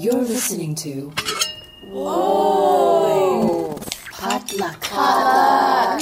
You're 0.00 0.14
listening 0.14 0.74
to. 0.76 1.12
Whoa! 1.90 3.78
Potluck. 4.10 4.80
Potluck. 4.80 6.00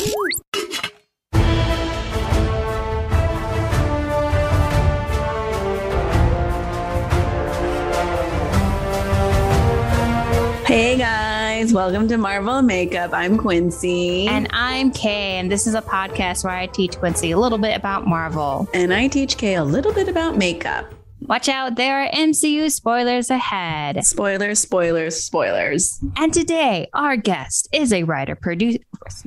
Hey 10.65 10.97
guys, 10.97 11.73
welcome 11.73 12.07
to 12.07 12.17
Marvel 12.19 12.63
Makeup. 12.63 13.11
I'm 13.13 13.37
Quincy. 13.37 14.29
And 14.29 14.47
I'm 14.53 14.93
Kay, 14.93 15.39
and 15.39 15.51
this 15.51 15.67
is 15.67 15.75
a 15.75 15.83
podcast 15.83 16.45
where 16.45 16.55
I 16.55 16.67
teach 16.67 16.97
Quincy 16.99 17.33
a 17.33 17.37
little 17.37 17.59
bit 17.59 17.77
about 17.77 18.07
Marvel. 18.07 18.69
And 18.73 18.95
I 18.95 19.09
teach 19.09 19.37
Kay 19.37 19.57
a 19.57 19.65
little 19.65 19.93
bit 19.93 20.07
about 20.07 20.37
makeup. 20.37 20.95
Watch 21.29 21.47
out, 21.51 21.77
there 21.77 22.03
are 22.03 22.11
MCU 22.11 22.71
spoilers 22.71 23.29
ahead. 23.29 24.03
Spoilers, 24.03 24.61
spoilers, 24.61 25.23
spoilers. 25.23 26.01
And 26.17 26.33
today, 26.33 26.89
our 26.95 27.19
guest 27.19 27.69
is 27.71 27.93
a 27.93 28.05
writer, 28.05 28.35
producer, 28.35 28.79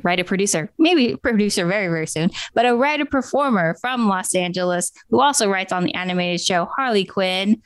writer, 0.02 0.24
producer, 0.24 0.72
maybe 0.80 1.16
producer 1.16 1.64
very, 1.68 1.90
very 1.90 2.08
soon, 2.08 2.32
but 2.56 2.66
a 2.66 2.76
writer 2.76 3.06
performer 3.06 3.76
from 3.82 4.08
Los 4.08 4.34
Angeles 4.34 4.92
who 5.12 5.22
also 5.22 5.48
writes 5.48 5.72
on 5.72 5.84
the 5.84 5.94
animated 5.94 6.42
show 6.42 6.66
Harley 6.76 7.06
Quinn. 7.06 7.62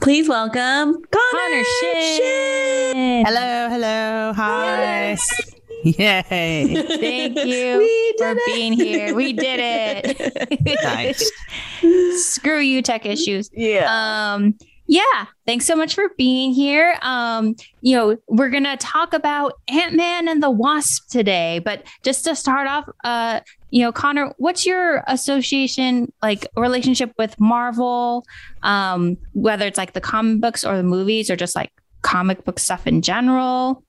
Please 0.00 0.30
welcome 0.30 0.54
Connor, 0.54 1.02
Connor 1.12 1.64
Shin. 1.82 3.26
Hello, 3.26 3.68
hello, 3.68 4.32
hi. 4.34 5.18
Yay. 5.84 6.82
Thank 6.88 7.36
you 7.44 8.14
for 8.18 8.30
it. 8.30 8.38
being 8.46 8.72
here. 8.72 9.14
We 9.14 9.32
did 9.32 9.60
it. 9.60 10.82
Nice. 10.82 11.30
Screw 12.24 12.60
you, 12.60 12.82
tech 12.82 13.06
issues. 13.06 13.50
Yeah. 13.52 14.34
Um, 14.34 14.54
yeah, 14.86 15.26
thanks 15.46 15.64
so 15.64 15.74
much 15.76 15.94
for 15.94 16.10
being 16.18 16.52
here. 16.52 16.98
Um, 17.00 17.54
you 17.80 17.96
know, 17.96 18.18
we're 18.28 18.50
gonna 18.50 18.76
talk 18.76 19.14
about 19.14 19.54
Ant 19.68 19.94
Man 19.94 20.28
and 20.28 20.42
the 20.42 20.50
Wasp 20.50 21.08
today, 21.08 21.58
but 21.58 21.84
just 22.02 22.24
to 22.24 22.36
start 22.36 22.66
off, 22.68 22.84
uh, 23.02 23.40
you 23.70 23.82
know, 23.82 23.92
Connor, 23.92 24.34
what's 24.36 24.66
your 24.66 25.02
association 25.06 26.12
like 26.22 26.46
relationship 26.56 27.12
with 27.16 27.40
Marvel? 27.40 28.26
Um, 28.62 29.16
whether 29.32 29.66
it's 29.66 29.78
like 29.78 29.94
the 29.94 30.02
comic 30.02 30.42
books 30.42 30.64
or 30.64 30.76
the 30.76 30.82
movies, 30.82 31.30
or 31.30 31.36
just 31.36 31.56
like 31.56 31.72
comic 32.02 32.44
book 32.44 32.58
stuff 32.58 32.86
in 32.86 33.00
general. 33.00 33.83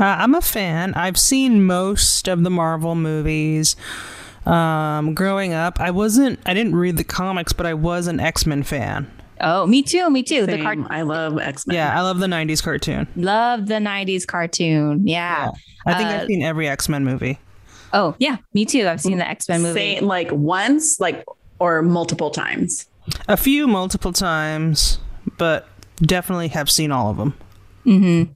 Uh, 0.00 0.16
I'm 0.18 0.34
a 0.34 0.40
fan. 0.40 0.94
I've 0.94 1.18
seen 1.18 1.64
most 1.64 2.26
of 2.26 2.42
the 2.42 2.50
Marvel 2.50 2.94
movies. 2.94 3.76
Um, 4.46 5.14
growing 5.14 5.52
up, 5.52 5.78
I 5.78 5.90
wasn't. 5.90 6.40
I 6.46 6.54
didn't 6.54 6.74
read 6.74 6.96
the 6.96 7.04
comics, 7.04 7.52
but 7.52 7.66
I 7.66 7.74
was 7.74 8.06
an 8.06 8.18
X 8.20 8.46
Men 8.46 8.62
fan. 8.62 9.10
Oh, 9.42 9.66
me 9.66 9.82
too, 9.82 10.08
me 10.10 10.22
too. 10.22 10.46
The 10.46 10.52
Same. 10.52 10.62
cart- 10.62 10.78
I 10.90 11.02
love 11.02 11.38
X 11.38 11.66
Men. 11.66 11.74
Yeah, 11.76 11.96
I 11.98 12.02
love 12.02 12.18
the 12.18 12.26
'90s 12.26 12.62
cartoon. 12.62 13.06
love 13.16 13.66
the 13.66 13.74
'90s 13.74 14.26
cartoon. 14.26 15.06
Yeah. 15.06 15.50
I 15.86 15.94
think 15.94 16.08
Uh, 16.08 16.12
I've 16.12 16.26
seen 16.26 16.42
every 16.42 16.68
X 16.68 16.88
Men 16.88 17.04
movie. 17.04 17.38
Oh, 17.92 18.14
yeah, 18.18 18.36
me 18.54 18.64
too. 18.64 18.86
I've 18.86 19.00
seen 19.00 19.18
the 19.18 19.28
X 19.28 19.48
Men 19.48 19.62
movie. 19.62 19.78
Say 19.78 20.00
like 20.00 20.30
once, 20.32 20.98
like 21.00 21.24
or 21.58 21.82
multiple 21.82 22.30
times. 22.30 22.86
A 23.28 23.36
few 23.36 23.66
multiple 23.66 24.12
times, 24.12 24.98
but 25.36 25.68
definitely 26.00 26.48
have 26.48 26.70
seen 26.70 26.92
all 26.92 27.10
of 27.10 27.16
them. 27.18 27.34
Mm-hmm. 27.84 28.32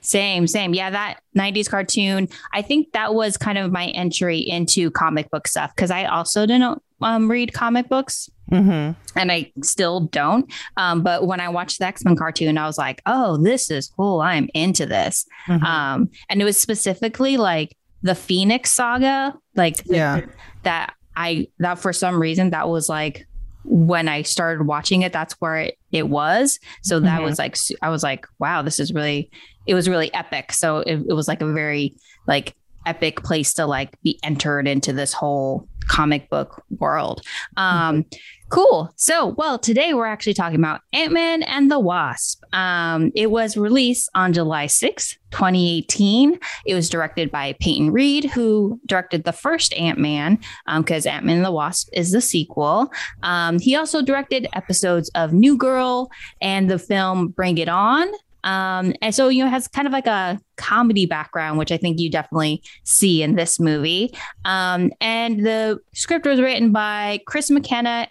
Same, 0.00 0.46
same. 0.46 0.74
Yeah, 0.74 0.90
that 0.90 1.20
90s 1.36 1.68
cartoon. 1.68 2.28
I 2.52 2.62
think 2.62 2.92
that 2.92 3.14
was 3.14 3.36
kind 3.36 3.58
of 3.58 3.72
my 3.72 3.86
entry 3.88 4.38
into 4.38 4.90
comic 4.90 5.30
book 5.30 5.48
stuff 5.48 5.72
because 5.74 5.90
I 5.90 6.04
also 6.04 6.46
didn't 6.46 6.82
um, 7.00 7.30
read 7.30 7.52
comic 7.52 7.88
books 7.88 8.30
hmm 8.48 8.92
and 9.16 9.32
I 9.32 9.50
still 9.62 10.00
don't. 10.02 10.50
Um, 10.76 11.02
but 11.02 11.26
when 11.26 11.40
I 11.40 11.48
watched 11.48 11.80
the 11.80 11.86
X 11.86 12.04
Men 12.04 12.14
cartoon, 12.16 12.56
I 12.58 12.66
was 12.66 12.78
like, 12.78 13.02
oh, 13.04 13.36
this 13.42 13.70
is 13.72 13.88
cool. 13.88 14.20
I'm 14.20 14.48
into 14.54 14.86
this. 14.86 15.26
Mm-hmm. 15.48 15.64
Um, 15.64 16.10
and 16.28 16.40
it 16.40 16.44
was 16.44 16.56
specifically 16.56 17.38
like 17.38 17.76
the 18.02 18.14
Phoenix 18.14 18.70
saga, 18.72 19.34
like 19.56 19.82
Yeah. 19.86 20.20
that 20.62 20.94
I, 21.16 21.48
that 21.58 21.80
for 21.80 21.92
some 21.92 22.20
reason, 22.22 22.50
that 22.50 22.68
was 22.68 22.88
like, 22.88 23.26
when 23.64 24.06
I 24.08 24.22
started 24.22 24.64
watching 24.64 25.02
it, 25.02 25.12
that's 25.12 25.34
where 25.40 25.56
it, 25.56 25.78
it 25.90 26.08
was. 26.08 26.60
So 26.82 27.00
that 27.00 27.20
Mhm. 27.20 27.24
was 27.24 27.38
like, 27.40 27.56
I 27.82 27.88
was 27.88 28.04
like, 28.04 28.28
wow, 28.38 28.62
this 28.62 28.78
is 28.78 28.92
really, 28.92 29.28
it 29.66 29.74
was 29.74 29.88
really 29.88 30.12
epic. 30.14 30.52
So 30.52 30.78
it, 30.78 31.04
it 31.08 31.12
was 31.12 31.28
like 31.28 31.42
a 31.42 31.52
very 31.52 31.94
like 32.26 32.54
epic 32.86 33.22
place 33.22 33.52
to 33.54 33.66
like 33.66 34.00
be 34.02 34.18
entered 34.22 34.66
into 34.68 34.92
this 34.92 35.12
whole 35.12 35.68
comic 35.88 36.28
book 36.30 36.62
world. 36.78 37.22
Um, 37.56 38.04
cool. 38.48 38.92
So, 38.96 39.34
well, 39.36 39.58
today 39.58 39.94
we're 39.94 40.06
actually 40.06 40.34
talking 40.34 40.58
about 40.58 40.80
Ant 40.92 41.12
Man 41.12 41.42
and 41.42 41.70
the 41.70 41.78
Wasp. 41.78 42.42
Um, 42.52 43.12
it 43.14 43.30
was 43.30 43.56
released 43.56 44.08
on 44.14 44.32
July 44.32 44.66
6th, 44.66 45.16
2018. 45.30 46.38
It 46.64 46.74
was 46.74 46.88
directed 46.88 47.30
by 47.30 47.54
Peyton 47.60 47.92
Reed, 47.92 48.24
who 48.24 48.80
directed 48.86 49.24
the 49.24 49.32
first 49.32 49.74
Ant 49.74 49.98
Man, 49.98 50.38
because 50.76 51.06
Ant 51.06 51.24
Man 51.24 51.36
and 51.36 51.44
the 51.44 51.52
Wasp 51.52 51.88
is 51.92 52.12
the 52.12 52.20
sequel. 52.20 52.92
Um, 53.22 53.58
he 53.58 53.76
also 53.76 54.02
directed 54.02 54.48
episodes 54.54 55.10
of 55.14 55.32
New 55.32 55.56
Girl 55.56 56.10
and 56.40 56.70
the 56.70 56.78
film 56.78 57.28
Bring 57.28 57.58
It 57.58 57.68
On. 57.68 58.08
Um, 58.46 58.94
and 59.02 59.14
so, 59.14 59.28
you 59.28 59.44
know, 59.44 59.50
has 59.50 59.66
kind 59.66 59.86
of 59.86 59.92
like 59.92 60.06
a 60.06 60.40
comedy 60.56 61.04
background, 61.04 61.58
which 61.58 61.72
I 61.72 61.76
think 61.76 61.98
you 61.98 62.08
definitely 62.08 62.62
see 62.84 63.22
in 63.22 63.34
this 63.34 63.58
movie. 63.58 64.14
Um, 64.44 64.92
and 65.00 65.44
the 65.44 65.80
script 65.92 66.24
was 66.24 66.40
written 66.40 66.72
by 66.72 67.20
Chris 67.26 67.50
McKenna, 67.50 68.06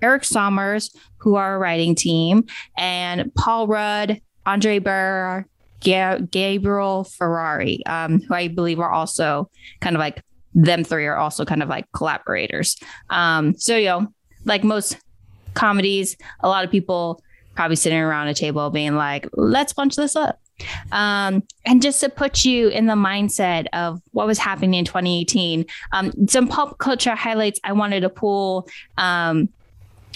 Erik 0.00 0.22
Sommers, 0.22 0.96
who 1.18 1.34
are 1.34 1.56
a 1.56 1.58
writing 1.58 1.94
team, 1.94 2.44
and 2.78 3.34
Paul 3.34 3.66
Rudd, 3.66 4.20
Andrew 4.46 4.80
Barrer, 4.80 5.46
Ga- 5.80 6.20
Gabriel 6.30 7.04
Ferrari, 7.04 7.84
um, 7.86 8.20
who 8.20 8.34
I 8.34 8.48
believe 8.48 8.78
are 8.78 8.92
also 8.92 9.50
kind 9.80 9.96
of 9.96 10.00
like 10.00 10.22
them 10.54 10.84
three 10.84 11.06
are 11.06 11.16
also 11.16 11.44
kind 11.44 11.62
of 11.62 11.68
like 11.68 11.90
collaborators. 11.92 12.76
Um, 13.08 13.56
so, 13.56 13.76
you 13.76 13.86
know, 13.86 14.06
like 14.44 14.64
most 14.64 14.98
comedies, 15.54 16.16
a 16.40 16.48
lot 16.48 16.64
of 16.64 16.70
people 16.70 17.22
probably 17.60 17.76
sitting 17.76 17.98
around 17.98 18.26
a 18.26 18.32
table 18.32 18.70
being 18.70 18.94
like, 18.94 19.28
let's 19.34 19.74
punch 19.74 19.94
this 19.94 20.16
up. 20.16 20.40
Um, 20.92 21.42
and 21.66 21.82
just 21.82 22.00
to 22.00 22.08
put 22.08 22.42
you 22.42 22.68
in 22.68 22.86
the 22.86 22.94
mindset 22.94 23.66
of 23.74 24.00
what 24.12 24.26
was 24.26 24.38
happening 24.38 24.72
in 24.72 24.86
2018, 24.86 25.66
um, 25.92 26.26
some 26.26 26.48
pop 26.48 26.78
culture 26.78 27.14
highlights 27.14 27.60
I 27.62 27.72
wanted 27.72 28.00
to 28.00 28.08
pull 28.08 28.66
um, 28.96 29.50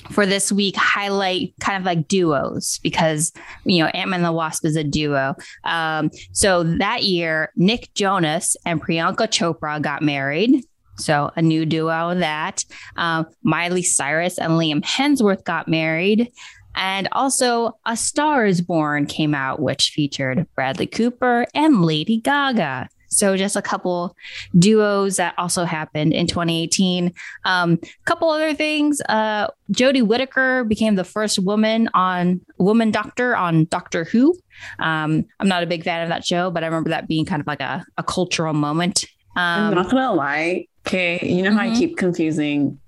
for 0.09 0.25
this 0.25 0.51
week 0.51 0.75
highlight 0.75 1.53
kind 1.61 1.77
of 1.77 1.85
like 1.85 2.09
duos 2.09 2.81
because 2.83 3.31
you 3.67 3.83
know 3.83 3.89
Ant 3.89 4.09
Man 4.09 4.21
and 4.21 4.25
the 4.25 4.33
Wasp 4.33 4.65
is 4.65 4.77
a 4.77 4.83
duo. 4.83 5.35
Um, 5.65 6.11
so 6.33 6.63
that 6.79 7.03
year, 7.03 7.53
Nick 7.57 7.93
Jonas 7.93 8.57
and 8.65 8.81
Priyanka 8.81 9.29
Chopra 9.29 9.83
got 9.83 10.01
married. 10.01 10.65
So 10.97 11.31
a 11.37 11.43
new 11.43 11.67
duo 11.67 12.15
that. 12.15 12.65
Um, 12.97 13.27
Miley 13.43 13.83
Cyrus 13.83 14.39
and 14.39 14.53
Liam 14.53 14.83
Hemsworth 14.83 15.45
got 15.45 15.69
married. 15.69 16.31
And 16.77 17.09
also, 17.13 17.79
A 17.87 17.97
Star 17.97 18.47
is 18.47 18.61
Born 18.61 19.07
came 19.07 19.35
out, 19.35 19.61
which 19.61 19.91
featured 19.91 20.47
Bradley 20.55 20.87
Cooper 20.87 21.47
and 21.55 21.85
Lady 21.85 22.19
Gaga. 22.19 22.89
So, 23.09 23.37
just 23.37 23.55
a 23.55 23.63
couple 23.63 24.17
duos 24.59 25.17
that 25.19 25.35
also 25.39 25.65
happened 25.65 26.13
in 26.13 26.27
2018. 26.27 27.13
Um, 27.45 27.79
a 27.83 28.05
couple 28.07 28.29
other 28.29 28.55
things. 28.55 29.01
Uh, 29.09 29.47
Jodie 29.73 30.03
Whittaker 30.05 30.65
became 30.65 30.97
the 30.97 31.05
first 31.05 31.39
woman 31.39 31.89
on 31.95 32.41
woman 32.59 32.91
doctor 32.91 33.37
on 33.37 33.67
Doctor 33.67 34.03
Who. 34.05 34.35
Um, 34.81 35.25
I'm 35.39 35.47
not 35.47 35.63
a 35.63 35.67
big 35.67 35.85
fan 35.85 36.03
of 36.03 36.09
that 36.09 36.27
show, 36.27 36.51
but 36.51 36.65
I 36.65 36.67
remember 36.67 36.91
that 36.91 37.07
being 37.07 37.25
kind 37.25 37.41
of 37.41 37.47
like 37.47 37.61
a, 37.61 37.85
a 37.99 38.03
cultural 38.03 38.53
moment. 38.53 39.05
I'm 39.37 39.69
Um, 39.69 39.75
not 39.75 39.91
gonna 39.91 40.13
lie. 40.13 40.67
Okay, 40.87 41.19
you 41.23 41.43
know 41.43 41.53
how 41.53 41.61
I 41.61 41.69
Mhm. 41.71 41.79
keep 41.79 41.97
confusing 41.97 42.79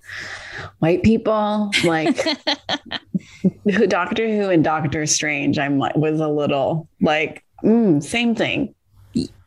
white 0.79 1.03
people, 1.03 1.71
like 1.83 2.17
who 3.71 3.87
Doctor 3.87 4.27
Who 4.27 4.49
and 4.49 4.63
Doctor 4.63 5.05
Strange. 5.05 5.59
I'm 5.59 5.77
like 5.77 5.95
was 5.95 6.19
a 6.19 6.27
little 6.27 6.87
like 7.01 7.43
mm, 7.63 8.01
same 8.03 8.35
thing. 8.35 8.73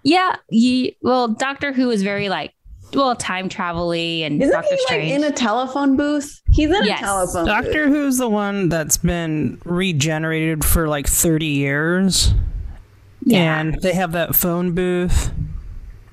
yeah, 0.02 0.36
ye, 0.50 0.96
well, 1.02 1.28
Doctor 1.28 1.72
Who 1.72 1.90
is 1.90 2.02
very 2.02 2.28
like, 2.28 2.52
well, 2.94 3.14
time 3.14 3.48
travel-y 3.48 3.96
and 4.24 4.42
Isn't 4.42 4.52
Doctor 4.52 4.74
he 4.74 4.80
Strange. 4.82 5.10
like 5.10 5.20
in 5.20 5.24
a 5.24 5.32
telephone 5.36 5.96
booth? 5.96 6.40
He's 6.52 6.70
in 6.70 6.84
Yes. 6.84 7.00
a 7.00 7.04
telephone. 7.04 7.46
Doctor 7.46 7.86
booth. 7.86 7.94
Who's 7.94 8.18
the 8.18 8.28
one 8.28 8.68
that's 8.68 8.96
been 8.96 9.60
regenerated 9.64 10.64
for 10.64 10.88
like 10.88 11.06
30 11.06 11.46
years. 11.46 12.34
yeah. 13.24 13.60
And 13.60 13.80
they 13.82 13.92
have 13.94 14.12
that 14.12 14.34
phone 14.34 14.72
booth. 14.72 15.30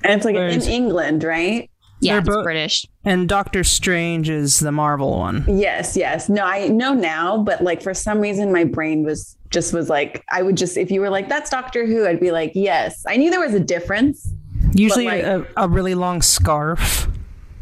and 0.04 0.12
it's 0.14 0.24
like 0.24 0.34
Whereas- 0.36 0.66
in 0.66 0.72
England, 0.72 1.24
right? 1.24 1.68
yeah, 2.00 2.12
they're 2.12 2.18
it's 2.20 2.28
both- 2.28 2.44
British. 2.44 2.86
And 3.08 3.26
Doctor 3.26 3.64
Strange 3.64 4.28
is 4.28 4.60
the 4.60 4.70
Marvel 4.70 5.16
one. 5.18 5.42
Yes, 5.48 5.96
yes. 5.96 6.28
No, 6.28 6.44
I 6.44 6.68
know 6.68 6.92
now, 6.92 7.38
but 7.42 7.62
like 7.62 7.82
for 7.82 7.94
some 7.94 8.20
reason 8.20 8.52
my 8.52 8.64
brain 8.64 9.02
was 9.02 9.34
just 9.48 9.72
was 9.72 9.88
like 9.88 10.22
I 10.30 10.42
would 10.42 10.58
just 10.58 10.76
if 10.76 10.90
you 10.90 11.00
were 11.00 11.08
like 11.08 11.26
that's 11.26 11.48
Doctor 11.48 11.86
Who, 11.86 12.06
I'd 12.06 12.20
be 12.20 12.32
like, 12.32 12.52
yes. 12.54 13.02
I 13.08 13.16
knew 13.16 13.30
there 13.30 13.40
was 13.40 13.54
a 13.54 13.60
difference. 13.60 14.30
Usually 14.74 15.06
like- 15.06 15.24
a, 15.24 15.46
a 15.56 15.68
really 15.68 15.94
long 15.94 16.20
scarf. 16.20 17.08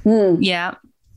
Hmm. 0.03 0.35
Yeah. 0.41 0.75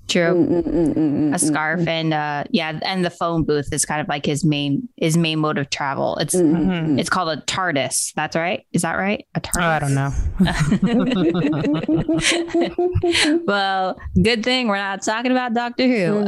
True. 0.09 0.33
Mm, 0.33 0.63
mm, 0.63 0.93
mm, 0.95 1.35
a 1.35 1.39
scarf 1.39 1.87
and 1.87 2.13
uh 2.13 2.43
yeah, 2.49 2.79
and 2.83 3.05
the 3.05 3.09
phone 3.11 3.43
booth 3.43 3.71
is 3.71 3.85
kind 3.85 4.01
of 4.01 4.07
like 4.07 4.25
his 4.25 4.43
main 4.43 4.89
his 4.97 5.15
main 5.15 5.39
mode 5.39 5.57
of 5.59 5.69
travel. 5.69 6.17
It's 6.17 6.35
Mhm. 6.35 6.99
it's 6.99 7.09
called 7.09 7.29
a 7.29 7.41
TARDIS. 7.43 8.13
That's 8.15 8.35
right. 8.35 8.65
Is 8.73 8.81
that 8.81 8.93
right? 8.95 9.25
A 9.35 9.39
TARDIS. 9.41 9.61
Oh, 9.61 9.67
I 9.67 9.79
don't 9.79 9.93
know. 9.93 10.11
well, 13.45 13.99
good 14.21 14.43
thing 14.43 14.67
we're 14.67 14.77
not 14.77 15.03
talking 15.03 15.31
about 15.31 15.53
Doctor 15.53 15.83
Who. 15.87 16.23
Mm-hmm. 16.23 16.27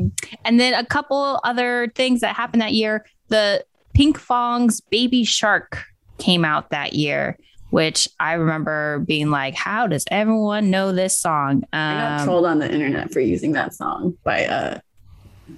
Um, 0.00 0.12
and 0.44 0.58
then 0.60 0.74
a 0.74 0.84
couple 0.84 1.40
other 1.44 1.92
things 1.94 2.20
that 2.20 2.34
happened 2.34 2.62
that 2.62 2.72
year. 2.72 3.06
The 3.28 3.64
Pinkfong's 3.96 4.80
Baby 4.80 5.24
Shark 5.24 5.84
came 6.18 6.44
out 6.44 6.70
that 6.70 6.92
year, 6.94 7.38
which 7.70 8.08
I 8.18 8.34
remember 8.34 9.00
being 9.00 9.30
like, 9.30 9.54
"How 9.54 9.86
does 9.86 10.04
everyone 10.10 10.70
know 10.70 10.92
this 10.92 11.18
song?" 11.18 11.64
I 11.72 11.94
got 11.94 12.20
Um, 12.20 12.26
trolled 12.26 12.46
on 12.46 12.58
the 12.58 12.70
internet 12.72 13.12
for 13.12 13.20
using 13.20 13.52
that 13.52 13.74
song 13.74 14.16
by 14.24 14.40
a 14.40 14.80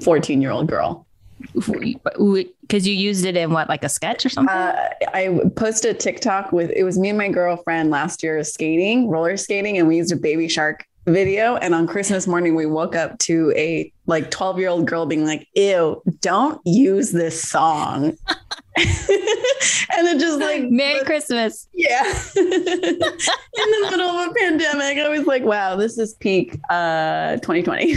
14 0.02 0.40
year 0.40 0.50
old 0.50 0.68
girl. 0.68 1.06
because 1.54 2.86
you 2.86 2.94
used 2.94 3.24
it 3.24 3.36
in 3.36 3.50
what, 3.50 3.68
like 3.68 3.82
a 3.84 3.88
sketch 3.88 4.24
or 4.24 4.28
something? 4.28 4.54
Uh, 4.54 4.88
I 5.12 5.40
posted 5.56 5.96
a 5.96 5.98
TikTok 5.98 6.52
with 6.52 6.70
it 6.70 6.84
was 6.84 6.98
me 6.98 7.08
and 7.08 7.18
my 7.18 7.28
girlfriend 7.28 7.90
last 7.90 8.22
year 8.22 8.42
skating, 8.44 9.08
roller 9.08 9.36
skating, 9.36 9.78
and 9.78 9.88
we 9.88 9.96
used 9.96 10.12
a 10.12 10.16
baby 10.16 10.48
shark 10.48 10.84
video. 11.06 11.56
And 11.56 11.74
on 11.74 11.86
Christmas 11.86 12.26
morning, 12.26 12.54
we 12.54 12.66
woke 12.66 12.94
up 12.94 13.18
to 13.20 13.52
a 13.56 13.92
like 14.06 14.30
12 14.30 14.58
year 14.58 14.68
old 14.68 14.86
girl 14.86 15.06
being 15.06 15.24
like, 15.24 15.48
Ew, 15.54 16.02
don't 16.20 16.60
use 16.64 17.12
this 17.12 17.40
song. 17.42 18.04
and 18.76 20.08
it 20.08 20.20
just 20.20 20.40
like, 20.40 20.64
Merry 20.70 21.04
Christmas. 21.04 21.68
yeah. 21.72 22.02
In 22.36 22.48
the 22.48 23.88
middle 23.90 24.08
of 24.08 24.30
a 24.30 24.34
pandemic, 24.34 24.98
I 24.98 25.08
was 25.08 25.26
like, 25.26 25.42
wow, 25.42 25.76
this 25.76 25.98
is 25.98 26.14
peak 26.14 26.58
uh, 26.70 27.36
2020. 27.36 27.96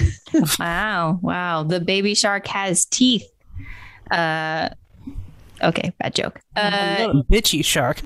Wow. 0.60 1.20
Wow. 1.22 1.64
The 1.64 1.80
baby 1.80 2.14
shark 2.14 2.48
has 2.48 2.86
teeth. 2.86 3.26
Uh, 4.12 4.70
okay. 5.66 5.94
Bad 6.00 6.16
joke. 6.16 6.40
Uh, 6.56 6.96
Little 7.00 7.24
bitchy 7.26 7.64
shark. 7.66 8.02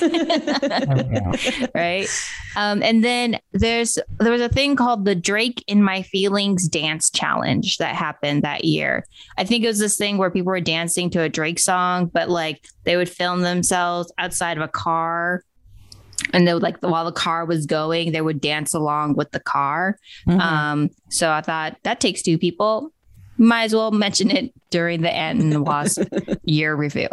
There 0.00 0.96
we 0.96 1.20
go. 1.20 1.66
right 1.74 2.08
um 2.56 2.82
and 2.82 3.04
then 3.04 3.38
there's 3.52 3.98
there 4.18 4.32
was 4.32 4.40
a 4.40 4.48
thing 4.48 4.76
called 4.76 5.04
the 5.04 5.14
drake 5.14 5.62
in 5.66 5.82
my 5.82 6.02
feelings 6.02 6.68
dance 6.68 7.10
challenge 7.10 7.78
that 7.78 7.94
happened 7.94 8.42
that 8.42 8.64
year 8.64 9.04
i 9.36 9.44
think 9.44 9.64
it 9.64 9.66
was 9.68 9.78
this 9.78 9.96
thing 9.96 10.16
where 10.18 10.30
people 10.30 10.50
were 10.50 10.60
dancing 10.60 11.10
to 11.10 11.20
a 11.22 11.28
drake 11.28 11.58
song 11.58 12.06
but 12.06 12.28
like 12.28 12.66
they 12.84 12.96
would 12.96 13.08
film 13.08 13.42
themselves 13.42 14.12
outside 14.18 14.56
of 14.56 14.62
a 14.62 14.68
car 14.68 15.42
and 16.32 16.46
they 16.46 16.52
would 16.54 16.62
like 16.62 16.78
while 16.80 17.04
the 17.04 17.12
car 17.12 17.44
was 17.44 17.66
going 17.66 18.12
they 18.12 18.20
would 18.20 18.40
dance 18.40 18.74
along 18.74 19.14
with 19.14 19.30
the 19.32 19.40
car 19.40 19.98
Mhm. 20.26 20.40
um 20.40 20.90
so 21.10 21.30
i 21.30 21.40
thought 21.40 21.76
that 21.82 22.00
takes 22.00 22.22
two 22.22 22.38
people 22.38 22.90
might 23.38 23.64
as 23.64 23.74
well 23.74 23.90
mention 23.90 24.30
it 24.30 24.52
during 24.70 25.00
the 25.02 25.10
ant 25.10 25.40
and 25.40 25.52
the 25.52 25.62
wasp 25.62 26.02
year 26.44 26.74
review 26.74 27.08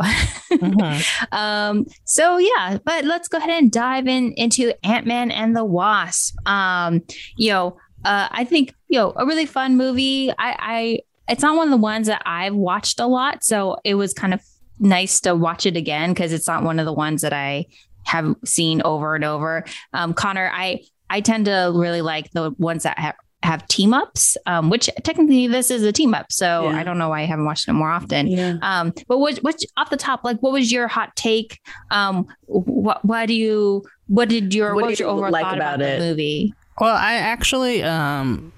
Mhm. 0.51 1.05
um, 1.31 1.85
so 2.05 2.37
yeah, 2.37 2.77
but 2.83 3.05
let's 3.05 3.27
go 3.27 3.37
ahead 3.37 3.49
and 3.51 3.71
dive 3.71 4.07
in 4.07 4.33
into 4.33 4.73
Ant 4.85 5.05
Man 5.05 5.31
and 5.31 5.55
the 5.55 5.65
Wasp. 5.65 6.35
Um, 6.47 7.01
you 7.35 7.51
know, 7.51 7.77
uh, 8.03 8.27
I 8.31 8.45
think 8.45 8.73
you 8.87 8.99
know 8.99 9.13
a 9.15 9.25
really 9.25 9.45
fun 9.45 9.75
movie. 9.77 10.31
I, 10.31 10.35
I 10.37 10.99
it's 11.27 11.41
not 11.41 11.55
one 11.57 11.67
of 11.67 11.71
the 11.71 11.77
ones 11.77 12.07
that 12.07 12.21
I've 12.25 12.55
watched 12.55 12.99
a 12.99 13.07
lot, 13.07 13.43
so 13.43 13.77
it 13.83 13.95
was 13.95 14.13
kind 14.13 14.33
of 14.33 14.41
nice 14.79 15.19
to 15.21 15.35
watch 15.35 15.65
it 15.65 15.75
again 15.75 16.11
because 16.13 16.31
it's 16.31 16.47
not 16.47 16.63
one 16.63 16.79
of 16.79 16.85
the 16.85 16.93
ones 16.93 17.21
that 17.21 17.33
I 17.33 17.65
have 18.05 18.35
seen 18.45 18.81
over 18.83 19.15
and 19.15 19.25
over. 19.25 19.65
Um, 19.93 20.13
Connor, 20.13 20.49
I 20.53 20.81
I 21.09 21.21
tend 21.21 21.45
to 21.45 21.71
really 21.73 22.01
like 22.01 22.31
the 22.31 22.51
ones 22.57 22.83
that 22.83 22.97
have 22.99 23.15
have 23.45 23.65
team 23.67 23.93
ups, 23.93 24.35
um, 24.45 24.69
which 24.69 24.89
technically 25.03 25.47
this 25.47 25.71
is 25.71 25.83
a 25.83 25.91
team 25.91 26.13
up. 26.13 26.31
So 26.31 26.69
Yeah. 26.69 26.77
I 26.77 26.83
don't 26.83 26.97
know 26.97 27.09
why 27.09 27.21
I 27.21 27.25
haven't 27.25 27.45
watched 27.45 27.67
it 27.67 27.73
more 27.73 27.89
often. 27.89 28.27
Yeah. 28.27 28.57
Um, 28.61 28.93
but 29.07 29.19
what 29.19 29.37
what 29.37 29.55
off 29.77 29.89
the 29.89 29.97
top, 29.97 30.23
like 30.23 30.39
what 30.39 30.51
was 30.51 30.71
your 30.71 30.87
hot 30.87 31.15
take? 31.15 31.59
Um, 31.91 32.27
what 32.47 33.03
why 33.05 33.25
do 33.25 33.33
you 33.33 33.83
what 34.07 34.29
did 34.29 34.53
your 34.53 34.75
What 34.75 34.81
what, 34.83 34.89
was 34.91 34.99
your 34.99 35.09
you 35.09 35.13
overall 35.15 35.31
like 35.31 35.43
thought 35.43 35.55
about, 35.57 35.75
about 35.75 35.87
it? 35.87 35.99
the 35.99 36.05
movie? 36.05 36.53
Well, 36.79 36.95
I 36.95 37.13
actually 37.13 37.81
um 37.83 38.51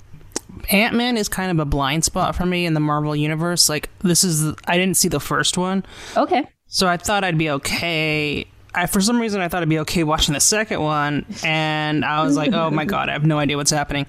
Ant 0.71 0.95
Man 0.95 1.17
is 1.17 1.29
kind 1.29 1.51
of 1.51 1.59
a 1.59 1.65
blind 1.65 2.03
spot 2.03 2.35
for 2.35 2.45
me 2.45 2.65
in 2.65 2.73
the 2.73 2.79
Marvel 2.79 3.15
universe. 3.15 3.69
Like 3.69 3.89
this 3.99 4.23
is 4.23 4.53
I 4.67 4.77
didn't 4.77 4.97
see 4.97 5.07
the 5.07 5.19
first 5.19 5.57
one, 5.57 5.85
Okay. 6.17 6.47
so 6.67 6.87
I 6.87 6.97
thought 6.97 7.23
I'd 7.23 7.37
be 7.37 7.49
okay. 7.51 8.47
I 8.77 8.85
for 8.85 9.01
some 9.01 9.19
reason 9.19 9.41
I 9.41 9.47
thought 9.47 9.63
I'd 9.63 9.69
be 9.69 9.79
okay 9.79 10.03
watching 10.03 10.33
the 10.33 10.39
second 10.39 10.81
one, 10.81 11.25
and 11.43 12.05
I 12.05 12.23
was 12.23 12.37
like, 12.37 12.53
oh 12.53 12.69
my 12.69 12.85
god, 12.93 13.09
I 13.09 13.13
have 13.13 13.25
no 13.25 13.39
idea 13.39 13.57
what's 13.57 13.71
happening. 13.71 14.05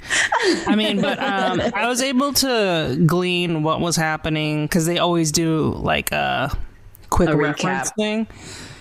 I 0.66 0.74
mean, 0.76 1.00
but 1.00 1.18
um, 1.18 1.60
I 1.74 1.88
was 1.88 2.02
able 2.02 2.32
to 2.34 3.02
glean 3.06 3.62
what 3.62 3.80
was 3.80 3.96
happening 3.96 4.66
because 4.66 4.86
they 4.86 4.98
always 4.98 5.32
do 5.32 5.72
like 5.78 6.12
a 6.12 6.56
quick 7.10 7.30
A 7.30 7.32
recap. 7.32 7.94
thing, 7.96 8.26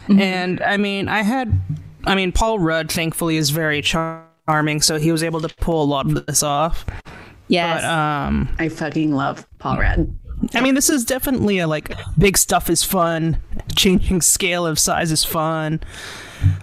and 0.09 0.61
I 0.61 0.77
mean, 0.77 1.07
I 1.07 1.21
had, 1.21 1.53
I 2.05 2.15
mean, 2.15 2.31
Paul 2.31 2.59
Rudd 2.59 2.91
thankfully 2.91 3.37
is 3.37 3.49
very 3.49 3.81
charming, 3.81 4.81
so 4.81 4.99
he 4.99 5.11
was 5.11 5.23
able 5.23 5.39
to 5.41 5.49
pull 5.61 5.83
a 5.83 5.85
lot 5.85 6.05
of 6.05 6.25
this 6.25 6.43
off. 6.43 6.85
Yes. 7.47 7.81
But 7.81 7.89
um, 7.89 8.49
I 8.59 8.67
fucking 8.67 9.13
love 9.13 9.47
Paul 9.59 9.77
Rudd. 9.77 10.13
I 10.53 10.61
mean, 10.61 10.75
this 10.75 10.89
is 10.89 11.05
definitely 11.05 11.59
a 11.59 11.67
like 11.67 11.93
big 12.17 12.37
stuff 12.37 12.69
is 12.69 12.83
fun. 12.83 13.37
Changing 13.77 14.21
scale 14.35 14.67
of 14.67 14.77
size 14.77 15.11
is 15.11 15.23
fun. 15.23 15.79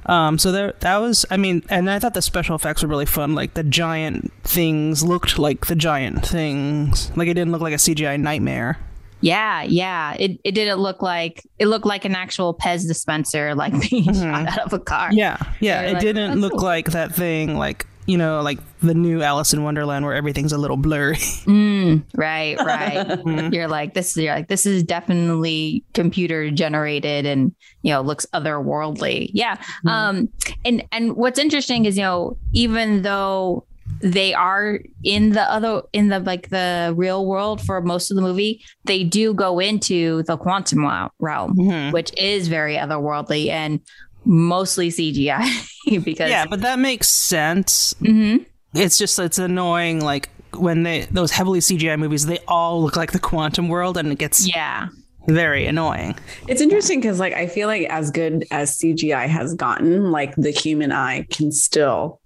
Um, 0.06 0.38
so 0.38 0.52
there, 0.52 0.74
that 0.80 0.98
was. 0.98 1.24
I 1.30 1.36
mean, 1.36 1.62
and 1.68 1.90
I 1.90 1.98
thought 1.98 2.14
the 2.14 2.22
special 2.22 2.54
effects 2.54 2.82
were 2.82 2.88
really 2.88 3.06
fun. 3.06 3.34
Like 3.34 3.54
the 3.54 3.64
giant 3.64 4.32
things 4.42 5.02
looked 5.02 5.38
like 5.38 5.66
the 5.66 5.74
giant 5.74 6.26
things. 6.26 7.10
Like 7.16 7.28
it 7.28 7.34
didn't 7.34 7.52
look 7.52 7.62
like 7.62 7.72
a 7.72 7.78
CGI 7.78 8.20
nightmare. 8.20 8.78
yeah, 9.20 9.62
yeah. 9.62 10.14
It 10.18 10.38
it 10.44 10.52
didn't 10.52 10.78
look 10.78 11.02
like 11.02 11.42
it 11.58 11.66
looked 11.66 11.86
like 11.86 12.04
an 12.04 12.14
actual 12.14 12.54
Pez 12.54 12.86
dispenser, 12.86 13.54
like 13.54 13.72
being 13.90 14.12
shot 14.12 14.46
out 14.46 14.58
of 14.66 14.72
a 14.72 14.78
car. 14.78 15.08
Yeah, 15.12 15.38
yeah. 15.60 15.82
It 15.82 15.92
like, 15.94 16.02
didn't 16.02 16.40
look 16.40 16.52
cool." 16.52 16.62
like 16.62 16.90
that 16.90 17.14
thing. 17.14 17.56
Like 17.56 17.86
you 18.06 18.18
know, 18.18 18.42
like 18.42 18.58
the 18.80 18.94
new 18.94 19.22
Alice 19.22 19.52
in 19.52 19.62
Wonderland 19.62 20.04
where 20.04 20.14
everything's 20.14 20.52
a 20.52 20.58
little 20.58 20.76
blurry. 20.76 21.16
Mm, 21.44 22.02
right, 22.16 22.56
right. 22.58 23.52
you're 23.52 23.68
like 23.68 23.94
this. 23.94 24.16
You're 24.16 24.34
like 24.34 24.48
this 24.48 24.66
is 24.66 24.82
definitely 24.82 25.84
computer 25.94 26.50
generated, 26.50 27.26
and 27.26 27.54
you 27.82 27.92
know 27.92 28.00
looks 28.00 28.26
otherworldly. 28.34 29.30
Yeah. 29.32 29.56
Um. 29.86 30.28
And 30.64 30.84
and 30.92 31.16
what's 31.16 31.38
interesting 31.38 31.84
is 31.84 31.96
you 31.96 32.02
know 32.02 32.36
even 32.52 33.02
though 33.02 33.66
they 34.00 34.32
are 34.32 34.80
in 35.02 35.30
the 35.30 35.42
other 35.42 35.82
in 35.92 36.08
the 36.08 36.18
like 36.18 36.48
the 36.48 36.94
real 36.96 37.26
world 37.26 37.60
for 37.60 37.80
most 37.82 38.10
of 38.10 38.16
the 38.16 38.22
movie, 38.22 38.62
they 38.84 39.04
do 39.04 39.34
go 39.34 39.58
into 39.58 40.22
the 40.24 40.36
quantum 40.38 40.84
realm, 41.20 41.54
Mhm. 41.56 41.92
which 41.92 42.10
is 42.18 42.48
very 42.48 42.76
otherworldly 42.76 43.50
and 43.50 43.80
mostly 44.24 44.90
CGI 44.90 46.04
because 46.04 46.30
Yeah, 46.30 46.46
but 46.46 46.60
that 46.62 46.78
makes 46.78 47.08
sense. 47.08 47.94
Mhm. 48.00 48.46
It's 48.74 48.98
just 48.98 49.18
it's 49.18 49.38
annoying. 49.38 50.00
Like 50.00 50.28
when 50.56 50.82
they 50.82 51.02
those 51.10 51.30
heavily 51.30 51.60
CGI 51.60 51.98
movies, 51.98 52.26
they 52.26 52.38
all 52.48 52.82
look 52.82 52.96
like 52.96 53.12
the 53.12 53.18
quantum 53.18 53.68
world, 53.68 53.96
and 53.96 54.10
it 54.10 54.18
gets 54.18 54.48
yeah. 54.48 54.88
very 55.28 55.66
annoying. 55.66 56.16
It's 56.48 56.60
interesting 56.60 57.00
because, 57.00 57.18
like, 57.18 57.32
I 57.34 57.46
feel 57.46 57.68
like 57.68 57.88
as 57.88 58.10
good 58.10 58.46
as 58.50 58.76
CGI 58.78 59.26
has 59.28 59.54
gotten, 59.54 60.10
like 60.10 60.34
the 60.36 60.50
human 60.50 60.92
eye 60.92 61.26
can 61.30 61.52
still 61.52 62.20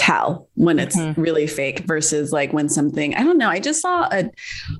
tell 0.00 0.48
when 0.54 0.78
it's 0.78 0.96
really 1.18 1.46
fake 1.46 1.80
versus 1.80 2.32
like 2.32 2.52
when 2.54 2.68
something 2.70 3.14
I 3.14 3.22
don't 3.22 3.36
know. 3.36 3.48
I 3.50 3.60
just 3.60 3.82
saw 3.82 4.08
a 4.10 4.30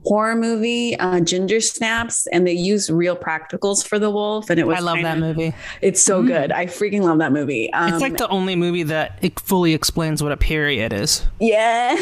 horror 0.06 0.34
movie, 0.34 0.96
uh, 0.98 1.20
Ginger 1.20 1.60
Snaps, 1.60 2.26
and 2.28 2.46
they 2.46 2.54
used 2.54 2.88
real 2.88 3.14
practicals 3.16 3.86
for 3.86 3.98
the 3.98 4.10
wolf, 4.10 4.48
and 4.48 4.58
it 4.58 4.66
was 4.66 4.78
I 4.78 4.80
love 4.80 4.96
that 5.02 5.14
kinda- 5.18 5.26
movie. 5.26 5.52
It's 5.82 6.00
so 6.00 6.22
good. 6.22 6.52
I 6.52 6.64
freaking 6.66 7.02
love 7.02 7.18
that 7.18 7.32
movie. 7.32 7.70
Um, 7.74 7.92
It's 7.92 8.00
like 8.02 8.16
the 8.16 8.28
only 8.28 8.56
movie 8.56 8.84
that 8.84 9.18
it 9.20 9.38
fully 9.40 9.74
explains 9.74 10.22
what 10.22 10.32
a 10.32 10.36
period 10.38 10.92
is. 10.94 11.22
yeah. 11.38 11.94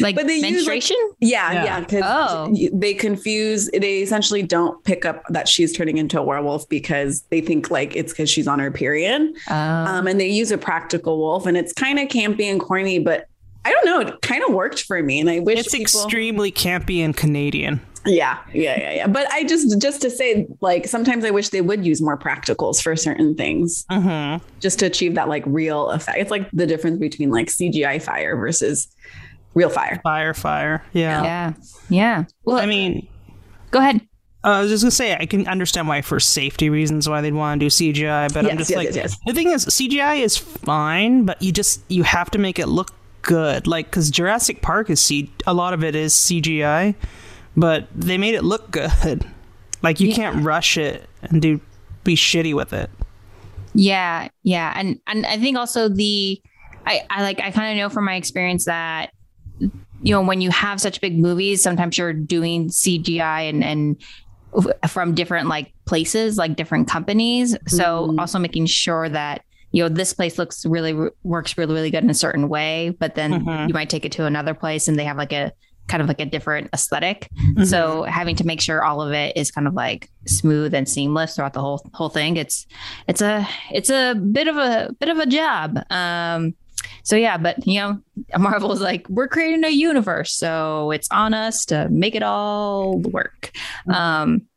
Like 0.00 0.14
But 0.16 0.26
they 0.26 0.36
use, 0.36 0.66
like- 0.66 0.88
Yeah, 1.20 1.52
Yeah. 1.52 1.64
yeah, 1.64 1.80
because 1.80 2.02
Oh. 2.04 2.54
they 2.72 2.94
confuse. 2.94 3.68
They 3.72 3.98
essentially 4.02 4.42
don't 4.42 4.82
pick 4.84 5.04
up 5.04 5.22
that 5.30 5.48
she's 5.48 5.72
turning 5.76 5.98
into 5.98 6.18
a 6.20 6.22
werewolf 6.22 6.68
because 6.68 7.22
they 7.30 7.40
think 7.40 7.70
like 7.70 7.94
it's 7.96 8.12
because 8.12 8.30
she's 8.30 8.46
on 8.48 8.58
her 8.58 8.70
period. 8.70 9.22
Um, 9.48 10.06
and 10.06 10.20
they 10.20 10.28
use 10.28 10.50
a 10.50 10.58
practical 10.58 11.18
wolf, 11.18 11.46
and 11.46 11.56
it's 11.56 11.72
kind 11.72 11.98
of 11.98 12.08
campy 12.08 12.44
and 12.44 12.60
corny, 12.60 12.98
but 12.98 13.26
I 13.64 13.72
don't 13.72 13.84
know. 13.84 14.00
It 14.00 14.22
kind 14.22 14.44
of 14.46 14.54
worked 14.54 14.82
for 14.84 15.02
me, 15.02 15.18
and 15.20 15.28
I 15.28 15.40
wish 15.40 15.58
It's 15.58 15.70
people. 15.70 15.82
extremely 15.82 16.52
campy 16.52 17.00
and 17.04 17.16
Canadian. 17.16 17.80
Yeah, 18.08 18.38
yeah, 18.54 18.78
yeah, 18.78 18.92
yeah. 18.92 19.06
But 19.08 19.26
I 19.32 19.42
just 19.42 19.80
just 19.82 20.00
to 20.02 20.10
say, 20.10 20.46
like, 20.60 20.86
sometimes 20.86 21.24
I 21.24 21.30
wish 21.32 21.48
they 21.48 21.60
would 21.60 21.84
use 21.84 22.00
more 22.00 22.16
practicals 22.16 22.80
for 22.80 22.94
certain 22.94 23.34
things, 23.34 23.84
hmm 23.90 24.36
just 24.60 24.78
to 24.78 24.86
achieve 24.86 25.16
that 25.16 25.28
like 25.28 25.42
real 25.46 25.90
effect. 25.90 26.18
It's 26.18 26.30
like 26.30 26.48
the 26.52 26.66
difference 26.68 26.98
between 27.00 27.30
like 27.30 27.48
CGI 27.48 28.00
fire 28.00 28.36
versus 28.36 28.86
real 29.56 29.70
fire. 29.70 29.98
Fire, 30.04 30.34
fire. 30.34 30.84
Yeah. 30.92 31.24
yeah. 31.24 31.52
Yeah. 31.88 32.24
Well, 32.44 32.58
I 32.58 32.66
mean, 32.66 33.08
go 33.72 33.80
ahead. 33.80 33.96
uh, 34.44 34.50
I 34.50 34.60
was 34.60 34.70
just 34.70 34.84
gonna 34.84 34.92
say 34.92 35.16
I 35.16 35.26
can 35.26 35.48
understand 35.48 35.88
why 35.88 36.02
for 36.02 36.20
safety 36.20 36.70
reasons 36.70 37.08
why 37.08 37.22
they'd 37.22 37.34
want 37.34 37.58
to 37.58 37.64
do 37.64 37.70
CGI, 37.70 38.32
but 38.32 38.46
I'm 38.46 38.58
just 38.58 38.70
yes, 38.70 38.76
like 38.76 38.86
yes, 38.86 38.96
yes. 38.96 39.18
the 39.26 39.32
thing 39.32 39.50
is 39.50 39.66
CGI 39.66 40.20
is 40.20 40.36
fine, 40.36 41.24
but 41.24 41.42
you 41.42 41.50
just 41.50 41.80
you 41.88 42.04
have 42.04 42.30
to 42.30 42.38
make 42.38 42.60
it 42.60 42.68
look 42.68 42.92
good. 43.22 43.66
Like, 43.66 43.86
because 43.86 44.10
Jurassic 44.10 44.62
Park 44.62 44.88
is 44.88 45.00
C, 45.00 45.32
a 45.46 45.54
lot 45.54 45.74
of 45.74 45.82
it 45.82 45.96
is 45.96 46.14
CGI, 46.14 46.94
but 47.56 47.88
they 47.94 48.18
made 48.18 48.34
it 48.34 48.44
look 48.44 48.70
good. 48.70 49.26
Like, 49.82 50.00
you 50.00 50.12
can't 50.12 50.42
rush 50.42 50.78
it 50.78 51.08
and 51.22 51.40
do 51.40 51.60
be 52.02 52.16
shitty 52.16 52.54
with 52.54 52.72
it. 52.72 52.90
Yeah, 53.74 54.28
yeah, 54.42 54.72
and 54.74 54.98
and 55.06 55.26
I 55.26 55.38
think 55.38 55.56
also 55.56 55.88
the 55.88 56.40
I 56.86 57.02
I 57.10 57.22
like 57.22 57.40
I 57.40 57.50
kind 57.50 57.72
of 57.72 57.82
know 57.82 57.90
from 57.90 58.04
my 58.04 58.14
experience 58.14 58.64
that 58.64 59.10
you 59.58 59.70
know 60.14 60.20
when 60.22 60.40
you 60.40 60.50
have 60.50 60.80
such 60.80 61.00
big 61.00 61.18
movies, 61.18 61.62
sometimes 61.62 61.96
you're 61.98 62.12
doing 62.12 62.68
CGI 62.68 63.48
and 63.48 63.64
and 63.64 64.02
from 64.88 65.14
different 65.14 65.48
like 65.48 65.72
places, 65.84 66.38
like 66.38 66.56
different 66.56 66.88
companies. 66.88 67.56
So 67.66 68.08
Mhm. 68.08 68.20
also 68.20 68.38
making 68.38 68.66
sure 68.66 69.08
that 69.08 69.42
you 69.72 69.82
know 69.82 69.88
this 69.88 70.12
place 70.14 70.38
looks 70.38 70.64
really 70.64 70.94
works 71.24 71.58
really 71.58 71.74
really 71.74 71.90
good 71.90 72.04
in 72.04 72.10
a 72.10 72.14
certain 72.14 72.48
way, 72.48 72.90
but 72.98 73.14
then 73.14 73.44
Mhm. 73.44 73.68
you 73.68 73.74
might 73.74 73.90
take 73.90 74.04
it 74.04 74.12
to 74.12 74.24
another 74.26 74.54
place 74.54 74.88
and 74.88 74.98
they 74.98 75.04
have 75.04 75.16
like 75.18 75.32
a 75.32 75.52
kind 75.88 76.00
of 76.02 76.08
like 76.08 76.20
a 76.20 76.26
different 76.26 76.68
aesthetic. 76.72 77.28
Mm-hmm. 77.50 77.64
So 77.64 78.02
having 78.04 78.34
to 78.36 78.44
make 78.46 78.60
sure 78.60 78.82
all 78.84 79.00
of 79.00 79.12
it 79.12 79.36
is 79.36 79.52
kind 79.52 79.68
of 79.68 79.74
like 79.74 80.10
smooth 80.26 80.74
and 80.74 80.88
seamless 80.88 81.36
throughout 81.36 81.52
the 81.52 81.60
whole 81.60 81.80
whole 81.92 82.08
thing. 82.08 82.36
It's 82.36 82.66
it's 83.08 83.20
a 83.20 83.46
it's 83.72 83.90
a 83.90 84.14
bit 84.14 84.48
of 84.48 84.56
a 84.56 84.90
bit 84.98 85.08
of 85.10 85.18
a 85.18 85.26
job. 85.26 85.78
Um 85.90 86.54
so 87.06 87.14
yeah, 87.14 87.38
but 87.38 87.64
you 87.64 87.78
know, 87.78 88.00
Marvel's 88.36 88.80
like 88.80 89.08
we're 89.08 89.28
creating 89.28 89.62
a 89.62 89.68
universe, 89.68 90.32
so 90.32 90.90
it's 90.90 91.06
on 91.12 91.34
us 91.34 91.64
to 91.66 91.88
make 91.88 92.16
it 92.16 92.24
all 92.24 92.98
work. 92.98 93.52
Um 93.88 94.48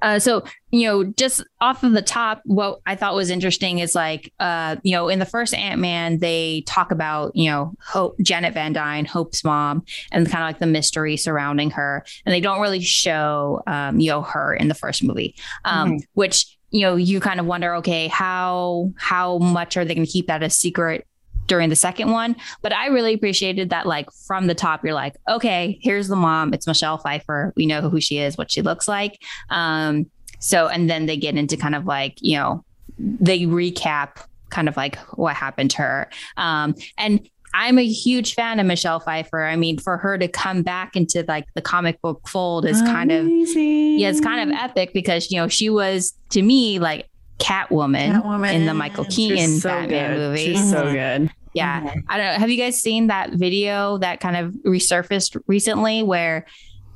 uh, 0.00 0.20
so 0.20 0.44
you 0.70 0.86
know, 0.86 1.04
just 1.04 1.42
off 1.60 1.82
of 1.82 1.90
the 1.90 2.02
top, 2.02 2.40
what 2.44 2.78
I 2.86 2.94
thought 2.94 3.16
was 3.16 3.30
interesting 3.30 3.80
is 3.80 3.96
like, 3.96 4.32
uh, 4.38 4.76
you 4.84 4.92
know, 4.92 5.08
in 5.08 5.18
the 5.18 5.24
first 5.24 5.54
Ant 5.54 5.80
Man, 5.80 6.18
they 6.20 6.62
talk 6.68 6.92
about 6.92 7.34
you 7.34 7.50
know 7.50 7.72
Hope, 7.84 8.16
Janet 8.20 8.54
Van 8.54 8.72
Dyne, 8.72 9.04
Hope's 9.04 9.42
mom, 9.42 9.84
and 10.12 10.30
kind 10.30 10.44
of 10.44 10.48
like 10.48 10.60
the 10.60 10.66
mystery 10.66 11.16
surrounding 11.16 11.70
her, 11.70 12.04
and 12.24 12.32
they 12.32 12.40
don't 12.40 12.60
really 12.60 12.80
show 12.80 13.60
um, 13.66 13.98
you 13.98 14.08
know 14.08 14.22
her 14.22 14.54
in 14.54 14.68
the 14.68 14.74
first 14.74 15.02
movie, 15.02 15.34
um, 15.64 15.98
which 16.14 16.56
you 16.70 16.82
know 16.82 16.94
you 16.94 17.18
kind 17.18 17.40
of 17.40 17.46
wonder, 17.46 17.74
okay, 17.76 18.06
how 18.06 18.92
how 18.98 19.38
much 19.38 19.76
are 19.76 19.84
they 19.84 19.96
going 19.96 20.06
to 20.06 20.12
keep 20.12 20.28
that 20.28 20.44
a 20.44 20.50
secret? 20.50 21.08
During 21.46 21.68
the 21.68 21.76
second 21.76 22.10
one 22.10 22.36
but 22.62 22.72
i 22.72 22.86
really 22.86 23.14
appreciated 23.14 23.70
that 23.70 23.86
like 23.86 24.10
from 24.26 24.46
the 24.46 24.54
top 24.54 24.84
you're 24.84 24.94
like 24.94 25.16
okay 25.28 25.78
here's 25.82 26.08
the 26.08 26.16
mom. 26.16 26.52
It's 26.52 26.66
michelle 26.66 26.98
pfeiffer. 26.98 27.52
We 27.56 27.66
know 27.66 27.88
who 27.88 28.00
she 28.00 28.18
is 28.18 28.36
what 28.36 28.50
she 28.50 28.62
looks 28.62 28.88
like. 28.88 29.20
Um 29.50 30.10
so 30.38 30.68
and 30.68 30.88
then 30.90 31.06
they 31.06 31.16
get 31.16 31.36
into 31.36 31.56
kind 31.56 31.74
of 31.74 31.86
like 31.86 32.18
you 32.20 32.36
know 32.36 32.64
they 32.98 33.40
recap 33.40 34.24
kind 34.50 34.68
of 34.68 34.76
like 34.76 34.96
what 35.16 35.34
happened 35.34 35.70
to 35.72 35.78
her. 35.78 36.10
Um 36.36 36.74
and 36.98 37.28
I'm 37.54 37.78
a 37.78 37.86
huge 37.86 38.34
fan 38.34 38.60
of 38.60 38.66
Michelle 38.66 39.00
Pfeiffer. 39.00 39.42
I 39.44 39.56
mean, 39.56 39.78
for 39.78 39.96
her 39.96 40.18
to 40.18 40.28
come 40.28 40.62
back 40.62 40.94
into 40.94 41.24
like 41.26 41.46
the 41.54 41.62
comic 41.62 42.02
book 42.02 42.28
fold 42.28 42.66
is 42.66 42.82
kind 42.82 43.10
of 43.10 43.26
yeah, 43.26 44.10
it's 44.10 44.20
kind 44.20 44.50
of 44.50 44.58
epic 44.58 44.92
because 44.92 45.30
you 45.30 45.38
know 45.38 45.48
she 45.48 45.70
was 45.70 46.12
to 46.30 46.42
me 46.42 46.78
like 46.78 47.08
Catwoman, 47.38 48.22
Catwoman. 48.22 48.54
in 48.54 48.66
the 48.66 48.74
Michael 48.74 49.04
She's 49.04 49.16
Keaton 49.16 49.58
so 49.58 49.68
Batman 49.68 50.12
good. 50.12 50.18
movie. 50.18 50.44
She's 50.44 50.70
so 50.70 50.84
mm-hmm. 50.84 51.22
good. 51.22 51.30
Yeah. 51.54 51.80
Mm-hmm. 51.80 52.00
I 52.08 52.16
don't 52.16 52.26
know. 52.26 52.38
Have 52.38 52.50
you 52.50 52.58
guys 52.58 52.80
seen 52.80 53.06
that 53.06 53.32
video 53.32 53.98
that 53.98 54.20
kind 54.20 54.36
of 54.36 54.52
resurfaced 54.64 55.40
recently 55.46 56.02
where 56.02 56.46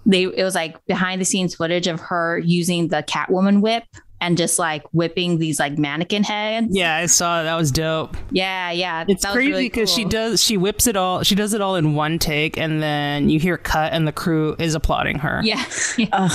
they 0.07 0.25
it 0.25 0.43
was 0.43 0.55
like 0.55 0.85
behind 0.87 1.21
the 1.21 1.25
scenes 1.25 1.55
footage 1.55 1.87
of 1.87 2.01
her 2.01 2.39
using 2.39 2.89
the 2.89 3.03
Catwoman 3.03 3.61
whip 3.61 3.85
and 4.21 4.37
just 4.37 4.59
like 4.59 4.85
whipping 4.93 5.39
these 5.39 5.59
like 5.59 5.79
mannequin 5.79 6.25
heads? 6.25 6.69
Yeah, 6.71 6.97
I 6.97 7.07
saw 7.07 7.41
it. 7.41 7.45
that 7.45 7.57
was 7.57 7.73
dope. 7.73 8.17
Yeah, 8.31 8.71
yeah. 8.71 9.05
It's 9.09 9.23
that 9.23 9.31
was 9.31 9.37
crazy 9.37 9.51
really 9.51 9.69
because 9.69 9.93
she 9.93 10.05
does 10.05 10.43
she 10.43 10.57
whips 10.57 10.87
it 10.87 10.97
all 10.97 11.23
she 11.23 11.35
does 11.35 11.55
it 11.55 11.61
all 11.61 11.77
in 11.77 11.95
one 11.95 12.19
take 12.19 12.59
and 12.59 12.83
then 12.83 13.31
you 13.31 13.41
hear 13.41 13.57
cut 13.57 13.93
and 13.93 14.07
the 14.07 14.13
crew 14.13 14.57
is 14.59 14.75
applauding 14.75 15.19
her. 15.21 15.41
Yeah. 15.43 15.65
yeah. 15.99 16.29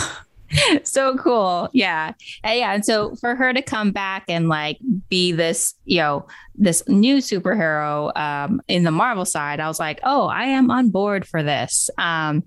Ugh. 0.71 0.79
so 0.85 1.17
cool. 1.17 1.69
Yeah. 1.73 2.13
And 2.43 2.59
yeah. 2.59 2.73
And 2.73 2.85
so 2.85 3.15
for 3.15 3.35
her 3.35 3.53
to 3.53 3.61
come 3.61 3.91
back 3.91 4.25
and 4.27 4.47
like 4.49 4.77
be 5.09 5.31
this, 5.31 5.73
you 5.85 5.97
know, 5.97 6.27
this 6.57 6.87
new 6.87 7.17
superhero 7.17 8.15
um, 8.17 8.61
in 8.67 8.83
the 8.83 8.91
Marvel 8.91 9.25
side, 9.25 9.59
I 9.59 9.67
was 9.67 9.79
like, 9.79 9.99
oh, 10.03 10.27
I 10.27 10.43
am 10.43 10.71
on 10.71 10.89
board 10.89 11.27
for 11.27 11.43
this. 11.43 11.89
Um, 11.97 12.43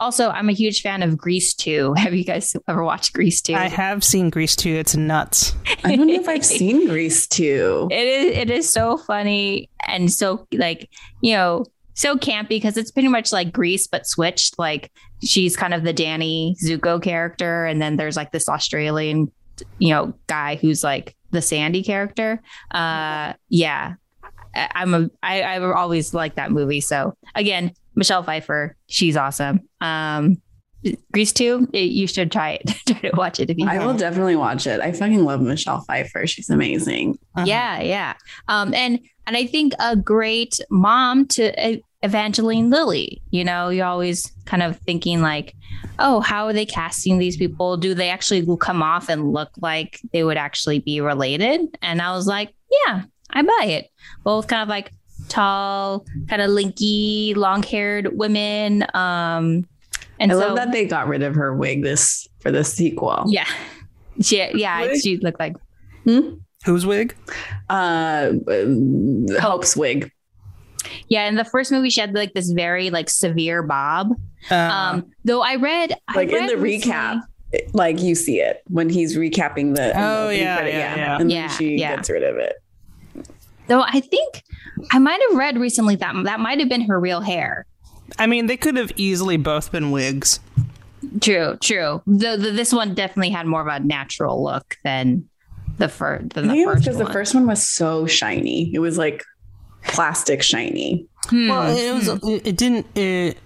also, 0.00 0.30
I'm 0.30 0.48
a 0.48 0.52
huge 0.52 0.82
fan 0.82 1.02
of 1.02 1.16
Grease 1.16 1.54
2. 1.54 1.94
Have 1.96 2.14
you 2.14 2.24
guys 2.24 2.56
ever 2.66 2.82
watched 2.82 3.12
Grease 3.12 3.40
2? 3.42 3.54
I 3.54 3.68
have 3.68 4.02
seen 4.02 4.30
Grease 4.30 4.56
2. 4.56 4.70
It's 4.70 4.96
nuts. 4.96 5.54
I 5.84 5.94
don't 5.96 6.08
know 6.08 6.14
if 6.14 6.28
I've 6.28 6.44
seen 6.60 6.88
Grease 6.88 7.26
too. 7.26 7.88
it 7.90 8.06
is 8.06 8.36
it 8.36 8.50
is 8.50 8.70
so 8.70 8.96
funny 8.96 9.68
and 9.86 10.12
so 10.12 10.46
like 10.52 10.88
you 11.20 11.34
know 11.34 11.64
so 11.94 12.16
campy 12.16 12.48
because 12.48 12.76
it's 12.76 12.90
pretty 12.90 13.08
much 13.08 13.32
like 13.32 13.52
Grease 13.52 13.86
but 13.86 14.06
switched 14.06 14.58
like 14.58 14.90
she's 15.24 15.56
kind 15.56 15.74
of 15.74 15.82
the 15.82 15.92
Danny 15.92 16.56
Zuko 16.62 17.02
character 17.02 17.64
and 17.66 17.80
then 17.82 17.96
there's 17.96 18.16
like 18.16 18.32
this 18.32 18.48
Australian 18.48 19.30
you 19.78 19.90
know 19.90 20.12
guy 20.26 20.56
who's 20.56 20.82
like 20.84 21.16
the 21.30 21.40
Sandy 21.42 21.82
character 21.82 22.40
uh 22.72 23.32
yeah 23.48 23.94
I- 24.54 24.70
I'm 24.74 24.94
a 24.94 25.10
I 25.22 25.42
I 25.42 25.58
always 25.72 26.12
like 26.14 26.34
that 26.36 26.50
movie 26.50 26.80
so 26.80 27.16
again 27.34 27.72
Michelle 27.94 28.22
Pfeiffer 28.22 28.76
she's 28.88 29.16
awesome 29.16 29.60
um 29.80 30.36
Grease 31.12 31.32
2 31.32 31.68
it- 31.72 31.78
you 31.92 32.06
should 32.06 32.30
try 32.30 32.58
it 32.62 32.66
try 32.86 33.10
to 33.10 33.16
watch 33.16 33.40
it 33.40 33.48
if 33.50 33.56
you 33.58 33.66
I 33.66 33.84
will 33.84 33.94
definitely 33.96 34.36
watch 34.36 34.66
it. 34.66 34.80
I 34.80 34.92
fucking 34.92 35.24
love 35.24 35.40
Michelle 35.40 35.80
Pfeiffer. 35.80 36.26
She's 36.26 36.50
amazing. 36.50 37.18
Uh-huh. 37.34 37.46
Yeah, 37.48 37.80
yeah. 37.80 38.14
Um, 38.48 38.74
and 38.74 39.00
and 39.26 39.34
I 39.34 39.46
think 39.46 39.72
a 39.80 39.96
great 39.96 40.58
mom 40.70 41.26
to 41.28 41.68
E- 41.70 41.82
Evangeline 42.04 42.70
Lilly. 42.70 43.22
You 43.30 43.44
know, 43.44 43.70
you're 43.70 43.86
always 43.86 44.30
kind 44.44 44.62
of 44.62 44.76
thinking 44.80 45.22
like, 45.22 45.54
oh, 45.98 46.20
how 46.20 46.46
are 46.46 46.52
they 46.52 46.66
casting 46.66 47.18
these 47.18 47.36
people? 47.36 47.76
Do 47.76 47.94
they 47.94 48.10
actually 48.10 48.46
come 48.60 48.82
off 48.82 49.08
and 49.08 49.32
look 49.32 49.50
like 49.60 50.00
they 50.12 50.22
would 50.22 50.36
actually 50.36 50.80
be 50.80 51.00
related? 51.00 51.62
And 51.82 52.02
I 52.02 52.12
was 52.12 52.26
like, 52.26 52.54
yeah, 52.86 53.02
I 53.30 53.42
buy 53.42 53.66
it. 53.66 53.90
Both 54.22 54.48
kind 54.48 54.62
of 54.62 54.68
like 54.68 54.92
tall, 55.28 56.04
kind 56.28 56.42
of 56.42 56.50
linky, 56.50 57.34
long-haired 57.34 58.16
women. 58.16 58.82
Um, 58.94 59.66
and 60.20 60.30
I 60.30 60.34
so, 60.34 60.40
love 60.40 60.56
that 60.56 60.72
they 60.72 60.84
got 60.84 61.08
rid 61.08 61.22
of 61.22 61.34
her 61.34 61.56
wig 61.56 61.82
this 61.82 62.28
for 62.40 62.52
the 62.52 62.64
sequel. 62.64 63.24
yeah, 63.26 63.48
she, 64.20 64.46
yeah, 64.54 64.82
Wig? 64.82 65.00
she 65.00 65.16
looked 65.16 65.40
like 65.40 65.56
Whose 66.64 66.86
wig? 66.86 67.14
Uh, 67.68 68.32
Hope's 69.40 69.76
wig. 69.76 70.10
Yeah. 71.08 71.26
In 71.28 71.34
the 71.36 71.44
first 71.44 71.70
movie, 71.72 71.90
she 71.90 72.00
had 72.00 72.14
like 72.14 72.32
this 72.34 72.50
very 72.50 72.90
like 72.90 73.08
severe 73.10 73.62
bob. 73.62 74.10
Uh, 74.50 74.54
Um, 74.54 75.10
though 75.24 75.42
I 75.42 75.56
read 75.56 75.94
I 76.08 76.14
Like 76.16 76.30
in 76.30 76.46
the 76.46 76.56
recently- 76.56 76.92
recap, 76.94 77.20
it- 77.52 77.74
like 77.74 78.00
you 78.00 78.14
see 78.14 78.40
it 78.40 78.62
when 78.68 78.88
he's 78.90 79.16
recapping 79.16 79.74
the. 79.76 79.92
Oh, 79.94 80.28
the 80.28 80.36
yeah, 80.38 80.56
credit, 80.56 80.74
yeah, 80.74 80.96
yeah. 80.96 81.16
And 81.20 81.30
Yeah, 81.32 81.46
then 81.48 81.56
she 81.56 81.76
yeah. 81.76 81.96
gets 81.96 82.10
rid 82.10 82.22
of 82.22 82.36
it. 82.36 82.54
Though 83.66 83.82
I 83.82 84.00
think 84.00 84.42
I 84.92 84.98
might 84.98 85.20
have 85.30 85.38
read 85.38 85.56
recently 85.58 85.96
that 85.96 86.14
that 86.24 86.40
might 86.40 86.58
have 86.60 86.68
been 86.68 86.82
her 86.82 87.00
real 87.00 87.20
hair. 87.22 87.66
I 88.18 88.26
mean, 88.26 88.46
they 88.46 88.56
could 88.58 88.76
have 88.76 88.92
easily 88.96 89.38
both 89.38 89.72
been 89.72 89.90
wigs. 89.90 90.40
True, 91.20 91.56
true. 91.62 92.02
The, 92.06 92.36
the 92.36 92.50
this 92.50 92.72
one 92.72 92.94
definitely 92.94 93.30
had 93.30 93.46
more 93.46 93.60
of 93.62 93.66
a 93.66 93.80
natural 93.84 94.42
look 94.42 94.76
than 94.84 95.28
the 95.78 95.88
first 95.88 96.30
than 96.34 96.48
the 96.48 96.52
think 96.54 96.62
it 96.62 96.66
was 96.66 96.74
first 96.76 96.84
because 96.84 96.98
the 96.98 97.12
first 97.12 97.34
one 97.34 97.46
was 97.46 97.66
so 97.66 98.06
shiny. 98.06 98.70
It 98.74 98.80
was 98.80 98.98
like 98.98 99.22
plastic 99.86 100.42
shiny. 100.42 101.06
Hmm. 101.26 101.48
Well, 101.48 101.76
it 101.76 101.92
was. 101.94 102.08
It, 102.24 102.46
it 102.48 102.56
didn't. 102.56 102.86
It, 102.96 103.38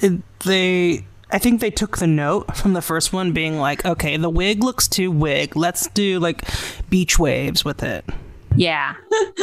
it. 0.00 0.12
They. 0.44 1.04
I 1.30 1.38
think 1.38 1.60
they 1.60 1.70
took 1.70 1.98
the 1.98 2.06
note 2.06 2.56
from 2.56 2.72
the 2.72 2.80
first 2.80 3.12
one, 3.12 3.32
being 3.32 3.58
like, 3.58 3.84
"Okay, 3.84 4.16
the 4.16 4.30
wig 4.30 4.62
looks 4.64 4.88
too 4.88 5.10
wig. 5.10 5.56
Let's 5.56 5.88
do 5.88 6.18
like 6.20 6.42
beach 6.88 7.18
waves 7.18 7.64
with 7.66 7.82
it, 7.82 8.04
yeah, 8.56 8.94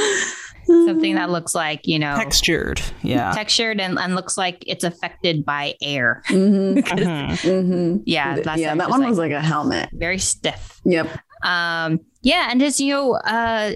something 0.65 1.13
that 1.15 1.30
looks 1.30 1.54
like 1.54 1.86
you 1.86 2.00
know 2.00 2.15
textured." 2.15 2.82
Yeah. 3.04 3.32
textured 3.34 3.80
and, 3.80 4.00
and 4.00 4.15
looks 4.15 4.38
like 4.38 4.63
it's 4.65 4.84
affected 4.84 5.46
by 5.46 5.75
air. 5.82 6.24
Mm-hmm. 6.30 6.80
Mhm. 6.96 7.30
mm-hmm. 7.30 7.98
Yeah, 8.06 8.39
that's 8.39 8.60
yeah, 8.60 8.74
that 8.75 8.89
one 8.89 9.01
like 9.01 9.10
was 9.10 9.18
like 9.20 9.32
a 9.32 9.42
helmet. 9.42 9.89
very 9.94 10.18
stiff. 10.18 10.80
Yep. 10.86 11.08
um 11.44 12.00
yeah 12.25 12.48
and 12.50 12.60
just 12.60 12.79
you 12.82 12.91
know 12.91 13.13
uh 13.13 13.72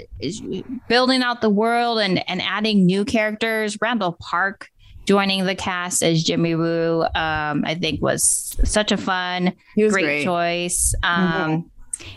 building 0.89 1.21
out 1.21 1.39
the 1.39 1.49
world 1.49 1.99
and 1.99 2.27
and 2.29 2.41
adding 2.41 2.85
new 2.85 3.05
characters 3.05 3.77
randall 3.79 4.17
park 4.19 4.67
joining 5.05 5.45
the 5.45 5.55
cast 5.55 6.03
as 6.03 6.21
jimmy 6.23 6.55
woo 6.55 7.03
um 7.15 7.63
i 7.65 7.77
think 7.79 8.01
was 8.01 8.57
such 8.65 8.91
a 8.91 8.97
fun 8.97 9.53
great, 9.75 9.91
great. 9.91 10.23
choice 10.25 10.93
um 11.03 11.69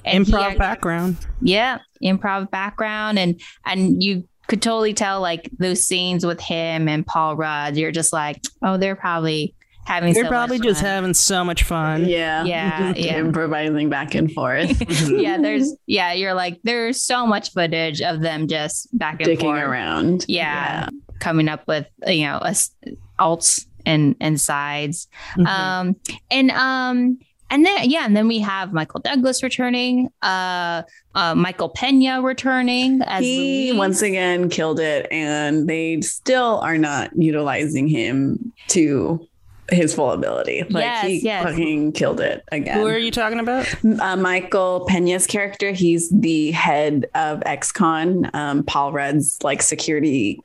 and 0.04 0.26
he 0.26 0.32
Improv 0.32 0.42
act- 0.42 0.58
background. 0.58 1.16
yeah 1.40 1.78
improv 2.02 2.50
background 2.50 3.18
and 3.18 3.40
and 3.64 4.02
you 4.02 4.26
could 4.48 4.62
totally 4.62 4.94
tell 4.94 5.20
like 5.20 5.48
those 5.58 5.86
scenes 5.86 6.26
with 6.26 6.40
him 6.40 6.88
and 6.88 7.06
paul 7.06 7.36
rudd 7.36 7.76
you're 7.76 7.92
just 7.92 8.12
like 8.12 8.40
oh 8.62 8.76
they're 8.76 8.96
probably 8.96 9.54
having 9.84 10.14
They're 10.14 10.24
so 10.24 10.28
probably 10.30 10.58
much 10.58 10.66
just 10.68 10.80
fun. 10.80 10.90
having 10.90 11.14
so 11.14 11.44
much 11.44 11.62
fun. 11.64 12.04
Yeah. 12.08 12.44
Yeah, 12.44 12.94
yeah. 12.96 13.18
Improvising 13.18 13.88
back 13.88 14.14
and 14.14 14.32
forth. 14.32 14.80
yeah 15.10 15.38
there's 15.40 15.74
yeah 15.86 16.12
you're 16.12 16.34
like 16.34 16.60
there's 16.64 17.02
so 17.02 17.26
much 17.26 17.52
footage 17.52 18.00
of 18.00 18.20
them 18.20 18.48
just 18.48 18.96
back 18.98 19.20
and 19.20 19.28
Dicking 19.28 19.40
forth 19.40 19.62
around. 19.62 20.24
Yeah. 20.28 20.88
coming 21.20 21.48
up 21.48 21.66
with 21.66 21.86
you 22.06 22.26
know 22.26 22.36
us 22.36 22.70
alts 23.18 23.66
and 23.86 24.16
and 24.20 24.40
sides. 24.40 25.08
Mhm. 25.36 25.46
Um, 25.46 25.96
and 26.30 26.50
um, 26.52 27.18
and 27.50 27.66
then 27.66 27.90
yeah, 27.90 28.06
and 28.06 28.16
then 28.16 28.28
we 28.28 28.38
have 28.38 28.72
Michael 28.72 29.00
Douglas 29.00 29.42
returning, 29.42 30.08
uh, 30.22 30.82
uh 31.14 31.34
Michael 31.34 31.68
Pena 31.68 32.22
returning 32.22 33.02
as 33.02 33.22
he 33.22 33.70
Luis. 33.72 33.78
once 33.78 34.02
again 34.02 34.48
killed 34.48 34.80
it, 34.80 35.06
and 35.10 35.68
they 35.68 36.00
still 36.00 36.60
are 36.60 36.78
not 36.78 37.10
utilizing 37.14 37.88
him 37.88 38.52
to 38.68 39.28
his 39.72 39.94
full 39.94 40.10
ability. 40.12 40.62
Like 40.70 40.82
Yes, 40.84 41.06
he 41.06 41.18
yes. 41.20 41.44
fucking 41.44 41.92
killed 41.92 42.20
it 42.20 42.44
again. 42.52 42.78
Who 42.78 42.86
are 42.86 42.98
you 42.98 43.10
talking 43.10 43.38
about? 43.38 43.66
uh, 43.84 44.16
Michael 44.16 44.86
Pena's 44.88 45.26
character, 45.26 45.72
he's 45.72 46.08
the 46.10 46.50
head 46.52 47.06
of 47.14 47.40
XCon, 47.40 48.34
um, 48.34 48.62
Paul 48.64 48.92
Rudd's 48.92 49.38
like 49.42 49.62
security 49.62 50.40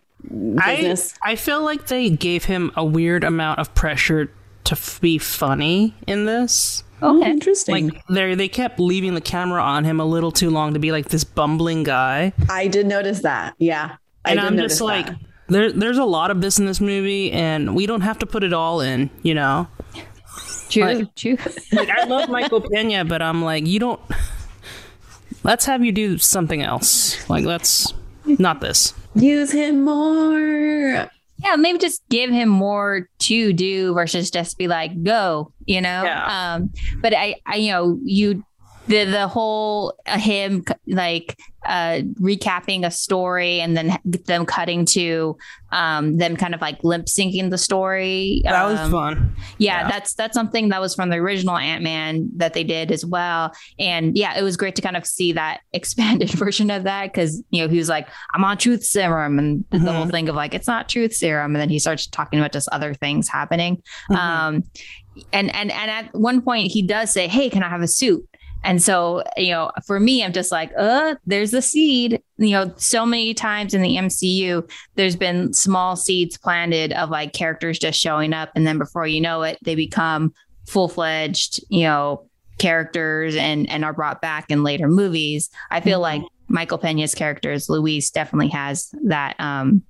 I 0.60 0.75
business. 0.75 1.13
I 1.24 1.36
feel 1.36 1.62
like 1.63 1.88
they 1.88 2.10
gave 2.10 2.46
him 2.46 2.72
a 2.75 2.84
weird 2.84 3.24
amount 3.24 3.60
of 3.60 3.74
pressure 3.75 4.31
to 4.65 4.74
f- 4.74 5.00
be 5.00 5.17
funny 5.17 5.93
in 6.05 6.25
this. 6.25 6.84
oh, 7.01 7.19
Okay. 7.22 7.29
interesting. 7.31 7.89
Like 7.89 8.05
they 8.07 8.36
they 8.36 8.48
kept 8.50 8.79
leaving 8.79 9.13
the 9.13 9.22
camera 9.22 9.62
on 9.62 9.86
him 9.86 10.00
a 10.01 10.05
little 10.05 10.31
too 10.31 10.50
long 10.50 10.74
to 10.74 10.79
be 10.79 10.91
like 10.91 11.10
this 11.10 11.24
bumbling 11.24 11.84
guy. 11.84 12.34
I 12.50 12.67
did 12.67 12.88
notice 12.88 13.22
that. 13.22 13.53
Yeah. 13.60 13.96
I 14.25 14.31
and 14.31 14.39
I'm 14.41 14.57
just 14.57 14.81
like, 14.81 15.05
that. 15.05 15.15
There, 15.50 15.72
there's 15.72 15.98
a 15.98 16.04
lot 16.06 16.32
of 16.32 16.42
this 16.42 16.60
in 16.60 16.66
this 16.66 16.80
movie, 16.82 17.32
and 17.32 17.75
we 17.75 17.86
don't 17.86 18.01
have 18.01 18.20
to 18.20 18.25
put 18.25 18.44
it 18.44 18.54
all 18.54 18.82
in, 18.82 19.10
you 19.24 19.34
know. 19.34 19.68
True, 20.70 20.84
Like- 20.84 21.16
true. 21.16 21.38
Like 21.72 21.89
I 21.89 22.04
love 22.06 22.30
Michael 22.30 22.62
Pena, 22.62 23.06
but 23.06 23.22
I'm 23.22 23.42
like, 23.44 23.66
you 23.66 23.80
don't. 23.80 24.00
Let's 25.44 25.66
have 25.66 25.84
you 25.86 25.92
do 25.92 26.18
something 26.18 26.62
else. 26.62 27.30
Like 27.30 27.46
let's 27.46 27.94
not 28.25 28.60
this. 28.60 28.94
use 29.16 29.51
him 29.51 29.84
more. 29.86 31.10
Yeah, 31.44 31.56
maybe 31.56 31.77
just 31.77 32.01
give 32.10 32.32
him 32.32 32.50
more 32.50 33.08
to 33.20 33.54
do 33.54 33.94
versus 33.94 34.32
just 34.32 34.58
be 34.58 34.68
like, 34.68 35.04
go, 35.04 35.54
you 35.66 35.80
know? 35.82 36.04
Yeah. 36.04 36.56
Um, 36.56 36.74
but 37.00 37.13
I, 37.16 37.36
I, 37.46 37.58
you 37.58 37.72
know, 37.72 38.00
you, 38.04 38.44
the, 38.88 39.06
the 39.06 39.27
whole 39.27 39.94
uh, 40.06 40.17
him 40.17 40.63
like 40.88 41.38
uh 41.65 42.00
recapping 42.22 42.86
a 42.86 42.91
story 42.91 43.60
and 43.60 43.75
then 43.75 43.98
them 44.03 44.46
cutting 44.46 44.86
to 44.86 45.36
um 45.72 46.15
them 46.17 46.38
kind 46.38 46.53
of 46.56 46.62
like 46.62 46.82
limp 46.84 47.08
syncing 47.08 47.50
the 47.50 47.58
story 47.58 48.41
That 48.46 48.63
was 48.65 48.79
um, 48.79 48.91
fun. 48.91 49.36
yeah, 49.58 49.82
Yeah. 49.82 49.89
that's 49.89 50.13
that's 50.13 50.34
something 50.36 50.70
that 50.70 50.79
was 50.79 50.96
from 50.96 51.10
the 51.10 51.17
original 51.17 51.58
ant-man 51.58 52.29
that 52.38 52.53
they 52.53 52.63
did 52.63 52.91
as 52.91 53.06
well 53.06 53.51
and 53.79 54.15
yeah 54.15 54.38
it 54.38 54.44
was 54.44 54.56
great 54.56 54.75
to 54.77 54.82
kind 54.82 54.96
of 54.96 55.06
see 55.06 55.34
that 55.34 55.60
expanded 55.74 56.29
version 56.29 56.72
of 56.72 56.84
that 56.84 57.12
because 57.12 57.44
you 57.50 57.62
know 57.63 57.67
he 57.70 57.77
was 57.77 57.89
like 57.89 58.08
i'm 58.34 58.44
on 58.46 58.58
truth 58.58 58.84
serum 58.84 59.38
and 59.39 59.65
the 59.72 59.77
Mhm. 59.79 59.96
whole 59.96 60.06
thing 60.08 60.29
of 60.29 60.36
like 60.36 60.53
it's 60.53 60.67
not 60.67 60.88
truth 60.88 61.13
serum 61.13 61.53
and 61.53 61.62
then 61.62 61.70
he 61.70 61.79
starts 61.79 62.08
talking 62.08 62.39
about 62.39 62.53
just 62.53 62.70
other 62.72 62.94
things 62.94 63.27
happening 63.27 63.82
Mhm. 64.10 64.15
um 64.15 64.63
and 65.34 65.53
and 65.56 65.72
and 65.72 65.91
at 65.91 66.13
one 66.13 66.41
point 66.41 66.72
he 66.72 66.82
does 66.84 67.12
say 67.12 67.27
hey 67.27 67.50
can 67.50 67.63
i 67.63 67.67
have 67.70 67.82
a 67.82 67.88
suit 67.88 68.24
and 68.67 68.83
so, 68.83 69.24
you 69.38 69.51
know, 69.51 69.71
for 69.86 69.97
me, 69.97 70.25
I'm 70.25 70.33
just 70.33 70.51
like, 70.51 70.74
uh, 70.77 71.15
there's 71.25 71.51
the 71.51 71.62
seed. 71.62 72.21
You 72.38 72.50
know, 72.50 72.74
so 72.75 73.05
many 73.05 73.33
times 73.33 73.74
in 73.74 73.81
the 73.81 73.95
MCU, 73.95 74.69
there's 74.95 75.15
been 75.15 75.53
small 75.53 75.95
seeds 75.95 76.38
planted 76.38 76.91
of 76.91 77.09
like 77.09 77.31
characters 77.31 77.79
just 77.79 77.97
showing 77.97 78.33
up. 78.33 78.50
And 78.55 78.67
then 78.67 78.77
before 78.77 79.07
you 79.07 79.21
know 79.21 79.43
it, 79.43 79.57
they 79.63 79.74
become 79.74 80.33
full 80.65 80.89
fledged, 80.89 81.63
you 81.69 81.83
know, 81.83 82.27
characters 82.57 83.38
and, 83.38 83.69
and 83.69 83.86
are 83.86 83.93
brought 83.93 84.21
back 84.21 84.51
in 84.51 84.63
later 84.63 84.89
movies. 84.89 85.50
I 85.71 85.79
feel 85.79 86.01
like 86.01 86.24
Michael 86.50 86.77
Pena's 86.77 87.15
character 87.15 87.53
as 87.53 87.69
Luis 87.69 88.12
definitely 88.12 88.50
has 88.50 88.93
that, 89.05 89.39
um, 89.39 89.81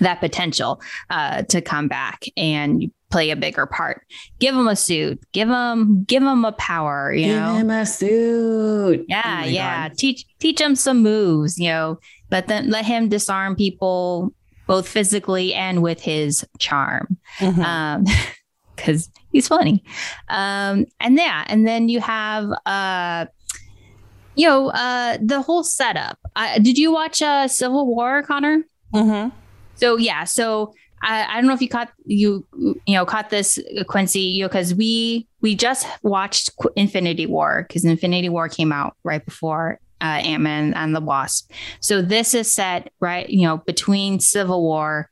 that 0.00 0.20
potential 0.20 0.80
uh, 1.10 1.42
to 1.44 1.60
come 1.60 1.88
back 1.88 2.24
and 2.36 2.90
play 3.10 3.30
a 3.30 3.36
bigger 3.36 3.64
part. 3.66 4.02
Give 4.40 4.54
him 4.56 4.66
a 4.66 4.74
suit. 4.76 5.20
Give 5.32 5.48
him 5.48 6.04
give 6.04 6.22
him 6.22 6.44
a 6.44 6.52
power. 6.52 7.12
You 7.12 7.26
Give 7.26 7.36
know. 7.40 7.54
him 7.54 7.70
a 7.70 7.86
suit. 7.86 9.04
Yeah, 9.08 9.42
Oh 9.44 9.46
yeah. 9.46 9.88
God. 9.88 9.98
Teach 9.98 10.26
teach 10.40 10.60
him 10.60 10.74
some 10.74 11.02
moves. 11.02 11.58
You 11.58 11.68
know, 11.68 11.98
let 12.30 12.48
them 12.48 12.68
let 12.70 12.84
him 12.84 13.08
disarm 13.08 13.54
people 13.56 14.32
both 14.66 14.88
physically 14.88 15.52
and 15.54 15.82
with 15.82 16.00
his 16.00 16.44
charm, 16.58 17.18
Mhm. 17.38 17.62
um, 17.64 18.04
because 18.76 19.10
he's 19.30 19.46
funny. 19.46 19.84
Um, 20.28 20.86
and 21.00 21.16
yeah, 21.16 21.44
and 21.46 21.66
then 21.68 21.88
you 21.88 22.00
have 22.00 22.48
uh, 22.66 23.26
you 24.36 24.48
know, 24.48 24.70
uh, 24.70 25.16
the 25.22 25.40
whole 25.40 25.62
setup. 25.62 26.18
Uh, 26.34 26.58
did 26.58 26.76
you 26.78 26.90
watch 26.92 27.22
uh 27.22 27.46
Civil 27.46 27.86
War, 27.86 28.22
Connor? 28.24 28.64
Mhm. 28.92 29.30
So 29.76 29.96
yeah, 29.96 30.24
so 30.24 30.74
I, 31.02 31.26
I 31.26 31.34
don't 31.34 31.46
know 31.46 31.54
if 31.54 31.62
you 31.62 31.68
caught 31.68 31.90
you 32.04 32.46
you 32.54 32.94
know 32.94 33.04
caught 33.04 33.30
this 33.30 33.58
Quincy, 33.88 34.20
you 34.20 34.42
know, 34.42 34.48
because 34.48 34.74
we 34.74 35.26
we 35.40 35.54
just 35.54 35.86
watched 36.02 36.50
Infinity 36.76 37.26
War 37.26 37.64
because 37.68 37.84
Infinity 37.84 38.28
War 38.28 38.48
came 38.48 38.72
out 38.72 38.96
right 39.04 39.24
before 39.24 39.78
uh, 40.00 40.20
Ant 40.22 40.42
Man 40.42 40.74
and 40.74 40.94
the 40.94 41.00
Wasp. 41.00 41.50
So 41.80 42.02
this 42.02 42.34
is 42.34 42.50
set 42.50 42.92
right, 43.00 43.28
you 43.28 43.46
know, 43.46 43.58
between 43.58 44.20
Civil 44.20 44.62
War 44.62 45.10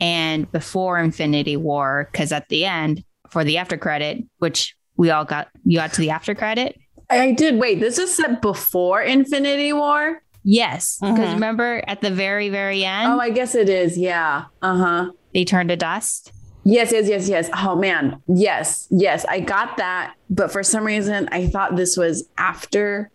and 0.00 0.50
before 0.50 0.98
Infinity 0.98 1.56
War, 1.56 2.08
because 2.10 2.32
at 2.32 2.48
the 2.48 2.64
end 2.64 3.04
for 3.30 3.44
the 3.44 3.58
after 3.58 3.76
credit, 3.76 4.24
which 4.38 4.76
we 4.96 5.10
all 5.10 5.24
got, 5.24 5.48
you 5.64 5.78
got 5.78 5.92
to 5.94 6.00
the 6.00 6.10
after 6.10 6.34
credit. 6.34 6.78
I 7.08 7.32
did. 7.32 7.58
Wait, 7.58 7.80
this 7.80 7.98
is 7.98 8.16
set 8.16 8.42
before 8.42 9.02
Infinity 9.02 9.72
War? 9.72 10.22
Yes, 10.44 10.98
because 11.00 11.18
Mhm. 11.18 11.34
remember 11.34 11.82
at 11.86 12.00
the 12.00 12.10
very 12.10 12.48
very 12.48 12.84
end 12.84 13.12
Oh, 13.12 13.18
I 13.20 13.30
guess 13.30 13.54
it 13.54 13.68
is. 13.68 13.96
Yeah. 13.96 14.44
Uh 14.60 14.76
huh. 14.76 15.10
they 15.34 15.44
turned 15.44 15.68
to 15.70 15.76
dust. 15.76 16.32
Yes, 16.64 16.92
yes, 16.92 17.08
yes, 17.08 17.28
yes. 17.28 17.50
Oh 17.56 17.74
man. 17.76 18.20
Yes, 18.28 18.86
yes. 18.90 19.24
I 19.28 19.40
got 19.40 19.76
that. 19.78 20.14
But 20.30 20.52
for 20.52 20.62
some 20.62 20.84
reason, 20.84 21.28
I 21.32 21.46
thought 21.48 21.74
this 21.76 21.96
was 21.96 22.28
after 22.38 23.10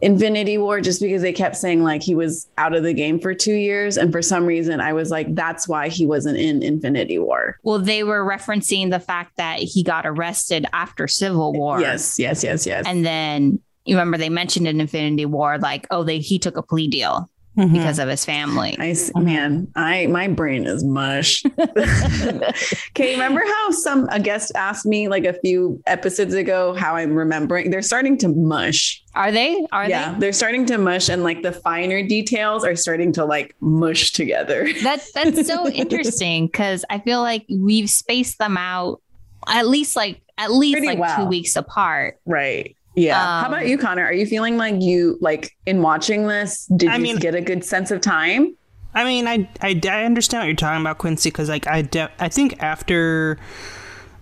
Infinity 0.00 0.58
War 0.58 0.80
just 0.80 1.00
because 1.00 1.22
they 1.22 1.32
kept 1.32 1.54
saying 1.56 1.84
like 1.84 2.02
he 2.02 2.14
was 2.16 2.48
out 2.58 2.74
of 2.74 2.82
the 2.82 2.92
game 2.92 3.20
for 3.20 3.34
two 3.34 3.54
years. 3.54 3.96
And 3.96 4.10
for 4.10 4.20
some 4.20 4.46
reason, 4.46 4.80
I 4.80 4.92
was 4.92 5.10
like, 5.12 5.32
that's 5.34 5.68
why 5.68 5.88
he 5.88 6.06
wasn't 6.06 6.38
in 6.38 6.60
Infinity 6.60 7.20
War. 7.20 7.56
Well, 7.62 7.78
they 7.78 8.02
were 8.02 8.24
referencing 8.24 8.90
the 8.90 8.98
fact 8.98 9.36
that 9.36 9.60
he 9.60 9.84
got 9.84 10.04
arrested 10.04 10.66
after 10.72 11.06
Civil 11.06 11.52
War. 11.52 11.80
Yes, 11.80 12.18
yes, 12.18 12.42
yes, 12.42 12.66
yes. 12.66 12.84
And 12.86 13.06
then 13.06 13.60
you 13.84 13.96
remember 13.96 14.16
they 14.18 14.28
mentioned 14.28 14.66
in 14.68 14.80
Infinity 14.80 15.26
War, 15.26 15.58
like, 15.58 15.86
oh, 15.90 16.04
they 16.04 16.18
he 16.18 16.38
took 16.38 16.56
a 16.56 16.62
plea 16.62 16.88
deal 16.88 17.28
Mhm. 17.58 17.72
because 17.72 17.98
of 17.98 18.08
his 18.08 18.24
family. 18.24 18.74
I 18.78 18.90
s- 18.90 19.10
man, 19.14 19.68
I 19.76 20.06
my 20.06 20.26
brain 20.28 20.66
is 20.66 20.82
mush. 20.84 21.42
okay, 21.58 23.12
remember 23.12 23.40
how 23.44 23.70
some 23.70 24.08
a 24.10 24.18
guest 24.20 24.52
asked 24.54 24.86
me 24.86 25.08
like 25.08 25.24
a 25.24 25.32
few 25.34 25.82
episodes 25.86 26.34
ago 26.34 26.74
how 26.74 26.96
I'm 26.96 27.14
remembering? 27.14 27.70
They're 27.70 27.82
starting 27.82 28.16
to 28.18 28.28
mush. 28.28 29.02
Are 29.14 29.30
they? 29.30 29.66
Are 29.72 29.88
yeah, 29.88 30.14
they? 30.18 30.28
are 30.28 30.32
starting 30.32 30.64
to 30.66 30.78
mush, 30.78 31.08
and 31.08 31.22
like 31.22 31.42
the 31.42 31.52
finer 31.52 32.02
details 32.06 32.64
are 32.64 32.76
starting 32.76 33.12
to 33.14 33.24
like 33.24 33.54
mush 33.60 34.12
together. 34.12 34.68
That's 34.82 35.12
that's 35.12 35.46
so 35.46 35.68
interesting 35.68 36.46
because 36.46 36.84
I 36.90 36.98
feel 37.00 37.20
like 37.20 37.44
we've 37.50 37.90
spaced 37.90 38.38
them 38.38 38.56
out 38.56 39.00
at 39.46 39.66
least 39.68 39.96
like 39.96 40.20
at 40.38 40.50
least 40.52 40.74
Pretty 40.78 40.86
like 40.86 40.98
well. 40.98 41.16
two 41.16 41.24
weeks 41.26 41.56
apart. 41.56 42.18
Right. 42.24 42.76
Yeah. 42.94 43.14
How 43.40 43.46
Um, 43.46 43.52
about 43.54 43.66
you, 43.68 43.78
Connor? 43.78 44.04
Are 44.04 44.12
you 44.12 44.26
feeling 44.26 44.56
like 44.56 44.80
you 44.80 45.18
like 45.20 45.56
in 45.66 45.82
watching 45.82 46.26
this? 46.26 46.66
Did 46.76 46.90
I 46.90 46.96
you 46.96 47.02
mean- 47.02 47.16
get 47.18 47.34
a 47.34 47.40
good 47.40 47.64
sense 47.64 47.90
of 47.90 48.00
time? 48.00 48.54
I 48.94 49.04
mean, 49.04 49.26
I, 49.26 49.48
I, 49.62 49.80
I 49.88 50.04
understand 50.04 50.42
what 50.42 50.46
you're 50.48 50.54
talking 50.56 50.82
about, 50.82 50.98
Quincy, 50.98 51.30
because 51.30 51.48
like 51.48 51.66
I 51.66 51.80
de- 51.80 52.10
I 52.18 52.28
think 52.28 52.62
after 52.62 53.38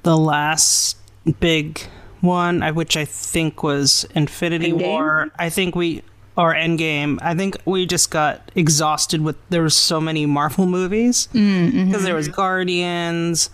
the 0.05 0.17
last 0.17 0.97
big 1.41 1.81
one, 2.21 2.63
I, 2.63 2.71
which 2.71 2.97
I 2.97 3.05
think 3.05 3.65
was 3.65 4.07
Infinity 4.15 4.71
Endgame? 4.73 4.87
War, 4.87 5.31
I 5.41 5.51
think 5.51 5.75
we 5.75 6.03
or 6.37 6.55
Endgame, 6.55 7.19
I 7.21 7.35
think 7.35 7.57
we 7.65 7.85
just 7.85 8.13
got 8.13 8.53
exhausted 8.55 9.21
with 9.23 9.37
there 9.51 9.63
was 9.63 9.77
so 9.77 10.01
many 10.01 10.25
Marvel 10.25 10.67
movies 10.67 11.27
because 11.27 12.05
there 12.05 12.15
was 12.15 12.29
Guardians, 12.29 13.51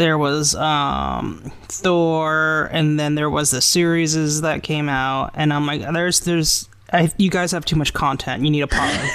there 0.00 0.16
was 0.18 0.54
um, 0.54 1.52
Thor, 1.68 2.70
and 2.72 2.98
then 2.98 3.14
there 3.16 3.28
was 3.30 3.50
the 3.50 3.60
series 3.60 4.40
that 4.40 4.62
came 4.62 4.88
out, 4.88 5.30
and 5.34 5.52
I'm 5.52 5.66
like, 5.66 5.82
there's 5.92 6.20
there's. 6.20 6.68
I, 6.92 7.12
you 7.18 7.30
guys 7.30 7.52
have 7.52 7.64
too 7.64 7.76
much 7.76 7.92
content. 7.92 8.42
You 8.42 8.50
need 8.50 8.62
a 8.62 8.66
pause. 8.68 9.10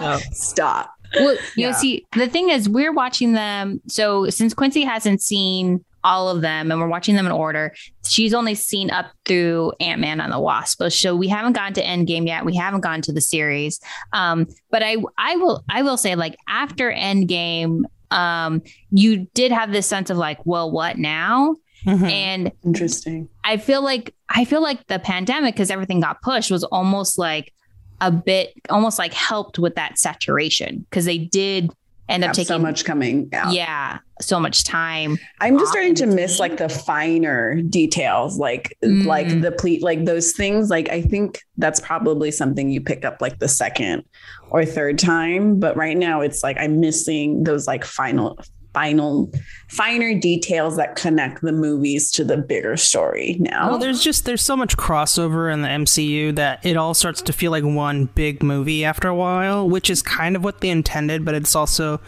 So- 0.00 0.18
Stop. 0.32 0.92
Well, 1.14 1.32
you 1.56 1.68
Yeah. 1.68 1.72
see, 1.72 2.06
the 2.14 2.28
thing 2.28 2.50
is, 2.50 2.68
we're 2.68 2.92
watching 2.92 3.32
them. 3.32 3.80
So 3.88 4.28
since 4.28 4.52
Quincy 4.52 4.82
hasn't 4.82 5.22
seen 5.22 5.82
all 6.04 6.28
of 6.28 6.42
them, 6.42 6.70
and 6.70 6.78
we're 6.78 6.88
watching 6.88 7.14
them 7.14 7.24
in 7.24 7.32
order, 7.32 7.72
she's 8.06 8.34
only 8.34 8.54
seen 8.54 8.90
up 8.90 9.06
through 9.24 9.72
Ant 9.80 10.00
Man 10.02 10.20
and 10.20 10.30
the 10.32 10.38
Wasp. 10.40 10.82
So 10.90 11.16
we 11.16 11.28
haven't 11.28 11.54
gone 11.54 11.72
to 11.74 11.82
Endgame 11.82 12.26
yet. 12.26 12.44
We 12.44 12.54
haven't 12.56 12.82
gone 12.82 13.00
to 13.02 13.12
the 13.12 13.22
series. 13.22 13.80
Um, 14.12 14.46
but 14.70 14.82
I, 14.82 14.96
I 15.16 15.36
will, 15.36 15.64
I 15.70 15.80
will 15.82 15.96
say, 15.96 16.14
like 16.16 16.36
after 16.48 16.92
Endgame, 16.92 17.84
um, 18.10 18.62
you 18.90 19.26
did 19.34 19.52
have 19.52 19.72
this 19.72 19.86
sense 19.86 20.10
of 20.10 20.16
like, 20.16 20.38
well, 20.44 20.70
what 20.70 20.98
now? 20.98 21.56
Mhm. 21.84 22.10
And 22.10 22.52
Interesting. 22.64 23.28
I 23.44 23.56
feel 23.56 23.82
like 23.82 24.14
I 24.28 24.44
feel 24.44 24.62
like 24.62 24.86
the 24.88 24.98
pandemic 24.98 25.54
because 25.54 25.70
everything 25.70 26.00
got 26.00 26.20
pushed 26.22 26.50
was 26.50 26.64
almost 26.64 27.18
like 27.18 27.52
a 28.00 28.10
bit 28.10 28.52
almost 28.68 28.98
like 28.98 29.12
helped 29.12 29.58
with 29.58 29.74
that 29.76 29.98
saturation 29.98 30.86
because 30.90 31.04
they 31.04 31.18
did 31.18 31.70
end 32.08 32.24
up 32.24 32.32
taking 32.32 32.46
so 32.46 32.58
much 32.58 32.84
coming 32.84 33.28
out. 33.32 33.52
yeah, 33.52 33.98
so 34.20 34.40
much 34.40 34.64
time. 34.64 35.18
I'm 35.40 35.58
just 35.58 35.70
starting 35.72 35.94
to 35.96 36.06
miss 36.06 36.38
like 36.38 36.56
the 36.56 36.68
finer 36.68 37.60
details, 37.62 38.38
like 38.38 38.76
like 38.82 39.26
Mm. 39.26 39.42
the 39.42 39.52
pleat, 39.52 39.82
like 39.82 40.04
those 40.04 40.32
things. 40.32 40.70
Like 40.70 40.88
I 40.88 41.02
think 41.02 41.40
that's 41.56 41.80
probably 41.80 42.30
something 42.30 42.70
you 42.70 42.80
pick 42.80 43.04
up 43.04 43.20
like 43.20 43.38
the 43.38 43.48
second 43.48 44.04
or 44.50 44.64
third 44.64 44.98
time. 44.98 45.58
But 45.60 45.76
right 45.76 45.96
now 45.96 46.20
it's 46.22 46.42
like 46.42 46.56
I'm 46.58 46.80
missing 46.80 47.44
those 47.44 47.66
like 47.66 47.84
final 47.84 48.38
final 48.74 49.32
finer 49.68 50.18
details 50.18 50.76
that 50.76 50.96
connect 50.96 51.42
the 51.42 51.52
movies 51.52 52.10
to 52.12 52.24
the 52.24 52.36
bigger 52.36 52.76
story 52.76 53.36
now. 53.40 53.70
Well, 53.70 53.78
there's 53.78 54.02
just 54.02 54.24
there's 54.24 54.42
so 54.42 54.56
much 54.56 54.76
crossover 54.76 55.52
in 55.52 55.62
the 55.62 55.68
MCU 55.68 56.34
that 56.36 56.64
it 56.64 56.76
all 56.76 56.94
starts 56.94 57.22
to 57.22 57.32
feel 57.32 57.50
like 57.50 57.64
one 57.64 58.06
big 58.06 58.42
movie 58.42 58.84
after 58.84 59.08
a 59.08 59.14
while, 59.14 59.68
which 59.68 59.90
is 59.90 60.02
kind 60.02 60.36
of 60.36 60.44
what 60.44 60.60
they 60.60 60.70
intended, 60.70 61.24
but 61.24 61.34
it's 61.34 61.54
also 61.56 62.00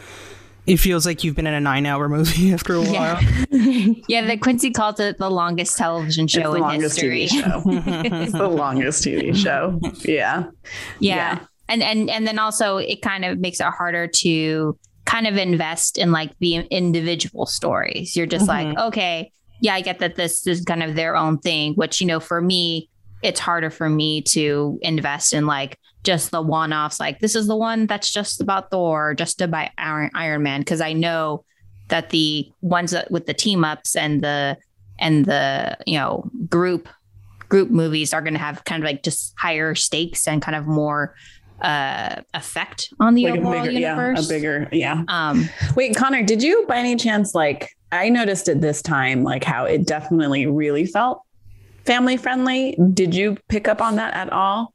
it 0.66 0.77
feels 0.77 1.07
like 1.07 1.25
you've 1.25 1.35
been 1.35 1.46
in 1.46 1.55
a 1.55 1.61
nine 1.61 1.87
hour 1.87 2.09
movie 2.16 2.53
after 2.53 2.75
a 2.75 2.83
while. 2.83 3.20
Yeah. 3.53 3.92
yeah, 4.09 4.27
the 4.27 4.37
Quincy 4.38 4.70
calls 4.70 5.01
it 5.01 5.18
the 5.18 5.29
longest 5.31 5.77
television 5.77 6.25
it's 6.25 6.33
show 6.33 6.51
the 6.53 6.57
in 6.57 6.62
longest 6.62 7.01
history. 7.01 7.27
TV 7.27 7.42
show. 7.42 7.62
it's 7.66 8.33
the 8.44 8.49
longest 8.49 9.05
TV 9.05 9.35
show. 9.35 9.79
Yeah. 10.05 10.44
yeah. 11.01 11.01
Yeah. 11.01 11.38
And 11.68 11.83
and 11.83 12.09
and 12.09 12.27
then 12.27 12.38
also 12.38 12.79
it 12.79 13.03
kind 13.03 13.25
of 13.25 13.38
makes 13.38 13.61
it 13.61 13.66
harder 13.66 14.07
to 14.07 14.79
kind 15.11 15.27
of 15.27 15.37
invest 15.37 15.99
in 15.99 16.12
like 16.12 16.31
the 16.38 16.55
individual 16.70 17.44
stories. 17.44 18.14
You're 18.16 18.27
just 18.27 18.46
like, 18.46 18.68
mm-hmm. 18.68 18.88
okay, 18.88 19.33
yeah, 19.61 19.75
I 19.75 19.81
get 19.81 19.99
that 19.99 20.14
this 20.14 20.46
is 20.46 20.64
kind 20.64 20.85
of 20.85 20.94
their 20.94 21.16
own 21.16 21.38
thing, 21.38 21.75
which 21.75 22.01
you 22.01 22.07
know, 22.07 22.20
for 22.20 22.40
me, 22.40 22.88
it's 23.20 23.40
harder 23.40 23.70
for 23.70 23.88
me 23.88 24.23
to 24.23 24.79
invest 24.83 25.35
in 25.35 25.46
like 25.46 25.79
just 26.05 26.31
the 26.31 26.40
one-offs 26.40 26.99
like 26.99 27.18
this 27.18 27.35
is 27.35 27.46
the 27.46 27.57
one 27.57 27.87
that's 27.87 28.11
just 28.11 28.40
about 28.40 28.70
Thor, 28.70 29.14
just 29.14 29.42
about 29.42 29.70
Iron, 29.77 30.11
Iron 30.14 30.42
Man 30.44 30.61
because 30.61 30.81
I 30.81 30.92
know 30.92 31.44
that 31.88 32.11
the 32.11 32.51
ones 32.62 32.92
that 32.92 33.11
with 33.11 33.27
the 33.27 33.35
team 33.35 33.64
ups 33.64 33.96
and 33.96 34.23
the 34.23 34.57
and 35.01 35.25
the 35.25 35.77
you 35.87 35.99
know 35.99 36.31
group 36.49 36.88
group 37.49 37.68
movies 37.68 38.14
are 38.14 38.23
going 38.23 38.33
to 38.33 38.38
have 38.38 38.64
kind 38.64 38.83
of 38.83 38.87
like 38.87 39.03
just 39.03 39.35
higher 39.37 39.75
stakes 39.75 40.29
and 40.29 40.40
kind 40.40 40.57
of 40.57 40.66
more 40.66 41.16
uh 41.62 42.23
effect 42.35 42.92
on 43.01 43.14
the 43.14 43.25
Like 43.25 43.35
a 43.35 43.38
overall 43.38 43.64
bigger, 43.64 43.79
yeah, 43.79 43.96
universe. 43.96 44.27
a 44.27 44.29
bigger, 44.29 44.68
yeah. 44.73 45.05
um 45.09 45.49
Wait, 45.77 45.96
Connor, 45.96 46.23
did 46.23 46.42
you 46.42 46.64
by 46.68 46.77
any 46.79 46.96
chance 46.96 47.35
like 47.35 47.77
I 47.92 48.09
noticed 48.09 48.49
it 48.49 48.61
this 48.61 48.83
time, 48.83 49.25
like 49.25 49.42
how 49.44 49.64
it 49.64 49.87
definitely 49.87 50.46
really 50.46 50.87
felt 50.87 51.23
family 51.85 52.16
friendly. 52.16 52.77
Did 52.94 53.14
you 53.14 53.37
pick 53.49 53.66
up 53.66 53.81
on 53.81 53.96
that 53.96 54.14
at 54.14 54.33
all? 54.33 54.73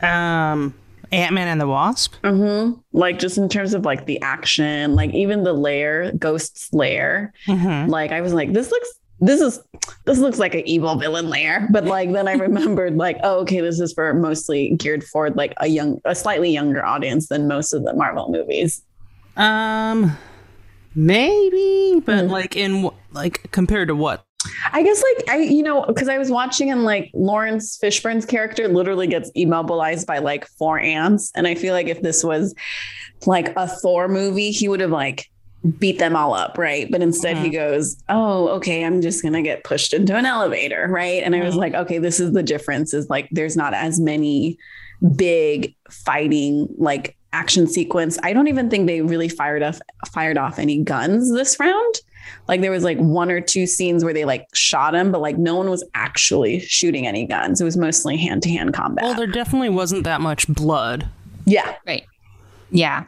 Um, 0.00 0.74
Ant 1.12 1.34
Man 1.34 1.46
and 1.48 1.60
the 1.60 1.68
Wasp. 1.68 2.14
Mm-hmm. 2.22 2.80
Like 2.92 3.18
just 3.18 3.38
in 3.38 3.48
terms 3.48 3.74
of 3.74 3.84
like 3.84 4.06
the 4.06 4.20
action, 4.22 4.94
like 4.94 5.14
even 5.14 5.44
the 5.44 5.52
lair, 5.52 6.12
Ghost's 6.12 6.72
lair. 6.72 7.32
Mm-hmm. 7.46 7.90
Like 7.90 8.10
I 8.12 8.20
was 8.22 8.32
like, 8.32 8.52
this 8.52 8.70
looks 8.70 8.88
this 9.20 9.40
is 9.40 9.60
this 10.04 10.18
looks 10.18 10.38
like 10.38 10.54
an 10.54 10.66
evil 10.66 10.94
villain 10.96 11.28
lair. 11.28 11.68
But 11.70 11.84
like 11.84 12.12
then 12.12 12.28
I 12.28 12.32
remembered 12.48 12.96
like, 12.96 13.18
oh, 13.22 13.40
okay, 13.40 13.60
this 13.60 13.80
is 13.80 13.92
for 13.92 14.12
mostly 14.14 14.74
geared 14.76 15.04
for 15.04 15.30
like 15.30 15.54
a 15.58 15.66
young 15.68 16.00
a 16.04 16.14
slightly 16.14 16.50
younger 16.50 16.84
audience 16.84 17.28
than 17.28 17.48
most 17.48 17.72
of 17.72 17.84
the 17.84 17.94
Marvel 17.94 18.30
movies. 18.30 18.82
Um, 19.36 20.16
maybe, 20.94 22.00
but 22.04 22.24
Mm. 22.26 22.30
like 22.30 22.56
in 22.56 22.90
like 23.12 23.50
compared 23.52 23.88
to 23.88 23.94
what? 23.94 24.24
I 24.72 24.82
guess 24.82 25.02
like 25.02 25.28
I, 25.28 25.38
you 25.38 25.62
know, 25.62 25.84
because 25.86 26.08
I 26.08 26.18
was 26.18 26.30
watching 26.30 26.70
and 26.70 26.84
like 26.84 27.10
Laurence 27.14 27.78
Fishburne's 27.82 28.24
character 28.24 28.68
literally 28.68 29.06
gets 29.06 29.30
immobilized 29.34 30.06
by 30.06 30.18
like 30.18 30.46
four 30.58 30.78
ants. 30.78 31.32
And 31.34 31.46
I 31.46 31.54
feel 31.54 31.74
like 31.74 31.88
if 31.88 32.00
this 32.02 32.22
was 32.22 32.54
like 33.26 33.52
a 33.56 33.66
Thor 33.66 34.08
movie, 34.08 34.50
he 34.52 34.68
would 34.68 34.80
have 34.80 34.90
like 34.90 35.26
beat 35.78 35.98
them 35.98 36.14
all 36.14 36.34
up, 36.34 36.58
right? 36.58 36.88
But 36.90 37.02
instead 37.02 37.36
he 37.38 37.50
goes, 37.50 37.96
Oh, 38.08 38.48
okay, 38.50 38.84
I'm 38.84 39.00
just 39.02 39.22
gonna 39.22 39.42
get 39.42 39.64
pushed 39.64 39.92
into 39.92 40.14
an 40.16 40.24
elevator, 40.26 40.86
right? 40.88 41.22
And 41.22 41.34
I 41.34 41.42
was 41.42 41.54
Mhm. 41.54 41.58
like, 41.58 41.74
okay, 41.74 41.98
this 41.98 42.20
is 42.20 42.32
the 42.32 42.42
difference, 42.42 42.94
is 42.94 43.10
like 43.10 43.28
there's 43.32 43.56
not 43.56 43.74
as 43.74 43.98
many 44.00 44.58
big 45.16 45.74
fighting 45.90 46.68
like 46.78 47.16
action 47.32 47.66
sequence. 47.66 48.18
I 48.22 48.32
don't 48.32 48.48
even 48.48 48.70
think 48.70 48.86
they 48.86 49.02
really 49.02 49.28
fired 49.28 49.62
off 49.62 49.80
fired 50.12 50.38
off 50.38 50.58
any 50.58 50.82
guns 50.82 51.32
this 51.32 51.58
round. 51.58 51.94
Like 52.48 52.60
there 52.60 52.70
was 52.70 52.84
like 52.84 52.98
one 52.98 53.30
or 53.30 53.40
two 53.40 53.66
scenes 53.66 54.04
where 54.04 54.14
they 54.14 54.24
like 54.24 54.46
shot 54.54 54.94
him, 54.94 55.10
but 55.12 55.20
like 55.20 55.36
no 55.36 55.54
one 55.56 55.68
was 55.68 55.84
actually 55.94 56.60
shooting 56.60 57.06
any 57.06 57.26
guns. 57.26 57.60
It 57.60 57.64
was 57.64 57.76
mostly 57.76 58.16
hand 58.16 58.42
to 58.44 58.50
hand 58.50 58.72
combat. 58.72 59.04
Well, 59.04 59.14
there 59.14 59.26
definitely 59.26 59.68
wasn't 59.70 60.04
that 60.04 60.20
much 60.20 60.46
blood. 60.48 61.08
yeah. 61.44 61.74
Right. 61.86 62.04
Yeah 62.70 63.04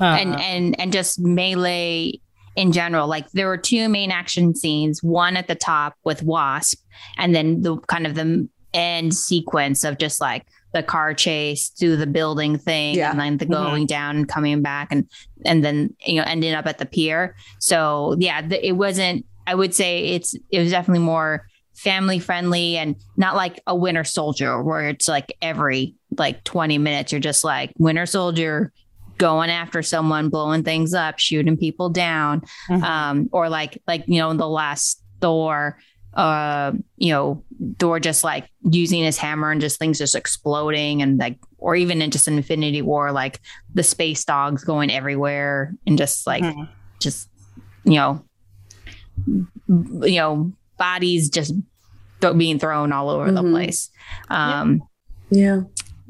Uh, 0.00 0.04
and 0.04 0.38
and 0.40 0.80
and 0.80 0.92
just 0.92 1.18
melee 1.20 2.12
in 2.56 2.72
general 2.72 3.06
like 3.08 3.30
there 3.30 3.46
were 3.46 3.56
two 3.56 3.88
main 3.88 4.10
action 4.10 4.54
scenes 4.54 5.02
one 5.02 5.36
at 5.36 5.46
the 5.48 5.54
top 5.54 5.94
with 6.04 6.22
wasp 6.22 6.78
and 7.16 7.34
then 7.34 7.62
the 7.62 7.76
kind 7.88 8.06
of 8.06 8.14
the 8.14 8.48
end 8.74 9.14
sequence 9.14 9.82
of 9.84 9.98
just 9.98 10.20
like 10.20 10.44
the 10.74 10.82
car 10.82 11.14
chase 11.14 11.68
through 11.70 11.96
the 11.96 12.06
building 12.06 12.56
thing 12.58 12.94
Yeah. 12.96 13.10
and 13.10 13.18
then 13.20 13.36
the 13.38 13.46
Mhm. 13.46 13.50
going 13.50 13.86
down 13.86 14.16
and 14.16 14.28
coming 14.28 14.62
back 14.62 14.88
and 14.90 15.08
and 15.44 15.64
then 15.64 15.94
you 16.06 16.16
know 16.16 16.24
ending 16.26 16.52
up 16.54 16.66
at 16.66 16.78
the 16.78 16.86
pier 16.86 17.34
so 17.58 18.14
yeah 18.18 18.42
the, 18.42 18.64
it 18.66 18.72
wasn't 18.72 19.24
i 19.46 19.54
would 19.54 19.74
say 19.74 20.08
it's 20.10 20.34
it 20.50 20.58
was 20.60 20.70
definitely 20.70 21.02
more 21.04 21.46
family 21.74 22.18
friendly 22.18 22.76
and 22.76 22.94
not 23.16 23.34
like 23.34 23.60
a 23.66 23.74
winter 23.74 24.04
soldier 24.04 24.62
where 24.62 24.88
it's 24.88 25.08
like 25.08 25.32
every 25.40 25.94
like 26.18 26.44
20 26.44 26.78
minutes 26.78 27.10
you're 27.12 27.20
just 27.20 27.42
like 27.44 27.72
winter 27.78 28.06
soldier 28.06 28.72
going 29.20 29.50
after 29.50 29.82
someone 29.82 30.30
blowing 30.30 30.64
things 30.64 30.94
up 30.94 31.18
shooting 31.18 31.56
people 31.56 31.90
down 31.90 32.40
Mhm. 32.70 32.82
um 32.82 33.28
or 33.32 33.48
like 33.50 33.80
like 33.86 34.02
you 34.06 34.18
know 34.18 34.30
in 34.30 34.38
the 34.38 34.48
last 34.48 35.02
thor 35.20 35.78
uh 36.14 36.72
you 36.96 37.12
know 37.12 37.44
thor 37.78 38.00
just 38.00 38.24
like 38.24 38.48
using 38.64 39.04
his 39.04 39.18
hammer 39.18 39.50
and 39.52 39.60
just 39.60 39.78
things 39.78 39.98
just 39.98 40.14
exploding 40.14 41.02
and 41.02 41.18
like 41.18 41.38
or 41.58 41.76
even 41.76 42.00
in 42.00 42.10
just 42.10 42.26
infinity 42.26 42.80
war 42.82 43.12
like 43.12 43.38
the 43.74 43.82
space 43.82 44.24
dogs 44.24 44.64
going 44.64 44.90
everywhere 44.90 45.74
and 45.86 45.98
just 45.98 46.26
like 46.26 46.42
Mhm. 46.42 46.68
just 46.98 47.28
you 47.84 47.94
know 47.94 48.24
you 49.28 50.16
know 50.16 50.50
bodies 50.78 51.28
just 51.28 51.52
th- 52.22 52.36
being 52.38 52.58
thrown 52.58 52.90
all 52.92 53.10
over 53.10 53.30
the 53.30 53.42
Mhm. 53.42 53.50
place 53.52 53.90
um 54.30 54.82
Yeah. 55.30 55.60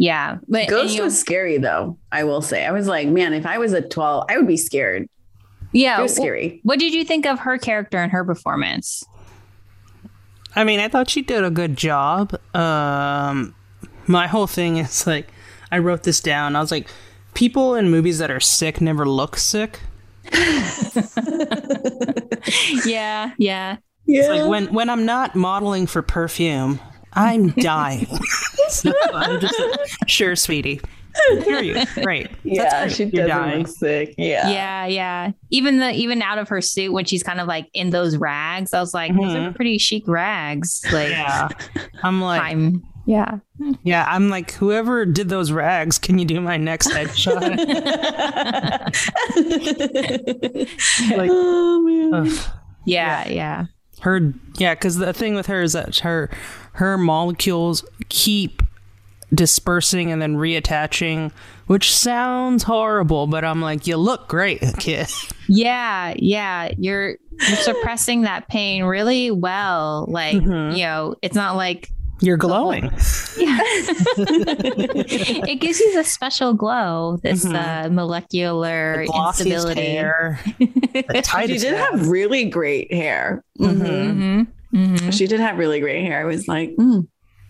Yeah 0.01 0.39
but 0.49 0.67
Ghost 0.69 0.97
you 0.97 1.03
was 1.03 1.19
scary 1.19 1.59
though, 1.59 1.99
I 2.11 2.25
will 2.25 2.41
say. 2.43 2.65
I 2.67 2.73
was 2.73 2.89
like, 2.89 3.07
man, 3.07 3.35
if 3.35 3.45
I 3.45 3.59
was 3.59 3.73
a 3.75 3.83
12, 3.83 4.25
I 4.29 4.39
would 4.39 4.47
be 4.49 4.57
scared. 4.57 5.07
yeah 5.73 5.99
It 5.99 6.03
was 6.03 6.15
w- 6.17 6.27
scary. 6.27 6.61
What 6.65 6.79
did 6.79 6.95
you 6.95 7.05
think 7.05 7.27
of 7.27 7.41
her 7.41 7.59
character 7.59 7.99
and 7.99 8.11
her 8.11 8.25
performance? 8.25 9.05
I 10.57 10.65
mean, 10.65 10.81
I 10.81 10.89
thought 10.89 11.09
she 11.11 11.23
did 11.23 11.45
a 11.45 11.51
good 11.51 11.77
job. 11.77 12.35
Um, 12.57 13.55
my 14.07 14.27
whole 14.27 14.47
thing 14.49 14.79
is 14.79 15.07
like, 15.07 15.29
I 15.71 15.79
wrote 15.79 16.03
this 16.03 16.21
down. 16.21 16.57
I 16.57 16.61
was 16.61 16.73
like, 16.73 16.89
people 17.35 17.75
in 17.77 17.91
movies 17.91 18.19
that 18.19 18.31
are 18.31 18.41
sick 18.41 18.81
never 18.81 19.07
look 19.07 19.37
sick. 19.37 19.81
yeah, 22.85 23.33
yeah. 23.39 23.39
Yeah. 23.39 23.77
It's 24.07 24.29
like 24.29 24.49
when 24.49 24.73
when 24.73 24.91
I'm 24.91 25.05
not 25.07 25.37
modeling 25.37 25.87
for 25.87 26.03
perfume, 26.03 26.81
I'm 27.13 27.51
dying. 27.51 28.09
so 28.75 28.93
I'm 29.13 29.41
just 29.41 29.59
like, 29.59 29.81
sure, 30.09 30.37
sweetie. 30.37 30.81
Hear 31.45 31.61
you. 31.61 31.85
Great. 32.03 32.29
yeah, 32.45 32.63
That's 32.85 32.95
she. 32.95 33.05
You're 33.07 33.27
doesn't 33.27 33.43
dying. 33.43 33.59
look 33.59 33.69
sick. 33.69 34.15
Yeah. 34.17 34.49
Yeah, 34.49 34.87
yeah. 34.87 35.33
Even 35.51 35.79
the 35.79 35.91
even 35.93 36.23
out 36.23 36.39
of 36.39 36.49
her 36.51 36.61
suit 36.61 36.93
when 36.93 37.05
she's 37.05 37.23
kind 37.25 37.41
of 37.41 37.49
like 37.49 37.69
in 37.75 37.91
those 37.91 38.17
rags, 38.17 38.73
I 38.73 38.79
was 38.81 38.95
like, 38.95 39.13
those 39.13 39.25
are 39.35 39.39
Mm-hmm. 39.39 39.49
Mhm. 39.51 39.55
pretty 39.57 39.79
chic 39.79 40.07
rags. 40.07 40.83
Like 40.93 41.11
Yeah. 41.11 41.49
I'm 42.05 42.21
like, 42.21 42.41
I'm 42.43 42.85
yeah. 43.07 43.39
yeah, 43.83 44.05
I'm 44.09 44.29
like, 44.29 44.53
whoever 44.53 45.05
did 45.05 45.29
those 45.31 45.51
rags, 45.51 45.99
can 45.99 46.19
you 46.21 46.25
do 46.25 46.41
my 46.41 46.57
next 46.57 46.91
headshot? 46.91 47.41
like, 51.17 51.31
oh 51.33 51.83
man. 51.83 52.15
ugh. 52.29 52.39
Yeah, 52.87 53.29
yeah. 53.29 53.67
her 54.03 54.33
yeah 54.59 54.75
because 54.75 54.97
the 54.97 55.13
thing 55.13 55.35
with 55.35 55.47
her 55.47 55.61
is 55.63 55.73
that 55.73 55.97
her 55.99 56.31
her 56.73 56.97
molecules 56.99 57.85
keep 58.09 58.63
dispersing 59.33 60.11
and 60.11 60.21
then 60.21 60.37
reattaching 60.37 61.31
which 61.69 61.95
sounds 61.95 62.65
horrible 62.65 63.29
but 63.29 63.45
i'm 63.45 63.61
like 63.61 63.87
you 63.87 63.97
look 63.97 64.27
great 64.29 64.61
kid 64.79 65.07
Yeah, 65.49 66.15
yeah. 66.17 66.71
You're 66.79 67.17
you're 67.33 67.57
suppressing 67.57 68.23
that 68.23 68.47
pain 68.49 68.85
really 68.85 69.31
well. 69.33 70.07
Like, 70.09 70.37
Mhm. 70.37 70.77
you 70.77 70.85
know, 70.85 71.17
it's 71.23 71.35
not 71.35 71.57
like 71.57 71.89
you're 72.21 72.37
glowing 72.37 72.85
yeah. 73.37 73.59
it 74.27 75.61
gives 75.61 75.81
you 75.81 75.93
this 75.95 76.13
special 76.13 76.55
glow, 76.55 77.19
this 77.23 77.45
Mhm. 77.45 77.87
uh, 77.87 77.89
molecular 77.91 79.05
The 79.07 79.13
instability. 79.27 79.81
hair 79.81 80.39
the 80.59 81.23
She 81.47 81.59
did 81.59 81.63
hair. 81.75 81.79
have 81.91 82.09
really 82.09 82.45
great 82.45 82.93
hair. 82.93 83.43
Mhm. 83.59 84.47
Mhm, 84.73 84.97
mhm. 84.99 85.13
She 85.13 85.27
did 85.27 85.41
have 85.41 85.59
really 85.59 85.81
great 85.81 86.05
hair. 86.05 86.21
I 86.21 86.25
was 86.25 86.47
like, 86.49 86.71
mm. 86.77 87.07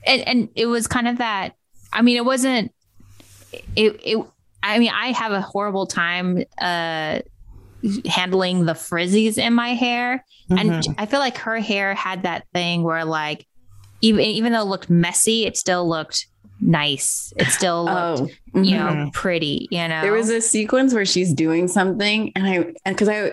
and 0.07 0.23
and 0.29 0.49
it 0.55 0.67
was 0.67 0.87
kind 0.87 1.07
of 1.09 1.19
that 1.19 1.55
i 1.93 2.01
mean 2.01 2.17
it 2.17 2.25
wasn't 2.25 2.73
it 3.77 4.01
it 4.05 4.25
I 4.63 4.79
mean, 4.79 4.93
I 4.95 5.13
have 5.13 5.33
a 5.33 5.41
horrible 5.41 5.87
time 5.87 6.45
uh, 6.61 7.21
handling 8.07 8.67
the 8.67 8.75
frizzies 8.75 9.39
in 9.39 9.55
my 9.55 9.71
hair, 9.71 10.23
and 10.51 10.71
Mhm. 10.71 10.95
I 10.99 11.07
feel 11.07 11.21
like 11.21 11.39
her 11.39 11.59
hair 11.59 11.95
had 11.95 12.25
that 12.25 12.45
thing 12.53 12.83
where, 12.83 13.05
like, 13.07 13.47
even 14.03 14.21
even 14.25 14.53
though 14.53 14.61
it 14.61 14.67
looked 14.67 14.91
messy, 14.91 15.47
it 15.47 15.57
still 15.57 15.89
looked 15.89 16.27
nice. 16.61 17.33
It 17.39 17.47
still 17.47 17.87
looked, 17.87 18.33
Oh, 18.55 18.61
you 18.61 18.77
mhm. 18.77 19.05
know, 19.05 19.11
pretty. 19.15 19.67
You 19.71 19.89
know, 19.89 20.03
There 20.03 20.13
was 20.13 20.29
a 20.29 20.43
sequence 20.43 20.93
where 20.93 21.07
she's 21.07 21.33
doing 21.33 21.67
something, 21.67 22.31
and 22.37 22.47
I 22.47 22.75
because 22.91 23.09
I 23.09 23.33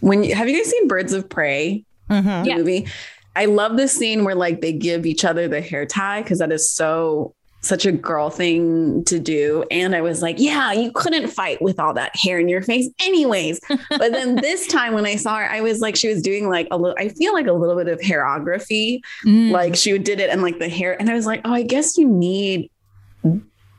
when 0.00 0.22
you, 0.22 0.34
have 0.34 0.48
you 0.48 0.56
guys 0.56 0.70
seen 0.70 0.86
Birds 0.88 1.12
of 1.12 1.28
Prey 1.28 1.84
Mhm. 2.10 2.44
the 2.44 2.50
Yeah. 2.50 2.56
movie? 2.58 2.86
I 3.34 3.46
love 3.46 3.76
the 3.76 3.88
scene 3.88 4.24
where 4.24 4.34
like 4.34 4.60
they 4.60 4.72
give 4.72 5.06
each 5.06 5.24
other 5.24 5.48
the 5.48 5.60
hair 5.60 5.86
tie 5.86 6.22
because 6.22 6.38
that 6.40 6.52
is 6.52 6.70
so 6.70 7.34
such 7.64 7.86
a 7.86 7.92
girl 7.92 8.28
thing 8.28 9.04
to 9.04 9.20
do. 9.20 9.64
And 9.70 9.94
I 9.94 10.00
was 10.00 10.20
like, 10.20 10.34
yeah, 10.40 10.72
you 10.72 10.90
couldn't 10.90 11.28
fight 11.28 11.62
with 11.62 11.78
all 11.78 11.94
that 11.94 12.16
hair 12.16 12.40
in 12.40 12.48
your 12.48 12.60
face, 12.60 12.88
anyways. 13.04 13.60
But 13.88 14.10
then 14.10 14.34
this 14.34 14.66
time 14.66 14.94
when 14.94 15.06
I 15.06 15.14
saw 15.14 15.36
her, 15.36 15.48
I 15.48 15.60
was 15.60 15.78
like, 15.80 15.94
she 15.94 16.08
was 16.08 16.20
doing 16.22 16.48
like 16.48 16.66
a 16.72 16.76
little. 16.76 16.96
I 16.98 17.08
feel 17.10 17.32
like 17.32 17.46
a 17.46 17.52
little 17.52 17.76
bit 17.76 17.86
of 17.86 18.00
hairography 18.00 18.98
Mm. 19.24 19.52
like 19.52 19.76
she 19.76 19.96
did 19.96 20.18
it 20.18 20.28
and 20.28 20.42
like 20.42 20.58
the 20.58 20.68
hair 20.68 20.96
and 21.00 21.08
i 21.08 21.14
was 21.14 21.24
like 21.26 21.40
oh 21.44 21.52
i 21.52 21.62
guess 21.62 21.96
you 21.96 22.08
need 22.08 22.68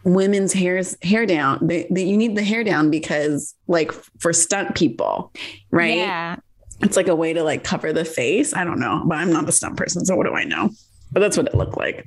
women's 0.06 0.52
hairs 0.54 0.98
hair 1.02 1.26
down 1.26 1.60
they, 1.62 1.88
they, 1.90 2.04
you 2.04 2.18
need 2.18 2.36
the 2.36 2.44
hair 2.44 2.64
down 2.64 2.90
because 2.90 3.56
like 3.68 3.92
for 4.20 4.34
stunt 4.34 4.76
people 4.76 5.32
right 5.72 5.98
Yeah. 5.98 6.38
It's 6.84 6.96
like 6.98 7.08
a 7.08 7.16
way 7.16 7.34
to 7.34 7.44
like 7.44 7.64
cover 7.64 7.92
the 7.94 8.06
face 8.06 8.54
i 8.54 8.64
don't 8.64 8.80
know 8.80 9.04
but 9.08 9.18
i'm 9.18 9.32
not 9.32 9.48
a 9.50 9.52
stunt 9.52 9.76
person 9.78 10.06
so 10.06 10.16
what 10.16 10.26
do 10.28 10.34
i 10.34 10.44
know 10.44 10.70
but 11.12 11.20
that's 11.20 11.38
what 11.38 11.48
it 11.48 11.56
looked 11.56 11.78
like 11.78 12.06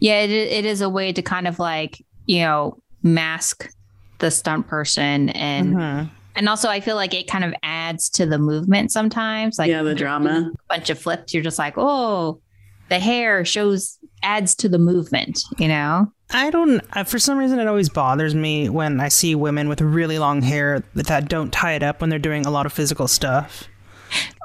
Yeah, 0.00 0.20
it, 0.20 0.30
it 0.30 0.64
is 0.64 0.80
a 0.80 0.88
way 0.88 1.12
to 1.12 1.22
kind 1.22 1.48
of 1.48 1.58
like, 1.58 2.00
you 2.26 2.40
know, 2.42 2.78
mask 3.02 3.68
the 4.20 4.30
stunt 4.30 4.68
person 4.68 5.28
and 5.30 5.74
Mhm. 5.74 6.10
and 6.36 6.48
also 6.48 6.68
I 6.68 6.78
feel 6.80 6.94
like 6.94 7.14
it 7.14 7.26
kind 7.26 7.42
of 7.44 7.52
adds 7.64 8.08
to 8.10 8.26
the 8.26 8.38
movement 8.38 8.92
sometimes. 8.92 9.58
Like 9.58 9.68
yeah 9.70 9.82
the 9.82 9.94
drama 9.94 10.52
a 10.54 10.58
bunch 10.68 10.88
of 10.90 10.98
flips, 11.00 11.34
you're 11.34 11.42
just 11.42 11.58
like, 11.58 11.74
oh, 11.76 12.40
the 12.90 13.00
hair 13.00 13.44
shows 13.44 13.98
adds 14.22 14.54
to 14.56 14.68
the 14.68 14.78
movement, 14.78 15.42
you 15.58 15.66
know? 15.68 16.10
I 16.30 16.50
don't. 16.50 16.80
Uh, 16.92 17.02
for 17.04 17.18
some 17.18 17.38
reason, 17.38 17.58
it 17.58 17.66
always 17.66 17.88
bothers 17.88 18.34
me 18.36 18.68
when 18.68 19.00
I 19.00 19.08
see 19.08 19.34
women 19.34 19.68
with 19.68 19.80
really 19.80 20.18
long 20.20 20.42
hair 20.42 20.84
that, 20.94 21.06
that 21.06 21.28
don't 21.28 21.52
tie 21.52 21.72
it 21.72 21.82
up 21.82 22.00
when 22.00 22.10
they're 22.10 22.18
doing 22.20 22.46
a 22.46 22.50
lot 22.50 22.66
of 22.66 22.72
physical 22.72 23.08
stuff. 23.08 23.66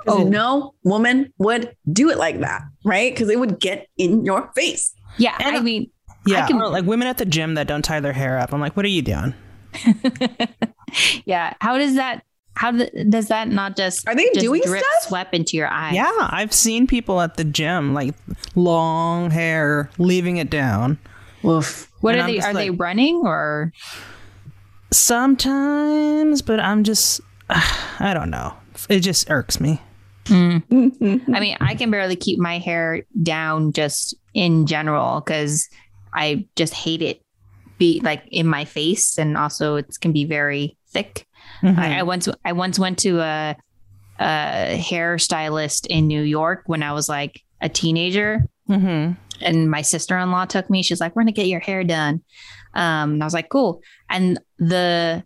Oh 0.08 0.24
no 0.28 0.74
woman 0.84 1.32
would 1.38 1.76
do 1.92 2.10
it 2.10 2.18
like 2.18 2.40
that 2.42 2.62
right 2.86 3.14
because 3.14 3.30
it 3.30 3.40
would 3.40 3.60
get 3.60 3.88
in 3.98 4.24
your 4.26 4.52
face 4.56 4.94
Yeah. 5.18 5.36
And- 5.40 5.56
I 5.58 5.60
mean, 5.62 5.90
Yeah, 6.26 6.48
can- 6.48 6.62
or 6.62 6.70
like 6.70 6.86
women 6.86 7.08
at 7.08 7.18
the 7.18 7.26
gym 7.26 7.54
that 7.56 7.68
don't 7.68 7.84
tie 7.84 8.00
their 8.00 8.14
hair 8.14 8.40
up. 8.40 8.54
I'm 8.54 8.62
like, 8.62 8.76
what 8.76 8.86
are 8.86 8.90
you 8.90 9.02
doing? 9.02 9.34
yeah. 11.26 11.54
How 11.62 11.78
does 11.78 11.96
that 11.96 12.24
how 12.56 12.72
th- 12.72 12.92
does 13.10 13.28
that 13.30 13.48
not 13.50 13.76
just 13.76 14.08
Are 14.08 14.14
they 14.16 14.26
just 14.26 14.40
doing 14.42 14.62
drip 14.64 14.80
stuff? 14.84 15.04
sweat 15.10 15.30
into 15.34 15.58
your 15.58 15.68
eye? 15.68 15.92
Yeah, 15.94 16.12
I've 16.32 16.54
seen 16.54 16.86
people 16.88 17.20
at 17.20 17.36
the 17.36 17.44
gym 17.44 17.94
like 17.96 18.14
long 18.56 19.32
hair, 19.32 19.90
leaving 19.98 20.38
it 20.38 20.50
down. 20.52 21.00
Woof. 21.42 21.90
What 22.02 22.14
And 22.14 22.22
are 22.22 22.24
I'm 22.26 22.30
they 22.30 22.36
just 22.38 22.48
are 22.48 22.54
they 22.54 22.70
running 22.70 23.22
or 23.26 23.74
Sometimes, 24.92 26.42
but 26.44 26.60
I'm 26.60 26.84
just, 26.84 27.20
I 27.50 28.14
don't 28.14 28.30
know. 28.30 28.54
It 28.90 29.00
just 29.00 29.30
irks 29.30 29.60
me. 29.60 29.82
I 30.30 31.40
mean, 31.40 31.58
I 31.60 31.76
can 31.76 31.92
barely 31.92 32.16
keep 32.16 32.40
my 32.40 32.58
hair 32.60 33.04
down 33.22 33.74
just 33.74 34.16
in 34.34 34.66
general 34.66 35.22
because 35.22 35.68
I 36.14 36.48
just 36.56 36.74
hate 36.74 37.02
it 37.02 37.22
be 37.78 38.00
like 38.04 38.24
in 38.32 38.48
my 38.48 38.66
face, 38.66 39.18
and 39.18 39.36
also 39.38 39.76
it 39.76 39.98
can 40.00 40.12
be 40.14 40.26
very 40.26 40.78
thick. 40.90 41.26
Mhm. 41.62 41.78
I, 41.78 42.00
I 42.00 42.04
once 42.04 42.30
I 42.46 42.54
once 42.54 42.78
went 42.80 43.00
to 43.00 43.20
a, 43.20 43.56
a 44.20 44.78
hairstylist 44.80 45.88
in 45.88 46.08
New 46.08 46.22
York 46.22 46.64
when 46.68 46.84
I 46.84 46.94
was 46.94 47.10
like 47.10 47.42
a 47.62 47.70
teenager, 47.70 48.46
Mhm. 48.70 49.18
and 49.42 49.72
my 49.72 49.82
sister 49.82 50.18
in 50.18 50.32
law 50.32 50.46
took 50.46 50.70
me. 50.70 50.84
She's 50.84 51.02
like, 51.02 51.16
"We're 51.16 51.24
gonna 51.24 51.32
get 51.32 51.48
your 51.48 51.60
hair 51.60 51.84
done," 51.84 52.22
um, 52.76 53.14
and 53.14 53.24
I 53.24 53.26
was 53.26 53.34
like, 53.34 53.50
"Cool." 53.50 53.82
And 54.10 54.40
the 54.60 55.24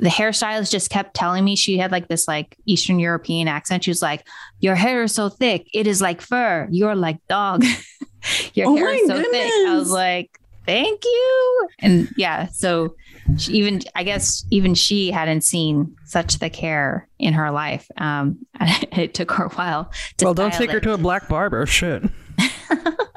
the 0.00 0.08
hairstylist 0.08 0.70
just 0.70 0.90
kept 0.90 1.14
telling 1.14 1.44
me 1.44 1.54
she 1.56 1.76
had 1.76 1.92
like 1.92 2.08
this 2.08 2.26
like 2.26 2.56
Eastern 2.64 2.98
European 2.98 3.48
accent. 3.48 3.84
She 3.84 3.90
was 3.90 4.00
like, 4.00 4.26
"Your 4.58 4.74
hair 4.74 5.02
is 5.02 5.14
so 5.14 5.28
thick, 5.28 5.68
it 5.74 5.86
is 5.86 6.00
like 6.00 6.20
fur. 6.22 6.66
You're 6.70 6.94
like 6.94 7.18
dog. 7.28 7.64
your 8.54 8.68
Oh 8.68 8.76
hair 8.76 8.94
is 8.94 9.06
so 9.06 9.22
thick." 9.22 9.52
I 9.68 9.76
was 9.76 9.90
like, 9.90 10.40
"Thank 10.66 11.04
you." 11.04 11.68
And 11.80 12.08
yeah, 12.16 12.46
so 12.48 12.96
she, 13.36 13.52
even 13.52 13.82
I 13.94 14.02
guess 14.02 14.44
even 14.50 14.74
she 14.74 15.10
hadn't 15.10 15.42
seen 15.42 15.94
such 16.06 16.36
thick 16.36 16.56
hair 16.56 17.06
in 17.18 17.34
her 17.34 17.50
life. 17.50 17.86
Um, 17.98 18.38
it 18.60 19.12
took 19.12 19.30
her 19.32 19.44
a 19.44 19.50
while. 19.50 19.92
To 20.16 20.24
Well, 20.24 20.34
don't 20.34 20.54
take 20.54 20.70
her 20.70 20.80
to 20.80 20.94
a 20.94 20.98
black 20.98 21.28
barber. 21.28 21.66
Shit. 21.66 22.04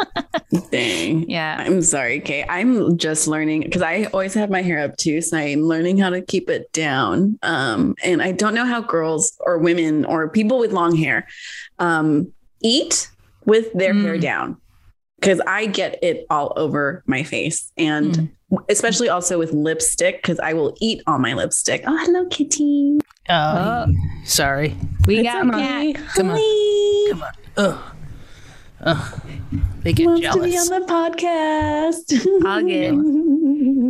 Dang. 0.72 1.30
Yeah. 1.30 1.58
I'm 1.60 1.82
sorry, 1.82 2.20
Kay. 2.20 2.46
I'm 2.48 2.98
just 2.98 3.28
learning 3.28 3.62
because 3.62 3.82
I 3.82 4.04
always 4.06 4.34
have 4.36 4.50
my 4.50 4.62
hair 4.62 4.80
up 4.80 4.98
too. 4.98 5.22
So 5.22 5.38
I'm 5.38 5.62
learning 5.64 5.98
how 5.98 6.10
to 6.12 6.22
keep 6.22 6.50
it 6.50 6.72
down. 6.74 7.40
Um, 7.42 7.96
and 8.04 8.22
I 8.22 8.32
don't 8.34 8.54
know 8.54 8.66
how 8.66 8.82
girls 8.82 9.34
or 9.40 9.58
women 9.58 10.06
or 10.06 10.30
people 10.30 10.60
with 10.60 10.72
long 10.72 10.96
hair 10.96 11.28
um, 11.80 12.32
eat 12.62 13.10
with 13.46 13.74
their 13.74 13.94
hair 13.94 14.18
Mm. 14.18 14.22
down 14.22 14.58
because 15.20 15.42
I 15.48 15.66
get 15.66 15.98
it 16.04 16.26
all 16.30 16.54
over 16.56 17.04
my 17.08 17.24
face. 17.24 17.72
And 17.78 18.30
especially 18.70 19.10
also 19.10 19.40
with 19.40 19.52
lipstick 19.54 20.22
because 20.22 20.40
I 20.40 20.54
will 20.54 20.76
eat 20.80 21.02
all 21.08 21.18
my 21.18 21.34
lipstick. 21.34 21.84
Oh, 21.88 21.98
hello, 21.98 22.28
kitty. 22.30 23.00
Uh, 23.28 23.86
Oh. 23.88 23.94
Sorry. 24.26 24.76
We 25.08 25.20
It's 25.20 25.24
got 25.30 25.48
okay. 25.48 25.94
cat. 25.94 26.04
Come 26.16 26.30
on. 26.32 27.10
Come 27.10 27.24
on. 27.24 27.32
Ugh. 27.58 27.93
Ugh. 28.84 29.22
They 29.84 29.94
get 29.94 30.06
Wants 30.08 30.22
to 30.22 30.42
be 30.42 30.58
on 30.58 30.68
the 30.68 30.86
podcast. 30.88 32.46
I'll 32.46 32.64
get- 32.64 32.94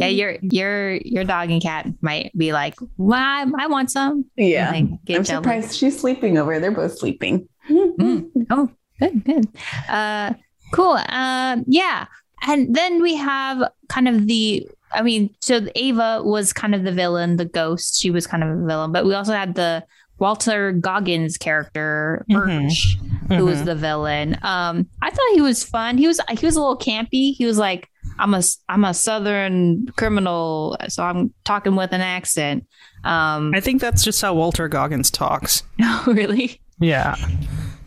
Yeah, 0.02 0.08
your 0.08 0.38
your 0.42 0.94
your 1.06 1.24
dog 1.24 1.50
and 1.52 1.62
cat 1.62 1.88
might 2.02 2.32
be 2.38 2.52
like, 2.52 2.76
"Well, 2.98 3.20
I, 3.22 3.46
I 3.64 3.68
want 3.68 3.92
some." 3.92 4.26
yeah. 4.36 4.72
Like, 4.72 4.86
get 5.06 5.18
I'm 5.18 5.24
jealous. 5.24 5.28
surprised 5.44 5.76
she's 5.76 6.00
sleeping 6.00 6.38
over. 6.38 6.60
They're 6.60 6.72
both 6.72 6.98
sleeping. 6.98 7.48
Mm. 7.70 8.30
Oh, 8.50 8.70
good, 9.00 9.24
good. 9.24 9.48
Uh, 9.88 10.34
cool. 10.74 11.00
Um, 11.10 11.64
yeah, 11.68 12.08
and 12.46 12.76
then 12.76 13.02
we 13.02 13.16
have 13.16 13.64
kind 13.90 14.08
of 14.08 14.28
the. 14.28 14.68
I 14.92 15.02
mean, 15.02 15.30
so 15.42 15.62
Ava 15.76 16.22
was 16.24 16.54
kind 16.54 16.76
of 16.76 16.84
the 16.84 16.92
villain, 16.92 17.38
the 17.38 17.46
ghost. 17.46 18.00
She 18.00 18.12
was 18.12 18.28
kind 18.28 18.44
of 18.44 18.50
a 18.50 18.66
villain, 18.66 18.92
but 18.92 19.06
we 19.06 19.14
also 19.16 19.34
had 19.34 19.56
the 19.56 19.84
Walton 20.24 20.80
Goggins 20.80 21.38
character, 21.38 22.26
Mhm. 22.32 22.64
Birch, 22.70 22.98
who 23.28 23.44
was 23.46 23.60
Mhm. 23.60 23.66
the 23.66 23.76
villain. 23.76 24.38
Um, 24.42 24.88
I 25.02 25.10
thought 25.10 25.34
he 25.36 25.42
was 25.42 25.66
fun. 25.66 25.98
He 25.98 26.08
was 26.08 26.22
he 26.40 26.46
was 26.46 26.56
a 26.56 26.62
little 26.62 26.78
campy. 26.78 27.36
He 27.36 27.46
was 27.46 27.58
like, 27.58 27.90
"I'm 28.18 28.34
a 28.34 28.42
I'm 28.70 28.86
a 28.86 28.94
Southern 28.94 29.88
criminal, 29.98 30.78
so 30.88 31.04
I'm 31.04 31.34
talking 31.44 31.76
with 31.76 31.92
an 31.92 32.00
accent." 32.00 32.66
Um, 33.04 33.52
I 33.54 33.60
think 33.60 33.82
that's 33.82 34.02
just 34.02 34.22
how 34.22 34.34
Walton 34.34 34.70
Goggins 34.70 35.12
talks. 35.12 35.64
no, 35.78 36.02
really. 36.08 36.62
Yeah. 36.80 37.16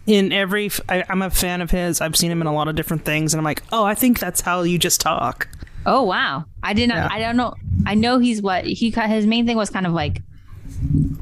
In 0.07 0.31
every, 0.31 0.71
I, 0.91 1.05
am 1.09 1.23
a 1.23 1.31
fan 1.31 1.63
of 1.63 1.71
his. 1.71 2.01
I've 2.03 2.15
seen 2.17 2.31
him 2.31 2.41
in 2.43 2.47
a 2.47 2.53
lot 2.53 2.69
of 2.69 2.77
different 2.77 3.05
things, 3.07 3.33
and 3.33 3.39
I'm 3.41 3.45
like, 3.45 3.63
oh, 3.73 3.85
I 3.85 3.95
think 3.95 4.19
that's 4.19 4.43
how 4.43 4.61
you 4.63 4.79
just 4.79 5.01
talk. 5.01 5.49
Oh 5.87 6.03
wow! 6.03 6.45
I 6.63 6.75
did 6.75 6.91
not. 6.91 6.97
Yeah. 6.97 7.09
I 7.11 7.19
don't 7.19 7.37
know. 7.39 7.55
I 7.87 7.95
know 7.95 8.19
he's 8.19 8.43
what 8.43 8.67
he. 8.67 8.91
His 8.91 9.27
main 9.27 9.47
thing 9.47 9.57
was 9.57 9.71
kind 9.71 9.87
of 9.87 9.93
like 9.95 10.21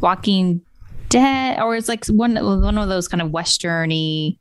Walking 0.00 0.60
Dead, 1.14 1.60
or 1.60 1.76
it's 1.76 1.88
like 1.88 2.04
one 2.06 2.34
one 2.36 2.76
of 2.76 2.88
those 2.88 3.06
kind 3.06 3.22
of 3.22 3.30
westerny 3.30 4.36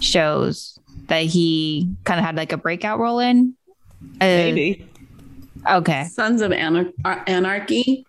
shows 0.00 0.78
that 1.08 1.24
he 1.24 1.90
kind 2.04 2.20
of 2.20 2.24
had 2.24 2.36
like 2.36 2.52
a 2.52 2.56
breakout 2.56 2.98
role 3.00 3.18
in. 3.18 3.54
Uh, 4.20 4.24
Maybe 4.26 4.88
Okay. 5.68 6.04
Sons 6.04 6.40
of 6.42 6.52
Anar- 6.52 6.92
Anarchy. 7.26 8.06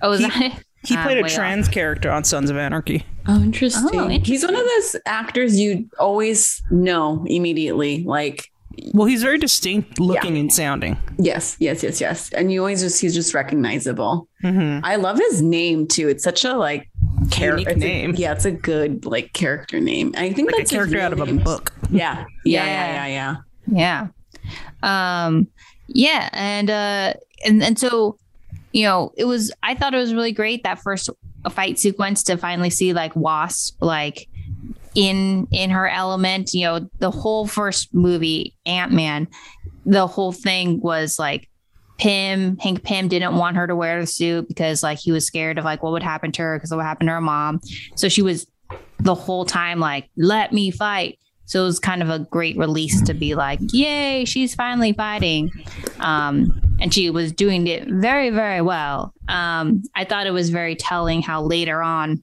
Oh, 0.00 0.12
is 0.12 0.20
He- 0.20 0.26
that? 0.28 0.62
he 0.84 0.96
played 0.96 1.18
a 1.18 1.22
way 1.22 1.28
off. 1.28 1.34
trans 1.34 1.68
character 1.68 2.10
on 2.10 2.24
Sons 2.24 2.48
of 2.48 2.56
Anarchy. 2.56 3.04
Oh, 3.26 3.42
interesting. 3.42 4.00
Oh, 4.00 4.08
He's 4.08 4.44
one 4.44 4.54
of 4.54 4.64
those 4.64 4.96
actors 5.04 5.58
you 5.58 5.88
always 5.98 6.62
know 6.70 7.24
immediately. 7.28 8.02
Like, 8.04 8.50
Well, 8.94 9.06
he's 9.06 9.22
very 9.22 9.38
distinct 9.38 9.98
looking 10.00 10.36
and 10.38 10.52
sounding. 10.52 10.96
yes, 11.18 11.56
yes, 11.60 11.82
yes, 11.82 12.00
yes. 12.00 12.32
And 12.32 12.50
you 12.52 12.60
always 12.60 12.80
just, 12.82 13.00
he's 13.00 13.14
just 13.14 13.34
recognizable. 13.34 14.28
hmm 14.40 14.78
I 14.82 14.96
love 14.96 15.18
his 15.18 15.42
name 15.42 15.86
too. 15.86 16.08
It's 16.08 16.24
such 16.24 16.44
a 16.44 16.54
like 16.54 16.88
Unique 17.40 17.66
character 17.66 17.74
name. 17.80 18.14
Yeah, 18.16 18.32
it's 18.32 18.44
a 18.44 18.50
good 18.52 19.04
like 19.06 19.32
character 19.32 19.80
name. 19.80 20.14
I 20.16 20.32
think 20.32 20.48
Like 20.50 20.58
that's 20.58 20.70
his 20.70 20.76
character 20.76 20.96
real 20.96 21.04
out 21.06 21.12
of 21.12 21.20
a 21.20 21.26
name. 21.26 21.38
book. 21.38 21.72
Yeah. 21.90 22.24
Yeah, 22.44 22.64
Yeah. 22.64 22.66
yeah, 22.66 23.06
yeah, 23.06 23.36
yeah. 23.70 24.08
Yeah. 24.82 25.26
Um 25.26 25.48
yeah, 25.88 26.28
and 26.32 26.70
uh 26.70 27.14
and 27.44 27.62
and 27.62 27.78
so 27.78 28.18
you 28.72 28.84
know, 28.84 29.12
it 29.16 29.24
was 29.24 29.52
I 29.62 29.74
thought 29.74 29.94
it 29.94 29.98
was 29.98 30.14
really 30.14 30.32
great 30.32 30.62
that 30.64 30.80
first 30.82 31.10
fight 31.50 31.78
sequence 31.78 32.22
to 32.24 32.36
finally 32.36 32.70
see 32.70 32.92
like 32.92 33.14
Wasp 33.14 33.76
like 33.80 34.28
in 34.94 35.46
in 35.50 35.70
her 35.70 35.88
element, 35.88 36.52
you 36.54 36.64
know, 36.66 36.88
the 36.98 37.10
whole 37.10 37.46
first 37.46 37.94
movie 37.94 38.54
Ant-Man, 38.66 39.28
the 39.86 40.06
whole 40.06 40.32
thing 40.32 40.80
was 40.80 41.18
like 41.18 41.48
Pym, 42.02 42.56
Hank 42.58 42.82
Pym 42.82 43.06
didn't 43.06 43.36
want 43.36 43.54
her 43.54 43.68
to 43.68 43.76
wear 43.76 44.00
the 44.00 44.08
suit 44.08 44.48
because 44.48 44.82
like 44.82 44.98
he 44.98 45.12
was 45.12 45.24
scared 45.24 45.56
of 45.56 45.64
like 45.64 45.84
what 45.84 45.92
would 45.92 46.02
happen 46.02 46.32
to 46.32 46.42
her 46.42 46.56
because 46.58 46.72
of 46.72 46.76
what 46.78 46.84
happened 46.84 47.06
to 47.06 47.12
her 47.12 47.20
mom. 47.20 47.60
So 47.94 48.08
she 48.08 48.22
was 48.22 48.48
the 48.98 49.14
whole 49.14 49.44
time 49.44 49.78
like, 49.78 50.10
let 50.16 50.52
me 50.52 50.72
fight. 50.72 51.20
So 51.44 51.62
it 51.62 51.66
was 51.66 51.78
kind 51.78 52.02
of 52.02 52.10
a 52.10 52.18
great 52.18 52.56
release 52.56 53.00
to 53.02 53.14
be 53.14 53.36
like, 53.36 53.60
yay, 53.72 54.24
she's 54.24 54.52
finally 54.52 54.92
fighting. 54.92 55.52
Um, 56.00 56.60
and 56.80 56.92
she 56.92 57.08
was 57.08 57.30
doing 57.30 57.68
it 57.68 57.86
very, 57.86 58.30
very 58.30 58.62
well. 58.62 59.14
Um, 59.28 59.84
I 59.94 60.04
thought 60.04 60.26
it 60.26 60.32
was 60.32 60.50
very 60.50 60.74
telling 60.74 61.22
how 61.22 61.42
later 61.42 61.82
on, 61.82 62.20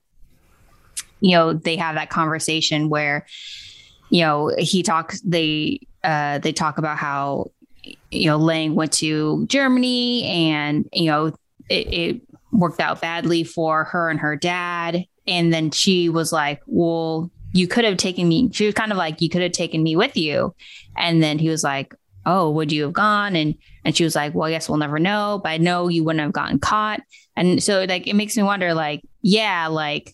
you 1.22 1.38
know, 1.38 1.54
they 1.54 1.78
have 1.78 1.96
that 1.96 2.10
conversation 2.10 2.89
where, 2.89 3.26
you 4.10 4.24
know, 4.24 4.54
he 4.58 4.84
talks, 4.84 5.22
they, 5.22 5.80
uh, 6.04 6.39
they 6.39 6.52
talk 6.52 6.78
about 6.78 6.98
how, 6.98 7.52
you 8.12 8.28
know, 8.28 8.38
Lang 8.38 8.75
went 8.75 8.93
to 8.93 9.45
Germany 9.47 10.23
and, 10.25 10.88
you 10.93 11.06
know, 11.06 11.28
it, 11.69 11.93
it 11.93 12.21
worked 12.52 12.80
out 12.80 13.02
badly 13.02 13.43
for 13.43 13.86
her 13.86 14.10
and 14.10 14.19
her 14.19 14.36
dad. 14.36 15.06
And 15.28 15.54
then 15.54 15.71
she 15.71 16.10
was 16.10 16.32
like, 16.32 16.62
well, 16.65 17.32
you 17.54 17.67
could 17.67 17.86
have 17.86 17.97
taken 17.97 18.28
me. 18.28 18.49
She 18.52 18.65
was 18.65 18.75
kind 18.75 18.91
of 18.91 18.97
like, 18.97 19.21
you 19.21 19.30
could 19.30 19.41
have 19.41 19.52
taken 19.52 19.84
me 19.84 19.95
with 19.95 20.17
you. 20.17 20.56
And 20.97 21.21
then 21.21 21.39
he 21.39 21.49
was 21.49 21.63
like, 21.63 21.93
oh, 22.25 22.49
would 22.52 22.71
you 22.71 22.84
have 22.84 22.93
gone? 22.93 23.36
And 23.36 23.56
and 23.86 23.95
she 23.95 24.04
was 24.04 24.15
like, 24.15 24.34
well, 24.36 24.47
I 24.47 24.52
guess 24.52 24.69
we'll 24.69 24.78
never 24.78 24.99
know, 24.99 25.39
but 25.41 25.49
I 25.49 25.58
know 25.58 25.88
you 25.88 26.04
wouldn't 26.04 26.21
have 26.21 26.34
gotten 26.34 26.60
caught. 26.60 27.02
And 27.36 27.62
so 27.63 27.86
like 27.86 28.08
it 28.08 28.15
makes 28.15 28.36
me 28.36 28.43
wonder, 28.43 28.73
like, 28.73 29.02
yeah, 29.21 29.67
like, 29.67 30.13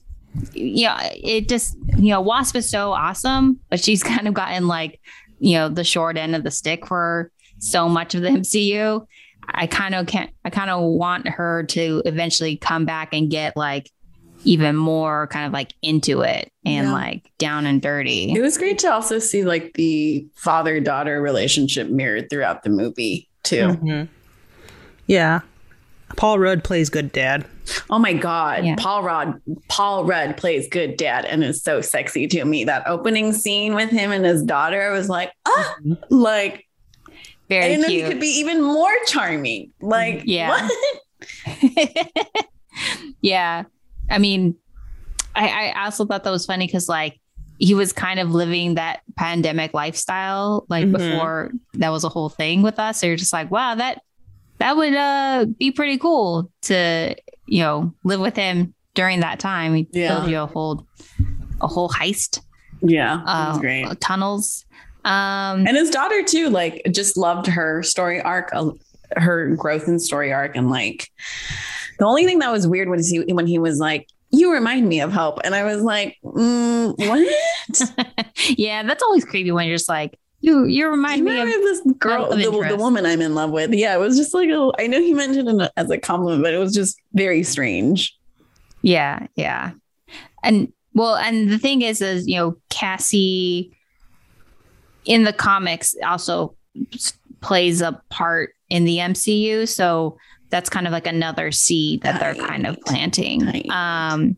know, 0.53 0.97
it 1.01 1.49
just, 1.49 1.75
you 1.97 2.09
know, 2.09 2.21
Wasp 2.21 2.55
is 2.55 2.69
so 2.69 2.91
awesome, 2.91 3.59
but 3.69 3.79
she's 3.79 4.03
kind 4.13 4.27
of 4.27 4.33
gotten 4.33 4.67
like, 4.67 4.99
you 5.39 5.55
know, 5.55 5.69
the 5.69 5.83
short 5.83 6.17
end 6.17 6.35
of 6.35 6.43
the 6.43 6.51
stick 6.51 6.87
for 6.87 7.31
so 7.59 7.87
much 7.89 8.15
of 8.15 8.21
the 8.21 8.29
MCU. 8.29 9.05
I 9.47 9.67
kind 9.67 9.93
of 9.95 10.07
can't, 10.07 10.31
I 10.43 10.49
kind 10.49 10.69
of 10.69 10.83
want 10.83 11.27
her 11.27 11.63
to 11.69 12.01
eventually 12.05 12.57
come 12.57 12.85
back 12.85 13.13
and 13.13 13.29
get 13.29 13.55
like 13.55 13.91
even 14.43 14.75
more 14.75 15.27
kind 15.27 15.45
of 15.47 15.53
like 15.53 15.73
into 15.81 16.21
it 16.21 16.51
and 16.65 16.87
Yeah. 16.87 16.93
like 16.93 17.31
down 17.37 17.65
and 17.65 17.81
dirty. 17.81 18.31
It 18.31 18.41
was 18.41 18.57
great 18.57 18.79
to 18.79 18.91
also 18.91 19.17
see 19.19 19.43
like 19.43 19.73
the 19.73 20.25
father 20.35 20.79
daughter 20.79 21.21
relationship 21.21 21.89
mirrored 21.89 22.29
throughout 22.29 22.63
the 22.63 22.69
movie 22.69 23.27
too. 23.43 23.67
Mhm. 23.81 24.07
Yeah. 25.07 25.41
Paul 26.17 26.39
Rudd 26.39 26.63
plays 26.63 26.89
good 26.89 27.11
dad. 27.11 27.45
Oh 27.89 27.97
my 27.97 28.13
god, 28.13 28.63
Yeah. 28.63 28.75
Paul 28.77 29.01
Rudd 29.03 29.41
Paul 29.69 30.05
Rudd 30.05 30.37
plays 30.37 30.67
good 30.69 30.97
dad 30.97 31.25
and 31.25 31.43
is 31.43 31.63
so 31.63 31.81
sexy 31.81 32.27
to 32.27 32.45
me. 32.45 32.63
That 32.63 32.83
opening 32.87 33.33
scene 33.33 33.73
with 33.73 33.89
him 33.89 34.11
and 34.11 34.23
his 34.23 34.43
daughter 34.43 34.91
was 34.91 35.09
like, 35.09 35.31
ah, 35.47 35.75
like 36.09 36.55
I 36.55 36.64
Very 37.49 37.67
didn't 37.67 37.81
know 37.83 37.87
he 37.89 38.01
could 38.03 38.19
be 38.19 38.27
even 38.39 38.61
more 38.61 38.91
charming. 39.07 39.71
Like, 39.81 40.23
Yeah. 40.25 40.49
what? 40.49 40.71
yeah. 43.21 43.63
I 44.09 44.17
mean, 44.19 44.55
I, 45.35 45.71
I 45.71 45.85
also 45.85 46.05
thought 46.05 46.23
that 46.23 46.31
was 46.31 46.45
funny 46.45 46.65
because 46.67 46.87
like 46.89 47.19
he 47.57 47.73
was 47.73 47.93
kind 47.93 48.19
of 48.19 48.31
living 48.31 48.75
that 48.75 49.01
pandemic 49.17 49.73
lifestyle 49.73 50.65
like 50.69 50.85
Mhm. 50.85 50.91
before 50.91 51.51
that 51.75 51.89
was 51.89 52.03
a 52.03 52.09
whole 52.09 52.29
thing 52.29 52.61
with 52.61 52.79
us. 52.79 52.99
So 52.99 53.07
you're 53.07 53.15
just 53.15 53.33
like, 53.33 53.49
wow, 53.51 53.75
that 53.75 54.01
that 54.59 54.77
would 54.77 54.93
uh 54.93 55.45
be 55.57 55.71
pretty 55.71 55.97
cool 55.97 56.51
to, 56.63 57.15
you 57.45 57.59
know, 57.61 57.93
live 58.03 58.19
with 58.19 58.35
him 58.35 58.73
during 58.93 59.19
that 59.21 59.39
time. 59.39 59.75
He 59.75 59.87
Yeah. 59.91 60.15
built 60.15 60.29
you 60.29 60.39
a 60.39 60.45
whole 60.45 60.85
a 61.61 61.67
whole 61.67 61.89
heist 61.89 62.41
Yeah, 62.81 63.21
uh, 63.25 63.57
great. 63.59 63.99
tunnels. 64.01 64.64
Um 65.05 65.65
And 65.67 65.77
his 65.77 65.89
daughter 65.89 66.23
too, 66.23 66.49
like 66.49 66.81
just 66.91 67.15
loved 67.15 67.47
her 67.47 67.83
story 67.83 68.21
arc, 68.21 68.49
uh, 68.53 68.71
her 69.15 69.55
growth 69.55 69.87
and 69.87 70.01
story 70.01 70.33
arc, 70.33 70.55
and 70.55 70.69
like 70.69 71.09
the 71.99 72.05
only 72.05 72.25
thing 72.25 72.39
that 72.39 72.51
was 72.51 72.67
weird 72.67 72.89
was 72.89 73.09
he 73.09 73.19
when 73.31 73.47
he 73.47 73.59
was 73.59 73.79
like, 73.79 74.09
"You 74.31 74.51
remind 74.51 74.89
me 74.89 74.99
of 74.99 75.13
Hope," 75.13 75.39
and 75.43 75.55
I 75.55 75.63
was 75.63 75.81
like, 75.81 76.17
mm, 76.23 76.97
"What?" 76.97 78.25
yeah, 78.57 78.83
that's 78.83 79.03
always 79.03 79.23
creepy 79.23 79.51
when 79.51 79.67
you're 79.67 79.75
just 79.75 79.87
like, 79.87 80.19
you 80.41 80.65
you 80.65 80.87
remind 80.87 81.19
You 81.19 81.25
me 81.25 81.41
of 81.41 81.47
this 81.47 81.81
girl, 81.97 82.31
of 82.31 82.37
the, 82.37 82.67
the 82.69 82.75
woman 82.75 83.05
I'm 83.05 83.21
in 83.21 83.33
love 83.33 83.51
with. 83.51 83.73
Yeah, 83.73 83.95
it 83.95 83.99
was 83.99 84.17
just 84.17 84.33
like 84.33 84.49
a, 84.49 84.71
I 84.77 84.87
know 84.87 84.99
he 84.99 85.13
mentioned 85.13 85.49
it 85.61 85.71
as 85.75 85.89
a 85.89 85.97
compliment, 85.97 86.43
but 86.43 86.53
it 86.53 86.57
was 86.57 86.73
just 86.73 86.97
very 87.13 87.43
strange. 87.43 88.15
Yeah, 88.81 89.27
yeah. 89.35 89.71
And 90.43 90.71
well, 90.93 91.15
and 91.15 91.49
the 91.49 91.57
thing 91.57 91.81
is, 91.81 92.01
is 92.01 92.27
you 92.27 92.35
know, 92.35 92.57
Cassie 92.69 93.74
in 95.05 95.23
the 95.23 95.33
comics 95.33 95.95
also 96.05 96.55
plays 97.41 97.81
a 97.81 98.01
part 98.09 98.55
in 98.69 98.85
the 98.85 98.97
MCU, 98.97 99.67
so 99.67 100.17
that's 100.49 100.69
kind 100.69 100.87
of 100.87 100.93
like 100.93 101.07
another 101.07 101.51
seed 101.51 102.01
that 102.03 102.19
they're 102.19 102.35
kind 102.35 102.65
of 102.65 102.79
planting. 102.81 103.45
Right. 103.45 103.67
Um, 103.69 104.37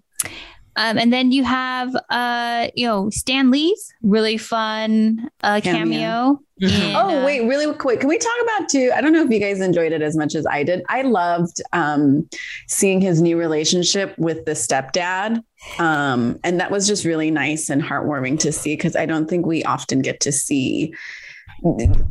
um, 0.78 0.98
and 0.98 1.12
then 1.12 1.32
you 1.32 1.44
have, 1.44 1.94
uh, 2.10 2.68
you 2.76 2.86
know, 2.88 3.10
Stan 3.10 3.52
Lee's 3.52 3.94
really 4.04 4.38
fun 4.38 5.30
uh, 5.44 5.60
cameo. 5.62 5.90
Cameo. 6.00 6.40
in, 6.60 6.96
Oh 6.96 7.20
uh, 7.22 7.26
wait, 7.26 7.42
really 7.48 7.72
quick. 7.76 8.00
Can 8.00 8.10
we 8.10 8.18
talk 8.18 8.34
about 8.44 8.70
too? 8.70 8.92
I 8.96 9.02
don't 9.02 9.12
know 9.12 9.24
if 9.24 9.30
you 9.30 9.40
guys 9.40 9.60
enjoyed 9.60 9.92
it 9.92 10.02
as 10.02 10.16
much 10.16 10.34
as 10.36 10.46
I 10.48 10.63
did. 10.63 10.84
I 10.90 11.02
loved 11.02 11.62
um, 11.74 12.28
seeing 12.68 13.02
his 13.02 13.22
new 13.22 13.38
relationship 13.38 14.18
with 14.18 14.46
the 14.46 14.54
stepdad, 14.54 15.44
um, 15.80 16.40
and 16.44 16.60
that 16.60 16.72
was 16.72 16.88
just 16.88 17.06
really 17.06 17.30
nice 17.32 17.70
and 17.70 17.82
heartwarming 17.84 18.40
to 18.40 18.52
see 18.52 18.76
because 18.76 18.96
I 18.96 19.06
don't 19.06 19.28
think 19.30 19.46
we 19.46 19.63
often 19.66 20.02
get 20.02 20.20
to 20.22 20.32
see, 20.32 20.94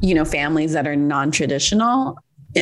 you 0.00 0.14
know, 0.14 0.24
families 0.24 0.72
that 0.72 0.86
are 0.86 0.96
non-traditional 0.96 2.18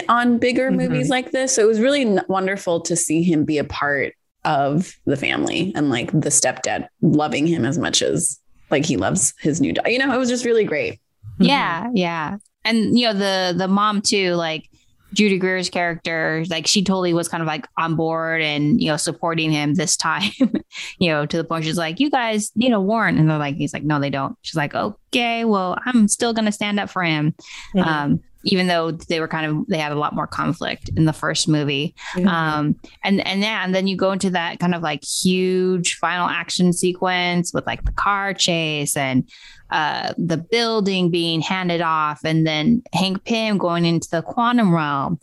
on 0.08 0.38
bigger 0.38 0.70
Mhm. 0.70 0.76
movies 0.76 1.08
like 1.08 1.30
this. 1.30 1.54
So 1.54 1.62
it 1.62 1.66
was 1.66 1.80
really 1.80 2.02
n- 2.02 2.22
wonderful 2.28 2.80
to 2.82 2.96
see 2.96 3.22
him 3.22 3.44
be 3.44 3.58
a 3.58 3.64
part 3.64 4.14
of 4.44 4.94
the 5.06 5.16
family 5.16 5.72
and 5.74 5.90
like 5.90 6.10
the 6.12 6.28
stepdad 6.28 6.88
loving 7.02 7.46
him 7.46 7.64
as 7.64 7.78
much 7.78 8.02
as 8.02 8.38
like 8.70 8.84
he 8.84 8.96
loves 8.96 9.34
his 9.40 9.60
new 9.60 9.72
daughter. 9.72 9.90
You 9.90 9.98
know, 9.98 10.12
it 10.14 10.18
was 10.18 10.28
just 10.28 10.44
really 10.44 10.64
great. 10.64 11.00
Yeah, 11.40 11.88
yeah. 11.94 12.36
And 12.64 12.96
you 12.96 13.06
know, 13.06 13.12
the 13.12 13.54
the 13.58 13.66
mom 13.66 14.02
too, 14.02 14.34
like 14.34 14.70
Judy 15.14 15.36
Greer's 15.38 15.68
character, 15.68 16.44
like 16.48 16.66
she 16.68 16.84
totally 16.84 17.12
was 17.12 17.28
kind 17.28 17.40
of 17.42 17.46
like 17.48 17.66
on 17.76 17.96
board 17.96 18.40
and 18.40 18.80
you 18.80 18.88
know, 18.88 18.96
supporting 18.96 19.50
him 19.50 19.74
this 19.74 19.96
time, 19.96 20.30
you 20.98 21.08
know, 21.08 21.26
to 21.26 21.36
the 21.36 21.42
point 21.42 21.64
she's 21.64 21.76
like, 21.76 21.98
You 21.98 22.08
guys 22.08 22.52
need 22.54 22.72
a 22.72 22.80
warrant. 22.80 23.18
And 23.18 23.28
they're 23.28 23.38
like, 23.38 23.56
he's 23.56 23.74
like, 23.74 23.82
No, 23.82 23.98
they 23.98 24.10
don't. 24.10 24.36
She's 24.42 24.54
like, 24.54 24.74
Okay, 24.76 25.44
well, 25.44 25.76
I'm 25.84 26.06
still 26.06 26.32
gonna 26.32 26.52
stand 26.52 26.78
up 26.78 26.88
for 26.88 27.02
him. 27.02 27.34
Mhm. 27.74 27.86
Um, 27.86 28.20
even 28.44 28.66
though 28.66 28.90
they 28.90 29.20
were 29.20 29.28
kind 29.28 29.46
of 29.46 29.66
they 29.66 29.78
had 29.78 29.92
a 29.92 29.96
lot 29.96 30.14
more 30.14 30.26
conflict 30.26 30.90
in 30.96 31.04
the 31.06 31.12
first 31.12 31.48
movie. 31.48 31.94
Um, 32.26 32.76
and 33.02 33.26
and 33.26 33.40
yeah, 33.40 33.64
and 33.64 33.74
then 33.74 33.86
you 33.86 33.96
go 33.96 34.12
into 34.12 34.30
that 34.30 34.60
kind 34.60 34.74
of 34.74 34.82
like 34.82 35.02
huge 35.04 35.94
final 35.96 36.28
action 36.28 36.72
sequence 36.72 37.52
with 37.52 37.66
like 37.66 37.84
the 37.84 37.92
car 37.92 38.34
chase 38.34 38.96
and 38.96 39.28
uh, 39.70 40.12
the 40.18 40.36
building 40.36 41.10
being 41.10 41.40
handed 41.40 41.80
off, 41.80 42.20
and 42.24 42.46
then 42.46 42.82
Hank 42.92 43.24
Pym 43.24 43.58
going 43.58 43.84
into 43.84 44.08
the 44.10 44.22
quantum 44.22 44.72
realm. 44.72 45.18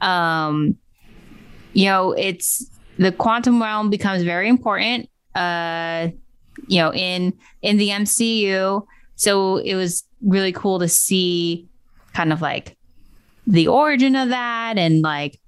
Um, 0.00 0.76
you 1.72 1.86
know, 1.86 2.12
it's 2.12 2.68
the 2.98 3.12
quantum 3.12 3.62
realm 3.62 3.90
becomes 3.90 4.22
very 4.22 4.48
important. 4.48 5.08
Uh, 5.34 6.08
you 6.68 6.78
know, 6.78 6.92
in 6.92 7.32
in 7.62 7.76
the 7.76 7.88
MCU, 7.88 8.84
so 9.16 9.56
it 9.58 9.74
was 9.74 10.04
really 10.22 10.52
cool 10.52 10.78
to 10.78 10.88
see 10.88 11.68
kind 12.14 12.32
of 12.32 12.40
like 12.40 12.76
the 13.46 13.68
origin 13.68 14.16
of 14.16 14.30
that 14.30 14.78
and 14.78 15.02
like 15.02 15.38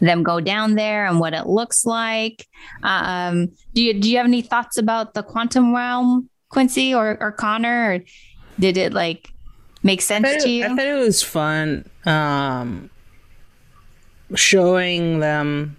them 0.00 0.22
go 0.22 0.40
down 0.40 0.74
there 0.74 1.06
and 1.06 1.20
what 1.20 1.34
it 1.34 1.46
looks 1.46 1.84
like. 1.84 2.46
Um, 2.82 3.52
do 3.74 3.82
you 3.82 3.94
do 3.94 4.10
you 4.10 4.16
have 4.16 4.26
any 4.26 4.42
thoughts 4.42 4.78
about 4.78 5.14
the 5.14 5.22
quantum 5.22 5.74
realm, 5.74 6.28
Quincy 6.48 6.94
or, 6.94 7.18
or 7.20 7.32
Connor? 7.32 7.94
Or 7.94 7.98
did 8.58 8.76
it 8.76 8.92
like 8.92 9.30
make 9.82 10.02
sense 10.02 10.28
to 10.28 10.48
it, 10.48 10.48
you? 10.48 10.64
I 10.64 10.68
thought 10.68 10.78
it 10.80 10.98
was 10.98 11.22
fun 11.22 11.88
um, 12.04 12.90
showing 14.34 15.20
them. 15.20 15.76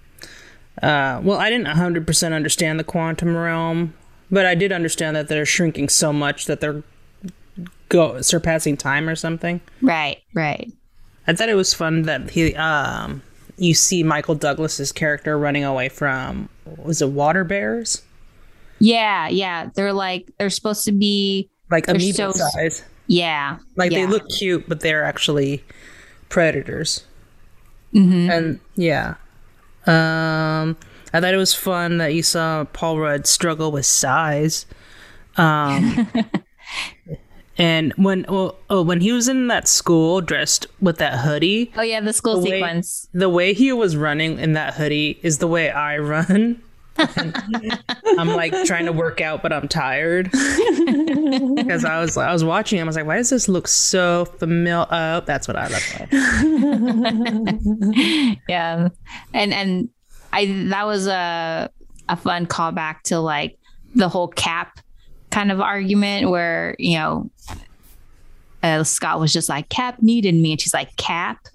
Uh, 0.82 1.22
well, 1.24 1.38
I 1.38 1.50
didn't 1.50 1.68
100% 1.68 2.34
understand 2.34 2.80
the 2.80 2.84
quantum 2.84 3.36
realm, 3.36 3.94
but 4.32 4.48
I 4.48 4.56
did 4.56 4.72
understand 4.72 5.16
that 5.16 5.28
they're 5.28 5.46
shrinking 5.46 5.90
so 5.90 6.12
much 6.12 6.46
that 6.46 6.60
they're 6.60 6.82
go 7.92 8.22
surpassing 8.22 8.78
time 8.78 9.08
or 9.10 9.16
something. 9.16 9.62
right, 9.82 10.18
right. 10.34 10.72
I 11.28 11.34
thought 11.34 11.50
it 11.50 11.56
was 11.56 11.74
fun 11.74 12.04
that 12.04 12.32
he 12.32 12.56
um, 12.56 13.22
you 13.58 13.74
see 13.76 14.02
Michael 14.02 14.34
Douglas's 14.36 14.92
character 14.92 15.38
running 15.38 15.64
away 15.64 15.90
from 15.90 16.50
was 16.78 17.02
it 17.02 17.10
water 17.10 17.44
bears? 17.44 18.02
Yeah, 18.80 19.28
yeah. 19.28 19.70
They're 19.76 19.94
like 19.94 20.32
they're 20.40 20.50
supposed 20.50 20.86
to 20.86 20.92
be 20.92 21.50
Like 21.70 21.88
amoeba 21.88 22.14
so- 22.14 22.32
size. 22.32 22.84
yeah. 23.06 23.58
Like 23.76 23.92
they 23.92 24.08
look 24.08 24.28
cute, 24.40 24.68
but 24.68 24.80
they're 24.80 25.04
actually 25.04 25.64
predators. 26.30 27.06
Mhm. 27.94 28.30
And 28.32 28.60
yeah. 28.76 29.16
Um 29.86 30.76
I 31.14 31.20
thought 31.20 31.34
it 31.34 31.38
was 31.38 31.54
fun 31.54 31.98
that 31.98 32.14
you 32.16 32.24
saw 32.24 32.64
Paul 32.64 32.98
Rudd 33.00 33.28
struggle 33.28 33.72
with 33.72 33.86
size. 33.86 34.66
Um 35.38 36.08
And 37.62 37.94
when 37.96 38.26
oh, 38.28 38.56
oh 38.70 38.82
when 38.82 39.02
he 39.02 39.12
was 39.12 39.28
in 39.28 39.48
that 39.48 39.68
school 39.68 40.20
dressed 40.22 40.66
with 40.82 40.98
that 40.98 41.20
hoodie, 41.20 41.72
Oh 41.78 41.82
yeah, 41.84 42.02
the 42.02 42.14
school 42.14 42.42
the 42.42 42.50
way- 42.50 42.58
sequence. 42.60 43.08
the 43.14 43.30
way 43.30 43.54
he 43.54 43.72
was 43.72 43.96
running 43.96 44.40
in 44.40 44.54
that 44.54 44.74
hoodie 44.74 45.20
is 45.22 45.38
the 45.38 45.48
way 45.48 45.70
I 45.70 46.00
run. 46.00 46.62
I'm 46.98 48.28
like 48.28 48.52
trying 48.66 48.86
to 48.86 48.92
work 48.92 49.22
out, 49.22 49.42
but 49.42 49.54
I'm 49.54 49.68
tired 49.68 50.30
because 50.32 51.86
I 51.86 52.00
was 52.02 52.18
I 52.18 52.34
was 52.34 52.44
watching 52.44 52.80
him. 52.80 52.88
I 52.88 52.90
was 52.90 52.96
like, 52.96 53.06
why 53.06 53.18
does 53.18 53.30
this 53.30 53.48
look 53.48 53.68
so 53.68 54.26
familiar? 54.26 54.86
Oh, 54.92 55.22
that's 55.22 55.48
what 55.48 55.58
I 55.58 55.68
look 55.68 56.00
like. 56.00 56.10
yeah 58.48 58.90
and 59.34 59.54
and 59.54 59.90
i 60.34 60.46
that 60.70 60.86
was 60.86 61.08
a 61.08 61.70
a 62.10 62.16
fun 62.18 62.46
callback 62.46 63.02
to 63.04 63.20
like 63.20 63.58
the 63.96 64.10
whole 64.10 64.28
cap 64.30 64.80
kind 65.32 65.52
of 65.52 65.60
argument 65.62 66.30
where 66.30 66.76
you 66.78 66.98
know 66.98 67.30
uh, 68.64 68.84
scott 68.84 69.20
was 69.20 69.34
just 69.34 69.50
like 69.50 69.70
cap 69.70 70.02
needed 70.02 70.36
me. 70.36 70.52
And 70.52 70.62
she's 70.62 70.74
like 70.74 70.96
cap? 70.98 71.48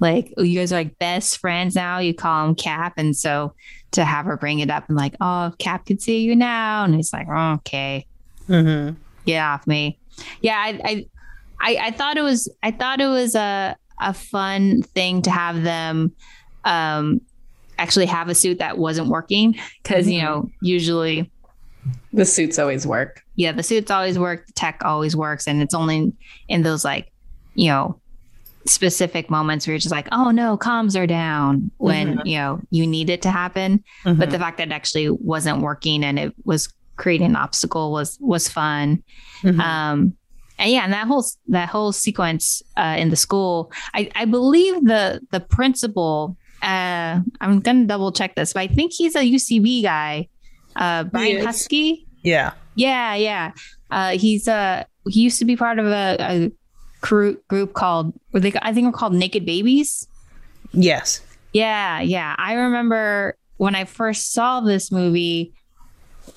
Like 0.00 0.32
oh, 0.36 0.42
you 0.42 0.58
guys 0.58 0.72
are 0.72 0.76
like 0.76 0.98
best 0.98 1.38
friends 1.38 1.74
now. 1.74 1.98
You 1.98 2.14
call 2.14 2.46
him 2.46 2.54
cap. 2.54 2.94
And 2.96 3.16
so 3.16 3.54
to 3.92 4.04
have 4.04 4.26
her 4.26 4.36
bring 4.36 4.58
it 4.58 4.70
up 4.70 4.88
and 4.88 4.96
like 4.96 5.14
oh 5.20 5.52
cap 5.58 5.86
could 5.86 6.00
see 6.00 6.20
you 6.20 6.36
now. 6.36 6.84
And 6.84 6.94
he's 6.94 7.12
like 7.12 7.26
oh, 7.30 7.54
okay. 7.54 8.06
Mm-hmm. 8.48 8.94
get 9.24 9.40
off 9.40 9.66
me. 9.66 9.98
Yeah, 10.42 10.58
I, 10.58 10.80
I, 10.84 11.06
I, 11.60 11.86
I 11.86 11.90
thought 11.92 12.18
it 12.18 12.22
was, 12.22 12.48
I 12.62 12.70
thought 12.70 13.00
it 13.00 13.06
was 13.06 13.34
a 13.34 13.76
a 14.00 14.12
fun 14.12 14.82
thing 14.82 15.22
to 15.22 15.30
have 15.30 15.62
them, 15.62 16.12
um, 16.64 17.20
actually 17.78 18.06
have 18.06 18.28
a 18.28 18.34
suit 18.34 18.58
that 18.58 18.76
wasn't 18.76 19.08
working. 19.08 19.58
Because 19.82 20.08
you 20.08 20.20
know 20.20 20.50
usually 20.60 21.30
The 22.12 22.24
suits 22.24 22.58
always 22.58 22.86
work. 22.86 23.22
yeah 23.36 23.52
the 23.52 23.62
suits 23.62 23.90
always 23.90 24.18
work, 24.18 24.46
the 24.46 24.52
tech 24.52 24.80
always 24.84 25.14
works, 25.16 25.46
and 25.48 25.60
it's 25.62 25.74
only 25.74 26.12
in 26.48 26.62
those 26.62 26.84
like 26.84 27.10
you 27.54 27.68
know 27.68 28.00
specific 28.66 29.28
moments 29.28 29.66
where 29.66 29.74
you're 29.74 29.78
just 29.78 29.92
like 29.92 30.08
oh 30.12 30.30
no 30.30 30.56
comms 30.56 30.98
are 30.98 31.06
down 31.06 31.70
when 31.78 32.20
you 32.24 32.38
know 32.38 32.60
you 32.70 32.86
need 32.86 33.10
it 33.10 33.20
to 33.22 33.30
happen. 33.30 33.82
But 34.04 34.30
the 34.30 34.38
fact 34.38 34.58
that 34.58 34.68
it 34.68 34.72
actually 34.72 35.10
wasn't 35.10 35.60
working 35.60 36.04
and 36.04 36.18
it 36.18 36.34
was 36.44 36.68
creating 36.96 37.26
an 37.28 37.36
obstacle 37.36 37.92
was 37.92 38.16
was 38.20 38.48
fun. 38.48 39.02
Mhm. 39.42 39.60
um 39.60 40.14
and 40.58 40.70
yeah 40.70 40.84
and 40.84 40.92
that 40.92 41.06
whole 41.08 41.24
that 41.48 41.68
whole 41.68 41.90
sequence 41.92 42.62
uh 42.76 42.94
in 42.96 43.10
the 43.10 43.16
school 43.16 43.70
i 43.92 44.08
i 44.14 44.24
believe 44.24 44.84
the 44.84 45.20
the 45.32 45.40
principal 45.40 46.36
uh 46.62 47.20
i'm 47.40 47.58
gonna 47.60 47.84
double 47.86 48.12
check 48.12 48.36
this 48.36 48.52
but 48.52 48.60
i 48.60 48.68
think 48.68 48.92
he's 48.92 49.16
a 49.16 49.24
ucb 49.34 49.82
guy 49.82 50.28
uh 50.76 51.04
brian 51.04 51.44
Huskey 51.44 52.06
yeah. 52.22 52.52
yeah 52.74 53.14
yeah 53.14 53.52
uh 53.90 54.10
he's 54.18 54.48
uh 54.48 54.84
he 55.08 55.20
used 55.20 55.38
to 55.38 55.44
be 55.44 55.56
part 55.56 55.78
of 55.78 55.86
a, 55.86 56.16
a 56.20 56.52
crew 57.00 57.38
group 57.48 57.74
called 57.74 58.12
were 58.32 58.40
they 58.40 58.52
i 58.62 58.72
think 58.72 58.86
we're 58.86 58.98
called 58.98 59.14
naked 59.14 59.44
babies 59.46 60.06
Yes. 60.76 61.20
yeah, 61.52 62.00
yeah. 62.00 62.34
I 62.36 62.54
remember 62.54 63.36
when 63.58 63.76
I 63.76 63.84
first 63.84 64.32
saw 64.32 64.60
this 64.60 64.90
movie, 64.90 65.52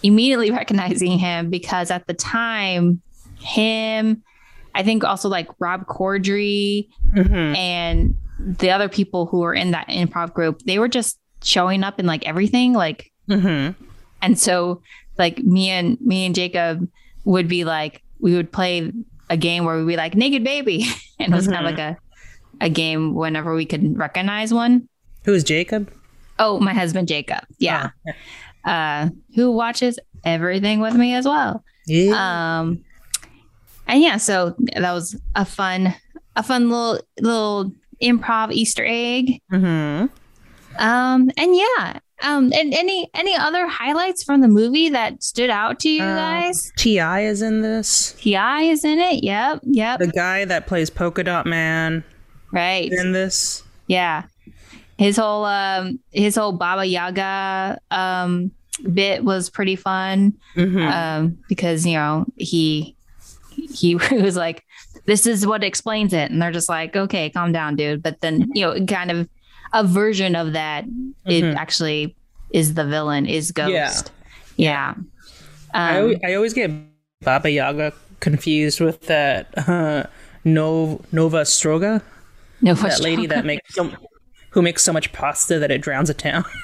immediately 0.03 0.51
recognizing 0.61 1.17
him 1.17 1.49
because 1.49 1.89
at 1.89 2.05
the 2.05 2.13
time, 2.13 3.01
him, 3.39 4.21
I 4.75 4.83
think 4.83 5.03
also 5.03 5.27
like 5.27 5.47
Rob 5.59 5.87
Corddry 5.87 6.89
Mm-hmm. 7.15 7.55
and 7.55 8.15
the 8.37 8.69
other 8.69 8.89
people 8.89 9.25
who 9.25 9.39
were 9.39 9.55
in 9.55 9.71
that 9.71 9.87
improv 9.87 10.33
group, 10.33 10.61
they 10.67 10.77
were 10.77 10.89
just 10.89 11.17
showing 11.43 11.83
up 11.83 11.99
in 11.99 12.05
like 12.05 12.27
everything. 12.27 12.73
Like, 12.73 13.11
Mm-hmm. 13.27 13.83
And 14.21 14.37
so 14.37 14.81
like 15.17 15.39
me 15.39 15.69
and 15.69 15.99
me 16.01 16.25
and 16.25 16.35
Jacob 16.35 16.87
would 17.25 17.47
be 17.47 17.63
like, 17.63 18.01
we 18.19 18.35
would 18.35 18.51
play 18.51 18.91
a 19.29 19.37
game 19.37 19.65
where 19.65 19.77
we'd 19.77 19.87
be 19.87 19.97
like 19.97 20.15
naked 20.15 20.43
baby. 20.43 20.85
and 21.19 21.33
it 21.33 21.35
was 21.35 21.47
kind 21.47 21.65
of 21.65 21.71
like 21.71 21.79
a, 21.79 21.97
a 22.61 22.69
game 22.69 23.13
whenever 23.13 23.53
we 23.53 23.65
could 23.65 23.97
recognize 23.97 24.53
one. 24.53 24.87
Who 25.25 25.33
is 25.33 25.43
Jacob? 25.43 25.91
Oh, 26.39 26.59
my 26.59 26.73
husband 26.73 27.07
Jacob. 27.07 27.43
Yeah. 27.59 27.89
Uh 28.63 29.09
who 29.35 29.51
watches 29.51 29.99
everything 30.23 30.79
with 30.79 30.93
me 30.93 31.13
as 31.13 31.25
well. 31.25 31.63
Yeah. 31.85 32.59
Um 32.59 32.83
and 33.87 34.01
yeah, 34.01 34.17
so 34.17 34.55
that 34.75 34.93
was 34.93 35.19
a 35.35 35.45
fun 35.45 35.95
a 36.35 36.43
fun 36.43 36.69
little 36.69 37.01
little 37.19 37.71
improv 38.01 38.51
Easter 38.51 38.85
egg. 38.85 39.41
mm-hmm. 39.51 40.07
Um 40.79 41.31
and 41.37 41.55
yeah. 41.55 41.99
Um 42.23 42.51
and 42.53 42.73
any 42.73 43.09
any 43.13 43.35
other 43.35 43.67
highlights 43.67 44.23
from 44.23 44.41
the 44.41 44.47
movie 44.47 44.89
that 44.89 45.21
stood 45.23 45.49
out 45.49 45.79
to 45.81 45.89
you 45.89 46.03
Uh, 46.03 46.15
guys? 46.15 46.71
T.I. 46.77 47.21
is 47.21 47.41
in 47.41 47.61
this. 47.61 48.13
T.I. 48.19 48.61
is 48.63 48.83
in 48.83 48.99
it. 48.99 49.23
Yep. 49.23 49.59
Yep. 49.63 49.99
The 49.99 50.07
guy 50.07 50.45
that 50.45 50.65
plays 50.67 50.89
Polka 50.89 51.23
Dot 51.23 51.45
Man 51.45 52.03
Right. 52.51 52.91
in 52.91 53.11
this. 53.11 53.63
Yeah. 53.87 54.23
His 54.97 55.15
whole 55.17 55.45
um 55.45 55.99
his 56.11 56.35
whole 56.35 56.53
Baba 56.53 56.85
Yaga 56.85 57.79
um 57.91 58.51
bit 58.93 59.23
was 59.23 59.49
pretty 59.49 59.75
fun. 59.75 60.33
Mm-hmm. 60.55 60.87
um, 60.87 61.37
because 61.47 61.85
you 61.85 61.93
know 61.93 62.25
he 62.35 62.95
he 63.71 63.95
was 64.11 64.35
like, 64.35 64.63
"This 65.05 65.25
is 65.27 65.45
what 65.45 65.63
explains 65.63 66.13
it," 66.13 66.31
and 66.31 66.41
they're 66.41 66.51
just 66.51 66.69
like, 66.69 66.95
"Okay, 66.95 67.29
calm 67.29 67.51
down, 67.51 67.75
dude." 67.75 68.01
But 68.03 68.21
then 68.21 68.49
you 68.55 68.61
know, 68.65 68.85
kind 68.85 69.11
of 69.11 69.29
a 69.73 69.83
version 69.83 70.35
of 70.35 70.53
that, 70.53 70.85
it 71.25 71.43
Mhm. 71.43 71.55
actually 71.55 72.15
is 72.51 72.73
the 72.75 72.85
villain, 72.85 73.25
is 73.25 73.51
Ghost. 73.51 73.71
Yeah. 73.71 73.93
Yeah. 74.57 74.93
I, 75.73 75.97
Um, 75.97 76.03
always, 76.03 76.17
I 76.25 76.33
always 76.33 76.53
get 76.53 76.71
Baba 77.21 77.51
Yaga 77.51 77.93
confused 78.19 78.79
with 78.79 79.01
that 79.07 79.55
uh, 79.67 80.03
no, 80.43 81.01
Nova 81.11 81.41
Stroga, 81.41 82.01
no, 82.61 82.73
that 82.73 83.01
lady 83.01 83.25
that 83.27 83.45
makes 83.45 83.75
so, 83.75 83.91
who 84.51 84.61
makes 84.61 84.81
so 84.83 84.93
much 84.93 85.11
pasta 85.11 85.59
that 85.59 85.69
it 85.71 85.81
drowns 85.81 86.09
a 86.09 86.13
town. 86.13 86.45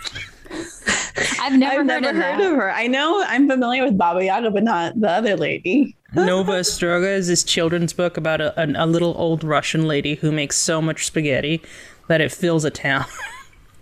I've 1.39 1.57
never, 1.57 1.81
I've 1.81 1.87
heard, 1.87 1.87
never 1.87 2.09
of, 2.09 2.15
heard 2.15 2.39
of 2.41 2.55
her. 2.55 2.71
I 2.71 2.87
know 2.87 3.23
I'm 3.27 3.47
familiar 3.47 3.83
with 3.83 3.97
Baba 3.97 4.23
Yaga, 4.23 4.49
but 4.51 4.63
not 4.63 4.99
the 4.99 5.09
other 5.09 5.35
lady. 5.35 5.95
Nova 6.15 6.61
Stroga 6.61 7.15
is 7.15 7.27
this 7.27 7.43
children's 7.43 7.93
book 7.93 8.17
about 8.17 8.39
a, 8.41 8.59
a, 8.61 8.85
a 8.85 8.87
little 8.87 9.13
old 9.17 9.43
Russian 9.43 9.87
lady 9.87 10.15
who 10.15 10.31
makes 10.31 10.57
so 10.57 10.81
much 10.81 11.05
spaghetti 11.05 11.61
that 12.07 12.21
it 12.21 12.31
fills 12.31 12.65
a 12.65 12.71
town. 12.71 13.05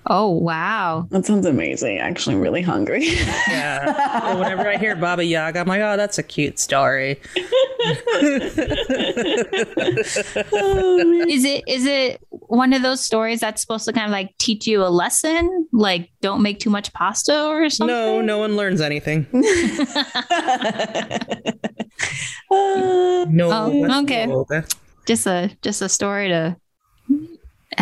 Oh 0.08 0.32
wow! 0.32 1.06
That 1.12 1.28
sounds 1.28 1.46
amazing. 1.46 2.00
Actually, 2.00 2.36
I'm 2.38 2.42
really 2.42 2.64
hungry. 2.64 3.06
yeah. 3.48 4.32
So 4.32 4.40
whenever 4.40 4.68
I 4.68 4.76
hear 4.78 4.96
Baba 4.96 5.24
Yaga, 5.24 5.60
I'm 5.60 5.68
like, 5.68 5.80
oh, 5.80 5.96
that's 5.96 6.18
a 6.18 6.24
cute 6.24 6.58
story. 6.58 7.22
Is 11.30 11.46
it 11.46 11.64
is 11.68 11.86
it 11.86 12.20
one 12.30 12.74
of 12.74 12.82
those 12.82 13.06
stories 13.06 13.42
that's 13.42 13.62
supposed 13.62 13.86
to 13.86 13.94
kind 13.94 14.06
of 14.08 14.12
like 14.12 14.36
teach 14.40 14.66
you 14.66 14.84
a 14.84 14.90
lesson, 14.90 15.68
like 15.72 16.10
don't 16.22 16.42
make 16.42 16.60
too 16.60 16.72
much 16.72 16.92
pasta 16.94 17.46
or 17.46 17.70
something? 17.70 17.96
No, 17.96 18.22
no 18.22 18.40
one 18.40 18.56
learns 18.58 18.82
anything. 18.82 19.28
No. 22.54 23.50
Oh, 23.52 24.02
okay. 24.02 24.28
Just 25.06 25.26
a 25.28 25.56
just 25.62 25.82
a 25.82 25.88
story 25.90 26.28
to 26.30 26.58
ha- 26.58 26.58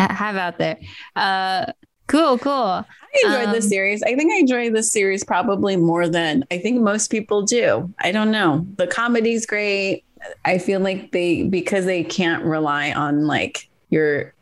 have 0.10 0.36
out 0.36 0.58
there. 0.58 0.78
Uh, 1.16 1.66
cool, 2.06 2.38
cool. 2.38 2.52
I 2.52 2.86
enjoyed 3.24 3.46
Um, 3.48 3.52
this 3.52 3.68
series. 3.68 4.02
I 4.02 4.14
think 4.14 4.32
I 4.32 4.36
enjoy 4.36 4.70
this 4.70 4.92
series 4.92 5.24
probably 5.24 5.76
more 5.76 6.08
than 6.08 6.44
I 6.50 6.58
think 6.58 6.80
most 6.80 7.10
people 7.10 7.42
do. 7.42 7.92
I 7.98 8.12
don't 8.12 8.30
know. 8.30 8.66
The 8.76 8.86
comedy's 8.86 9.46
great. 9.46 10.04
I 10.44 10.58
feel 10.58 10.80
like 10.80 11.12
they 11.12 11.44
because 11.44 11.86
they 11.86 12.04
can't 12.04 12.44
rely 12.44 12.92
on 12.92 13.26
like 13.26 13.68
your 13.88 14.34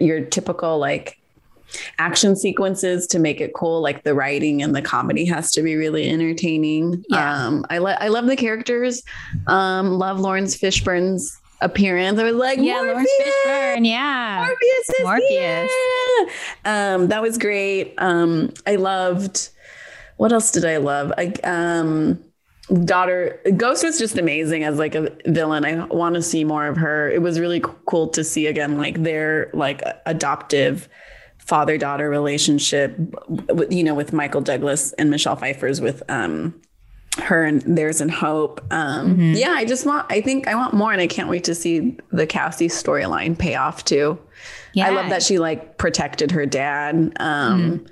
your 0.00 0.22
typical 0.22 0.78
like 0.78 1.18
action 1.98 2.34
sequences 2.36 3.06
to 3.08 3.18
make 3.18 3.40
it 3.40 3.52
cool. 3.54 3.80
Like 3.80 4.02
the 4.04 4.14
writing 4.14 4.62
and 4.62 4.74
the 4.74 4.82
comedy 4.82 5.24
has 5.26 5.52
to 5.52 5.62
be 5.62 5.76
really 5.76 6.08
entertaining. 6.08 7.04
Yeah. 7.08 7.46
Um, 7.46 7.64
I 7.70 7.78
lo- 7.78 7.96
I 7.98 8.08
love 8.08 8.26
the 8.26 8.36
characters. 8.36 9.02
Um, 9.46 9.98
love 9.98 10.18
Laurence 10.18 10.56
Fishburne's 10.56 11.38
appearance. 11.62 12.18
I 12.18 12.24
was 12.24 12.34
like, 12.36 12.58
Yeah, 12.58 12.80
Laurence 12.80 13.10
Fishburne. 13.20 13.86
Yeah. 13.86 14.44
Morpheus 14.46 14.90
is 14.90 15.02
Morpheus. 15.02 15.70
here. 15.70 16.28
Um, 16.64 17.08
that 17.08 17.22
was 17.22 17.38
great. 17.38 17.94
Um, 17.98 18.52
I 18.66 18.76
loved. 18.76 19.48
What 20.18 20.32
else 20.32 20.50
did 20.50 20.64
I 20.64 20.76
love? 20.76 21.12
I 21.16 21.32
um, 21.44 22.22
daughter 22.84 23.40
Ghost 23.56 23.82
was 23.84 23.98
just 23.98 24.18
amazing 24.18 24.62
as 24.64 24.78
like 24.78 24.94
a 24.94 25.10
villain. 25.26 25.64
I 25.64 25.84
want 25.86 26.14
to 26.16 26.22
see 26.22 26.44
more 26.44 26.66
of 26.66 26.76
her. 26.76 27.10
It 27.10 27.22
was 27.22 27.40
really 27.40 27.62
cool 27.86 28.08
to 28.08 28.22
see 28.22 28.46
again 28.46 28.78
like 28.78 29.02
their 29.02 29.50
like 29.52 29.82
adoptive 30.06 30.88
father 31.38 31.76
daughter 31.78 32.08
relationship. 32.08 32.96
You 33.70 33.82
know, 33.82 33.94
with 33.94 34.12
Michael 34.12 34.42
Douglas 34.42 34.92
and 34.92 35.10
Michelle 35.10 35.36
Pfeiffer's 35.36 35.80
with 35.80 36.02
um 36.08 36.54
her 37.18 37.44
and 37.44 37.60
theirs 37.62 38.00
and 38.00 38.10
hope. 38.10 38.60
Um 38.72 39.16
Mhm. 39.16 39.36
yeah 39.38 39.50
i 39.52 39.64
just 39.64 39.84
want 39.84 40.06
i 40.10 40.20
think 40.20 40.48
i 40.48 40.54
want 40.54 40.72
more 40.74 40.92
and 40.92 41.00
i 41.00 41.06
can't 41.06 41.28
wait 41.28 41.44
to 41.44 41.54
see 41.54 41.96
the 42.10 42.26
cassie 42.26 42.68
storyline 42.68 43.38
pay 43.38 43.54
off 43.54 43.84
too. 43.84 44.18
Yeah. 44.74 44.86
i 44.86 44.90
love 44.90 45.10
that 45.10 45.22
she 45.22 45.38
like 45.38 45.76
protected 45.78 46.30
her 46.30 46.46
dad. 46.46 47.12
Um 47.20 47.84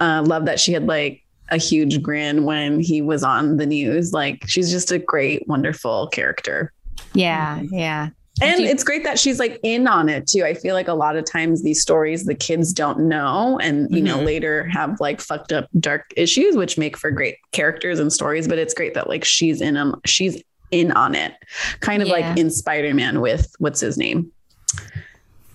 uh 0.00 0.22
love 0.26 0.46
that 0.46 0.58
she 0.60 0.72
had 0.72 0.86
like 0.86 1.22
a 1.50 1.58
huge 1.58 2.02
grin 2.02 2.44
when 2.44 2.80
he 2.80 3.00
was 3.02 3.22
on 3.22 3.56
the 3.58 3.66
news. 3.66 4.12
Like 4.12 4.44
she's 4.48 4.70
just 4.70 4.90
a 4.90 4.98
great 4.98 5.46
wonderful 5.46 6.08
character. 6.08 6.72
Yeah, 7.14 7.60
yeah. 7.70 8.08
And 8.42 8.60
you- 8.60 8.68
it's 8.68 8.84
great 8.84 9.02
that 9.04 9.18
she's 9.18 9.38
like 9.38 9.58
in 9.62 9.86
on 9.88 10.08
it 10.08 10.26
too. 10.26 10.44
I 10.44 10.52
feel 10.54 10.74
like 10.74 10.88
a 10.88 10.94
lot 10.94 11.16
of 11.16 11.24
times 11.24 11.62
these 11.62 11.80
stories 11.80 12.24
the 12.24 12.34
kids 12.34 12.72
don't 12.72 13.08
know 13.08 13.58
and 13.62 13.88
you 13.94 14.02
know 14.02 14.18
Mhm. 14.18 14.24
later 14.26 14.66
have 14.68 15.00
like 15.00 15.20
fucked 15.20 15.52
up 15.52 15.68
dark 15.80 16.12
issues 16.16 16.56
which 16.56 16.76
make 16.76 16.96
for 16.96 17.10
great 17.10 17.36
characters 17.52 17.98
and 17.98 18.12
stories, 18.12 18.46
but 18.46 18.58
it's 18.58 18.74
great 18.74 18.94
that 18.94 19.08
like 19.08 19.24
she's 19.24 19.60
in 19.60 19.74
them 19.74 19.94
she's 20.04 20.42
in 20.70 20.92
on 20.92 21.14
it. 21.14 21.32
Kind 21.80 22.02
of 22.02 22.08
Yeah. 22.08 22.14
like 22.30 22.38
in 22.38 22.50
Spider-Man 22.50 23.20
with 23.20 23.50
what's 23.58 23.80
his 23.80 23.96
name? 23.96 24.30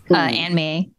Uh, 0.10 0.28
Hmm. 0.28 0.34
Anne 0.34 0.56
May. 0.56 0.90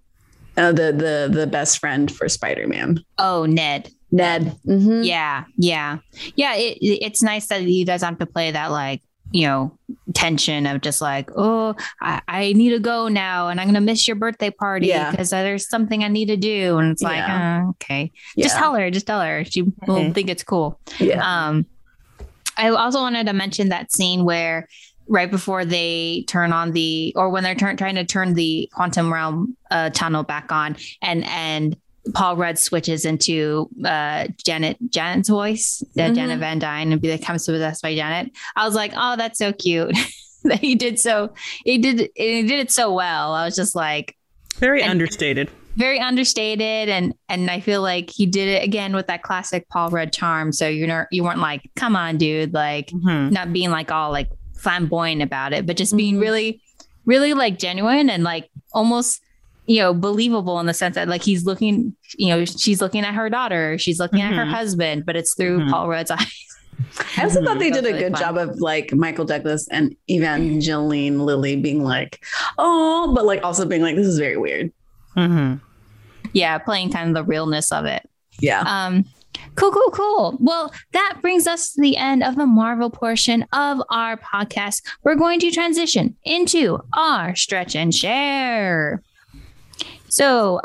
Uh, 0.56 0.70
the 0.70 0.92
the 0.92 1.30
the 1.32 1.46
best 1.46 1.78
friend 1.78 2.10
for 2.14 2.28
Spider-Man. 2.28 3.02
Oh, 3.18 3.46
Ned. 3.46 3.90
Ned. 4.10 4.54
Mhm. 4.68 5.04
Yeah, 5.06 5.44
yeah, 5.56 5.96
yeah. 6.36 6.54
It, 6.56 6.76
it's 6.82 7.22
nice 7.22 7.46
that 7.48 7.62
he 7.62 7.84
doesn't 7.84 8.06
have 8.06 8.18
to 8.18 8.26
play 8.26 8.50
that 8.50 8.70
like 8.70 9.00
you 9.32 9.46
know 9.46 9.76
tension 10.14 10.66
of 10.66 10.80
just 10.80 11.00
like 11.00 11.30
oh 11.36 11.74
I, 12.00 12.20
I 12.28 12.52
need 12.52 12.70
to 12.70 12.78
go 12.80 13.08
now 13.08 13.48
and 13.48 13.60
I'm 13.60 13.66
gonna 13.66 13.80
miss 13.80 14.06
your 14.06 14.14
birthday 14.16 14.50
party 14.50 14.86
Yeah. 14.88 15.10
because 15.10 15.30
there's 15.30 15.68
something 15.68 16.04
I 16.04 16.08
need 16.08 16.26
to 16.26 16.36
do 16.36 16.78
and 16.78 16.92
it's 16.92 17.02
like 17.02 17.16
Yeah. 17.18 17.62
uh, 17.66 17.68
okay 17.70 18.12
Yeah. 18.36 18.44
just 18.44 18.56
tell 18.56 18.74
her 18.74 18.90
just 18.90 19.06
tell 19.06 19.20
her 19.20 19.44
she 19.44 19.62
will 19.62 19.72
Mhm. 19.86 20.14
think 20.14 20.28
it's 20.28 20.42
cool. 20.44 20.78
yeah. 20.98 21.22
Um, 21.48 21.66
I 22.56 22.68
also 22.68 23.00
wanted 23.00 23.26
to 23.26 23.32
mention 23.32 23.70
that 23.70 23.90
scene 23.92 24.24
where 24.24 24.68
right 25.08 25.30
before 25.30 25.64
they 25.64 26.24
turn 26.28 26.52
on 26.52 26.72
the 26.72 27.12
or 27.16 27.28
when 27.30 27.42
they're 27.42 27.54
turn, 27.54 27.76
trying 27.76 27.96
to 27.96 28.04
turn 28.04 28.34
the 28.34 28.68
quantum 28.72 29.12
realm 29.12 29.56
uh, 29.70 29.90
tunnel 29.90 30.22
back 30.22 30.52
on 30.52 30.76
and 31.02 31.24
and 31.24 31.76
Paul 32.14 32.36
Rudd 32.36 32.58
switches 32.58 33.04
into 33.04 33.68
uh, 33.84 34.26
Janet 34.44 34.76
Janet's 34.90 35.28
voice, 35.28 35.82
uh, 35.96 36.02
Mhm. 36.02 36.14
Janet 36.14 36.38
Van 36.40 36.58
Dyne, 36.58 36.92
and 36.92 37.00
be 37.00 37.10
like, 37.10 37.22
"Comes 37.22 37.46
with 37.48 37.62
us 37.62 37.80
by 37.80 37.94
Janet." 37.94 38.32
I 38.56 38.66
was 38.66 38.74
like, 38.74 38.92
"Oh, 38.96 39.16
that's 39.16 39.38
so 39.38 39.52
cute." 39.52 39.96
that 40.44 40.58
he 40.58 40.74
did 40.74 40.98
so 40.98 41.32
he 41.64 41.78
did 41.78 42.10
he 42.16 42.42
did 42.42 42.58
it 42.58 42.70
so 42.72 42.92
well. 42.92 43.32
I 43.34 43.44
was 43.44 43.54
just 43.54 43.76
like, 43.76 44.16
Very 44.58 44.82
And- 44.82 44.90
understated. 44.90 45.48
very 45.76 46.00
understated 46.00 46.88
and 46.88 47.14
and 47.28 47.48
I 47.50 47.60
feel 47.60 47.80
like 47.80 48.10
he 48.10 48.26
did 48.26 48.48
it 48.48 48.64
again 48.64 48.94
with 48.94 49.06
that 49.06 49.22
classic 49.22 49.68
Paul 49.68 49.90
Rudd 49.90 50.12
charm. 50.12 50.52
So 50.52 50.68
you're 50.68 50.88
not 50.88 51.06
you 51.12 51.22
weren't 51.22 51.38
like, 51.38 51.62
come 51.76 51.94
on, 51.94 52.18
dude, 52.18 52.52
like 52.52 52.88
Mhm. 52.90 53.30
not 53.30 53.52
being 53.52 53.70
like 53.70 53.92
all 53.92 54.10
like 54.10 54.28
flamboyant 54.58 55.22
about 55.22 55.52
it, 55.52 55.64
but 55.66 55.76
just 55.76 55.96
being 55.96 56.16
Mhm. 56.16 56.20
really, 56.22 56.60
really 57.06 57.34
like 57.34 57.58
genuine 57.60 58.10
and 58.10 58.24
like 58.24 58.48
almost 58.72 59.20
you 59.66 59.78
know 59.78 59.94
believable 59.94 60.58
in 60.60 60.66
the 60.66 60.74
sense 60.74 60.94
that 60.96 61.08
like 61.08 61.22
he's 61.22 61.44
looking, 61.44 61.94
you 62.16 62.28
know, 62.28 62.44
she's 62.44 62.80
looking 62.80 63.04
at 63.04 63.14
her 63.14 63.28
daughter, 63.30 63.78
she's 63.78 63.98
looking 64.00 64.20
at 64.20 64.32
her 64.34 64.44
Mhm. 64.44 64.50
husband, 64.50 65.04
but 65.06 65.16
it's 65.16 65.34
through 65.34 65.60
Mhm. 65.60 65.70
Paul 65.70 65.88
Rudd's 65.88 66.10
eyes. 66.10 66.26
I 67.16 67.24
also 67.24 67.44
thought 67.44 67.58
they 67.60 67.70
That's 67.70 67.82
did 67.82 67.90
a 67.90 67.92
really 67.94 68.02
good 68.08 68.12
fun. 68.18 68.20
job 68.20 68.36
of 68.38 68.58
like 68.60 68.92
Michael 68.92 69.24
Douglas 69.24 69.68
and 69.70 69.94
Evangeline 70.08 71.20
Lilly 71.20 71.56
being 71.56 71.84
like, 71.84 72.24
oh, 72.58 73.12
but 73.14 73.24
like 73.24 73.42
also 73.44 73.64
being 73.64 73.82
like, 73.82 73.94
this 73.96 74.06
is 74.06 74.18
very 74.18 74.36
weird. 74.36 74.72
Mhm. 75.16 75.60
yeah, 76.32 76.56
playing 76.58 76.90
kind 76.90 77.08
of 77.10 77.14
the 77.14 77.24
realness 77.24 77.70
of 77.70 77.84
it. 77.84 78.08
Yeah. 78.40 78.62
Um, 78.66 79.04
cool, 79.54 79.70
cool, 79.70 79.90
cool. 79.92 80.38
Well, 80.40 80.72
that 80.92 81.18
brings 81.20 81.46
us 81.46 81.72
to 81.74 81.80
the 81.82 81.96
end 81.98 82.22
of 82.22 82.36
the 82.36 82.46
Marvel 82.46 82.88
portion 82.90 83.44
of 83.52 83.82
our 83.90 84.16
podcast. 84.16 84.82
We're 85.04 85.14
going 85.14 85.38
to 85.40 85.50
transition 85.50 86.16
into 86.24 86.78
our 86.94 87.36
stretch 87.36 87.76
and 87.76 87.94
share. 87.94 89.02
So, 90.16 90.56
uh, 90.58 90.60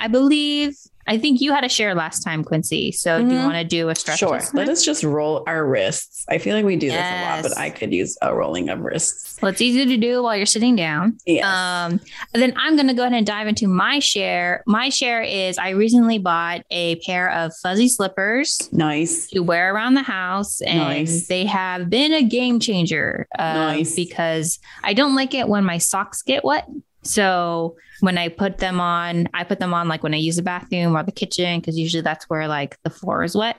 I 0.00 0.08
believe, 0.10 0.74
I 1.06 1.18
think 1.18 1.42
you 1.42 1.52
had 1.52 1.64
a 1.64 1.68
share 1.68 1.94
last 1.94 2.20
time, 2.20 2.42
Quincy. 2.42 2.92
So, 2.92 3.20
do 3.20 3.26
you 3.26 3.38
Mhm. 3.40 3.44
want 3.44 3.56
to 3.56 3.62
do 3.64 3.90
a 3.90 3.94
stretch? 3.94 4.20
Sure. 4.20 4.40
Let 4.54 4.70
us 4.70 4.82
just 4.82 5.04
roll 5.04 5.44
our 5.46 5.66
wrists. 5.66 6.24
I 6.30 6.38
feel 6.38 6.56
like 6.56 6.64
we 6.64 6.76
do 6.76 6.88
this 6.88 6.96
a 6.98 7.22
lot, 7.26 7.42
but 7.42 7.58
I 7.58 7.68
could 7.68 7.92
use 7.92 8.16
a 8.22 8.34
rolling 8.34 8.70
of 8.70 8.80
wrists. 8.80 9.36
Well, 9.42 9.50
it's 9.52 9.60
easy 9.60 9.84
to 9.84 9.98
do 9.98 10.22
while 10.22 10.34
you're 10.34 10.46
sitting 10.46 10.76
down. 10.76 11.18
Yes. 11.26 11.44
Um, 11.44 12.00
then 12.32 12.54
I'm 12.56 12.74
going 12.74 12.88
to 12.88 12.94
go 12.94 13.02
ahead 13.02 13.12
and 13.12 13.26
dive 13.26 13.46
into 13.48 13.68
my 13.68 13.98
share. 13.98 14.62
My 14.66 14.88
share 14.88 15.20
is 15.20 15.58
I 15.58 15.68
recently 15.70 16.16
bought 16.18 16.62
a 16.70 16.94
pair 17.06 17.30
of 17.30 17.52
fuzzy 17.62 17.88
slippers 17.88 18.66
nice. 18.72 19.26
to 19.28 19.40
wear 19.40 19.74
around 19.74 19.92
the 19.92 20.02
house, 20.04 20.62
and 20.62 20.78
Nice. 20.78 21.26
they 21.26 21.44
have 21.44 21.90
been 21.90 22.14
a 22.14 22.22
game 22.22 22.60
changer. 22.60 23.28
Uh, 23.38 23.52
Nice. 23.74 23.94
Because 23.94 24.58
I 24.82 24.94
don't 24.94 25.14
like 25.14 25.34
it 25.34 25.48
when 25.50 25.64
my 25.66 25.76
socks 25.76 26.22
get 26.22 26.42
wet. 26.46 26.66
So 27.06 27.76
when 28.00 28.18
I 28.18 28.28
put 28.28 28.58
them 28.58 28.80
on, 28.80 29.28
I 29.32 29.44
put 29.44 29.58
them 29.60 29.72
on 29.72 29.88
like 29.88 30.02
when 30.02 30.12
I 30.14 30.18
use 30.18 30.36
the 30.36 30.42
bathroom 30.42 30.96
or 30.96 31.02
the 31.02 31.12
kitchen 31.12 31.60
because 31.60 31.78
usually 31.78 32.02
that's 32.02 32.24
where 32.28 32.46
like 32.48 32.76
the 32.82 32.90
floor 32.90 33.24
is 33.24 33.34
wet. 33.34 33.56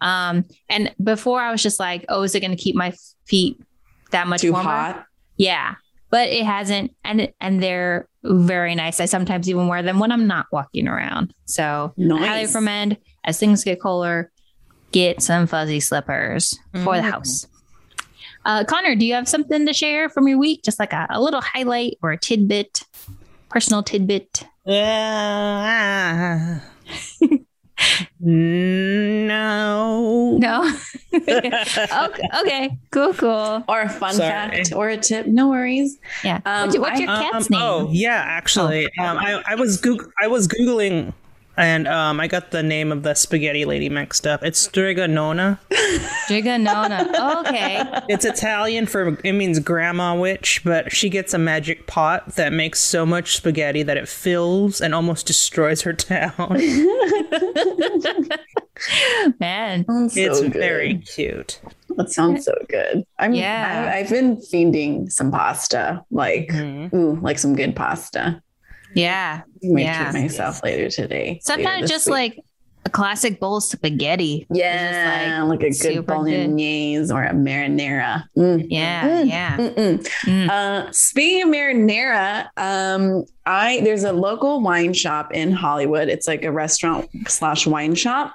Um, 0.00 0.44
and 0.68 0.94
before 1.02 1.40
I 1.40 1.50
was 1.50 1.62
just 1.62 1.80
like, 1.80 2.04
oh, 2.08 2.22
is 2.22 2.34
it 2.34 2.40
going 2.40 2.56
to 2.56 2.62
keep 2.62 2.74
my 2.76 2.92
feet 3.26 3.60
that 4.10 4.26
much 4.28 4.40
Too 4.42 4.52
warmer? 4.52 4.68
hot. 4.70 5.04
Yeah, 5.36 5.74
but 6.10 6.28
it 6.28 6.44
hasn't, 6.44 6.94
and 7.04 7.32
and 7.40 7.62
they're 7.62 8.08
very 8.24 8.74
nice. 8.74 8.98
I 9.00 9.04
sometimes 9.04 9.48
even 9.48 9.68
wear 9.68 9.82
them 9.82 9.98
when 10.00 10.10
I'm 10.10 10.26
not 10.26 10.46
walking 10.50 10.88
around. 10.88 11.32
So 11.46 11.94
I 11.98 12.26
highly 12.26 12.46
recommend 12.46 12.96
as 13.24 13.38
things 13.38 13.62
get 13.62 13.80
colder, 13.80 14.32
get 14.90 15.22
some 15.22 15.46
fuzzy 15.46 15.80
slippers 15.80 16.58
for 16.82 16.96
the 16.96 17.02
Mm. 17.02 17.10
house. 17.10 17.46
Uh, 18.48 18.64
Connor, 18.64 18.96
do 18.96 19.04
you 19.04 19.12
have 19.12 19.28
something 19.28 19.66
to 19.66 19.74
share 19.74 20.08
from 20.08 20.26
your 20.26 20.38
week? 20.38 20.62
Just 20.64 20.80
like 20.80 20.94
a, 20.94 21.06
a 21.10 21.20
little 21.20 21.42
highlight 21.42 21.98
or 22.02 22.12
a 22.12 22.18
tidbit, 22.18 22.82
personal 23.50 23.82
tidbit. 23.82 24.42
Uh, 24.66 26.58
no. 28.20 30.38
No. 30.38 30.72
okay, 31.14 31.62
okay, 32.40 32.78
cool, 32.90 33.12
cool. 33.12 33.64
Or 33.68 33.82
a 33.82 33.88
fun 33.90 34.14
Sorry. 34.14 34.30
fact 34.30 34.72
or 34.74 34.88
a 34.88 34.96
tip. 34.96 35.26
No 35.26 35.48
worries. 35.48 35.98
Yeah. 36.24 36.40
Um, 36.46 36.62
what's 36.62 36.74
your, 36.74 36.82
what's 36.82 37.00
I- 37.00 37.02
your 37.02 37.10
Um, 37.10 37.22
cat's 37.30 37.50
name? 37.50 37.60
Oh 37.62 37.90
yeah, 37.92 38.24
actually, 38.26 38.84
um, 38.98 39.18
I, 39.18 39.42
I 39.46 39.54
was 39.56 39.76
Goog- 39.78 40.10
I 40.20 40.26
was 40.26 40.48
googling, 40.48 41.12
and 41.58 41.86
um, 41.88 42.20
I 42.20 42.26
got 42.28 42.50
the 42.52 42.62
name 42.62 42.90
of 42.92 43.02
the 43.02 43.14
spaghetti 43.14 43.64
lady 43.66 43.88
mixed 43.90 44.26
up. 44.26 44.42
It's 44.42 44.58
Strega 44.58 45.06
Nona. 45.08 45.60
Jigga 46.28 46.60
Nona. 46.60 47.06
Okay. 47.40 47.82
It's 48.08 48.24
Italian 48.24 48.86
for 48.86 49.18
it 49.24 49.32
means 49.32 49.58
grandma 49.58 50.14
witch, 50.14 50.62
but 50.64 50.92
she 50.92 51.08
gets 51.10 51.34
a 51.34 51.38
magic 51.38 51.86
pot 51.86 52.34
that 52.36 52.52
makes 52.52 52.80
so 52.80 53.04
much 53.04 53.36
spaghetti 53.36 53.82
that 53.82 53.96
it 53.96 54.08
fills 54.08 54.80
and 54.80 54.94
almost 54.94 55.26
destroys 55.26 55.82
her 55.82 55.92
town. 55.92 56.32
Man. 59.40 59.84
Sounds 59.86 60.14
so 60.14 60.20
it's 60.20 60.40
good. 60.40 60.52
very 60.52 60.98
cute. 60.98 61.60
That 61.96 62.10
sounds 62.10 62.44
so 62.44 62.54
good. 62.68 63.04
I'm 63.18 63.32
Yeah. 63.34 63.90
I, 63.92 63.98
I've 63.98 64.10
been 64.10 64.36
fiending 64.36 65.10
some 65.10 65.30
pasta, 65.32 66.04
like 66.10 66.48
Mhm. 66.48 66.94
ooh, 66.94 67.18
like 67.20 67.38
some 67.38 67.56
good 67.56 67.74
pasta. 67.74 68.40
Yeah. 68.98 69.42
I 69.64 69.66
might 69.68 69.80
Yeah. 69.82 70.10
treat 70.10 70.22
myself 70.22 70.62
later 70.62 70.90
today. 70.90 71.40
Sometimes 71.42 71.82
this 71.82 71.90
just 71.90 72.06
week. 72.06 72.12
like 72.12 72.44
a 72.84 72.90
classic 72.90 73.38
bowl 73.40 73.56
of 73.58 73.64
spaghetti. 73.64 74.46
Yeah, 74.50 75.42
like, 75.46 75.60
a 75.60 75.64
good 75.64 75.74
super 75.76 76.02
bolognese 76.02 77.12
or 77.12 77.22
a 77.24 77.32
marinara. 77.32 78.24
Mm. 78.36 78.66
Yeah, 78.70 79.08
Mm. 79.08 79.28
yeah. 79.28 79.56
Mm. 80.24 80.48
Uh, 80.48 80.92
speaking 80.92 81.42
of 81.42 81.48
marinara, 81.48 82.46
um, 82.56 83.24
I 83.44 83.80
there's 83.82 84.04
a 84.04 84.12
local 84.12 84.60
wine 84.62 84.94
shop 84.94 85.32
in 85.34 85.52
Hollywood. 85.52 86.08
It's 86.08 86.26
like 86.28 86.44
a 86.44 86.52
restaurant 86.52 87.08
slash 87.28 87.66
wine 87.66 87.94
shop. 87.94 88.32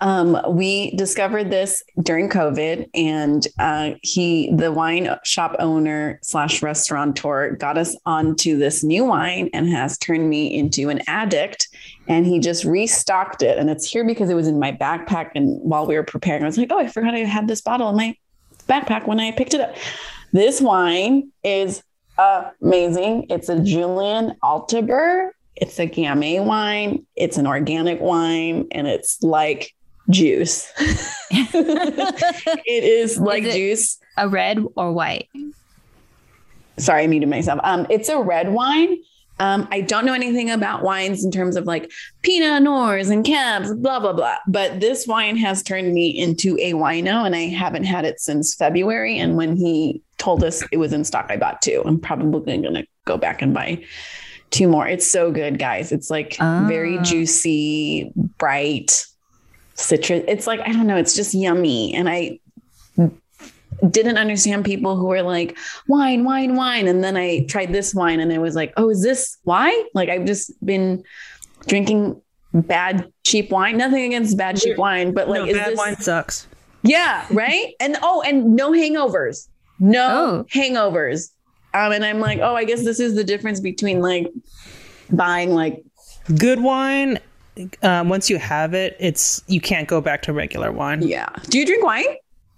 Um, 0.00 0.40
we 0.48 0.94
discovered 0.96 1.50
this 1.50 1.82
during 2.02 2.28
COVID, 2.28 2.88
and 2.94 3.46
uh, 3.58 3.92
he, 4.02 4.52
the 4.54 4.72
wine 4.72 5.16
shop 5.24 5.56
owner 5.58 6.18
slash 6.22 6.62
restaurateur, 6.62 7.56
got 7.56 7.76
us 7.76 7.96
onto 8.06 8.56
this 8.56 8.84
new 8.84 9.04
wine 9.04 9.50
and 9.52 9.68
has 9.68 9.98
turned 9.98 10.30
me 10.30 10.54
into 10.54 10.88
an 10.88 11.00
addict. 11.06 11.68
And 12.06 12.26
he 12.26 12.38
just 12.38 12.64
restocked 12.64 13.42
it, 13.42 13.58
and 13.58 13.68
it's 13.68 13.90
here 13.90 14.06
because 14.06 14.30
it 14.30 14.34
was 14.34 14.48
in 14.48 14.58
my 14.58 14.72
backpack. 14.72 15.32
And 15.34 15.60
while 15.62 15.86
we 15.86 15.94
were 15.94 16.04
preparing, 16.04 16.42
I 16.42 16.46
was 16.46 16.56
like, 16.56 16.70
"Oh, 16.70 16.78
I 16.78 16.86
forgot 16.86 17.14
I 17.14 17.18
had 17.18 17.48
this 17.48 17.60
bottle 17.60 17.88
in 17.90 17.96
my 17.96 18.16
backpack 18.68 19.06
when 19.06 19.20
I 19.20 19.32
picked 19.32 19.54
it 19.54 19.60
up." 19.60 19.76
This 20.32 20.60
wine 20.60 21.30
is 21.42 21.82
amazing. 22.18 23.26
It's 23.30 23.48
a 23.48 23.60
Julien 23.60 24.36
Altaber. 24.42 25.30
It's 25.60 25.78
a 25.78 25.86
Gamay 25.86 26.44
wine. 26.44 27.04
It's 27.16 27.36
an 27.36 27.46
organic 27.46 28.00
wine, 28.00 28.68
and 28.70 28.86
it's 28.86 29.22
like 29.22 29.74
juice. 30.08 30.72
it 31.30 32.64
is 32.84 33.18
like 33.18 33.42
it- 33.44 33.52
juice. 33.54 33.98
a 34.16 34.28
red 34.28 34.64
or 34.76 34.92
white? 34.92 35.28
Sorry, 36.78 37.02
I 37.02 37.06
muted 37.08 37.28
myself. 37.28 37.58
Um, 37.64 37.86
it's 37.90 38.08
a 38.08 38.20
red 38.20 38.52
wine. 38.52 38.98
Um, 39.40 39.68
I 39.70 39.80
don't 39.82 40.04
know 40.04 40.14
anything 40.14 40.50
about 40.50 40.82
wines 40.82 41.24
in 41.24 41.30
terms 41.30 41.56
of 41.56 41.64
like 41.64 41.90
Pinot 42.22 42.62
Noirs 42.62 43.08
and 43.08 43.24
Cabs, 43.24 43.72
blah 43.74 44.00
blah 44.00 44.12
blah. 44.12 44.36
But 44.46 44.80
this 44.80 45.06
wine 45.06 45.36
has 45.36 45.62
turned 45.62 45.92
me 45.92 46.08
into 46.08 46.56
a 46.60 46.74
wino, 46.74 47.24
and 47.26 47.34
I 47.34 47.48
haven't 47.48 47.84
had 47.84 48.04
it 48.04 48.20
since 48.20 48.54
February. 48.54 49.18
And 49.18 49.36
when 49.36 49.56
he 49.56 50.02
told 50.18 50.42
us 50.42 50.62
it 50.72 50.76
was 50.78 50.92
in 50.92 51.04
stock, 51.04 51.26
I 51.30 51.36
bought 51.36 51.62
two. 51.62 51.82
I'm 51.84 52.00
probably 52.00 52.58
going 52.58 52.74
to 52.74 52.86
go 53.04 53.16
back 53.16 53.42
and 53.42 53.54
buy 53.54 53.84
two 54.50 54.68
more. 54.68 54.86
It's 54.86 55.06
so 55.10 55.30
good, 55.30 55.58
guys. 55.58 55.92
It's 55.92 56.10
like 56.10 56.36
very 56.38 56.98
Ah. 56.98 57.02
juicy, 57.02 58.12
bright, 58.38 59.04
citrus. 59.74 60.24
It's 60.28 60.46
like 60.46 60.60
I 60.60 60.72
don't 60.72 60.86
know. 60.86 60.96
It's 60.96 61.14
just 61.14 61.34
yummy, 61.34 61.94
and 61.94 62.08
I 62.08 62.38
didn't 63.90 64.18
understand 64.18 64.64
people 64.64 64.96
who 64.96 65.06
were 65.06 65.22
like 65.22 65.56
wine, 65.86 66.24
wine, 66.24 66.56
wine, 66.56 66.88
and 66.88 67.04
then 67.04 67.16
I 67.16 67.44
tried 67.48 67.72
this 67.72 67.94
wine 67.94 68.18
and 68.18 68.32
it 68.32 68.38
was 68.38 68.56
like, 68.56 68.72
oh, 68.76 68.90
is 68.90 69.02
this 69.02 69.36
wine? 69.44 69.78
Like 69.94 70.08
I've 70.08 70.24
just 70.24 70.50
been 70.66 71.04
drinking 71.66 72.20
bad 72.52 73.12
cheap 73.24 73.52
wine. 73.52 73.76
Nothing 73.76 74.04
against 74.06 74.36
bad 74.36 74.56
cheap 74.56 74.76
wine, 74.78 75.12
but 75.14 75.28
like 75.28 75.42
no, 75.42 75.46
is 75.46 75.56
bad 75.56 75.70
this 75.72 75.78
wine 75.78 75.96
sucks. 75.96 76.48
yeah, 76.82 77.24
right? 77.30 77.74
And 77.78 77.96
oh, 78.02 78.22
and 78.26 78.56
no 78.56 78.72
hangovers. 78.72 79.46
No 79.78 80.08
Oh. 80.10 80.46
hangovers. 80.52 81.30
Um, 81.86 81.92
and 81.92 82.04
I'm 82.04 82.20
like, 82.20 82.38
oh, 82.40 82.54
I 82.54 82.64
guess 82.64 82.84
this 82.84 82.98
is 83.00 83.14
the 83.14 83.24
difference 83.24 83.60
between 83.60 84.00
like 84.00 84.26
buying 85.10 85.50
like 85.50 85.84
Good 86.38 86.60
wine, 86.60 87.18
um, 87.82 88.08
once 88.10 88.28
you 88.28 88.36
have 88.38 88.74
it, 88.74 88.96
it's 89.00 89.42
you 89.46 89.60
can't 89.60 89.88
go 89.88 90.00
back 90.00 90.22
to 90.22 90.32
regular 90.32 90.70
wine. 90.72 91.02
yeah. 91.02 91.28
Do 91.48 91.58
you 91.58 91.64
drink 91.66 91.84
wine? 91.84 92.04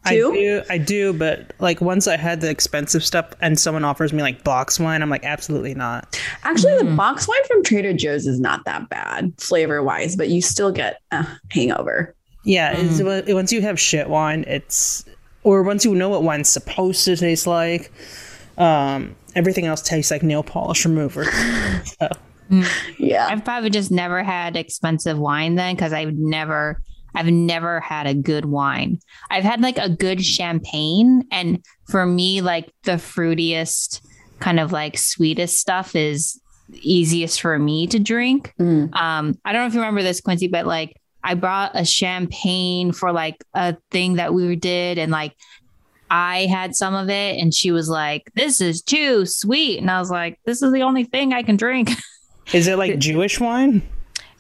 I 0.03 0.15
do, 0.15 0.63
I 0.71 0.79
do, 0.79 1.13
but 1.13 1.53
like 1.59 1.81
once 1.83 2.09
I 2.09 2.17
had 2.17 2.41
the 2.41 2.49
expensive 2.49 3.05
stuff 3.05 3.27
and 3.43 3.61
someone 3.61 3.85
offers 3.85 4.13
me 4.15 4.23
like 4.23 4.43
box 4.45 4.81
wine, 4.81 5.03
I'm 5.03 5.11
like, 5.11 5.25
absolutely 5.25 5.75
not. 5.75 6.19
Actually, 6.43 6.73
Mm. 6.73 6.79
the 6.91 6.97
box 6.97 7.29
wine 7.29 7.45
from 7.47 7.63
Trader 7.63 7.93
Joe's 7.93 8.27
is 8.27 8.41
not 8.41 8.65
that 8.65 8.89
bad 8.89 9.35
flavor 9.39 9.83
wise, 9.83 10.17
but 10.17 10.31
you 10.31 10.41
still 10.41 10.73
get 10.73 11.01
a 11.13 11.27
hangover. 11.51 12.15
Yeah, 12.45 12.73
it's, 12.77 13.01
once 13.31 13.53
you 13.53 13.61
have 13.61 13.79
shit 13.79 14.09
wine, 14.09 14.45
it's 14.49 15.05
or 15.45 15.63
once 15.63 15.85
you 15.85 15.95
know 15.95 16.09
what 16.09 16.23
wine's 16.23 16.49
supposed 16.49 17.05
to 17.05 17.15
taste 17.17 17.47
like, 17.47 17.93
um, 18.61 19.17
everything 19.35 19.67
else 19.67 19.83
tastes 19.83 20.11
like 20.11 20.23
nail 20.23 20.43
polish 20.43 20.85
remover. 20.85 21.25
So, 21.85 22.09
Yeah. 22.99 23.27
I've 23.31 23.45
probably 23.45 23.71
just 23.71 23.91
never 23.91 24.23
had 24.23 24.57
expensive 24.57 25.19
wine 25.19 25.55
then 25.55 25.75
because 25.75 25.93
I've 25.93 26.15
never 26.15 26.83
I've 27.15 27.27
never 27.27 27.81
had 27.81 28.07
a 28.07 28.15
good 28.15 28.45
wine. 28.45 29.01
I've 29.31 29.45
had 29.45 29.61
like 29.61 29.79
a 29.79 29.89
good 29.89 30.25
champagne 30.25 31.25
and 31.33 31.65
for 31.89 32.07
me 32.07 32.41
like 32.41 32.73
the 32.85 32.93
fruitiest 32.93 34.01
kind 34.41 34.61
of 34.61 34.73
like 34.73 34.97
sweetest 34.99 35.59
stuff 35.59 35.97
is 35.97 36.41
easiest 36.83 37.41
for 37.41 37.59
me 37.59 37.87
to 37.89 37.99
drink. 37.99 38.53
Mm. 38.61 38.95
Um 38.95 39.39
I 39.45 39.53
don't 39.53 39.63
know 39.63 39.67
if 39.69 39.75
you 39.75 39.81
remember 39.81 40.03
this 40.03 40.21
Quincy 40.21 40.49
but 40.49 40.67
like 40.67 40.97
I 41.23 41.35
brought 41.35 41.73
a 41.75 41.85
champagne 41.85 42.93
for 42.93 43.13
like 43.13 43.37
a 43.55 43.77
thing 43.91 44.15
that 44.15 44.33
we 44.35 44.57
did 44.57 44.99
and 44.99 45.13
like 45.13 45.35
I 46.11 46.47
had 46.47 46.75
some 46.75 46.95
of 46.95 47.09
it 47.09 47.39
and 47.39 47.55
she 47.55 47.71
was 47.71 47.89
like 47.89 48.31
this 48.35 48.61
is 48.61 48.83
too 48.83 49.25
sweet 49.27 49.79
and 49.79 49.91
I 49.91 49.99
was 50.01 50.11
like 50.11 50.39
this 50.45 50.63
is 50.63 50.73
the 50.73 50.83
only 50.83 51.05
thing 51.05 51.33
I 51.33 51.43
can 51.43 51.57
drink. 51.57 51.91
is 52.53 52.67
it 52.67 52.77
like 52.79 52.99
Jewish 52.99 53.39
wine? 53.41 53.83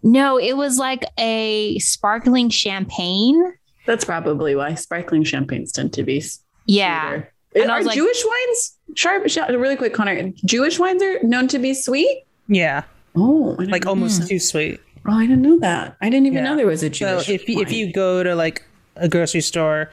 No, 0.02 0.38
it 0.38 0.54
was 0.56 0.78
like 0.78 1.04
a 1.18 1.78
sparkling 1.78 2.48
champagne. 2.48 3.40
That's 3.86 4.04
probably 4.04 4.54
why 4.54 4.74
sparkling 4.74 5.24
champagnes 5.24 5.72
tend 5.72 5.92
to 5.94 6.02
be 6.02 6.18
s- 6.18 6.40
Yeah. 6.66 7.08
sweeter. 7.10 7.32
And 7.56 7.70
Are 7.70 7.82
like- 7.82 7.94
Jewish 7.96 8.22
wines 8.24 8.78
sharp? 8.94 9.28
sh- 9.28 9.38
Really 9.48 9.76
quick, 9.76 9.92
Connor. 9.94 10.30
Jewish 10.44 10.78
wines 10.78 11.02
are 11.02 11.22
known 11.22 11.48
to 11.48 11.58
be 11.58 11.74
sweet. 11.74 12.24
Yeah, 12.48 12.82
Oh, 13.16 13.56
like 13.58 13.84
know. 13.84 13.90
almost 13.90 14.26
too 14.28 14.38
sweet. 14.38 14.80
Oh, 15.06 15.12
I 15.12 15.26
didn't 15.26 15.42
know 15.42 15.58
that. 15.60 15.96
I 16.00 16.10
didn't 16.10 16.26
even 16.26 16.44
Yeah. 16.44 16.50
know 16.50 16.56
there 16.56 16.66
was 16.66 16.82
a 16.82 16.86
So 16.86 16.90
Jewish. 17.22 17.28
if 17.28 17.48
you, 17.48 17.60
if 17.60 17.72
you 17.72 17.92
go 17.92 18.22
to 18.22 18.34
like 18.34 18.62
a 18.96 19.08
grocery 19.08 19.40
store 19.40 19.90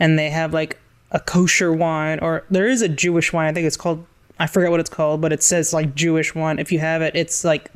and 0.00 0.18
they 0.18 0.30
have 0.30 0.52
like 0.52 0.78
a 1.12 1.20
kosher 1.20 1.72
wine 1.72 2.18
or 2.20 2.44
there 2.50 2.66
is 2.66 2.82
a 2.82 2.88
Jewish 2.88 3.32
wine, 3.32 3.46
I 3.48 3.52
think 3.52 3.66
it's 3.66 3.76
called 3.76 4.04
I 4.38 4.46
forget 4.46 4.70
what 4.70 4.80
it's 4.80 4.90
called, 4.90 5.20
but 5.22 5.32
it 5.32 5.42
says 5.42 5.72
like 5.72 5.94
Jewish 5.94 6.34
wine. 6.34 6.58
If 6.58 6.70
you 6.70 6.78
have 6.78 7.00
it, 7.02 7.16
it's 7.16 7.42
like 7.44 7.70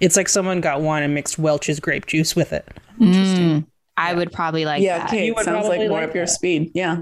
it's 0.00 0.16
like 0.16 0.28
someone 0.28 0.60
got 0.60 0.80
wine 0.80 1.02
and 1.04 1.14
mixed 1.14 1.38
Welch's 1.38 1.78
grape 1.78 2.06
juice 2.06 2.34
with 2.34 2.52
it. 2.52 2.66
Mm, 3.00 3.64
I 3.96 4.14
would 4.14 4.32
probably 4.32 4.64
like 4.64 4.82
yeah, 4.82 4.98
that. 4.98 5.06
okay, 5.08 5.26
You 5.26 5.34
it 5.36 5.44
sounds 5.44 5.68
like 5.68 5.78
more 5.80 6.00
like 6.00 6.08
up 6.08 6.14
your 6.14 6.24
that. 6.26 6.32
speed. 6.32 6.72
Yeah, 6.74 6.98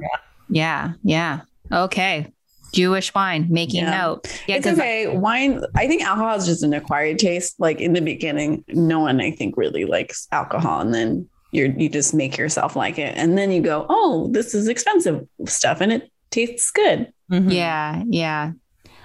Yeah. 0.50 0.92
Yeah. 1.02 1.40
Okay. 1.72 2.30
Jewish 2.74 3.12
wine, 3.14 3.46
making 3.50 3.82
Yeah. 3.84 3.98
note. 4.02 4.28
Yeah, 4.46 4.56
it's 4.56 4.66
'cause 4.66 4.78
okay. 4.78 5.08
Wine. 5.08 5.60
I 5.74 5.86
think 5.88 6.02
alcohol 6.02 6.36
is 6.36 6.46
just 6.46 6.62
an 6.62 6.72
acquired 6.74 7.18
taste. 7.18 7.54
Like 7.58 7.80
in 7.80 7.94
the 7.94 8.00
beginning, 8.00 8.64
no 8.68 9.00
one 9.00 9.20
I 9.20 9.30
think 9.32 9.56
really 9.56 9.86
likes 9.86 10.28
alcohol, 10.30 10.80
and 10.80 10.92
then 10.94 11.28
you 11.52 11.74
you 11.76 11.88
just 11.88 12.14
make 12.14 12.36
yourself 12.36 12.76
like 12.76 12.98
it, 12.98 13.16
and 13.16 13.36
then 13.36 13.50
you 13.50 13.60
go, 13.62 13.86
oh, 13.88 14.28
this 14.30 14.54
is 14.54 14.68
expensive 14.68 15.26
stuff, 15.46 15.80
and 15.80 15.92
it 15.92 16.10
tastes 16.30 16.70
good. 16.70 17.12
Mhm. 17.30 17.52
Yeah. 17.52 18.02
Yeah. 18.06 18.52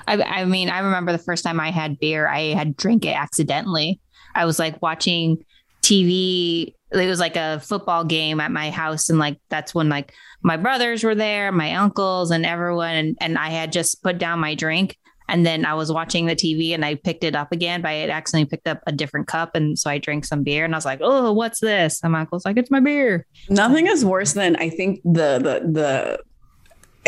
I, 0.07 0.21
I 0.21 0.45
mean, 0.45 0.69
I 0.69 0.79
remember 0.79 1.11
the 1.11 1.17
first 1.17 1.43
time 1.43 1.59
I 1.59 1.71
had 1.71 1.99
beer, 1.99 2.27
I 2.27 2.53
had 2.53 2.77
drank 2.77 3.05
it 3.05 3.15
accidentally. 3.17 3.99
I 4.35 4.45
was 4.45 4.59
like 4.59 4.79
watching 4.81 5.43
TV. 5.81 6.73
It 6.91 7.07
was 7.07 7.19
like 7.19 7.35
a 7.35 7.59
football 7.59 8.03
game 8.03 8.39
at 8.39 8.51
my 8.51 8.69
house. 8.69 9.09
And 9.09 9.17
like, 9.17 9.39
that's 9.49 9.73
when 9.73 9.89
like 9.89 10.13
my 10.43 10.57
brothers 10.57 11.03
were 11.03 11.15
there, 11.15 11.51
my 11.51 11.73
uncles 11.75 12.31
and 12.31 12.45
everyone. 12.45 12.95
And, 12.95 13.17
and 13.19 13.37
I 13.37 13.49
had 13.49 13.71
just 13.71 14.03
put 14.03 14.17
down 14.17 14.39
my 14.39 14.53
drink. 14.55 14.97
And 15.27 15.45
then 15.45 15.65
I 15.65 15.73
was 15.73 15.91
watching 15.91 16.25
the 16.25 16.35
TV 16.35 16.73
and 16.73 16.85
I 16.85 16.95
picked 16.95 17.23
it 17.23 17.35
up 17.35 17.51
again, 17.51 17.81
but 17.81 17.89
I 17.89 17.93
had 17.93 18.09
accidentally 18.09 18.49
picked 18.49 18.67
up 18.67 18.81
a 18.85 18.91
different 18.91 19.27
cup. 19.27 19.55
And 19.55 19.77
so 19.77 19.89
I 19.89 19.97
drank 19.97 20.25
some 20.25 20.43
beer 20.43 20.65
and 20.65 20.75
I 20.75 20.77
was 20.77 20.85
like, 20.85 20.99
oh, 21.01 21.33
what's 21.33 21.59
this? 21.59 22.01
And 22.03 22.11
my 22.13 22.21
uncle's 22.21 22.45
like, 22.45 22.57
it's 22.57 22.71
my 22.71 22.79
beer. 22.79 23.25
Nothing 23.49 23.87
is 23.87 24.05
worse 24.05 24.33
than 24.33 24.55
I 24.57 24.69
think 24.69 25.01
the 25.03 25.39
the 25.39 25.71
the. 25.71 26.19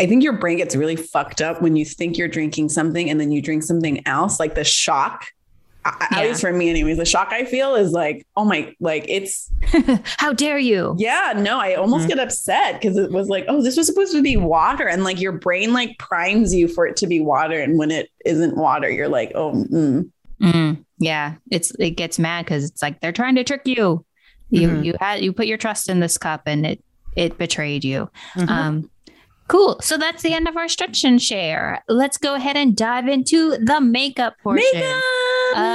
I 0.00 0.06
think 0.06 0.22
your 0.22 0.34
brain 0.34 0.58
gets 0.58 0.76
really 0.76 0.94
fucked 0.94 1.42
up 1.42 1.60
when 1.60 1.74
you 1.74 1.84
think 1.84 2.16
you're 2.16 2.28
drinking 2.28 2.68
something 2.68 3.10
and 3.10 3.20
then 3.20 3.32
you 3.32 3.42
drink 3.42 3.64
something 3.64 4.06
else. 4.06 4.38
Like 4.38 4.54
the 4.54 4.62
shock, 4.62 5.26
I- 5.84 6.08
Yeah. 6.12 6.18
at 6.18 6.28
least 6.28 6.40
for 6.40 6.52
me, 6.52 6.68
anyways, 6.70 6.96
the 6.98 7.04
shock 7.04 7.28
I 7.32 7.44
feel 7.44 7.74
is 7.74 7.92
like, 7.92 8.26
oh 8.36 8.44
my, 8.44 8.74
like 8.80 9.04
it's 9.08 9.48
How 10.18 10.32
dare 10.32 10.58
you? 10.58 10.94
Yeah, 10.98 11.32
no, 11.36 11.58
I 11.58 11.74
almost 11.74 12.06
Mhm. 12.06 12.08
get 12.10 12.18
upset 12.18 12.80
because 12.80 12.96
it 12.96 13.10
was 13.10 13.28
like, 13.28 13.44
oh, 13.48 13.62
this 13.62 13.76
was 13.76 13.86
supposed 13.86 14.12
to 14.12 14.22
be 14.22 14.36
water. 14.36 14.86
And 14.88 15.04
like 15.04 15.20
your 15.20 15.32
brain 15.32 15.72
like 15.72 15.96
primes 15.98 16.54
you 16.54 16.68
for 16.68 16.86
it 16.86 16.96
to 16.96 17.06
be 17.06 17.20
water. 17.20 17.58
And 17.60 17.78
when 17.78 17.90
it 17.90 18.10
isn't 18.24 18.56
water, 18.56 18.90
you're 18.90 19.08
like, 19.08 19.32
oh, 19.34 19.52
mm. 19.52 20.10
Mm, 20.42 20.84
yeah, 20.98 21.34
it's 21.50 21.72
it 21.80 21.90
gets 21.92 22.18
mad 22.18 22.44
because 22.44 22.64
it's 22.64 22.80
like 22.82 23.00
they're 23.00 23.10
trying 23.12 23.34
to 23.36 23.44
trick 23.44 23.62
you. 23.64 24.04
You 24.50 24.68
Mhm. 24.68 24.84
you 24.84 24.94
had 25.00 25.20
you 25.24 25.32
put 25.32 25.46
your 25.46 25.58
trust 25.58 25.88
in 25.88 26.00
this 26.00 26.16
cup 26.18 26.42
and 26.46 26.64
it 26.66 26.82
it 27.16 27.38
betrayed 27.38 27.84
you. 27.84 28.08
Mhm. 28.36 28.48
Um, 28.48 28.90
cool. 29.48 29.78
So 29.80 29.96
that's 29.96 30.22
the 30.22 30.32
end 30.34 30.46
of 30.46 30.56
our 30.56 30.68
stretch 30.68 31.02
and 31.04 31.20
share. 31.20 31.82
Let's 31.88 32.18
go 32.18 32.34
ahead 32.34 32.56
and 32.56 32.76
dive 32.76 33.08
into 33.08 33.56
the 33.58 33.80
makeup 33.80 34.34
portion 34.42 34.64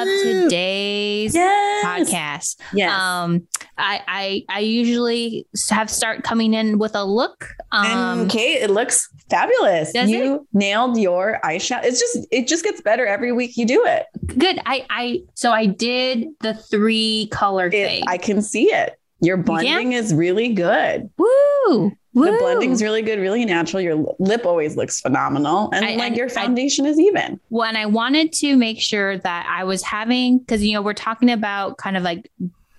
today's 0.06 1.36
yes. 1.36 1.86
podcast. 1.86 2.56
Yes. 2.74 2.92
Um, 2.92 3.48
I 3.78 4.02
I 4.08 4.46
I 4.50 4.60
usually 4.60 5.48
have 5.70 5.90
start 5.90 6.24
coming 6.24 6.54
in 6.54 6.78
with 6.80 6.96
a 6.96 7.04
look. 7.04 7.50
Um, 7.72 7.86
and 7.86 8.30
Kate, 8.30 8.62
it 8.62 8.70
looks 8.70 9.10
fabulous. 9.30 9.94
You 9.94 10.48
nailed 10.54 10.98
your 10.98 11.40
eyeshadow. 11.44 11.84
It's 11.84 12.00
just, 12.00 12.28
it 12.32 12.48
just 12.48 12.64
gets 12.64 12.82
better 12.82 13.06
every 13.06 13.32
week 13.32 13.58
you 13.58 13.66
do 13.66 13.84
it. 13.86 14.06
good. 14.38 14.60
I 14.66 14.86
I 14.90 15.24
so 15.34 15.52
I 15.52 15.66
did 15.66 16.28
the 16.42 16.54
three 16.54 17.28
color 17.32 17.68
it 17.68 17.72
thing. 17.72 18.04
I 18.08 18.18
can 18.18 18.42
see 18.42 18.72
it. 18.74 19.00
Your 19.22 19.38
blending 19.38 19.94
is 19.94 20.14
really 20.14 20.50
good. 20.50 21.10
Woo! 21.18 21.94
The 22.14 22.38
blending's 22.40 22.82
really 22.84 23.02
good, 23.02 23.20
really 23.20 23.44
natural. 23.46 23.82
Your 23.82 23.96
lip 24.20 24.46
always 24.46 24.76
looks 24.78 25.02
phenomenal. 25.02 25.70
And 25.74 25.84
I- 25.84 25.96
like 25.96 26.14
I- 26.14 26.16
your 26.16 26.28
I- 26.28 26.30
foundation 26.30 26.86
is 26.86 27.00
even. 27.00 27.40
Well, 27.50 27.68
and 27.68 27.78
I 27.78 27.86
wanted 27.88 28.32
to 28.34 28.56
make 28.56 28.80
sure 28.80 29.18
that 29.18 29.48
I 29.50 29.64
was 29.64 29.82
having 29.84 30.38
because 30.40 30.64
you 30.64 30.74
know 30.74 30.82
we're 30.82 30.94
talking 30.94 31.32
about 31.32 31.78
kind 31.78 31.98
of 31.98 32.04
like 32.04 32.30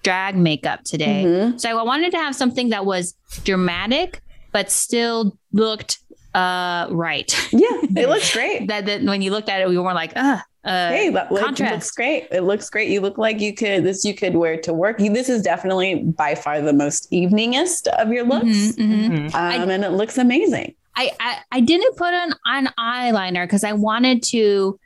drag 0.02 0.36
makeup 0.36 0.84
today. 0.84 1.24
Mhm. 1.26 1.60
So 1.60 1.78
I 1.78 1.82
wanted 1.82 2.10
to 2.12 2.18
have 2.18 2.34
something 2.36 2.68
that 2.68 2.84
was 2.86 3.14
dramatic 3.44 4.20
but 4.52 4.70
still 4.70 5.36
looked 5.52 5.98
uh 6.34 6.86
right. 6.90 7.32
Yeah, 7.52 7.68
it 7.96 8.08
looks 8.12 8.32
great. 8.32 8.68
that 8.68 8.86
that 8.86 9.02
when 9.02 9.22
you 9.22 9.30
looked 9.30 9.48
at 9.48 9.60
it, 9.62 9.68
we 9.68 9.78
were 9.78 9.94
like, 9.94 10.12
uh, 10.16 10.38
uh 10.64 10.88
hey, 10.90 11.10
that 11.10 11.30
look, 11.30 11.58
looks 11.58 11.90
great. 11.90 12.26
It 12.30 12.42
looks 12.42 12.70
great. 12.70 12.88
You 12.88 13.00
look 13.00 13.18
like 13.18 13.40
you 13.40 13.54
could 13.54 13.84
this 13.84 14.04
you 14.04 14.14
could 14.14 14.34
wear 14.36 14.56
to 14.62 14.72
work. 14.72 15.00
You, 15.00 15.12
this 15.12 15.28
is 15.28 15.42
definitely 15.42 15.96
by 16.04 16.34
far 16.34 16.60
the 16.60 16.72
most 16.72 17.06
eveningest 17.12 17.86
of 17.88 18.10
your 18.12 18.24
looks, 18.24 18.46
mhm, 18.46 18.76
mhm. 18.76 19.30
Mhm. 19.30 19.34
um, 19.34 19.70
and 19.70 19.84
it 19.84 19.90
looks 19.90 20.16
amazing. 20.18 20.74
I, 20.96 21.10
I 21.20 21.38
I 21.52 21.60
didn't 21.60 21.96
put 21.96 22.14
on 22.14 22.34
on 22.46 22.68
eyeliner 22.78 23.44
because 23.44 23.64
I 23.64 23.72
wanted 23.72 24.22
to. 24.24 24.78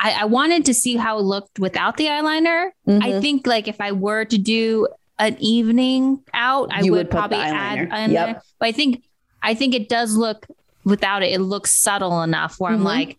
I, 0.00 0.22
I 0.22 0.24
wanted 0.24 0.64
to 0.66 0.74
see 0.74 0.96
how 0.96 1.18
it 1.18 1.22
looked 1.22 1.60
without 1.60 1.96
the 1.96 2.06
eyeliner. 2.06 2.70
I 2.88 2.90
Mhm. 2.90 3.20
think 3.20 3.46
like 3.46 3.68
if 3.68 3.80
I 3.80 3.92
were 3.92 4.24
to 4.24 4.36
do 4.38 4.88
an 5.20 5.36
evening 5.38 6.18
out, 6.34 6.68
I 6.72 6.82
would, 6.82 6.90
would 6.90 7.10
probably 7.10 7.38
the 7.38 7.44
add 7.44 7.78
eyeliner. 7.78 7.90
eyeliner. 7.90 8.12
Yep. 8.12 8.42
But 8.58 8.66
I 8.68 8.72
think 8.72 9.02
I 9.42 9.54
think 9.54 9.74
it 9.74 9.88
does 9.88 10.16
look 10.16 10.46
without 10.84 11.22
it. 11.22 11.32
It 11.32 11.40
looks 11.40 11.72
subtle 11.80 12.22
enough 12.22 12.56
where. 12.58 12.72
I'm 12.72 12.82
like, 12.82 13.18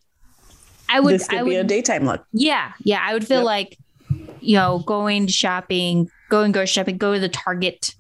I 0.95 0.99
would, 0.99 1.13
this 1.15 1.27
could 1.27 1.39
I 1.39 1.43
be 1.43 1.55
a 1.55 1.63
daytime 1.63 2.05
look. 2.05 2.25
yeah, 2.33 2.73
yeah. 2.83 2.99
I 3.03 3.13
would 3.13 3.25
feel 3.27 3.39
Yep. 3.39 3.45
like, 3.45 3.77
you 4.41 4.55
know, 4.57 4.79
going 4.85 5.27
shopping, 5.27 6.09
going 6.29 6.51
grocery 6.51 6.67
shopping, 6.73 6.97
go 6.97 7.13
to 7.13 7.19
the 7.19 7.29
Target, 7.29 7.95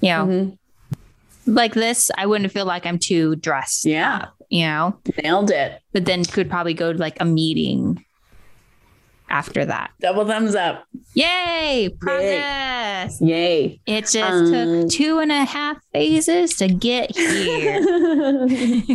you 0.00 0.10
know, 0.10 0.26
Mhm. 0.26 0.58
like 1.46 1.74
this. 1.74 2.10
I 2.16 2.26
wouldn't 2.26 2.52
feel 2.52 2.64
like 2.66 2.86
I'm 2.86 2.98
too 2.98 3.36
dressed. 3.36 3.84
Yeah. 3.84 4.16
up, 4.16 4.34
you 4.48 4.64
know 4.64 4.96
Nailed 5.22 5.50
it. 5.50 5.80
but 5.92 6.04
then 6.04 6.24
could 6.24 6.48
probably 6.48 6.72
go 6.74 6.92
to 6.92 6.98
like 6.98 7.16
a 7.20 7.24
meeting 7.24 8.04
after 9.28 9.64
that. 9.64 9.90
Double 10.00 10.24
thumbs 10.26 10.54
up. 10.54 10.84
Yay! 11.14 11.88
Progress. 12.00 13.20
Yay. 13.20 13.80
It 13.86 14.02
just 14.02 14.16
Um, 14.16 14.52
took 14.52 14.90
two 14.90 15.18
and 15.18 15.32
a 15.32 15.44
half 15.44 15.78
phases 15.92 16.54
to 16.56 16.68
get 16.68 17.16
here. 17.16 17.76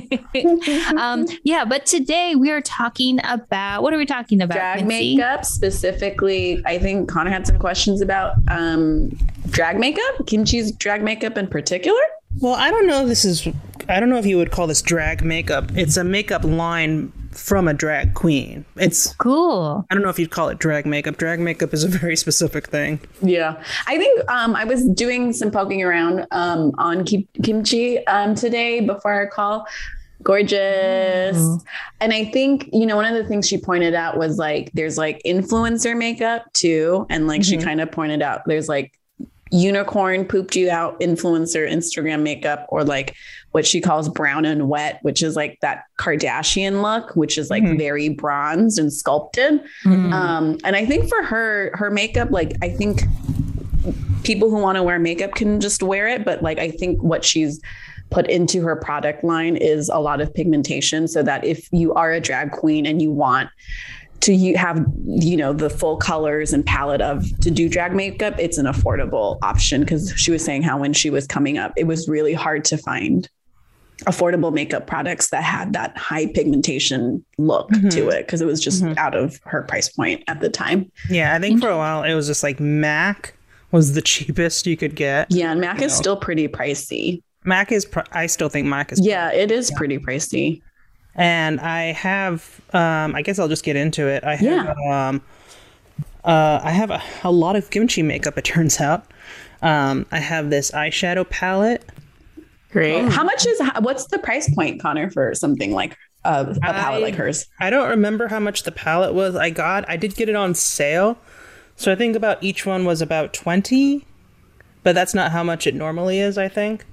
um, 0.97 1.25
yeah, 1.43 1.65
but 1.65 1.85
today 1.85 2.35
we 2.35 2.51
are 2.51 2.61
talking 2.61 3.19
about 3.23 3.83
what 3.83 3.93
are 3.93 3.97
we 3.97 4.05
talking 4.05 4.41
about? 4.41 4.55
drag 4.55 4.79
Quincy? 4.85 5.15
makeup 5.17 5.45
specifically. 5.45 6.61
I 6.65 6.77
think 6.77 7.09
Connor 7.09 7.31
had 7.31 7.47
some 7.47 7.59
questions 7.59 8.01
about 8.01 8.35
um, 8.49 9.09
drag 9.49 9.79
makeup, 9.79 10.27
Kim 10.27 10.45
Chi's 10.45 10.71
drag 10.71 11.03
makeup 11.03 11.37
in 11.37 11.47
particular. 11.47 11.99
Well, 12.39 12.53
I 12.53 12.69
don't 12.71 12.87
know. 12.87 13.01
if 13.03 13.07
This 13.07 13.25
is. 13.25 13.47
I 13.89 13.99
don't 13.99 14.09
know 14.09 14.17
if 14.17 14.25
you 14.25 14.37
would 14.37 14.51
call 14.51 14.67
this 14.67 14.81
drag 14.81 15.23
makeup. 15.23 15.71
It's 15.75 15.97
a 15.97 16.03
makeup 16.03 16.43
line 16.43 17.11
from 17.31 17.67
a 17.67 17.73
drag 17.73 18.13
queen. 18.13 18.65
It's. 18.77 19.13
Cool. 19.15 19.85
I 19.89 19.93
don't 19.93 20.03
know 20.03 20.09
if 20.09 20.19
you'd 20.19 20.31
call 20.31 20.49
it 20.49 20.59
drag 20.59 20.85
makeup. 20.85 21.17
Drag 21.17 21.39
makeup 21.39 21.73
is 21.73 21.83
a 21.83 21.87
very 21.87 22.15
specific 22.25 22.67
thing. 22.67 22.99
Yeah, 23.21 23.61
I 23.87 23.97
think 23.97 24.29
um, 24.29 24.55
I 24.55 24.63
was 24.63 24.85
doing 24.89 25.33
some 25.33 25.51
poking 25.51 25.83
around 25.83 26.27
um, 26.31 26.71
on 26.77 27.05
kim- 27.05 27.27
kimchi 27.43 28.05
um, 28.07 28.35
today 28.35 28.81
before 28.81 29.13
our 29.13 29.27
call. 29.27 29.65
Gorgeous. 30.23 31.63
And 31.99 32.13
I 32.13 32.25
think, 32.25 32.69
you 32.71 32.85
know, 32.85 32.95
one 32.95 33.05
of 33.05 33.15
the 33.15 33.27
things 33.27 33.47
she 33.47 33.57
pointed 33.57 33.95
out 33.95 34.17
was 34.17 34.37
like, 34.37 34.71
there's 34.73 34.97
like 34.97 35.19
influencer 35.25 35.97
makeup 35.97 36.43
too. 36.53 37.07
And 37.09 37.27
like 37.27 37.43
she 37.43 37.57
kind 37.57 37.81
of 37.81 37.91
pointed 37.91 38.21
out, 38.21 38.41
there's 38.45 38.69
like 38.69 38.93
unicorn 39.51 40.25
pooped 40.25 40.55
you 40.55 40.69
out 40.69 40.99
influencer 40.99 41.69
Instagram 41.69 42.21
makeup, 42.21 42.65
or 42.69 42.83
like 42.83 43.15
what 43.51 43.65
she 43.65 43.81
calls 43.81 44.07
brown 44.09 44.45
and 44.45 44.69
wet, 44.69 44.99
which 45.01 45.21
is 45.21 45.35
like 45.35 45.57
that 45.61 45.83
Kardashian 45.99 46.81
look, 46.81 47.15
which 47.15 47.37
is 47.37 47.49
like 47.49 47.63
Mhm. 47.63 47.77
very 47.77 48.09
bronzed 48.09 48.79
and 48.79 48.91
sculpted. 48.93 49.61
Mm. 49.85 50.13
Um, 50.13 50.57
and 50.63 50.75
I 50.75 50.85
think 50.85 51.09
for 51.09 51.21
her, 51.23 51.71
her 51.75 51.91
makeup, 51.91 52.31
like 52.31 52.53
I 52.61 52.69
think 52.69 53.03
people 54.23 54.49
who 54.49 54.57
want 54.57 54.77
to 54.77 54.83
wear 54.83 54.99
makeup 54.99 55.31
can 55.35 55.59
just 55.59 55.81
wear 55.83 56.07
it, 56.07 56.23
but 56.23 56.41
like 56.43 56.59
I 56.59 56.69
think 56.71 57.01
what 57.01 57.25
she's 57.25 57.59
put 58.09 58.29
into 58.29 58.61
her 58.61 58.75
product 58.75 59.23
line 59.23 59.55
is 59.55 59.89
a 59.89 59.97
lot 59.99 60.21
of 60.21 60.33
pigmentation, 60.33 61.07
so 61.07 61.23
that 61.23 61.43
if 61.43 61.67
you 61.71 61.93
are 61.93 62.11
a 62.11 62.19
drag 62.19 62.51
queen 62.51 62.85
and 62.85 63.01
you 63.01 63.11
want 63.11 63.49
to 64.19 64.33
you 64.33 64.55
have 64.55 64.85
you 65.05 65.35
know 65.35 65.51
the 65.51 65.69
full 65.69 65.97
colors 65.97 66.53
and 66.53 66.63
palette 66.65 67.01
of 67.01 67.25
to 67.39 67.49
do 67.49 67.67
drag 67.67 67.93
makeup, 67.95 68.35
it's 68.37 68.57
an 68.59 68.65
affordable 68.67 69.39
option. 69.41 69.81
Because 69.81 70.13
she 70.15 70.29
was 70.29 70.43
saying 70.45 70.61
how 70.61 70.77
when 70.77 70.93
she 70.93 71.09
was 71.09 71.25
coming 71.25 71.57
up, 71.57 71.73
it 71.75 71.85
was 71.87 72.07
really 72.07 72.33
hard 72.33 72.63
to 72.65 72.77
find 72.77 73.27
affordable 74.05 74.51
makeup 74.53 74.87
products 74.87 75.29
that 75.29 75.43
had 75.43 75.73
that 75.73 75.95
high 75.97 76.25
pigmentation 76.27 77.23
look 77.37 77.69
Mhm. 77.71 77.91
to 77.91 78.09
it 78.09 78.25
because 78.25 78.41
it 78.41 78.45
was 78.45 78.59
just 78.59 78.83
Mhm. 78.83 78.97
out 78.97 79.15
of 79.15 79.39
her 79.45 79.61
price 79.63 79.89
point 79.89 80.23
at 80.27 80.39
the 80.41 80.49
time. 80.49 80.91
Yeah, 81.09 81.35
I 81.35 81.39
think 81.39 81.61
for 81.61 81.69
a 81.69 81.77
while 81.77 82.03
it 82.03 82.13
was 82.13 82.27
just 82.27 82.41
like 82.43 82.59
Mac 82.59 83.33
was 83.71 83.93
the 83.93 84.01
cheapest 84.11 84.65
you 84.67 84.75
could 84.77 84.95
get. 84.95 85.27
Yeah, 85.29 85.51
and 85.51 85.61
Mac 85.61 85.81
is 85.81 85.91
know. 85.93 86.01
still 86.01 86.17
pretty 86.17 86.47
pricey. 86.47 87.21
Mac 87.43 87.71
is. 87.71 87.85
Pr- 87.85 88.01
I 88.11 88.25
still 88.27 88.49
think 88.49 88.67
Mac 88.67 88.91
is. 88.91 88.99
Yeah, 89.05 89.31
it 89.31 89.51
is 89.51 89.71
pretty 89.71 89.97
pricey. 89.97 90.61
and 91.15 91.59
I 91.59 91.91
have 91.91 92.61
um 92.73 93.13
I 93.15 93.21
guess 93.21 93.37
I'll 93.39 93.49
just 93.49 93.63
get 93.65 93.75
into 93.75 94.07
it. 94.07 94.23
I 94.23 94.35
have 94.35 94.77
um 94.89 95.21
uh 96.23 96.59
I 96.63 96.71
have 96.71 96.91
a, 96.91 97.01
a 97.23 97.31
lot 97.31 97.55
of 97.55 97.69
Kim 97.69 97.87
Chi 97.87 98.01
makeup 98.01 98.37
it 98.37 98.43
turns 98.45 98.79
out. 98.79 99.05
Um 99.61 100.05
I 100.11 100.19
have 100.19 100.49
this 100.49 100.71
eyeshadow 100.71 101.29
palette. 101.29 101.83
Great. 102.71 103.09
How 103.09 103.23
much 103.23 103.45
is 103.45 103.61
what's 103.79 104.05
the 104.07 104.17
price 104.19 104.53
point, 104.53 104.81
Connor, 104.81 105.09
for 105.11 105.33
something 105.35 105.71
like 105.73 105.97
a, 106.23 106.45
a 106.49 106.59
palette 106.59 106.99
I- 107.01 107.03
like 107.03 107.15
hers? 107.15 107.45
I 107.59 107.69
don't 107.69 107.89
remember 107.89 108.27
how 108.27 108.39
much 108.39 108.63
the 108.63 108.71
palette 108.71 109.13
was. 109.13 109.35
I 109.35 109.49
got 109.49 109.87
I 109.89 109.97
did 109.97 110.15
get 110.15 110.29
it 110.29 110.35
on 110.35 110.55
sale. 110.55 111.17
So 111.75 111.91
I 111.91 111.95
think 111.95 112.15
about 112.15 112.41
each 112.43 112.65
one 112.65 112.85
was 112.85 113.01
about 113.01 113.33
20, 113.33 114.05
but 114.83 114.93
that's 114.93 115.13
not 115.15 115.31
how 115.31 115.43
much 115.43 115.65
it 115.65 115.73
normally 115.73 116.19
is, 116.19 116.37
I 116.37 116.47
think. 116.47 116.85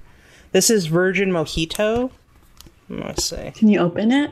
This 0.51 0.69
is 0.71 0.87
Virgin 0.87 1.29
Mojito. 1.29 2.09
Let's 2.89 3.25
see. 3.25 3.51
Can 3.55 3.67
you 3.67 3.79
open 3.81 4.11
it? 4.11 4.31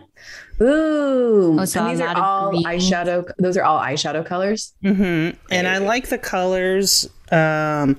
Ooh, 0.59 1.57
Oh, 1.59 1.65
so 1.65 1.81
and 1.81 1.91
these 1.91 2.01
are 2.01 2.17
all 2.17 2.49
green. 2.51 2.63
eyeshadow. 2.65 3.29
Those 3.37 3.55
are 3.55 3.63
all 3.63 3.79
eyeshadow 3.79 4.25
colors. 4.25 4.73
hmm 4.81 5.29
And 5.51 5.67
I 5.67 5.77
like 5.77 6.07
the 6.09 6.17
colors. 6.17 7.07
Um, 7.31 7.97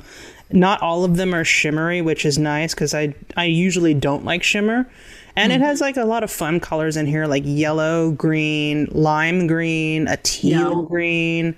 not 0.50 0.80
all 0.82 1.04
of 1.04 1.16
them 1.16 1.34
are 1.34 1.44
shimmery, 1.44 2.00
which 2.00 2.24
is 2.24 2.38
nice 2.38 2.74
because 2.74 2.94
I 2.94 3.14
I 3.36 3.44
usually 3.44 3.94
don't 3.94 4.24
like 4.24 4.42
shimmer. 4.42 4.88
And 5.36 5.52
it 5.52 5.58
hmm. 5.58 5.64
has 5.64 5.80
like 5.80 5.96
a 5.96 6.04
lot 6.04 6.24
of 6.24 6.30
fun 6.30 6.58
colors 6.58 6.96
in 6.96 7.06
here, 7.06 7.26
like 7.26 7.44
yellow, 7.46 8.10
green, 8.10 8.88
lime 8.90 9.46
green, 9.46 10.08
a 10.08 10.16
teal 10.16 10.80
Yeah. 10.82 10.88
green, 10.88 11.56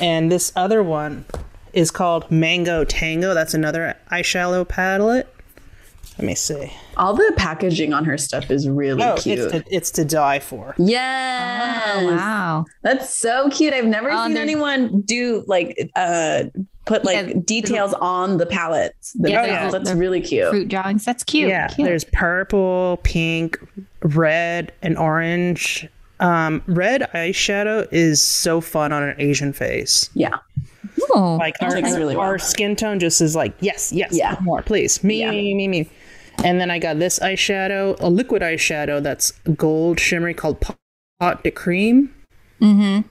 and 0.00 0.30
this 0.30 0.52
other 0.54 0.82
one 0.82 1.24
is 1.72 1.90
called 1.90 2.30
Mango 2.30 2.84
Tango. 2.84 3.32
That's 3.32 3.54
another 3.54 3.96
eyeshadow 4.10 4.68
palette. 4.68 5.32
Let 6.18 6.26
me 6.26 6.34
see. 6.34 6.70
All 6.96 7.14
the 7.14 7.32
packaging 7.36 7.92
on 7.94 8.04
her 8.04 8.18
stuff 8.18 8.50
is 8.50 8.68
really 8.68 9.02
Oh, 9.02 9.16
cute. 9.18 9.38
it's 9.38 9.52
to, 9.52 9.64
it's 9.74 9.90
to 9.92 10.04
die 10.04 10.38
for. 10.40 10.74
yes. 10.78 11.92
Oh, 11.96 12.06
wow. 12.14 12.64
That's 12.82 13.12
so 13.16 13.48
cute. 13.50 13.72
I've 13.72 13.86
never 13.86 14.10
Oh, 14.10 14.24
seen 14.24 14.34
they're- 14.34 14.42
anyone 14.42 15.00
do 15.02 15.42
like 15.46 15.90
uh 15.96 16.44
put 16.84 17.04
like 17.04 17.28
Yeah, 17.28 17.32
details 17.44 17.94
on 17.94 18.36
the 18.38 18.46
palettes. 18.46 19.12
The- 19.18 19.30
Yeah, 19.30 19.42
oh, 19.42 19.46
they're- 19.46 19.70
that's 19.72 19.88
they're 19.90 19.96
really 19.96 20.20
cute. 20.20 20.50
Fruit 20.50 20.68
drawings. 20.68 21.04
That's 21.04 21.24
cute. 21.24 21.48
Yeah, 21.48 21.68
Cute. 21.68 21.86
there's 21.86 22.04
purple, 22.04 23.00
pink, 23.04 23.58
red, 24.02 24.72
and 24.82 24.98
orange. 24.98 25.88
Um, 26.20 26.62
red 26.66 27.08
eyeshadow 27.14 27.88
is 27.90 28.20
so 28.20 28.60
fun 28.60 28.92
on 28.92 29.02
an 29.02 29.14
Asian 29.18 29.52
face. 29.52 30.08
Yeah. 30.14 30.38
Ooh. 31.16 31.36
Like 31.36 31.56
our, 31.60 31.70
looks 31.70 31.92
really 31.96 32.16
well. 32.16 32.38
skin 32.38 32.76
tone 32.76 33.00
just 33.00 33.20
is 33.20 33.34
like 33.34 33.54
yes, 33.60 33.92
yes, 33.92 34.10
Yeah. 34.12 34.36
more, 34.40 34.62
please, 34.62 35.02
me, 35.02 35.20
Yeah. 35.20 35.30
me, 35.30 35.54
me, 35.54 35.66
me. 35.68 35.88
And 36.44 36.60
then 36.60 36.70
I 36.70 36.78
got 36.78 36.98
this 36.98 37.18
eyeshadow, 37.18 38.00
a 38.00 38.08
liquid 38.08 38.42
eyeshadow 38.42 39.02
that's 39.02 39.32
gold 39.56 40.00
shimmery 40.00 40.34
called 40.34 40.60
Pot 40.60 41.44
de 41.44 41.50
Cream. 41.50 42.14
Mm-hmm. 42.60 43.08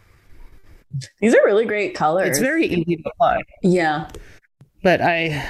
These 1.19 1.33
are 1.33 1.45
really 1.45 1.65
great 1.65 1.95
colors. 1.95 2.29
It's 2.29 2.39
very 2.39 2.65
easy 2.65 2.97
to 2.97 3.03
apply, 3.09 3.41
yeah. 3.63 4.09
but 4.83 5.01
I 5.01 5.49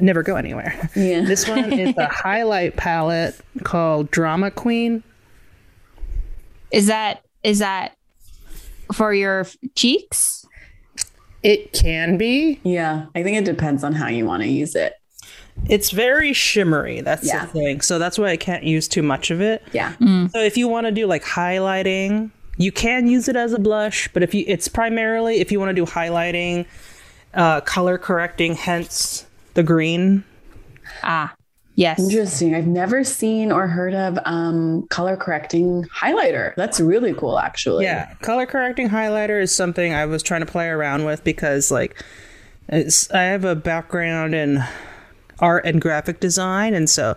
never 0.00 0.22
go 0.22 0.36
anywhere. 0.36 0.90
Yeah. 0.94 1.22
This 1.22 1.48
one 1.48 1.72
is 1.72 1.96
a 1.96 2.06
highlight 2.06 2.76
palette 2.76 3.40
called 3.62 4.10
Drama 4.10 4.50
Queen. 4.50 5.02
Is 6.70 6.86
that 6.88 7.22
is 7.42 7.60
that 7.60 7.96
for 8.92 9.14
your 9.14 9.40
f- 9.40 9.56
cheeks? 9.74 10.44
It 11.42 11.72
can 11.72 12.16
be. 12.16 12.60
Yeah. 12.64 13.06
I 13.14 13.22
think 13.22 13.36
it 13.36 13.44
depends 13.44 13.84
on 13.84 13.92
how 13.92 14.08
you 14.08 14.24
want 14.24 14.42
to 14.42 14.48
use 14.48 14.74
it. 14.74 14.94
It's 15.68 15.90
very 15.90 16.32
shimmery. 16.32 17.00
That's 17.00 17.26
Yeah. 17.26 17.46
the 17.46 17.52
thing. 17.52 17.80
So 17.80 17.98
that's 17.98 18.18
why 18.18 18.28
I 18.30 18.36
can't 18.36 18.64
use 18.64 18.86
too 18.88 19.02
much 19.02 19.30
of 19.30 19.40
it. 19.40 19.62
Yeah. 19.72 19.92
So 20.32 20.40
if 20.40 20.56
you 20.56 20.68
want 20.68 20.86
to 20.86 20.92
do 20.92 21.06
like 21.06 21.24
highlighting, 21.24 22.30
you 22.56 22.70
can 22.70 23.06
use 23.06 23.28
it 23.28 23.36
as 23.36 23.52
a 23.52 23.58
blush, 23.58 24.08
but 24.12 24.22
if 24.22 24.34
you 24.34 24.44
it's 24.46 24.68
primarily 24.68 25.40
if 25.40 25.50
you 25.50 25.58
want 25.58 25.70
to 25.70 25.74
do 25.74 25.84
highlighting, 25.90 26.66
uh, 27.34 27.60
color 27.62 27.98
correcting, 27.98 28.54
hence 28.54 29.26
the 29.54 29.62
green. 29.62 30.22
Ah, 31.02 31.34
yes. 31.74 31.98
Interesting. 31.98 32.54
I've 32.54 32.66
never 32.66 33.02
seen 33.02 33.50
or 33.50 33.66
heard 33.66 33.94
of 33.94 34.18
um, 34.24 34.86
color 34.90 35.16
correcting 35.16 35.84
highlighter. 35.84 36.54
That's 36.56 36.78
really 36.78 37.14
cool, 37.14 37.38
actually. 37.38 37.84
Yeah, 37.84 38.12
color 38.20 38.46
correcting 38.46 38.90
highlighter 38.90 39.42
is 39.42 39.54
something 39.54 39.92
I 39.94 40.06
was 40.06 40.22
trying 40.22 40.40
to 40.40 40.46
play 40.46 40.68
around 40.68 41.04
with 41.06 41.24
because 41.24 41.70
like 41.70 42.00
it's 42.68 43.10
I 43.12 43.22
have 43.22 43.44
a 43.44 43.56
background 43.56 44.34
in 44.34 44.62
art 45.40 45.64
and 45.66 45.80
graphic 45.80 46.20
design 46.20 46.74
and 46.74 46.88
so 46.88 47.16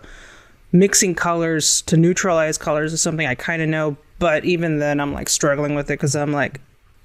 mixing 0.72 1.14
colors 1.14 1.82
to 1.82 1.96
neutralize 1.96 2.58
colors 2.58 2.92
is 2.92 3.00
something 3.00 3.26
I 3.26 3.34
kind 3.34 3.62
of 3.62 3.68
know, 3.68 3.96
but 4.18 4.44
even 4.44 4.78
then 4.80 5.00
I'm 5.00 5.12
like 5.14 5.28
struggling 5.28 5.74
with 5.74 5.90
it 5.90 5.96
cuz 5.98 6.14
I'm 6.16 6.32
like 6.32 6.60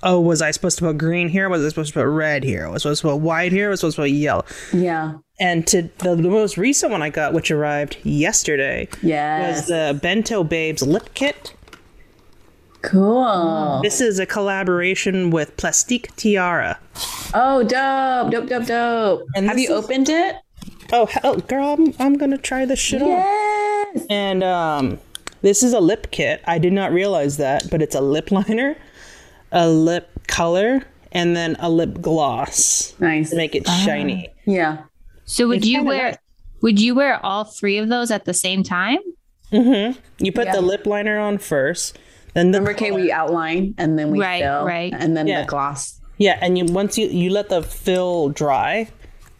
Oh, 0.05 0.19
was 0.19 0.41
I 0.41 0.51
supposed 0.51 0.77
to 0.79 0.83
put 0.83 0.97
green 0.97 1.29
here? 1.29 1.47
Was 1.47 1.63
I 1.63 1.69
supposed 1.69 1.93
to 1.93 1.99
put 2.01 2.07
red 2.09 2.43
here? 2.43 2.67
Was 2.69 2.81
I 2.85 2.89
supposed 2.89 3.01
to 3.03 3.07
put 3.07 3.15
white 3.21 3.53
here? 3.53 3.69
Was 3.69 3.79
I 3.79 3.81
supposed 3.83 3.95
to 3.95 4.01
put 4.01 4.11
yellow? 4.11 4.43
Yeah. 4.73 5.13
And 5.39 5.65
to 5.67 5.83
the, 5.99 6.15
the 6.17 6.29
most 6.29 6.57
recent 6.57 6.91
one 6.91 7.01
I 7.01 7.09
got, 7.09 7.31
which 7.31 7.49
arrived 7.51 7.95
yesterday, 8.03 8.89
Yes. 9.01 9.59
was 9.59 9.67
the 9.67 9.97
Bento 10.01 10.43
Babes 10.43 10.81
lip 10.83 11.09
kit. 11.13 11.53
cool. 12.81 13.79
This 13.81 14.01
is 14.01 14.19
a 14.19 14.25
collaboration 14.25 15.29
with 15.31 15.55
Plastique 15.57 16.13
Tiara. 16.17 16.79
Oh, 17.33 17.63
dope. 17.63 18.31
Dope, 18.31 18.49
dope, 18.49 18.65
dope. 18.65 19.23
And 19.35 19.47
Have 19.47 19.57
you 19.57 19.65
is- 19.73 19.83
opened 19.85 20.09
it? 20.09 20.35
Oh, 20.95 21.07
hell, 21.07 21.37
girl, 21.37 21.69
I'm, 21.73 21.93
I'm 21.99 22.17
gonna 22.17 22.37
try 22.37 22.65
this 22.65 22.77
shit 22.79 23.01
on. 23.01 23.07
Yes. 23.09 24.05
And 24.09 24.43
um, 24.43 24.99
this 25.41 25.63
is 25.63 25.73
a 25.73 25.79
lip 25.79 26.07
kit. 26.11 26.41
I 26.45 26.59
did 26.59 26.71
not 26.71 26.91
realize 26.93 27.37
that, 27.37 27.69
but 27.71 27.81
it's 27.81 27.95
a 27.95 28.01
lip 28.01 28.31
liner, 28.31 28.77
a 29.51 29.67
lip 29.67 30.09
color, 30.27 30.83
and 31.11 31.35
then 31.35 31.55
a 31.59 31.69
lip 31.69 31.99
gloss 32.01 32.93
Nice. 32.99 33.31
to 33.31 33.35
make 33.35 33.55
it 33.55 33.67
shiny. 33.67 34.29
Yeah. 34.45 34.83
So 35.25 35.47
would 35.47 35.57
It's 35.57 35.67
you 35.67 35.83
wear 35.83 36.09
nice. 36.11 36.17
would 36.61 36.79
you 36.79 36.93
wear 36.95 37.23
all 37.25 37.43
three 37.43 37.77
of 37.79 37.89
those 37.89 38.11
at 38.11 38.25
the 38.25 38.33
same 38.33 38.61
time? 38.63 38.99
Mm-hmm. 39.51 39.99
You 40.23 40.31
put 40.31 40.45
Yeah. 40.45 40.53
the 40.55 40.61
lip 40.61 40.85
liner 40.85 41.17
on 41.19 41.37
first, 41.39 41.97
Then 42.33 42.51
the 42.51 42.59
Remember, 42.59 42.77
Kay, 42.77 42.91
we 42.91 43.11
outline 43.11 43.75
and 43.77 43.97
then 43.97 44.09
we 44.11 44.19
Right, 44.19 44.41
fill, 44.43 44.65
right. 44.65 44.93
and 44.97 45.15
then 45.17 45.27
Yeah. 45.27 45.41
the 45.41 45.47
gloss. 45.47 45.99
Yeah, 46.17 46.37
and 46.41 46.57
you 46.57 46.65
once 46.65 46.97
you 46.97 47.07
you 47.07 47.29
let 47.31 47.49
the 47.49 47.61
fill 47.63 48.29
dry, 48.29 48.89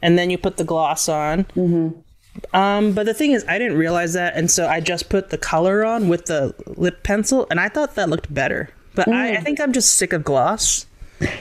and 0.04 0.20
then 0.20 0.30
you 0.30 0.38
put 0.38 0.58
the 0.58 0.64
gloss 0.64 1.10
on. 1.10 1.46
Mm-hmm. 1.56 2.56
Um, 2.56 2.94
but 2.94 3.06
the 3.06 3.14
thing 3.14 3.32
is, 3.32 3.46
I 3.48 3.58
didn't 3.58 3.78
realize 3.78 4.14
that, 4.14 4.36
and 4.36 4.52
so 4.52 4.68
I 4.68 4.80
just 4.80 5.10
put 5.10 5.30
the 5.30 5.38
color 5.38 5.86
on 5.86 6.10
with 6.10 6.26
the 6.26 6.54
lip 6.78 7.04
pencil, 7.04 7.48
and 7.50 7.60
I 7.60 7.70
thought 7.70 7.96
that 7.96 8.10
looked 8.10 8.32
better. 8.32 8.70
But 8.96 9.08
I, 9.08 9.38
I 9.38 9.42
think 9.42 9.60
I'm 9.60 9.72
just 9.72 9.96
sick 9.96 10.14
of 10.14 10.24
gloss. 10.24 10.86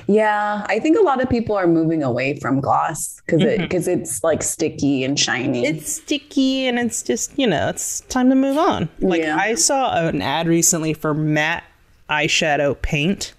Yeah, 0.06 0.64
I 0.68 0.78
think 0.78 0.96
a 0.96 1.02
lot 1.02 1.20
of 1.20 1.28
people 1.28 1.56
are 1.56 1.66
moving 1.66 2.02
away 2.02 2.38
from 2.38 2.60
gloss 2.60 3.20
because 3.26 3.42
it 3.42 3.60
because 3.60 3.88
it's 3.88 4.22
like 4.22 4.42
sticky 4.42 5.02
and 5.02 5.18
shiny. 5.18 5.66
It's 5.66 5.94
sticky, 5.94 6.66
and 6.68 6.78
it's 6.78 7.02
just 7.02 7.36
you 7.38 7.46
know, 7.46 7.68
it's 7.68 8.00
time 8.02 8.28
to 8.28 8.36
move 8.36 8.56
on. 8.58 8.88
Like 9.00 9.22
Yeah. 9.22 9.36
I 9.36 9.54
saw 9.56 10.06
an 10.06 10.22
ad 10.22 10.46
recently 10.46 10.94
for 10.94 11.14
matte 11.14 11.64
eyeshadow 12.08 12.80
paint. 12.80 13.34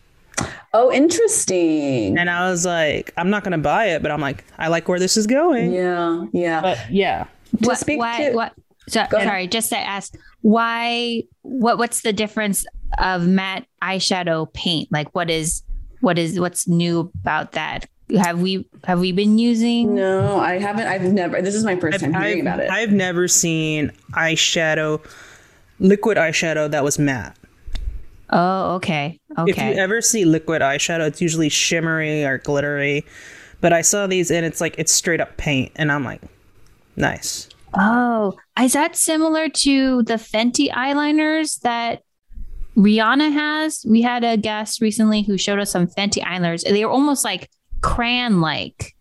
Oh, 0.73 0.91
interesting. 0.91 2.17
And 2.17 2.29
I 2.29 2.49
was 2.49 2.65
like, 2.65 3.13
I'm 3.17 3.29
not 3.29 3.43
gonna 3.43 3.57
buy 3.57 3.85
it, 3.87 4.01
but 4.01 4.11
I'm 4.11 4.21
like, 4.21 4.43
I 4.57 4.67
like 4.67 4.87
where 4.87 4.99
this 4.99 5.17
is 5.17 5.27
going. 5.27 5.71
Yeah, 5.71 6.25
yeah. 6.33 6.61
But 6.61 6.91
yeah, 6.91 7.25
to 7.61 7.67
what, 7.67 7.77
speak 7.77 7.99
why, 7.99 8.29
to- 8.29 8.35
what 8.35 8.53
so, 8.87 9.05
sorry 9.11 9.47
just 9.47 9.69
to 9.69 9.77
ask 9.77 10.13
why 10.41 11.23
what 11.41 11.77
what's 11.77 12.01
the 12.01 12.11
difference 12.11 12.65
of 12.97 13.25
matte 13.25 13.65
eyeshadow 13.81 14.51
paint 14.53 14.89
like 14.91 15.13
what 15.15 15.29
is 15.29 15.63
what 16.01 16.19
is 16.19 16.37
what's 16.37 16.67
new 16.67 17.11
about 17.21 17.53
that 17.53 17.87
have 18.17 18.41
we 18.41 18.67
have 18.83 18.99
we 18.99 19.11
been 19.11 19.37
using 19.37 19.95
no, 19.95 20.39
I 20.39 20.59
haven't. 20.59 20.87
I've 20.87 21.03
never. 21.03 21.41
This 21.41 21.55
is 21.55 21.63
my 21.63 21.75
1st 21.75 21.99
time 21.99 22.13
hearing 22.13 22.39
I've, 22.47 22.53
about 22.55 22.59
it. 22.59 22.69
I've 22.69 22.91
never 22.91 23.27
seen 23.27 23.91
eyeshadow, 24.11 25.03
liquid 25.79 26.17
eyeshadow 26.17 26.69
that 26.69 26.83
was 26.83 26.99
matte. 26.99 27.35
Oh 28.33 28.75
okay 28.75 29.19
Okay. 29.37 29.51
If 29.51 29.57
you 29.57 29.81
ever 29.81 30.01
see 30.01 30.25
liquid 30.25 30.61
eyeshadow, 30.61 31.07
it's 31.07 31.21
usually 31.21 31.49
shimmery 31.49 32.23
or 32.23 32.37
glittery. 32.37 33.03
But 33.61 33.73
I 33.73 33.81
saw 33.81 34.07
these 34.07 34.29
and 34.29 34.45
it's 34.45 34.61
like 34.61 34.75
it's 34.77 34.91
straight 34.91 35.21
up 35.21 35.37
paint, 35.37 35.71
and 35.75 35.91
I'm 35.91 36.03
like, 36.03 36.21
nice. 36.95 37.49
oh 37.73 38.33
is 38.61 38.73
that 38.73 38.95
similar 38.95 39.49
to 39.49 40.03
the 40.03 40.15
fenty 40.15 40.69
eyeliners 40.71 41.59
that 41.61 42.03
rihanna 42.77 43.31
has 43.31 43.83
we 43.89 44.01
had 44.01 44.23
a 44.23 44.37
guest 44.37 44.79
recently 44.81 45.23
who 45.23 45.37
showed 45.37 45.59
us 45.59 45.71
some 45.71 45.87
fenty 45.87 46.21
eyeliners 46.23 46.63
they 46.63 46.85
were 46.85 46.91
almost 46.91 47.23
like 47.23 47.49
crayon 47.81 48.41
like 48.41 48.95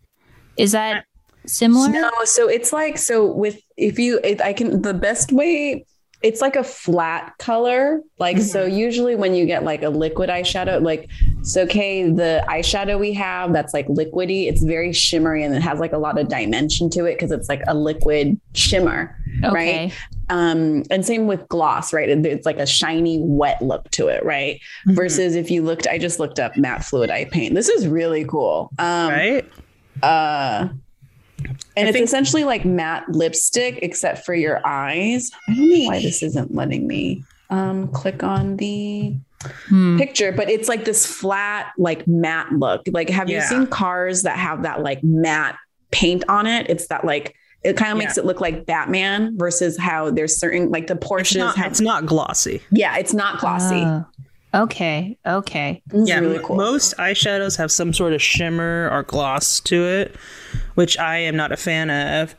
is 0.57 0.71
that 0.71 1.05
similar 1.45 1.89
No, 1.89 2.09
so 2.23 2.47
it's 2.49 2.73
like 2.73 2.97
so 2.97 3.31
with 3.31 3.61
if 3.77 3.99
you 3.99 4.19
it, 4.23 4.41
I 4.41 4.53
can 4.53 4.81
the 4.81 4.93
best 4.93 5.31
way 5.31 5.85
it's 6.23 6.41
like 6.41 6.55
a 6.55 6.63
flat 6.63 7.37
color. 7.37 8.01
Like 8.17 8.39
so 8.39 8.65
usually 8.65 9.15
when 9.15 9.35
you 9.35 9.45
get 9.45 9.63
like 9.63 9.83
a 9.83 9.89
liquid 9.89 10.29
eyeshadow, 10.29 10.81
like 10.81 11.09
so 11.43 11.63
okay, 11.63 12.09
the 12.09 12.43
eyeshadow 12.47 12.97
we 12.99 13.13
have 13.13 13.51
that's 13.53 13.73
like 13.73 13.87
liquidy, 13.87 14.47
it's 14.47 14.63
very 14.63 14.93
shimmery 14.93 15.43
and 15.43 15.53
it 15.53 15.61
has 15.61 15.79
like 15.79 15.91
a 15.91 15.97
lot 15.97 16.17
of 16.17 16.29
dimension 16.29 16.89
to 16.91 17.05
it 17.05 17.15
because 17.15 17.31
it's 17.31 17.49
like 17.49 17.61
a 17.67 17.75
liquid 17.75 18.39
shimmer. 18.53 19.15
okay 19.43 19.53
Right. 19.53 19.93
Um, 20.29 20.83
and 20.89 21.05
same 21.05 21.27
with 21.27 21.45
gloss, 21.49 21.91
right? 21.93 22.07
It- 22.07 22.25
It's 22.25 22.45
like 22.45 22.57
a 22.57 22.65
shiny, 22.65 23.19
wet 23.21 23.61
look 23.61 23.91
to 23.91 24.07
it, 24.07 24.23
right? 24.23 24.59
Versus 24.87 25.35
if 25.35 25.51
you 25.51 25.61
looked, 25.61 25.85
I 25.87 25.97
just 25.97 26.17
looked 26.19 26.39
up 26.39 26.55
matte 26.55 26.85
fluid 26.85 27.11
eye 27.11 27.25
paint. 27.25 27.53
This 27.53 27.67
is 27.67 27.85
really 27.87 28.23
cool. 28.23 28.71
Um, 28.79 29.09
right? 29.09 29.45
uh 30.01 30.69
and 31.75 31.85
I 31.87 31.89
it's 31.89 31.91
think- 31.93 32.05
essentially 32.05 32.43
like 32.43 32.65
matte 32.65 33.09
lipstick 33.09 33.79
except 33.81 34.25
for 34.25 34.33
your 34.33 34.65
eyes 34.65 35.31
i 35.49 35.53
don't 35.55 35.69
know 35.69 35.87
why 35.87 36.01
this 36.01 36.21
isn't 36.23 36.53
letting 36.53 36.87
me 36.87 37.23
um 37.49 37.87
click 37.89 38.23
on 38.23 38.57
the 38.57 39.15
Hmm. 39.67 39.97
picture 39.97 40.31
but 40.31 40.49
it's 40.49 40.69
like 40.69 40.85
this 40.85 41.05
flat 41.05 41.73
like 41.77 42.07
matte 42.07 42.53
look 42.53 42.81
like 42.93 43.09
have 43.09 43.29
you 43.29 43.41
seen 43.41 43.67
cars 43.67 44.21
that 44.21 44.37
have 44.37 44.63
that 44.63 44.81
like 44.83 45.03
matte 45.03 45.57
paint 45.91 46.23
on 46.29 46.47
it 46.47 46.69
it's 46.69 46.87
that 46.87 47.03
like 47.03 47.35
it 47.61 47.75
kind 47.75 47.91
of 47.91 47.97
makes 47.97 48.17
it 48.17 48.23
look 48.23 48.39
like 48.39 48.65
batman 48.65 49.37
versus 49.37 49.77
how 49.77 50.09
there's 50.09 50.39
certain 50.39 50.69
like 50.71 50.87
the 50.87 50.93
It's 50.95 51.05
porsches 51.05 51.39
not, 51.39 51.57
have 51.57 51.71
it's 51.71 51.81
not 51.81 52.05
glossy. 52.05 52.61
yeah 52.71 52.95
it's 52.97 53.13
not 53.13 53.39
glossy 53.41 53.83
Oh, 54.55 54.63
okay. 54.65 55.17
Okay. 55.25 55.81
This 55.87 56.07
yeah, 56.07 56.19
really 56.19 56.39
cool 56.41 56.55
most 56.55 56.95
eyeshadows 56.97 57.57
have 57.57 57.69
some 57.71 57.91
sort 57.91 58.13
of 58.13 58.21
shimmer 58.21 58.87
or 58.93 59.03
gloss 59.03 59.59
to 59.61 59.75
it, 59.83 60.15
which 60.75 60.97
I 60.97 61.17
am 61.17 61.35
not 61.35 61.51
a 61.51 61.57
fan 61.57 61.89
of. 61.89 62.35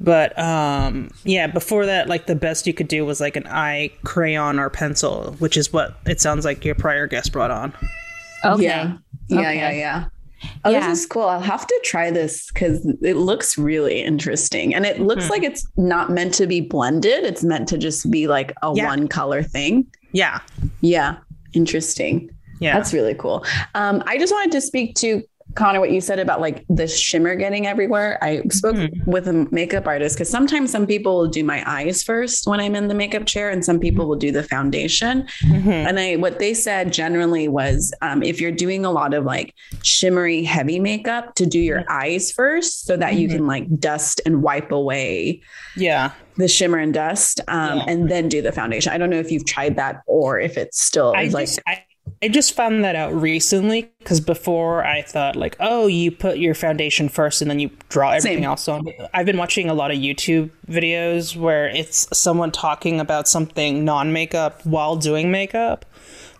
But 0.00 0.38
um, 0.38 1.10
yeah, 1.24 1.48
before 1.48 1.84
that, 1.86 2.08
like 2.08 2.26
the 2.26 2.36
best 2.36 2.66
you 2.66 2.72
could 2.74 2.86
do 2.88 3.04
was 3.04 3.20
like 3.20 3.34
an 3.34 3.46
eye 3.48 3.90
crayon 4.04 4.58
or 4.60 4.70
pencil, 4.70 5.34
which 5.40 5.56
is 5.56 5.72
what 5.72 5.98
it 6.06 6.20
sounds 6.20 6.44
like 6.44 6.64
your 6.64 6.76
prior 6.76 7.06
guest 7.08 7.32
brought 7.32 7.50
on. 7.50 7.72
Okay. 8.44 8.62
Yeah. 8.64 8.96
Yeah, 9.28 9.40
Okay. 9.40 9.56
yeah, 9.56 9.70
yeah. 9.72 10.04
Oh, 10.64 10.70
Yeah. 10.70 10.88
this 10.88 11.00
is 11.00 11.06
cool. 11.06 11.24
I'll 11.24 11.40
have 11.40 11.66
to 11.66 11.80
try 11.84 12.12
this 12.12 12.48
because 12.52 12.86
it 13.02 13.16
looks 13.16 13.58
really 13.58 14.00
interesting. 14.04 14.72
And 14.72 14.86
it 14.86 15.00
looks 15.00 15.24
Hmm. 15.26 15.30
like 15.32 15.42
it's 15.42 15.66
not 15.76 16.10
meant 16.10 16.32
to 16.34 16.46
be 16.46 16.60
blended. 16.60 17.24
It's 17.24 17.42
meant 17.42 17.66
to 17.70 17.76
just 17.78 18.08
be 18.08 18.28
like 18.28 18.52
a 18.62 18.72
Yeah. 18.76 18.86
one 18.86 19.08
color 19.08 19.42
thing. 19.42 19.84
Yeah, 20.12 20.38
Yeah. 20.80 21.16
Interesting. 21.54 22.30
yeah, 22.60 22.74
That's 22.76 22.92
really 22.92 23.14
cool. 23.14 23.44
Um, 23.74 24.00
I 24.06 24.16
just 24.16 24.32
wanted 24.32 24.52
to 24.52 24.60
speak 24.60 24.94
to 24.96 25.22
Connor, 25.54 25.80
what 25.80 25.90
you 25.90 26.00
said 26.00 26.18
about 26.18 26.40
like 26.40 26.64
the 26.68 26.86
shimmer 26.86 27.34
getting 27.34 27.66
everywhere. 27.66 28.18
I 28.22 28.42
spoke 28.50 28.76
Hmm. 28.76 28.86
with 29.10 29.26
a 29.26 29.48
makeup 29.50 29.86
artist 29.86 30.16
because 30.16 30.28
sometimes 30.28 30.70
some 30.70 30.86
people 30.86 31.16
will 31.16 31.26
do 31.26 31.42
my 31.42 31.62
eyes 31.68 32.02
first 32.02 32.46
when 32.46 32.60
I'm 32.60 32.74
in 32.76 32.88
the 32.88 32.94
makeup 32.94 33.26
chair, 33.26 33.50
and 33.50 33.64
some 33.64 33.80
people 33.80 34.06
will 34.06 34.16
do 34.16 34.30
the 34.30 34.42
foundation. 34.42 35.26
Mhm. 35.42 35.66
And 35.88 35.98
I, 35.98 36.16
what 36.16 36.38
they 36.38 36.54
said 36.54 36.92
generally 36.92 37.48
was, 37.48 37.92
um, 38.02 38.22
if 38.22 38.40
you're 38.40 38.52
doing 38.52 38.84
a 38.84 38.90
lot 38.92 39.14
of 39.14 39.24
like 39.24 39.54
shimmery, 39.82 40.44
heavy 40.44 40.78
makeup, 40.78 41.34
to 41.36 41.46
do 41.46 41.58
your 41.58 41.82
eyes 41.88 42.30
first, 42.30 42.86
so 42.86 42.96
that 42.96 43.14
you 43.16 43.26
Mhm. 43.28 43.32
can 43.32 43.46
like 43.46 43.78
dust 43.80 44.20
and 44.26 44.42
wipe 44.42 44.70
away 44.70 45.40
yeah. 45.76 46.10
the 46.36 46.46
shimmer 46.46 46.78
and 46.78 46.94
dust, 46.94 47.40
um, 47.48 47.78
Yeah. 47.78 47.84
and 47.88 48.08
then 48.08 48.28
do 48.28 48.40
the 48.42 48.52
foundation. 48.52 48.92
I 48.92 48.98
don't 48.98 49.10
know 49.10 49.18
if 49.18 49.32
you've 49.32 49.46
tried 49.46 49.76
that 49.76 50.02
or 50.06 50.38
if 50.38 50.56
it's 50.56 50.80
still 50.80 51.12
I 51.16 51.24
like 51.24 51.46
just, 51.46 51.60
I, 51.66 51.82
I 52.22 52.28
just 52.28 52.54
found 52.54 52.84
that 52.84 52.96
out 52.96 53.14
recently 53.14 53.90
because 53.98 54.20
before 54.20 54.84
I 54.84 55.02
thought 55.02 55.36
like, 55.36 55.56
oh, 55.60 55.86
you 55.86 56.10
put 56.10 56.38
your 56.38 56.54
foundation 56.54 57.08
first 57.08 57.40
and 57.42 57.50
then 57.50 57.58
you 57.58 57.70
draw 57.88 58.10
everything 58.10 58.38
Same. 58.38 58.44
else 58.44 58.68
on. 58.68 58.86
I've 59.14 59.26
been 59.26 59.38
watching 59.38 59.68
a 59.70 59.74
lot 59.74 59.90
of 59.90 59.98
YouTube 59.98 60.50
videos 60.68 61.36
where 61.36 61.68
it's 61.68 62.06
someone 62.16 62.50
talking 62.52 63.00
about 63.00 63.28
something 63.28 63.84
non-makeup 63.84 64.64
while 64.64 64.96
doing 64.96 65.30
makeup. 65.30 65.84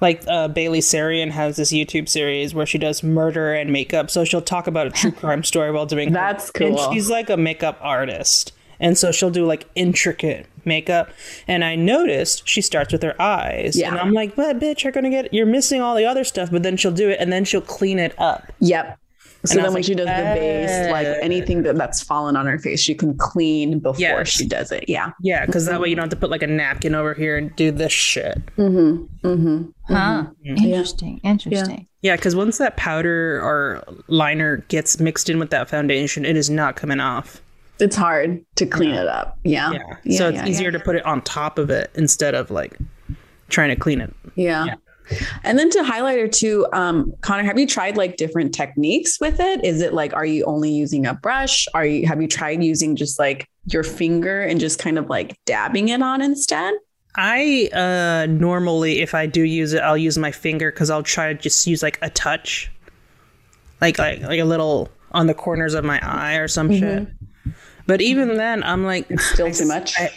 Like 0.01 0.23
uh, 0.29 0.47
Bailey 0.49 0.79
Sarian 0.81 1.31
has 1.31 1.57
this 1.57 1.73
YouTube 1.73 2.09
series 2.09 2.55
where 2.55 2.67
she 2.67 2.79
does 2.79 3.03
murder 3.03 3.53
and 3.55 3.73
makeup. 3.73 4.11
So 4.11 4.25
she'll 4.25 4.41
talk 4.41 4.67
about 4.69 4.87
a 4.87 4.91
true 4.91 5.11
crime 5.21 5.43
story 5.43 5.73
while 5.73 5.87
doing. 5.87 6.09
her- 6.09 6.15
That's 6.15 6.51
cool. 6.53 6.81
And 6.81 6.93
she's 6.95 7.11
like 7.11 7.29
a 7.31 7.37
makeup 7.37 7.79
artist, 7.81 8.53
and 8.81 8.97
so 8.99 9.11
she'll 9.13 9.31
do 9.31 9.45
like 9.47 9.67
intricate 9.75 10.47
makeup. 10.65 11.11
And 11.47 11.65
I 11.65 11.75
noticed 11.77 12.47
she 12.49 12.61
starts 12.61 12.93
with 12.93 13.03
her 13.03 13.21
eyes, 13.21 13.77
Yeah. 13.77 13.91
and 13.91 13.99
I'm 13.99 14.13
like, 14.13 14.37
"But 14.37 14.59
bitch, 14.61 14.83
you're 14.85 14.93
gonna 14.93 15.11
get 15.11 15.33
you're 15.33 15.47
missing 15.47 15.81
all 15.81 15.95
the 15.97 16.05
other 16.05 16.25
stuff." 16.25 16.51
But 16.51 16.63
then 16.63 16.77
she'll 16.77 16.91
do 16.93 17.09
it, 17.09 17.19
and 17.21 17.33
then 17.33 17.45
she'll 17.45 17.61
clean 17.61 17.99
it 17.99 18.15
up. 18.19 18.53
Yep. 18.61 18.99
So 19.45 19.53
And 19.53 19.59
then 19.59 19.65
when 19.67 19.75
like, 19.75 19.85
she 19.85 19.95
does 19.95 20.07
the 20.09 20.13
base, 20.35 20.91
like 20.91 21.07
anything 21.23 21.63
that, 21.63 21.77
that's 21.77 22.03
fallen 22.03 22.35
on 22.35 22.45
her 22.47 22.59
face, 22.59 22.81
she 22.81 22.93
can 22.93 23.17
clean 23.17 23.79
before 23.79 24.01
Yes. 24.01 24.29
she 24.31 24.45
does 24.49 24.73
it. 24.73 24.87
Yeah. 24.89 25.13
Yeah, 25.23 25.47
because 25.47 25.65
that 25.67 25.81
way 25.81 25.89
you 25.89 25.95
don't 25.95 26.03
have 26.07 26.11
to 26.11 26.17
put 26.17 26.29
like 26.29 26.43
a 26.43 26.49
napkin 26.49 26.93
over 26.97 27.15
here 27.15 27.37
and 27.37 27.55
do 27.55 27.71
this 27.71 27.93
shit. 27.93 28.37
Mm-hmm. 28.57 29.05
Mm-hmm. 29.27 29.95
Huh. 29.95 30.25
Interesting. 30.45 31.21
Interesting. 31.23 31.87
Yeah, 32.03 32.17
because 32.17 32.35
once 32.35 32.59
that 32.59 32.77
powder 32.77 33.41
or 33.41 33.85
liner 34.09 34.59
gets 34.69 34.99
mixed 34.99 35.31
in 35.31 35.39
with 35.39 35.51
that 35.51 35.69
foundation, 35.71 36.25
it 36.25 36.37
is 36.37 36.51
not 36.51 36.75
coming 36.75 36.99
off. 36.99 37.41
It's 37.81 37.97
hard 37.97 38.45
to 38.57 38.67
clean 38.67 38.95
it 38.95 39.07
up. 39.07 39.39
Yeah. 39.45 39.73
Yeah, 40.05 40.17
so 40.17 40.29
it's 40.29 40.37
yeah, 40.37 40.47
easier 40.47 40.73
to 40.73 40.81
put 40.81 40.97
it 40.97 41.05
on 41.07 41.23
top 41.23 41.59
of 41.59 41.71
it 41.71 41.91
instead 41.95 42.35
of 42.35 42.51
like 42.51 42.77
trying 43.49 43.71
to 43.71 43.77
clean 43.77 44.01
it. 44.01 44.13
Yeah. 44.35 44.65
Yeah. 44.65 44.75
And 45.43 45.59
then 45.59 45.71
to 45.71 45.79
highlighter 45.79 46.31
too, 46.31 46.67
um, 46.73 47.15
Connor, 47.23 47.45
have 47.45 47.59
you 47.59 47.67
tried 47.67 47.97
like 47.97 48.17
different 48.17 48.55
techniques 48.55 49.19
with 49.21 49.41
it? 49.41 49.65
Is 49.65 49.81
it 49.81 49.95
like, 49.95 50.13
are 50.13 50.27
you 50.27 50.45
only 50.45 50.71
using 50.71 51.07
a 51.07 51.15
brush? 51.15 51.67
Are 51.75 51.87
you 51.87 52.07
have 52.07 52.21
you 52.21 52.29
tried 52.29 52.63
using 52.63 52.97
just 52.97 53.19
like 53.19 53.49
your 53.67 53.85
finger 53.85 54.43
and 54.43 54.61
just 54.61 54.79
kind 54.79 54.99
of 54.99 55.09
like 55.09 55.39
dabbing 55.47 55.89
it 55.89 56.03
on 56.03 56.21
instead? 56.21 56.75
I 57.17 57.71
uh 57.73 58.27
normally 58.31 59.01
if 59.01 59.15
I 59.15 59.27
do 59.27 59.43
use 59.43 59.73
it, 59.73 59.81
I'll 59.81 59.97
use 59.97 60.19
my 60.19 60.31
finger 60.31 60.71
because 60.71 60.91
I'll 60.91 61.03
try 61.03 61.33
to 61.33 61.39
just 61.39 61.67
use 61.67 61.83
like 61.83 61.99
a 62.03 62.11
touch, 62.11 62.71
like 63.81 63.99
like 63.99 64.21
like 64.21 64.41
a 64.41 64.45
little 64.45 64.91
on 65.13 65.27
the 65.27 65.35
corners 65.35 65.73
of 65.75 65.85
my 65.85 65.99
eye 66.03 66.35
or 66.35 66.49
some 66.49 66.71
shit. 66.71 67.09
But 67.89 68.03
even 68.03 68.37
then, 68.37 68.63
I'm 68.65 68.85
like, 68.85 69.11
It's 69.11 69.25
still 69.25 69.51
too 69.51 69.67
much. 69.67 69.99
I, 69.99 70.11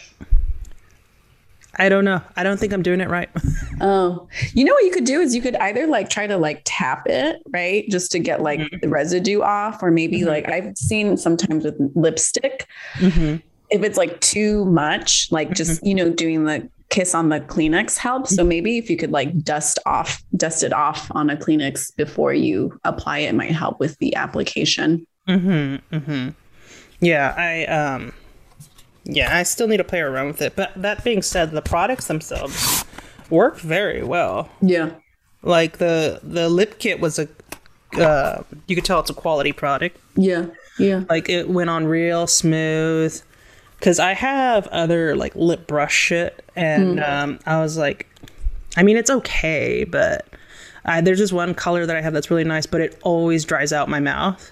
I 1.77 1.87
don't 1.87 2.03
know. 2.03 2.21
I 2.35 2.43
don't 2.43 2.59
think 2.59 2.73
I'm 2.73 2.83
doing 2.83 3.01
it 3.01 3.09
right. 3.09 3.29
Oh, 3.83 4.27
you 4.53 4.63
know 4.63 4.73
what 4.73 4.83
you 4.83 4.91
could 4.91 5.05
do 5.05 5.21
is 5.21 5.33
you 5.33 5.41
could 5.41 5.55
either 5.55 5.87
like 5.87 6.07
try 6.07 6.27
to 6.27 6.37
like 6.37 6.61
tap 6.65 7.07
it, 7.07 7.41
right? 7.49 7.83
Just 7.89 8.11
to 8.11 8.19
get 8.19 8.43
like 8.43 8.61
the 8.79 8.87
residue 8.87 9.41
off, 9.41 9.81
or 9.81 9.89
maybe 9.89 10.23
like 10.23 10.47
I've 10.51 10.77
seen 10.77 11.17
sometimes 11.17 11.65
with 11.65 11.77
lipstick, 11.95 12.67
mm-hmm. 12.97 13.37
if 13.71 13.81
it's 13.81 13.97
like 13.97 14.19
too 14.21 14.65
much, 14.65 15.31
like 15.31 15.53
just, 15.53 15.83
you 15.83 15.95
know, 15.95 16.11
doing 16.11 16.43
the 16.43 16.69
kiss 16.89 17.15
on 17.15 17.29
the 17.29 17.39
Kleenex 17.39 17.97
helps. 17.97 18.35
So 18.35 18.43
maybe 18.43 18.77
if 18.77 18.87
you 18.87 18.97
could 18.97 19.09
like 19.09 19.35
dust 19.39 19.79
off, 19.87 20.21
dust 20.35 20.61
it 20.61 20.73
off 20.73 21.09
on 21.15 21.31
a 21.31 21.35
Kleenex 21.35 21.95
before 21.95 22.35
you 22.35 22.79
apply 22.83 23.19
it, 23.19 23.33
might 23.33 23.49
help 23.49 23.79
with 23.79 23.97
the 23.97 24.15
application. 24.15 25.07
Mm-hmm. 25.27 25.95
Mm-hmm. 25.95 26.29
Yeah, 27.01 27.33
I 27.37 27.65
um 27.65 28.13
yeah, 29.03 29.35
I 29.35 29.43
still 29.43 29.67
need 29.67 29.77
to 29.77 29.83
play 29.83 29.99
around 29.99 30.27
with 30.27 30.41
it. 30.41 30.55
But 30.55 30.79
that 30.81 31.03
being 31.03 31.21
said, 31.21 31.51
the 31.51 31.61
products 31.61 32.07
themselves 32.07 32.85
work 33.29 33.59
very 33.59 34.03
well. 34.03 34.49
Yeah. 34.61 34.91
Like 35.41 35.79
the 35.79 36.19
the 36.23 36.47
lip 36.49 36.79
kit 36.79 36.99
was 36.99 37.19
a 37.19 37.27
uh 37.99 38.43
you 38.67 38.75
could 38.75 38.85
tell 38.85 38.99
it's 38.99 39.09
a 39.09 39.15
quality 39.15 39.51
product. 39.51 39.99
Yeah. 40.15 40.45
Yeah. 40.79 41.03
Like 41.09 41.27
it 41.27 41.49
went 41.49 41.69
on 41.69 41.85
real 41.85 42.27
smooth. 42.27 43.19
Cause 43.81 43.97
I 43.97 44.13
have 44.13 44.67
other 44.67 45.15
like 45.15 45.35
lip 45.35 45.65
brush 45.65 45.95
shit 45.95 46.45
and 46.55 46.99
um 46.99 47.39
I 47.47 47.59
was 47.59 47.77
like 47.77 48.07
I 48.77 48.83
mean 48.83 48.95
it's 48.95 49.09
okay, 49.09 49.83
but 49.83 50.27
I, 50.85 51.01
there's 51.01 51.19
just 51.19 51.33
one 51.33 51.53
color 51.53 51.85
that 51.85 51.95
I 51.95 52.01
have 52.01 52.13
that's 52.13 52.31
really 52.31 52.43
nice, 52.43 52.65
but 52.65 52.81
it 52.81 52.97
always 53.03 53.45
dries 53.45 53.71
out 53.71 53.89
my 53.89 53.99
mouth. 53.99 54.51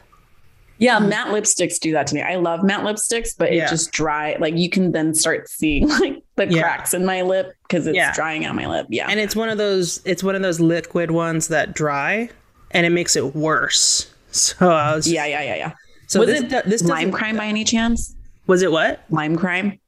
Yeah, 0.80 1.00
hmm. 1.00 1.10
matte 1.10 1.28
lipsticks 1.28 1.80
do 1.80 1.92
that 1.92 2.08
to 2.08 2.16
me. 2.16 2.22
I 2.22 2.36
love 2.36 2.64
matte 2.64 2.84
lipsticks, 2.84 3.36
but 3.38 3.54
Yeah. 3.54 3.66
it 3.66 3.70
just 3.70 3.92
dry. 3.92 4.36
Like 4.40 4.58
you 4.58 4.70
can 4.70 4.92
then 4.92 5.14
start 5.14 5.48
seeing 5.50 5.88
like 6.00 6.24
the 6.38 6.48
Yeah. 6.48 6.62
cracks 6.62 6.94
in 6.94 7.06
my 7.06 7.22
lip 7.22 7.54
because 7.64 7.86
it's 7.86 7.96
Yeah. 7.96 8.14
drying 8.14 8.46
out 8.46 8.56
my 8.56 8.66
lip. 8.68 8.88
Yeah. 8.90 9.08
and 9.10 9.20
it's 9.20 9.36
one 9.36 9.50
of 9.50 9.58
those 9.58 10.02
it's 10.06 10.24
one 10.24 10.36
of 10.36 10.42
those 10.42 10.60
liquid 10.60 11.12
ones 11.12 11.50
that 11.50 11.74
dry 11.74 12.30
and 12.72 12.86
it 12.86 12.92
makes 12.92 13.16
it 13.16 13.36
worse 13.36 14.12
so 14.32 14.70
i 14.70 14.96
was 14.96 15.12
yeah, 15.12 15.26
yeah, 15.26 15.42
yeah, 15.42 15.56
yeah. 15.56 15.72
so 16.08 16.20
was 16.20 16.30
this, 16.30 16.42
it 16.54 16.66
this 16.70 16.84
lime 16.84 17.12
crime 17.12 17.36
uh, 17.36 17.40
by 17.40 17.46
any 17.46 17.64
chance? 17.64 18.16
was 18.48 18.62
it 18.62 18.72
what 18.72 19.02
Lime 19.10 19.36
crime. 19.36 19.80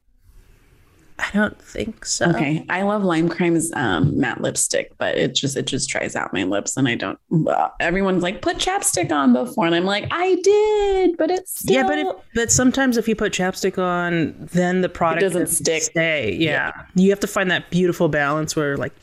I 1.22 1.30
don't 1.34 1.62
think 1.62 2.06
so 2.06 2.30
Okay, 2.32 2.66
I 2.70 2.84
love 2.84 3.04
lime 3.04 3.30
crime's 3.30 3.72
um, 3.74 4.18
matte 4.20 4.42
lipstick, 4.42 4.92
but 4.98 5.18
it 5.18 5.36
just 5.36 5.56
it 5.58 5.68
just 5.68 5.90
dries 5.90 6.16
out 6.16 6.34
my 6.34 6.44
lips, 6.44 6.78
and 6.78 6.88
I 6.88 6.96
don't. 6.96 7.20
well, 7.30 7.74
everyone's 7.80 8.24
like, 8.24 8.42
put 8.42 8.58
chapstick 8.58 9.12
on 9.12 9.34
before, 9.34 9.66
and 9.66 9.76
I'm 9.76 9.86
like, 9.86 10.08
I 10.12 10.36
did, 10.36 11.18
but 11.18 11.30
it's 11.30 11.60
still, 11.60 11.76
yeah 11.76 11.84
but 11.84 12.00
it, 12.00 12.08
but 12.34 12.52
sometimes 12.52 12.98
if 12.98 13.08
you 13.08 13.16
put 13.16 13.34
chapstick 13.34 13.78
on 13.78 14.36
then 14.40 14.82
the 14.82 14.90
product 14.90 15.22
doesn't 15.22 15.48
stick. 15.48 15.84
stay 15.84 16.34
yeah. 16.34 16.72
you 16.96 17.10
have 17.10 17.20
to 17.20 17.28
find 17.28 17.52
that 17.52 17.70
beautiful 17.70 18.08
balance 18.08 18.56
where 18.56 18.78
like 18.78 18.94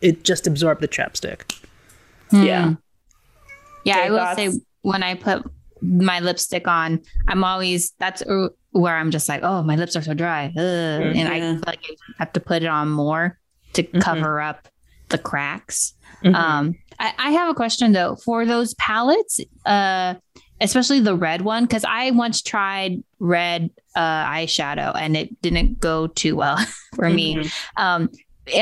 it 0.00 0.24
just 0.24 0.46
absorbed 0.46 0.80
the 0.80 0.88
chapstick 0.88 1.58
yeah. 2.32 2.74
Yeah, 3.84 3.94
Jay, 3.94 4.02
I 4.02 4.10
will 4.10 4.18
thoughts? 4.18 4.36
say 4.36 4.60
when 4.82 5.02
I 5.02 5.14
put 5.14 5.50
my 5.80 6.20
lipstick 6.20 6.66
on, 6.66 7.00
I'm 7.26 7.44
always 7.44 7.92
that's 7.98 8.22
where 8.72 8.96
I'm 8.96 9.10
just 9.10 9.28
like, 9.28 9.42
oh, 9.42 9.62
my 9.62 9.76
lips 9.76 9.96
are 9.96 10.02
so 10.02 10.14
dry, 10.14 10.46
Ugh. 10.56 10.62
and 11.16 11.28
I 11.28 11.40
feel 11.40 11.62
like 11.66 11.80
I 11.90 11.94
have 12.18 12.32
to 12.34 12.40
put 12.40 12.62
it 12.62 12.66
on 12.68 12.88
more 12.90 13.38
to 13.74 13.82
Mm-hmm. 13.82 14.00
cover 14.00 14.40
up 14.40 14.68
the 15.08 15.18
cracks. 15.18 15.94
Mhm. 16.24 16.34
Um, 16.34 16.74
I, 16.98 17.12
I 17.18 17.30
have 17.32 17.48
a 17.48 17.54
question 17.54 17.92
though 17.92 18.16
for 18.24 18.44
those 18.44 18.74
palettes, 18.74 19.40
uh, 19.64 20.14
especially 20.60 21.00
the 21.00 21.14
red 21.16 21.42
one, 21.42 21.64
because 21.64 21.84
I 21.84 22.10
once 22.10 22.42
tried 22.42 23.02
red 23.20 23.70
uh, 23.94 24.24
eyeshadow 24.24 24.94
and 24.96 25.16
it 25.16 25.40
didn't 25.42 25.80
go 25.80 26.08
too 26.08 26.34
well 26.36 26.58
for 26.94 27.08
me 27.08 27.36
Mhm. 27.36 27.52
um 27.76 28.10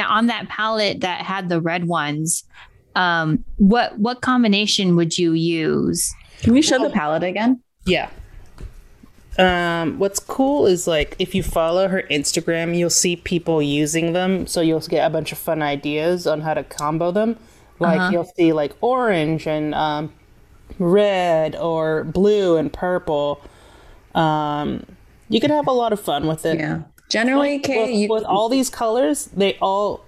on 0.09 0.27
that 0.27 0.49
palette 0.49 1.01
that 1.03 1.23
had 1.23 1.49
the 1.49 1.61
red 1.61 1.87
ones 1.87 2.43
um 2.97 3.45
what 3.57 3.97
what 3.99 4.21
combination 4.21 4.97
would 4.97 5.17
you 5.17 5.33
use 5.33 6.13
Can 6.41 6.57
you 6.57 6.63
show 6.63 6.79
the 6.83 6.91
palette 6.91 7.23
again? 7.23 7.61
yeah 7.87 8.11
um 9.39 9.99
what's 9.99 10.19
cool 10.19 10.67
is 10.67 10.87
like 10.87 11.15
if 11.19 11.35
you 11.35 11.43
follow 11.43 11.89
her 11.89 12.03
instagram 12.11 12.75
you'll 12.77 12.89
see 12.89 13.17
people 13.17 13.61
using 13.63 14.13
them 14.15 14.47
so 14.47 14.61
you'll 14.63 14.81
get 14.81 15.07
a 15.07 15.11
bunch 15.11 15.31
of 15.33 15.37
fun 15.39 15.61
ideas 15.63 16.27
on 16.27 16.41
how 16.41 16.55
to 16.55 16.65
combo 16.65 17.11
them 17.11 17.37
like 17.79 18.01
Uh-huh. 18.01 18.11
you'll 18.13 18.33
see 18.37 18.53
like 18.55 18.73
orange 18.81 19.47
and 19.47 19.75
um 19.75 20.11
red 20.79 21.55
or 21.57 22.05
blue 22.05 22.57
and 22.57 22.73
purple 22.73 23.41
um 24.15 24.85
you 25.29 25.41
can 25.41 25.51
have 25.51 25.67
a 25.67 25.73
lot 25.73 25.93
of 25.93 26.01
fun 26.01 26.27
with 26.27 26.47
it 26.47 26.59
Yeah. 26.59 26.83
Generally, 27.09 27.61
Kay, 27.61 27.83
with, 27.83 27.91
you, 27.95 28.09
with 28.09 28.25
all 28.25 28.49
these 28.49 28.69
colors 28.71 29.27
they 29.37 29.57
all 29.61 30.05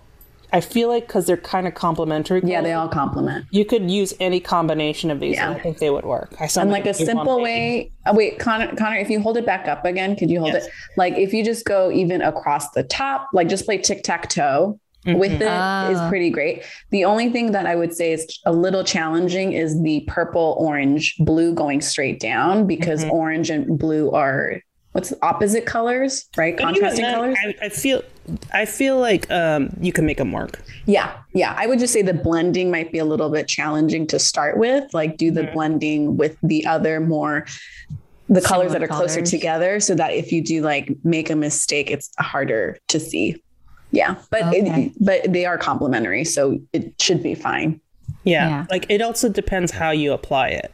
i 0.52 0.60
feel 0.60 0.88
like 0.88 1.06
because 1.06 1.26
they're 1.26 1.36
kind 1.36 1.66
of 1.66 1.74
complementary 1.74 2.40
yeah, 2.44 2.60
they 2.60 2.72
all 2.72 2.88
complement. 2.88 3.44
you 3.50 3.64
could 3.64 3.90
use 3.90 4.14
any 4.20 4.40
combination 4.40 5.10
of 5.10 5.20
these 5.20 5.36
Yeah. 5.36 5.48
and 5.50 5.56
i 5.56 5.62
think 5.62 5.78
they 5.78 5.90
would 5.90 6.04
work 6.04 6.34
i 6.40 6.46
sound 6.46 6.64
And 6.66 6.72
like 6.72 6.86
a 6.86 6.94
simple 6.94 7.40
way. 7.40 7.90
Oh, 8.06 8.14
wait, 8.14 8.38
Connor, 8.38 8.74
Connor, 8.76 8.96
if 8.96 9.10
you 9.10 9.20
hold 9.20 9.36
it 9.36 9.44
back 9.44 9.68
up 9.68 9.84
again, 9.84 10.16
could 10.16 10.30
you 10.30 10.40
hold 10.40 10.54
Yes. 10.54 10.66
it? 10.66 10.72
Like 10.96 11.14
if 11.18 11.34
you 11.34 11.44
just 11.44 11.66
go 11.66 11.90
even 11.90 12.22
across 12.22 12.70
the 12.70 12.82
top, 12.82 13.28
like 13.34 13.48
just 13.48 13.66
play 13.66 13.76
tic 13.78 14.02
tac 14.02 14.30
toe 14.30 14.78
with 15.04 15.32
it 15.32 15.42
is 15.42 15.48
Ah. 15.50 16.06
pretty 16.08 16.30
great. 16.30 16.62
The 16.90 17.04
only 17.04 17.30
thing 17.30 17.52
that 17.52 17.66
I 17.66 17.74
would 17.76 17.94
say 17.94 18.12
is 18.12 18.26
a 18.46 18.52
little 18.52 18.84
challenging 18.84 19.52
is 19.52 19.80
the 19.82 20.04
purple, 20.06 20.56
orange, 20.58 21.14
blue 21.20 21.54
going 21.54 21.80
straight 21.82 22.18
down 22.20 22.66
because 22.66 23.04
Mhm. 23.04 23.10
orange 23.12 23.50
and 23.50 23.78
blue 23.78 24.10
are 24.12 24.60
what's 24.92 25.12
opposite 25.22 25.66
colors, 25.66 26.26
right? 26.36 26.56
Contrasting 26.58 27.04
then, 27.04 27.14
colors. 27.14 27.36
I, 27.62 27.66
I 27.66 27.68
feel 27.68 28.02
I 28.52 28.64
feel 28.64 28.98
like 28.98 29.30
um, 29.30 29.70
you 29.80 29.92
can 29.92 30.04
make 30.06 30.18
them 30.18 30.32
work. 30.32 30.62
Yeah, 30.86 31.12
yeah. 31.34 31.54
I 31.56 31.66
would 31.66 31.78
just 31.78 31.92
say 31.92 32.02
the 32.02 32.14
blending 32.14 32.70
might 32.70 32.92
be 32.92 32.98
a 32.98 33.04
little 33.04 33.30
bit 33.30 33.48
challenging 33.48 34.06
to 34.08 34.18
start 34.18 34.58
with. 34.58 34.92
Like, 34.94 35.16
do 35.16 35.30
the 35.30 35.42
Mhm. 35.42 35.52
blending 35.52 36.16
with 36.16 36.36
the 36.42 36.64
other 36.66 37.00
more 37.00 37.46
the 38.30 38.42
colors 38.42 38.72
that 38.72 38.80
Similar 38.82 38.92
are 38.92 38.96
closer 38.98 39.22
together, 39.22 39.80
so 39.80 39.94
that 39.94 40.12
if 40.12 40.32
you 40.32 40.42
do 40.42 40.60
like 40.60 40.92
make 41.02 41.30
a 41.30 41.36
mistake, 41.36 41.90
it's 41.90 42.10
harder 42.18 42.76
to 42.88 43.00
see. 43.00 43.42
Yeah, 43.90 44.16
but 44.30 44.42
Okay. 44.48 44.58
it, 44.86 44.92
but 45.00 45.32
they 45.32 45.46
are 45.46 45.56
complementary, 45.56 46.24
so 46.24 46.58
it 46.74 46.92
should 47.00 47.22
be 47.22 47.34
fine. 47.34 47.80
Yeah. 48.24 48.48
Yeah. 48.48 48.66
Like 48.70 48.84
it 48.90 49.00
also 49.00 49.30
depends 49.30 49.72
how 49.72 49.90
you 49.92 50.12
apply 50.12 50.48
it. 50.48 50.72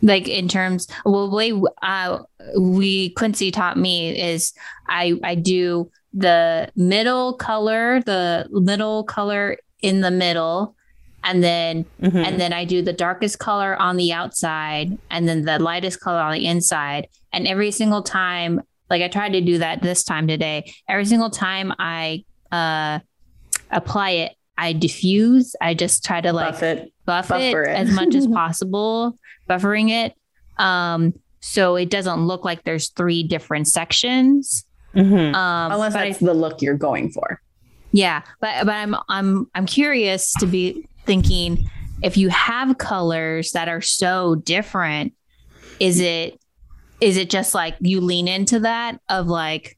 like 0.00 0.28
in 0.28 0.46
terms 0.46 0.86
well 1.04 1.28
the 1.28 1.34
way 1.34 1.52
uh 1.82 2.18
we 2.60 3.10
quincy 3.10 3.50
taught 3.50 3.76
me 3.76 4.16
is 4.16 4.52
i 4.88 5.14
i 5.24 5.34
do 5.34 5.90
the 6.12 6.70
middle 6.74 7.34
color 7.34 8.00
the 8.02 8.46
middle 8.50 9.04
color 9.04 9.56
in 9.82 10.00
the 10.00 10.10
middle 10.10 10.74
and 11.22 11.42
then 11.44 11.84
Mhm. 12.00 12.24
and 12.26 12.40
then 12.40 12.52
i 12.52 12.64
do 12.64 12.80
the 12.82 12.92
darkest 12.92 13.38
color 13.38 13.76
on 13.80 13.96
the 13.96 14.12
outside 14.12 14.96
and 15.10 15.28
then 15.28 15.44
the 15.44 15.58
lightest 15.58 16.00
color 16.00 16.20
on 16.20 16.32
the 16.32 16.46
inside 16.46 17.08
and 17.32 17.46
every 17.46 17.70
single 17.70 18.02
time 18.02 18.60
like 18.88 19.02
i 19.02 19.08
tried 19.08 19.32
to 19.34 19.40
do 19.42 19.58
that 19.58 19.82
this 19.82 20.02
time 20.02 20.26
today 20.26 20.72
every 20.88 21.04
single 21.04 21.30
time 21.30 21.72
i 21.78 22.24
uh 22.52 22.98
apply 23.70 24.10
it 24.10 24.32
i 24.56 24.72
diffuse 24.72 25.54
i 25.60 25.74
just 25.74 26.04
try 26.04 26.20
to 26.22 26.32
like 26.32 26.52
Buff 26.54 26.62
it. 26.62 26.92
buff 27.04 27.28
Buffer 27.28 27.64
it, 27.64 27.68
it. 27.70 27.76
as 27.76 27.90
much 27.90 28.14
as 28.14 28.26
possible, 28.40 29.16
buffering 29.48 29.90
it. 29.90 30.14
Um, 30.58 31.12
so 31.40 31.76
it 31.76 31.88
doesn't 31.90 32.26
look 32.26 32.44
like 32.44 32.64
there's 32.64 32.88
three 32.90 33.22
different 33.22 33.68
sections. 33.68 34.64
Mhm. 34.94 35.34
Um, 35.34 35.72
Unless 35.72 35.92
but 35.92 36.02
I- 36.02 36.08
that's 36.08 36.20
the 36.20 36.34
look 36.34 36.62
you're 36.62 36.76
going 36.76 37.10
for. 37.10 37.40
yeah, 37.92 38.22
but 38.40 38.64
but 38.66 38.74
I'm 38.74 38.94
I'm 39.08 39.46
I'm 39.54 39.66
curious 39.66 40.32
to 40.40 40.46
be 40.46 40.86
thinking 41.06 41.68
if 42.02 42.16
you 42.16 42.28
have 42.28 42.78
colors 42.78 43.50
that 43.52 43.68
are 43.68 43.80
so 43.80 44.36
different, 44.36 45.12
is 45.80 46.00
it 46.00 46.38
is 47.00 47.16
it 47.16 47.30
just 47.30 47.54
like 47.54 47.76
you 47.80 48.00
lean 48.00 48.28
into 48.28 48.60
that 48.60 48.98
of 49.08 49.26
like 49.28 49.76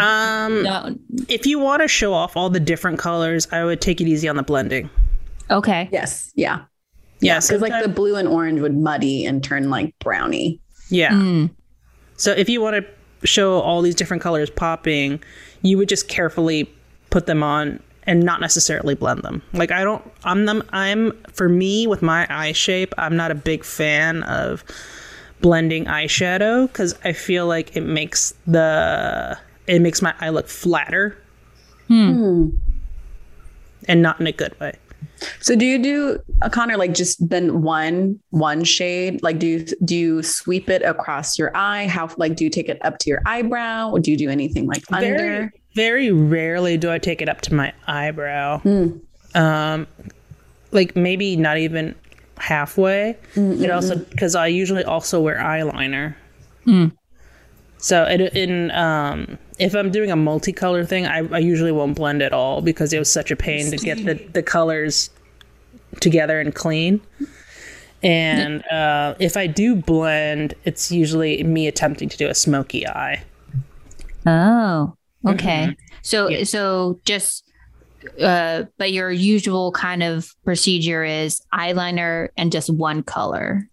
Um, 0.00 0.62
no 0.62 0.96
if 1.28 1.44
you 1.46 1.58
want 1.58 1.82
to 1.82 1.88
show 1.88 2.14
off 2.14 2.36
all 2.36 2.50
the 2.50 2.60
different 2.60 2.98
colors, 2.98 3.48
I 3.52 3.64
would 3.64 3.80
take 3.80 4.00
it 4.00 4.06
easy 4.08 4.28
on 4.28 4.36
the 4.36 4.42
blending. 4.42 4.88
okay 5.50 5.88
Yes, 5.92 6.30
yeah. 6.36 6.62
Yeah, 7.20 7.38
Because 7.40 7.60
like 7.60 7.82
the 7.82 7.88
blue 7.88 8.16
and 8.16 8.26
orange 8.26 8.60
would 8.60 8.76
muddy 8.76 9.24
and 9.24 9.42
turn 9.44 9.70
like 9.70 9.94
brownie. 10.00 10.60
yeah. 10.88 11.12
Mm, 11.12 11.50
So 12.16 12.32
if 12.32 12.48
you 12.48 12.60
want 12.60 12.76
to 12.76 12.84
show 13.24 13.60
all 13.60 13.82
these 13.82 13.94
different 13.94 14.22
colors 14.22 14.50
popping, 14.50 15.22
you 15.62 15.78
would 15.78 15.88
just 15.88 16.08
carefully 16.08 16.72
put 17.10 17.26
them 17.26 17.42
on 17.42 17.80
and 18.04 18.22
not 18.22 18.40
necessarily 18.40 18.94
blend 18.94 19.22
them. 19.22 19.42
Like 19.52 19.70
I 19.70 19.84
don't 19.84 20.02
I'm 20.24 20.46
them 20.46 20.62
I'm 20.70 21.12
for 21.32 21.48
me 21.48 21.86
with 21.86 22.02
my 22.02 22.26
eye 22.30 22.52
shape, 22.52 22.92
I'm 22.98 23.16
not 23.16 23.30
a 23.30 23.34
big 23.34 23.64
fan 23.64 24.22
of 24.24 24.64
blending 25.40 25.86
eyeshadow 25.86 26.72
cuz 26.72 26.94
I 27.04 27.12
feel 27.12 27.46
like 27.46 27.76
it 27.76 27.82
makes 27.82 28.34
the 28.46 29.38
it 29.66 29.80
makes 29.80 30.02
my 30.02 30.14
eye 30.20 30.30
look 30.30 30.48
flatter 30.48 31.16
hmm. 31.88 32.12
Hmm. 32.12 32.48
and 33.86 34.02
not 34.02 34.20
in 34.20 34.26
a 34.26 34.32
good 34.32 34.58
way. 34.60 34.74
So 35.40 35.56
do 35.56 35.64
you 35.64 35.82
do 35.82 36.18
uh, 36.42 36.48
Connor 36.48 36.76
like 36.76 36.94
just 36.94 37.28
then 37.28 37.62
one 37.62 38.18
one 38.30 38.64
shade? 38.64 39.22
Like 39.22 39.38
do 39.38 39.46
you 39.46 39.66
do 39.84 39.96
you 39.96 40.22
sweep 40.22 40.68
it 40.68 40.82
across 40.82 41.38
your 41.38 41.56
eye? 41.56 41.86
How 41.86 42.08
like 42.16 42.36
do 42.36 42.44
you 42.44 42.50
take 42.50 42.68
it 42.68 42.78
up 42.84 42.98
to 42.98 43.10
your 43.10 43.22
eyebrow? 43.26 43.90
Or 43.90 43.98
do 44.00 44.10
you 44.10 44.16
do 44.16 44.28
anything 44.30 44.66
like 44.66 44.84
Very 44.88 45.10
under? 45.10 45.52
very 45.74 46.12
rarely 46.12 46.76
do 46.76 46.90
I 46.92 46.98
take 46.98 47.22
it 47.22 47.28
up 47.28 47.40
to 47.42 47.54
my 47.54 47.72
eyebrow. 47.86 48.58
Hmm. 48.60 48.98
Um 49.34 49.86
like 50.70 50.96
maybe 50.96 51.36
not 51.36 51.58
even 51.58 51.94
halfway. 52.38 53.16
It 53.34 53.70
also 53.70 53.96
because 53.96 54.34
I 54.34 54.46
usually 54.48 54.84
also 54.84 55.20
wear 55.20 55.36
eyeliner. 55.36 56.14
So 57.82 58.04
it, 58.04 58.20
in 58.34 58.70
um, 58.70 59.38
if 59.58 59.74
I'm 59.74 59.90
doing 59.90 60.10
a 60.10 60.16
multicolor 60.16 60.86
thing, 60.86 61.06
I, 61.06 61.18
I 61.28 61.38
usually 61.38 61.72
won't 61.72 61.96
blend 61.96 62.22
at 62.22 62.32
all 62.32 62.62
because 62.62 62.92
it 62.92 62.98
was 62.98 63.12
such 63.12 63.30
a 63.30 63.36
pain 63.36 63.70
to 63.70 63.76
get 63.76 64.04
the, 64.04 64.14
the 64.32 64.42
colors 64.42 65.10
together 66.00 66.40
and 66.40 66.54
clean. 66.54 67.00
And 68.02 68.66
uh, 68.66 69.14
if 69.20 69.36
I 69.36 69.46
do 69.46 69.76
blend, 69.76 70.54
it's 70.64 70.90
usually 70.90 71.42
me 71.44 71.68
attempting 71.68 72.08
to 72.08 72.16
do 72.16 72.28
a 72.28 72.34
smoky 72.34 72.86
eye. 72.86 73.22
Oh, 74.26 74.96
okay. 75.26 75.76
So 76.02 76.42
so 76.44 77.00
just 77.04 77.44
uh 78.20 78.64
but 78.78 78.92
your 78.92 79.12
usual 79.12 79.70
kind 79.72 80.02
of 80.02 80.28
procedure 80.44 81.04
is 81.04 81.40
eyeliner 81.54 82.28
and 82.36 82.50
just 82.50 82.70
one 82.70 83.02
color. 83.04 83.68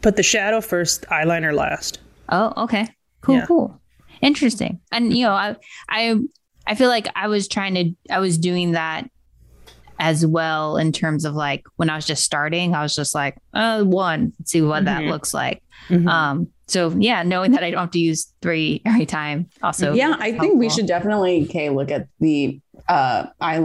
Put 0.00 0.14
the 0.14 0.22
shadow 0.22 0.60
first, 0.60 1.02
eyeliner 1.06 1.52
last. 1.52 1.98
Oh, 2.28 2.52
okay. 2.64 2.88
Cool, 3.28 3.36
Yeah. 3.36 3.46
cool. 3.46 3.80
Interesting. 4.22 4.80
And 4.92 5.14
you 5.16 5.24
know, 5.24 5.32
I 5.32 5.56
I 5.88 6.16
I 6.66 6.74
feel 6.74 6.88
like 6.88 7.06
I 7.14 7.28
was 7.28 7.46
trying 7.48 7.74
to 7.74 7.92
I 8.10 8.18
was 8.20 8.38
doing 8.38 8.72
that 8.72 9.08
as 10.00 10.24
well 10.24 10.76
in 10.76 10.92
terms 10.92 11.24
of 11.24 11.34
like 11.34 11.64
when 11.76 11.90
I 11.90 11.96
was 11.96 12.06
just 12.06 12.24
starting, 12.24 12.74
I 12.74 12.82
was 12.82 12.94
just 12.94 13.14
like, 13.14 13.36
uh 13.54 13.82
one, 13.84 14.32
let's 14.38 14.52
see 14.52 14.62
what 14.62 14.84
that 14.86 15.02
Mhm. 15.02 15.10
looks 15.10 15.34
like. 15.34 15.62
Mhm. 15.88 16.08
Um 16.08 16.48
so 16.66 16.90
yeah, 16.98 17.22
knowing 17.22 17.52
that 17.52 17.64
I 17.64 17.70
don't 17.70 17.80
have 17.80 17.90
to 17.92 17.98
use 17.98 18.32
three 18.42 18.80
every 18.86 19.06
time 19.06 19.46
also 19.62 19.92
yeah, 19.94 20.16
I 20.18 20.32
think 20.38 20.58
we 20.58 20.68
should 20.70 20.86
definitely 20.86 21.44
okay 21.44 21.70
look 21.70 21.90
at 21.90 22.06
the 22.20 22.60
uh 22.88 23.26
eye 23.40 23.58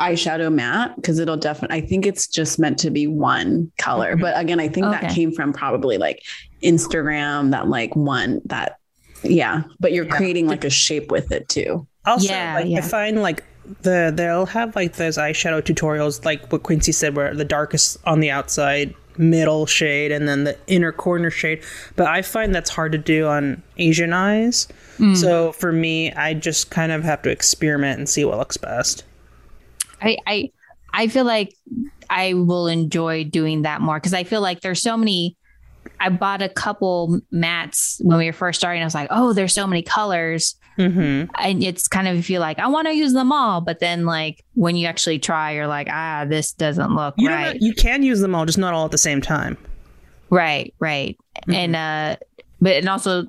eyeshadow 0.00 0.52
matte 0.52 0.96
because 0.96 1.18
it'll 1.18 1.36
definitely. 1.36 1.76
I 1.78 1.80
think 1.86 2.04
it's 2.04 2.26
just 2.26 2.58
meant 2.58 2.78
to 2.80 2.90
be 2.90 3.06
one 3.06 3.70
color, 3.78 4.16
Mhm. 4.16 4.20
but 4.20 4.38
again, 4.38 4.60
I 4.60 4.68
think 4.68 4.86
that 4.86 5.10
came 5.14 5.30
from 5.32 5.52
probably 5.52 5.98
like 5.98 6.20
Instagram. 6.62 7.52
That 7.52 7.68
like 7.68 7.94
one 7.96 8.40
that 8.46 8.78
yeah, 9.22 9.62
but 9.80 9.92
you're 9.92 10.04
Yeah. 10.06 10.16
creating 10.16 10.46
like 10.46 10.64
a 10.64 10.70
shape 10.70 11.10
with 11.10 11.32
it 11.32 11.48
too. 11.48 11.86
Also, 12.04 12.28
Yeah, 12.32 12.54
like 12.56 12.66
yeah. 12.66 12.78
I 12.78 12.80
find 12.82 13.22
like 13.22 13.42
the 13.82 14.12
they'll 14.14 14.46
have 14.46 14.76
like 14.76 14.94
those 14.94 15.16
eyeshadow 15.18 15.60
tutorials, 15.62 16.24
like 16.24 16.50
what 16.52 16.62
Quincy 16.62 16.92
said, 16.92 17.16
where 17.16 17.34
the 17.34 17.44
darkest 17.44 17.98
on 18.04 18.20
the 18.20 18.30
outside, 18.30 18.94
middle 19.18 19.66
shade, 19.66 20.12
and 20.12 20.28
then 20.28 20.44
the 20.44 20.56
inner 20.68 20.92
corner 20.92 21.30
shade. 21.30 21.62
But 21.96 22.06
I 22.06 22.22
find 22.22 22.54
that's 22.54 22.70
hard 22.70 22.92
to 22.92 22.98
do 22.98 23.26
on 23.26 23.62
Asian 23.78 24.12
eyes. 24.12 24.68
Mm. 24.98 25.16
So 25.16 25.52
for 25.52 25.72
me, 25.72 26.12
I 26.12 26.32
just 26.34 26.70
kind 26.70 26.92
of 26.92 27.02
have 27.04 27.22
to 27.22 27.30
experiment 27.30 27.98
and 27.98 28.08
see 28.08 28.24
what 28.24 28.38
looks 28.38 28.56
best. 28.56 29.02
I 30.00 30.16
I 30.26 30.50
I 30.92 31.08
feel 31.08 31.24
like 31.24 31.54
I 32.08 32.34
will 32.34 32.68
enjoy 32.68 33.24
doing 33.24 33.62
that 33.62 33.80
more 33.80 33.96
because 33.98 34.14
I 34.14 34.24
feel 34.24 34.40
like 34.40 34.60
there's 34.60 34.80
so 34.82 34.96
many. 34.96 35.36
I 36.00 36.08
bought 36.10 36.42
a 36.42 36.48
couple 36.48 37.20
mats 37.30 38.00
when 38.02 38.18
we 38.18 38.26
were 38.26 38.32
first 38.32 38.60
starting. 38.60 38.82
I 38.82 38.84
was 38.84 38.94
like, 38.94 39.08
oh, 39.10 39.32
there's 39.32 39.54
so 39.54 39.66
many 39.66 39.82
colors, 39.82 40.56
Mm-hmm. 40.78 41.30
and 41.42 41.62
it's 41.64 41.88
kind 41.88 42.06
of 42.06 42.12
if 42.12 42.28
you 42.28 42.34
feel 42.34 42.42
like 42.42 42.58
I 42.58 42.68
want 42.68 42.86
to 42.86 42.92
use 42.94 43.14
them 43.14 43.32
all, 43.32 43.62
but 43.62 43.78
then 43.80 44.04
like 44.04 44.44
when 44.52 44.76
you 44.76 44.86
actually 44.86 45.18
try, 45.18 45.52
you're 45.52 45.66
like, 45.66 45.88
ah, 45.90 46.26
this 46.28 46.52
doesn't 46.52 46.94
look 46.94 47.14
You, 47.16 47.30
right. 47.30 47.54
know- 47.54 47.66
you 47.66 47.72
can 47.72 48.02
use 48.02 48.20
them 48.20 48.34
all, 48.34 48.44
just 48.44 48.58
not 48.58 48.74
all 48.74 48.84
at 48.84 48.90
the 48.90 48.98
same 48.98 49.22
time. 49.22 49.56
Right, 50.28 50.74
right. 50.78 51.16
And 51.48 51.74
uh 51.74 52.16
but 52.60 52.72
and 52.74 52.88
also 52.90 53.26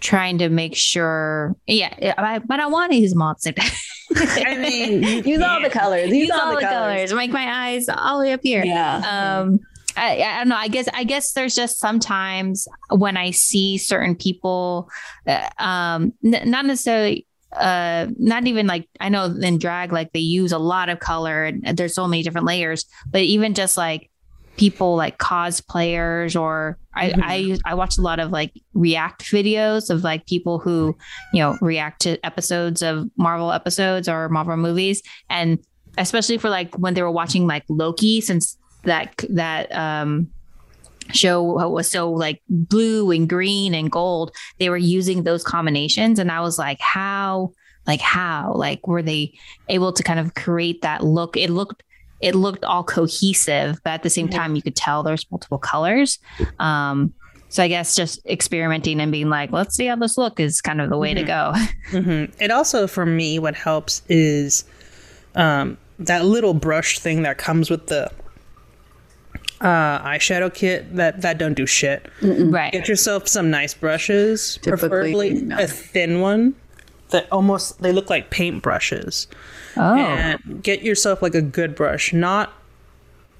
trying 0.00 0.38
to 0.38 0.48
make 0.48 0.74
sure 0.74 1.54
yeah, 1.66 2.14
I, 2.16 2.38
but 2.38 2.60
I 2.60 2.66
want 2.66 2.92
to 2.92 2.98
use 2.98 3.12
them 3.12 3.20
all 3.20 3.32
at 3.32 3.36
the 3.38 3.42
same 3.42 3.54
time. 3.54 3.70
I 4.46 4.56
mean, 4.56 5.02
Use 5.26 5.42
all 5.42 5.60
the 5.60 5.68
colors. 5.68 6.08
Use, 6.08 6.28
use 6.28 6.30
all 6.30 6.54
the 6.54 6.62
colors. 6.62 7.12
Make 7.12 7.30
my 7.30 7.68
eyes 7.72 7.90
all 7.90 8.20
the 8.20 8.24
way 8.26 8.32
up 8.32 8.40
here. 8.42 8.64
Yeah. 8.64 9.40
Um 9.42 9.60
I, 9.98 10.22
I 10.22 10.38
don't 10.38 10.48
know. 10.48 10.56
I 10.56 10.68
guess 10.68 10.88
I 10.92 11.04
guess 11.04 11.32
there's 11.32 11.54
just 11.54 11.78
sometimes 11.78 12.68
when 12.90 13.16
I 13.16 13.30
see 13.32 13.78
certain 13.78 14.14
people, 14.14 14.88
uh, 15.26 15.48
um, 15.58 16.12
n- 16.24 16.50
not 16.50 16.66
necessarily, 16.66 17.26
uh, 17.52 18.06
not 18.18 18.46
even 18.46 18.66
like 18.66 18.88
I 19.00 19.08
know 19.08 19.24
in 19.24 19.58
drag, 19.58 19.92
like 19.92 20.12
they 20.12 20.20
use 20.20 20.52
a 20.52 20.58
lot 20.58 20.88
of 20.88 21.00
color 21.00 21.44
and 21.44 21.76
there's 21.76 21.94
so 21.94 22.06
many 22.06 22.22
different 22.22 22.46
layers. 22.46 22.84
But 23.10 23.22
even 23.22 23.54
just 23.54 23.76
like 23.76 24.10
people 24.56 24.96
like 24.96 25.18
cosplayers, 25.18 26.38
or 26.38 26.78
I 26.94 27.14
I, 27.16 27.58
I 27.64 27.74
watch 27.74 27.96
a 27.98 28.02
lot 28.02 28.20
of 28.20 28.30
like 28.30 28.52
react 28.74 29.24
videos 29.24 29.88
of 29.88 30.04
like 30.04 30.26
people 30.26 30.58
who 30.58 30.96
you 31.32 31.40
know 31.40 31.56
react 31.60 32.02
to 32.02 32.24
episodes 32.24 32.82
of 32.82 33.08
Marvel 33.16 33.52
episodes 33.52 34.08
or 34.08 34.28
Marvel 34.28 34.56
movies, 34.56 35.02
and 35.30 35.58
especially 35.96 36.38
for 36.38 36.50
like 36.50 36.74
when 36.76 36.94
they 36.94 37.02
were 37.02 37.10
watching 37.10 37.46
like 37.46 37.64
Loki, 37.68 38.20
since 38.20 38.57
that 38.84 39.12
that 39.28 39.74
um 39.74 40.28
show 41.12 41.42
was 41.42 41.90
so 41.90 42.12
like 42.12 42.42
blue 42.48 43.10
and 43.10 43.28
green 43.30 43.72
and 43.74 43.90
gold 43.90 44.30
they 44.58 44.68
were 44.68 44.76
using 44.76 45.22
those 45.22 45.42
combinations 45.42 46.18
and 46.18 46.30
i 46.30 46.40
was 46.40 46.58
like 46.58 46.78
how 46.80 47.50
like 47.88 48.02
how? 48.02 48.52
Like 48.54 48.86
were 48.86 49.02
they 49.02 49.32
able 49.68 49.92
to 49.94 50.02
kind 50.04 50.20
of 50.20 50.34
create 50.34 50.82
that 50.82 51.02
look? 51.02 51.36
It 51.36 51.50
looked 51.50 51.82
it 52.20 52.34
looked 52.34 52.64
all 52.64 52.82
cohesive 52.82 53.78
but 53.84 53.90
at 53.90 54.02
the 54.02 54.10
same 54.10 54.28
time 54.28 54.56
you 54.56 54.62
could 54.62 54.76
tell 54.76 55.02
there's 55.02 55.28
multiple 55.30 55.58
colors. 55.58 56.20
Um 56.60 57.14
so 57.50 57.62
i 57.62 57.68
guess 57.68 57.96
just 57.96 58.20
experimenting 58.26 59.00
and 59.00 59.10
being 59.10 59.30
like 59.30 59.50
let's 59.52 59.74
see 59.74 59.86
how 59.86 59.96
this 59.96 60.18
look 60.18 60.38
is 60.38 60.60
kind 60.60 60.82
of 60.82 60.90
the 60.90 60.98
way 60.98 61.14
to 61.14 61.22
go. 61.24 61.54
Hmm 61.90 62.24
It 62.38 62.50
also, 62.50 62.86
for 62.86 63.06
me, 63.06 63.38
what 63.38 63.54
helps 63.54 64.02
is 64.08 64.64
um, 65.34 65.78
that 65.98 66.26
little 66.26 66.52
brush 66.52 66.98
thing 66.98 67.22
that 67.22 67.38
comes 67.38 67.70
with 67.70 67.86
the 67.86 68.10
uh, 69.60 70.00
eyeshadow 70.02 70.52
kit. 70.52 70.94
That 70.96 71.20
that 71.22 71.38
don't 71.38 71.54
do 71.54 71.66
shit. 71.66 72.10
right 72.22 72.72
Get 72.72 72.88
yourself 72.88 73.28
some 73.28 73.50
nice 73.50 73.74
brushes, 73.74 74.58
Typically, 74.62 74.88
preferably 74.88 75.30
no. 75.42 75.58
a 75.58 75.66
thin 75.66 76.20
one 76.20 76.54
that 77.10 77.26
almost 77.32 77.80
they 77.82 77.92
look 77.92 78.10
like 78.10 78.30
paint 78.30 78.62
brushes. 78.62 79.26
oh 79.76 79.96
And 79.96 80.62
get 80.62 80.82
yourself 80.82 81.22
like 81.22 81.34
a 81.34 81.42
good 81.42 81.74
brush, 81.74 82.12
not 82.12 82.52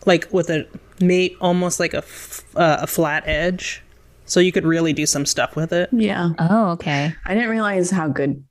like 0.07 0.33
with 0.33 0.49
a 0.51 0.67
mate 1.01 1.37
almost 1.41 1.79
like 1.79 1.95
a 1.95 1.99
f- 1.99 2.45
uh, 2.57 2.79
a 2.81 2.87
flat 2.87 3.23
edge, 3.27 3.83
so 4.25 4.41
you 4.41 4.53
could 4.53 4.65
really 4.65 4.93
do 4.93 5.07
some 5.07 5.27
stuff 5.27 5.55
with 5.55 5.73
it. 5.73 5.89
Yeah. 5.93 6.31
oh 6.39 6.71
okay 6.71 7.15
I 7.27 7.35
didn't 7.35 7.51
realize 7.51 7.91
how 7.91 8.09
good. 8.09 8.43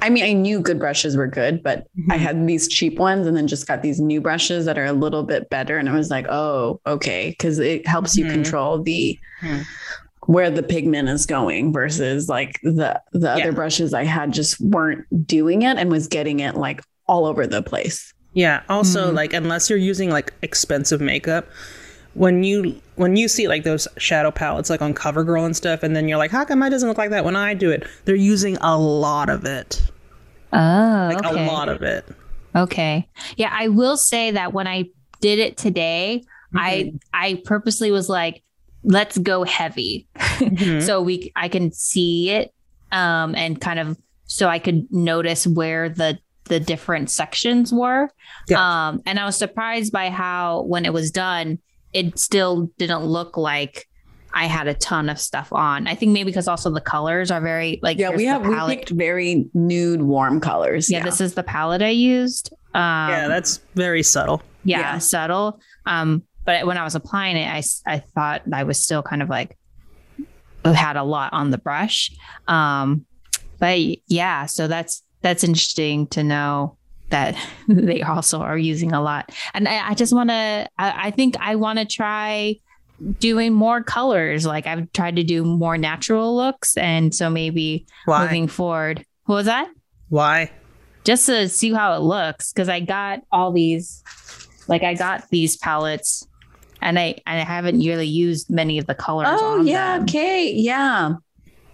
I 0.00 0.08
mean, 0.08 0.24
I 0.24 0.32
knew 0.32 0.60
good 0.60 0.78
brushes 0.78 1.16
were 1.16 1.26
good, 1.26 1.62
but 1.62 1.86
I 2.10 2.16
had 2.16 2.46
these 2.46 2.66
cheap 2.68 2.98
ones 2.98 3.26
and 3.26 3.36
then 3.36 3.46
just 3.46 3.66
got 3.66 3.82
these 3.82 4.00
new 4.00 4.20
brushes 4.20 4.64
that 4.64 4.78
are 4.78 4.86
a 4.86 4.92
little 4.92 5.22
bit 5.22 5.50
better. 5.50 5.76
And 5.76 5.88
I 5.88 5.94
was 5.94 6.08
like, 6.10 6.26
oh, 6.30 6.80
okay. 6.86 7.30
Because 7.30 7.58
it 7.58 7.86
helps 7.86 8.16
you 8.16 8.24
Mhm. 8.24 8.30
control 8.32 8.82
the 8.82 9.18
Mhm. 9.42 9.64
where 10.26 10.50
the 10.50 10.62
pigment 10.62 11.08
is 11.08 11.26
going 11.26 11.72
versus 11.72 12.28
like 12.28 12.58
the 12.62 13.00
the 13.12 13.26
Yeah. 13.26 13.34
other 13.34 13.52
brushes 13.52 13.92
I 13.92 14.04
had 14.04 14.32
just 14.32 14.60
weren't 14.60 15.04
doing 15.26 15.62
it 15.62 15.76
and 15.76 15.90
was 15.90 16.06
getting 16.08 16.40
it 16.40 16.54
like 16.56 16.80
all 17.08 17.26
over 17.26 17.46
the 17.46 17.60
place. 17.62 18.14
Yeah. 18.32 18.62
Also, 18.68 19.10
Mhm. 19.10 19.14
like 19.14 19.32
unless 19.34 19.68
you're 19.68 19.78
using 19.78 20.10
like 20.10 20.32
expensive 20.42 21.00
makeup, 21.00 21.46
when 22.14 22.44
you 22.44 22.80
when 22.96 23.16
you 23.16 23.28
see 23.28 23.48
like 23.48 23.64
those 23.64 23.88
shadow 23.96 24.30
palettes 24.30 24.70
like 24.70 24.82
on 24.82 24.94
CoverGirl 24.94 25.46
and 25.46 25.56
stuff, 25.56 25.82
and 25.82 25.96
then 25.96 26.08
you're 26.08 26.18
like, 26.18 26.30
how 26.30 26.44
come 26.44 26.62
it 26.62 26.70
doesn't 26.70 26.88
look 26.88 26.98
like 26.98 27.10
that 27.10 27.24
when 27.24 27.36
I 27.36 27.54
do 27.54 27.70
it? 27.70 27.86
They're 28.04 28.14
using 28.14 28.56
a 28.58 28.78
lot 28.78 29.28
of 29.28 29.44
it, 29.44 29.80
oh 30.52 31.10
like 31.12 31.24
okay. 31.24 31.46
a 31.46 31.50
lot 31.50 31.68
of 31.68 31.82
it. 31.82 32.04
Okay. 32.54 33.08
Yeah, 33.36 33.50
I 33.52 33.68
will 33.68 33.96
say 33.96 34.30
that 34.32 34.52
when 34.52 34.66
I 34.66 34.84
did 35.20 35.38
it 35.38 35.56
today, 35.56 36.24
I 36.54 36.92
I 37.14 37.40
purposely 37.44 37.90
was 37.90 38.08
like, 38.08 38.42
let's 38.84 39.16
go 39.18 39.44
heavy. 39.44 40.06
Mhm. 40.16 40.82
so 40.86 41.00
we 41.00 41.32
I 41.36 41.48
can 41.48 41.72
see 41.72 42.30
it 42.30 42.52
um 42.90 43.34
and 43.34 43.58
kind 43.60 43.78
of 43.78 43.96
so 44.26 44.48
I 44.48 44.58
could 44.58 44.90
notice 44.92 45.46
where 45.46 45.88
the 45.88 46.18
the 46.44 46.60
different 46.60 47.10
sections 47.10 47.72
were. 47.72 48.10
Yeah. 48.48 48.88
Um 48.88 49.02
and 49.06 49.18
I 49.18 49.24
was 49.24 49.36
surprised 49.36 49.92
by 49.92 50.10
how 50.10 50.62
when 50.62 50.84
it 50.84 50.92
was 50.92 51.10
done, 51.10 51.58
it 51.92 52.18
still 52.18 52.70
didn't 52.78 53.04
look 53.04 53.36
like 53.36 53.88
I 54.34 54.46
had 54.46 54.66
a 54.66 54.74
ton 54.74 55.08
of 55.10 55.18
stuff 55.20 55.52
on. 55.52 55.86
I 55.86 55.94
think 55.94 56.12
maybe 56.12 56.30
because 56.30 56.48
also 56.48 56.70
the 56.70 56.80
colors 56.80 57.30
are 57.30 57.40
very 57.40 57.78
like 57.82 57.98
Yeah, 57.98 58.10
we 58.10 58.24
have 58.24 58.42
the 58.42 58.48
we 58.50 58.76
picked 58.76 58.90
very 58.90 59.46
nude, 59.52 60.00
warm 60.02 60.40
colors. 60.40 60.90
yeah, 60.90 61.02
this 61.04 61.20
is 61.20 61.34
the 61.34 61.42
palette 61.42 61.82
I 61.82 61.90
used. 61.90 62.50
Um, 62.74 62.80
yeah, 63.10 63.28
that's 63.28 63.58
very 63.74 64.02
subtle. 64.02 64.40
yeah, 64.64 64.78
Yeah. 64.80 64.98
subtle. 64.98 65.60
Um, 65.84 66.22
but 66.46 66.66
when 66.66 66.78
I 66.78 66.84
was 66.84 66.94
applying 66.94 67.36
it, 67.36 67.46
I 67.46 67.62
I 67.86 67.98
thought 67.98 68.42
I 68.52 68.64
was 68.64 68.82
still 68.82 69.02
kind 69.02 69.22
of 69.22 69.28
like 69.28 69.58
had 70.64 70.96
a 70.96 71.02
lot 71.02 71.32
on 71.34 71.50
the 71.50 71.58
brush. 71.58 72.10
Um, 72.48 73.04
but 73.58 73.78
yeah, 74.08 74.46
so 74.46 74.66
that's 74.66 75.02
that's 75.20 75.44
interesting 75.44 76.06
to 76.08 76.24
know 76.24 76.78
that 77.12 77.36
they 77.68 78.02
also 78.02 78.40
are 78.40 78.58
using 78.58 78.92
a 78.92 79.00
lot. 79.00 79.30
And 79.54 79.68
I, 79.68 79.90
I 79.90 79.94
just 79.94 80.12
want 80.12 80.28
to. 80.30 80.68
I, 80.78 81.06
I 81.06 81.10
think 81.12 81.36
I 81.40 81.54
want 81.56 81.78
to 81.78 81.86
try 81.86 82.56
doing 83.20 83.52
more 83.54 83.82
colors. 83.82 84.44
Like 84.44 84.66
I've 84.66 84.92
tried 84.92 85.16
to 85.16 85.24
do 85.24 85.44
more 85.44 85.78
natural 85.78 86.34
looks, 86.36 86.76
and 86.76 87.14
so 87.14 87.30
maybe 87.30 87.86
Why? 88.04 88.24
moving 88.24 88.48
forward. 88.48 89.04
What 89.26 89.36
was 89.36 89.46
that? 89.46 89.68
Why? 90.08 90.50
just 91.04 91.26
to 91.26 91.48
see 91.48 91.72
how 91.72 91.94
it 91.96 92.00
looks 92.00 92.52
because 92.52 92.68
I 92.68 92.78
got 92.78 93.22
all 93.32 93.50
these 93.52 94.04
like 94.68 94.84
I 94.84 94.94
got 94.94 95.28
these 95.30 95.56
palettes 95.56 96.26
and 96.80 96.96
I 96.98 97.16
and 97.26 97.40
I 97.40 97.44
haven't 97.44 97.80
really 97.80 98.06
used 98.06 98.48
many 98.50 98.78
of 98.78 98.86
the 98.86 98.94
colors. 98.94 99.26
Oh 99.30 99.58
on 99.60 99.66
yeah, 99.66 99.94
them. 99.96 100.04
okay, 100.04 100.52
yeah. 100.52 101.14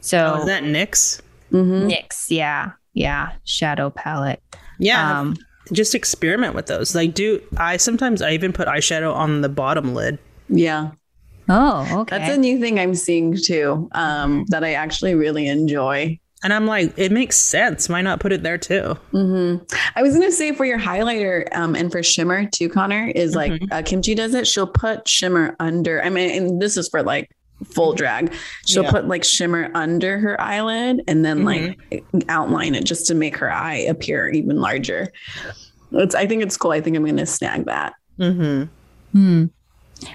So 0.00 0.34
Oh, 0.36 0.40
is 0.40 0.46
that 0.46 0.62
NYX? 0.62 1.20
Mhm. 1.52 1.90
NYX, 1.90 2.30
yeah, 2.30 2.70
yeah, 2.94 3.32
shadow 3.44 3.90
palette. 3.90 4.42
Yeah. 4.78 5.20
Um, 5.20 5.36
just 5.72 5.94
experiment 5.94 6.54
with 6.54 6.66
those. 6.66 6.94
Like, 6.94 7.14
do 7.14 7.40
I 7.56 7.76
sometimes 7.76 8.22
I 8.22 8.32
even 8.32 8.52
put 8.52 8.68
eyeshadow 8.68 9.14
on 9.14 9.42
the 9.42 9.48
bottom 9.48 9.94
lid. 9.94 10.18
Yeah. 10.48 10.92
oh, 11.48 12.00
okay. 12.00 12.18
That's 12.18 12.34
a 12.36 12.38
new 12.40 12.58
thing 12.58 12.78
I'm 12.78 12.94
seeing 12.94 13.36
too. 13.36 13.88
Um, 13.92 14.44
that 14.48 14.64
I 14.64 14.72
actually 14.74 15.14
really 15.14 15.46
enjoy. 15.48 16.18
And 16.44 16.52
I'm 16.52 16.66
like, 16.66 16.94
it 16.96 17.10
makes 17.10 17.36
sense. 17.36 17.88
Why 17.88 18.00
not 18.00 18.20
put 18.20 18.32
it 18.32 18.42
there 18.44 18.58
too? 18.58 18.96
Mm-hmm. 19.12 19.64
I 19.96 20.02
was 20.02 20.14
gonna 20.14 20.30
say 20.30 20.52
for 20.52 20.64
your 20.64 20.78
highlighter 20.78 21.48
um, 21.54 21.74
and 21.74 21.90
for 21.90 22.02
shimmer 22.02 22.46
too, 22.48 22.68
Connor 22.68 23.08
is 23.14 23.34
like 23.34 23.52
Mhm. 23.52 23.72
uh, 23.72 23.82
Kim 23.82 24.02
Chi 24.02 24.14
does 24.14 24.34
it. 24.34 24.46
She'll 24.46 24.66
put 24.68 25.08
shimmer 25.08 25.56
under. 25.58 26.02
I 26.02 26.10
mean, 26.10 26.30
and 26.30 26.62
this 26.62 26.76
is 26.76 26.88
for 26.88 27.02
like 27.02 27.28
full 27.64 27.92
drag. 27.92 28.32
She'll 28.66 28.84
Yeah. 28.84 28.90
put 28.90 29.08
like 29.08 29.24
shimmer 29.24 29.70
under 29.74 30.18
her 30.18 30.40
eyelid 30.40 31.02
and 31.08 31.24
then 31.24 31.44
like 31.44 31.78
outline 32.28 32.74
it 32.74 32.84
just 32.84 33.06
to 33.06 33.14
make 33.14 33.36
her 33.36 33.52
eye 33.52 33.76
appear 33.88 34.28
even 34.28 34.60
larger. 34.60 35.12
It's. 35.92 36.14
I 36.14 36.26
think 36.26 36.42
it's 36.42 36.56
cool. 36.56 36.70
I 36.72 36.80
think 36.80 36.96
I'm 36.96 37.04
gonna 37.04 37.26
snag 37.26 37.64
that. 37.66 37.94
Mm-hmm. 38.18 38.64
Hmm. 39.18 39.44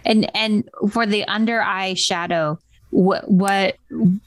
And 0.05 0.31
and 0.35 0.69
for 0.91 1.05
the 1.05 1.25
under 1.25 1.61
eye 1.61 1.95
shadow, 1.95 2.59
what 2.91 3.29
what 3.29 3.75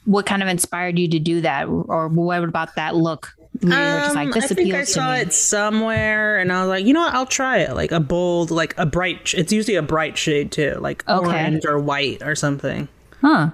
what 0.05 0.25
kind 0.25 0.43
of 0.43 0.49
inspired 0.49 0.99
you 0.99 1.07
to 1.09 1.19
do 1.19 1.41
that, 1.41 1.67
or 1.67 2.09
what 2.09 2.43
about 2.43 2.75
that 2.75 2.95
look? 2.95 3.31
You 3.61 3.69
were 3.69 3.73
just 3.75 4.13
like, 4.15 4.27
Um, 4.27 4.31
this 4.33 4.51
I 4.51 4.55
think 4.55 4.73
I 4.75 4.83
saw 4.83 5.13
me. 5.13 5.21
it 5.21 5.33
somewhere, 5.33 6.37
and 6.37 6.51
I 6.51 6.61
was 6.61 6.69
like, 6.69 6.85
you 6.85 6.93
know 6.93 6.99
what? 6.99 7.13
I'll 7.15 7.25
try 7.25 7.57
it. 7.59 7.73
Like 7.75 7.91
a 7.91 7.99
bold, 7.99 8.51
like 8.51 8.77
a 8.77 8.85
bright. 8.85 9.27
sh- 9.27 9.33
It's 9.35 9.51
usually 9.51 9.77
a 9.77 9.81
bright 9.81 10.15
shade 10.17 10.51
too, 10.51 10.77
like 10.79 11.03
Okay. 11.09 11.27
orange 11.27 11.65
or 11.65 11.79
white 11.79 12.21
or 12.21 12.35
something. 12.35 12.87
Huh. 13.21 13.51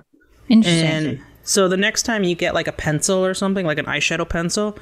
Interesting. 0.50 0.86
And 0.88 1.22
so 1.44 1.68
the 1.68 1.78
next 1.78 2.04
time 2.04 2.24
you 2.24 2.36
get 2.36 2.54
like 2.54 2.68
a 2.68 2.72
pencil 2.72 3.24
or 3.26 3.34
something, 3.34 3.66
like 3.66 3.78
an 3.78 3.86
eyeshadow 3.86 4.28
pencil, 4.28 4.78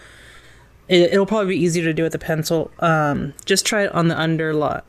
it, 0.88 1.14
it'll 1.14 1.26
probably 1.26 1.56
be 1.56 1.62
easier 1.62 1.84
to 1.84 1.94
do 1.94 2.04
with 2.04 2.16
a 2.16 2.20
pencil. 2.20 2.72
Um, 2.80 3.34
just 3.46 3.66
try 3.66 3.84
it 3.86 3.92
on 3.94 4.08
the 4.08 4.20
under 4.20 4.54
lot, 4.54 4.86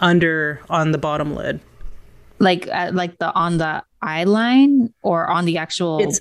under 0.00 0.60
on 0.68 0.92
the 0.92 0.98
bottom 0.98 1.34
lid. 1.34 1.60
like 2.38 2.68
uh, 2.68 2.90
like 2.92 3.18
the 3.18 3.32
on 3.34 3.58
the 3.58 3.82
eye 4.02 4.24
line 4.24 4.92
or 5.02 5.26
on 5.28 5.44
the 5.46 5.58
actual 5.58 6.00
It's 6.00 6.20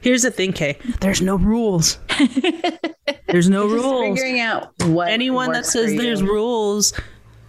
here's 0.00 0.22
the 0.22 0.30
thing, 0.30 0.52
Kay. 0.52 0.78
There's 1.00 1.22
no 1.22 1.36
rules. 1.36 1.98
there's 3.26 3.48
no 3.48 3.68
Just 3.68 3.84
rules. 3.84 4.18
figuring 4.18 4.40
out 4.40 4.72
what 4.84 5.08
Anyone 5.08 5.52
that 5.52 5.66
says 5.66 5.94
there's 5.96 6.22
rules 6.22 6.92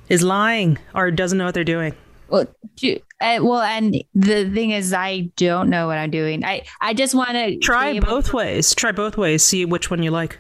is 0.10 0.24
lying 0.24 0.78
or 0.94 1.12
doesn't 1.12 1.38
know 1.38 1.46
what 1.46 1.54
they're 1.54 1.64
doing. 1.64 1.94
well, 2.30 2.46
do- 2.76 3.00
uh, 3.22 3.40
well 3.42 3.62
and 3.62 4.04
the 4.16 4.50
thing 4.50 4.72
is 4.72 4.92
i 4.94 5.20
don't 5.38 5.70
know 5.70 5.88
what 5.88 5.98
i'm 5.98 6.10
doing 6.12 6.44
i 6.44 6.64
i 6.82 6.94
just 6.94 7.14
want 7.16 7.32
to 7.32 7.58
Try 7.60 8.00
both 8.00 8.34
ways. 8.34 8.74
Try 8.76 8.92
both 8.92 9.18
ways. 9.18 9.44
See 9.44 9.64
which 9.66 9.90
one 9.92 10.02
you 10.04 10.12
like. 10.12 10.40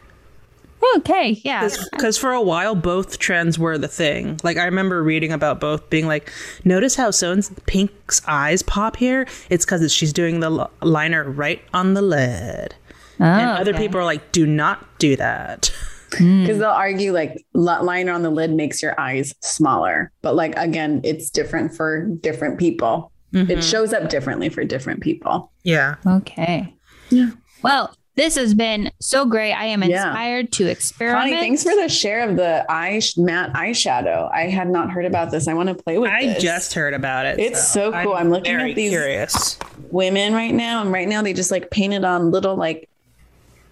okay 0.97 1.39
yeah 1.43 1.69
Because 1.91 2.17
for 2.17 2.31
a 2.31 2.41
while, 2.41 2.73
both 2.75 3.19
trends 3.19 3.59
were 3.59 3.77
the 3.77 3.87
thing. 3.87 4.39
Like 4.43 4.57
I 4.57 4.65
remember 4.65 5.03
reading 5.03 5.31
about 5.31 5.59
both 5.59 5.89
being 5.89 6.07
like, 6.07 6.31
notice 6.65 6.95
how 6.95 7.11
so 7.11 7.31
and 7.31 7.65
Pink's 7.67 8.21
eyes 8.27 8.63
pop 8.63 8.95
here. 8.97 9.27
It's 9.49 9.63
because 9.65 9.93
she's 9.93 10.11
doing 10.13 10.39
the 10.39 10.49
l- 10.51 10.71
liner 10.81 11.23
right 11.29 11.61
on 11.73 11.93
the 11.93 12.01
lid. 12.01 12.73
and 13.19 13.49
Oh, 13.51 13.61
other 13.61 13.71
okay. 13.73 13.83
people 13.85 13.99
are 13.99 14.05
like, 14.05 14.31
do 14.31 14.45
not 14.47 14.85
do 14.97 15.15
that. 15.17 15.71
Mm. 16.11 16.41
because 16.41 16.59
they'll 16.59 16.69
argue 16.69 17.13
like 17.13 17.45
li- 17.53 17.79
liner 17.81 18.11
on 18.11 18.21
the 18.21 18.29
lid 18.29 18.51
makes 18.51 18.83
your 18.83 18.99
eyes 18.99 19.33
smaller 19.41 20.11
but 20.21 20.35
like 20.35 20.53
again 20.57 20.99
it's 21.03 21.29
different 21.29 21.73
for 21.75 22.05
different 22.21 22.59
people 22.59 23.11
it 23.33 23.47
mm-hmm. 23.47 23.59
shows 23.61 23.93
up 23.93 24.09
differently 24.09 24.49
for 24.49 24.63
different 24.65 24.99
people 25.01 25.51
Yeah. 25.63 25.95
okay 26.05 26.75
Yeah. 27.09 27.29
well 27.63 27.95
this 28.17 28.35
has 28.35 28.53
been 28.53 28.91
so 28.99 29.25
great 29.25 29.53
i 29.53 29.65
am 29.67 29.83
Yeah. 29.83 30.07
inspired 30.09 30.51
to 30.53 30.67
experiment 30.67 31.29
Connie, 31.29 31.37
thanks 31.39 31.63
for 31.63 31.73
the 31.75 31.87
share 31.87 32.27
of 32.29 32.35
the 32.35 32.65
eye 32.67 33.01
matte 33.15 33.53
eyeshadow 33.53 34.29
i 34.33 34.49
had 34.49 34.69
not 34.69 34.91
heard 34.91 35.05
about 35.05 35.31
this 35.31 35.47
i 35.47 35.53
want 35.53 35.69
to 35.69 35.75
play 35.75 35.97
with 35.97 36.11
it. 36.11 36.13
I 36.13 36.25
this. 36.33 36.43
just 36.43 36.73
heard 36.73 36.93
about 36.93 37.25
it. 37.25 37.39
It's 37.39 37.65
so 37.65 37.93
cool. 38.03 38.13
I'm 38.13 38.29
looking 38.29 38.57
very 38.57 38.71
at 38.71 38.75
these- 38.75 38.89
Curious. 38.91 39.57
women 39.91 40.33
right 40.33 40.53
now 40.53 40.81
and 40.81 40.91
right 40.91 41.07
now 41.07 41.21
they 41.21 41.31
just 41.31 41.51
like 41.51 41.71
painted 41.71 42.03
on 42.03 42.31
little 42.31 42.57
like 42.57 42.89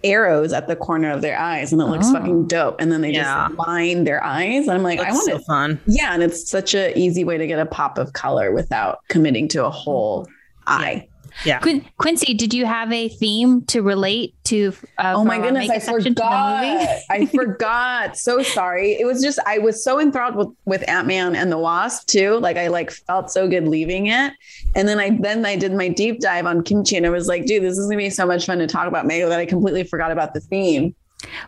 arrows 0.02 0.52
at 0.52 0.66
the 0.68 0.76
corner 0.76 1.10
of 1.10 1.20
their 1.22 1.38
eyes 1.38 1.72
and 1.72 1.80
it 1.82 1.86
looks 1.86 2.06
Oh. 2.08 2.14
fucking 2.14 2.46
dope 2.46 2.80
and 2.80 2.90
then 2.90 3.00
they 3.02 3.10
Yeah. 3.12 3.48
just 3.48 3.58
line 3.58 4.04
their 4.04 4.22
eyes 4.24 4.62
and 4.66 4.70
i'm 4.72 4.82
like 4.82 4.98
i 4.98 5.04
That's 5.04 5.14
want 5.16 5.26
so 5.30 5.38
to 5.38 5.44
fun. 5.44 5.80
yeah 5.86 6.14
and 6.14 6.22
it's 6.22 6.48
such 6.50 6.74
an 6.74 6.96
easy 6.96 7.24
way 7.24 7.36
to 7.38 7.46
get 7.46 7.58
a 7.58 7.66
pop 7.66 7.98
of 7.98 8.12
color 8.14 8.52
without 8.52 8.98
committing 9.08 9.46
to 9.48 9.64
a 9.66 9.70
whole 9.70 10.26
eye 10.66 11.06
Yeah. 11.44 11.58
Quin- 11.60 11.84
Quincy, 11.98 12.34
did 12.34 12.52
you 12.52 12.66
have 12.66 12.92
a 12.92 13.08
theme 13.08 13.62
to 13.66 13.82
relate 13.82 14.34
to? 14.44 14.72
Uh, 14.98 15.14
Oh 15.16 15.24
my 15.24 15.38
goodness, 15.38 15.64
I 15.64 15.68
makeup 15.68 15.82
section 15.82 16.14
to 16.14 16.20
the 16.20 16.24
movie? 16.24 16.84
forgot. 16.84 16.98
I 17.10 17.26
forgot. 17.26 18.16
So 18.16 18.42
sorry. 18.42 18.92
It 18.92 19.06
was 19.06 19.22
just 19.22 19.38
I 19.46 19.58
was 19.58 19.82
so 19.82 20.00
enthralled 20.00 20.36
with 20.36 20.48
with 20.64 20.88
Ant 20.88 21.06
Man 21.06 21.34
and 21.34 21.50
the 21.50 21.58
Wasp 21.58 22.06
too. 22.08 22.38
Like 22.38 22.56
I 22.56 22.68
like 22.68 22.90
felt 22.90 23.30
so 23.30 23.48
good 23.48 23.66
leaving 23.68 24.06
it, 24.08 24.32
and 24.74 24.86
then 24.88 24.98
I 24.98 25.10
then 25.20 25.44
I 25.46 25.56
did 25.56 25.72
my 25.72 25.88
deep 25.88 26.20
dive 26.20 26.46
on 26.46 26.62
Kim 26.62 26.84
Chi, 26.84 26.96
and 26.96 27.06
I 27.06 27.10
was 27.10 27.28
like, 27.28 27.46
dude, 27.46 27.62
this 27.62 27.78
is 27.78 27.86
gonna 27.86 27.96
be 27.96 28.10
so 28.10 28.26
much 28.26 28.46
fun 28.46 28.58
to 28.58 28.66
talk 28.66 28.86
about 28.86 29.06
makeup 29.06 29.28
that 29.30 29.38
I 29.40 29.46
completely 29.46 29.84
forgot 29.84 30.10
about 30.12 30.34
the 30.34 30.40
theme. 30.40 30.94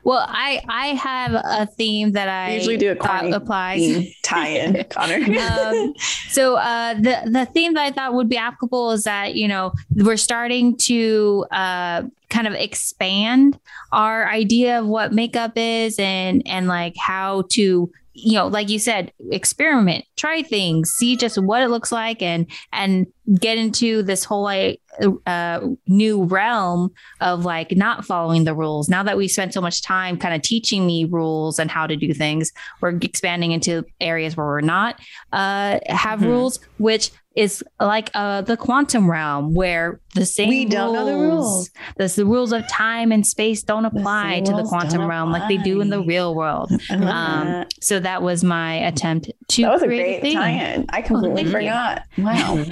Well, 0.04 0.24
I 0.28 0.62
I 0.68 0.86
have 0.88 1.34
a 1.34 1.66
theme 1.66 2.12
that 2.12 2.28
I, 2.28 2.54
usually 2.54 2.76
do 2.76 2.92
a 2.92 2.94
thought 2.94 3.32
applies. 3.32 4.14
tie-in, 4.22 4.84
Connor. 4.90 5.16
um, 5.38 5.94
so 6.28 6.56
uh, 6.56 6.94
the 6.94 7.22
the 7.26 7.46
theme 7.52 7.74
that 7.74 7.84
I 7.84 7.90
thought 7.90 8.14
would 8.14 8.28
be 8.28 8.36
applicable 8.36 8.92
is 8.92 9.04
that 9.04 9.34
you 9.34 9.48
know 9.48 9.72
we're 9.94 10.16
starting 10.16 10.76
to 10.78 11.46
uh, 11.50 12.02
kind 12.30 12.46
of 12.46 12.54
expand 12.54 13.58
our 13.92 14.28
idea 14.28 14.80
of 14.80 14.86
what 14.86 15.12
makeup 15.12 15.52
is 15.56 15.98
and 15.98 16.42
and 16.46 16.66
like 16.66 16.94
how 16.96 17.44
to 17.50 17.90
you 18.14 18.34
know 18.34 18.46
like 18.46 18.68
you 18.68 18.78
said 18.78 19.12
experiment 19.30 20.04
try 20.16 20.42
things 20.42 20.90
see 20.90 21.16
just 21.16 21.38
what 21.38 21.62
it 21.62 21.68
looks 21.68 21.90
like 21.92 22.20
and 22.22 22.46
and 22.72 23.06
get 23.40 23.56
into 23.56 24.02
this 24.02 24.24
whole 24.24 24.42
like 24.42 24.80
uh, 25.26 25.60
new 25.86 26.24
realm 26.24 26.90
of 27.22 27.44
like 27.46 27.74
not 27.76 28.04
following 28.04 28.44
the 28.44 28.54
rules 28.54 28.88
now 28.90 29.02
that 29.02 29.16
we 29.16 29.26
spent 29.26 29.54
so 29.54 29.60
much 29.60 29.80
time 29.82 30.18
kind 30.18 30.34
of 30.34 30.42
teaching 30.42 30.86
me 30.86 31.06
rules 31.06 31.58
and 31.58 31.70
how 31.70 31.86
to 31.86 31.96
do 31.96 32.12
things 32.12 32.52
we're 32.82 32.90
expanding 32.96 33.52
into 33.52 33.84
areas 34.00 34.36
where 34.36 34.46
we're 34.46 34.60
not 34.60 34.98
uh, 35.32 35.78
have 35.86 36.20
Mm-hmm. 36.20 36.24
Mhm. 36.24 36.28
rules, 36.28 36.60
which 36.78 37.10
is 37.34 37.64
like 37.80 38.10
uh, 38.12 38.42
the 38.42 38.58
quantum 38.58 39.10
realm 39.10 39.54
where 39.54 39.98
the 40.14 40.26
same 40.26 40.48
We 40.50 40.64
don't 40.66 40.92
know 40.92 41.06
the 41.06 41.14
rules. 41.16 41.70
The, 41.96 42.06
the 42.06 42.26
rules 42.26 42.52
of 42.52 42.66
time 42.68 43.12
and 43.12 43.26
space 43.26 43.62
don't 43.62 43.84
apply 43.86 44.34
same 44.34 44.44
to 44.44 44.52
the 44.52 44.64
quantum 44.64 45.00
don't 45.00 45.08
realm 45.08 45.32
like 45.32 45.48
they 45.48 45.56
do 45.56 45.80
in 45.80 45.88
the 45.90 46.02
real 46.02 46.34
world. 46.34 46.70
Um, 46.90 47.00
that. 47.46 47.72
so 47.82 47.98
that 48.00 48.22
was 48.22 48.44
my 48.44 48.74
attempt 48.74 49.30
to 49.48 49.62
That 49.62 49.72
was 49.72 49.82
a 49.82 49.86
create 49.86 50.20
great 50.20 50.22
theme. 50.22 50.38
tie-in. 50.38 50.86
I 50.90 51.00
completely 51.02 51.44
thank 51.44 51.46
you. 51.46 51.52
forgot. 51.52 52.02
Wow. 52.18 52.64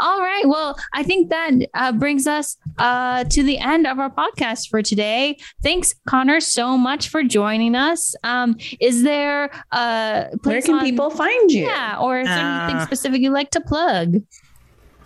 All 0.00 0.20
right. 0.20 0.44
Well, 0.46 0.78
I 0.94 1.02
think 1.02 1.30
that 1.30 1.50
uh, 1.74 1.92
brings 1.92 2.26
us 2.26 2.56
uh, 2.78 3.24
to 3.24 3.42
the 3.42 3.58
end 3.58 3.86
of 3.86 3.98
our 3.98 4.10
podcast 4.10 4.68
for 4.70 4.82
today. 4.82 5.36
Thanks, 5.62 5.94
Connor, 6.08 6.40
so 6.40 6.76
much 6.78 7.08
for 7.08 7.22
joining 7.22 7.74
us. 7.74 8.14
Um, 8.24 8.56
is 8.80 9.02
there 9.02 9.50
uh, 9.72 10.24
Where 10.44 10.62
can 10.62 10.76
on- 10.76 10.84
people 10.84 11.10
find 11.10 11.50
you? 11.50 11.66
Yeah, 11.66 11.98
or 12.00 12.20
is 12.20 12.28
there 12.28 12.38
anything 12.38 12.76
Uh, 12.80 12.86
specific 12.86 13.20
you'd 13.20 13.32
like 13.32 13.50
to 13.50 13.60
plug? 13.60 14.16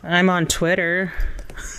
I'm 0.03 0.29
on 0.31 0.47
Twitter. 0.47 1.13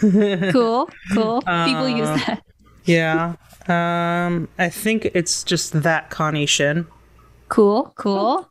Cool, 0.02 0.88
cool. 1.14 1.42
People 1.42 1.90
use 1.90 2.08
Uh, 2.08 2.18
that. 2.28 2.44
Yeah. 2.86 3.36
Um, 3.68 4.48
I 4.60 4.70
think 4.70 5.06
it's 5.14 5.44
just 5.44 5.82
that 5.84 6.10
Connie 6.10 6.46
Shin. 6.46 6.86
Cool, 7.50 7.92
cool. 7.98 8.50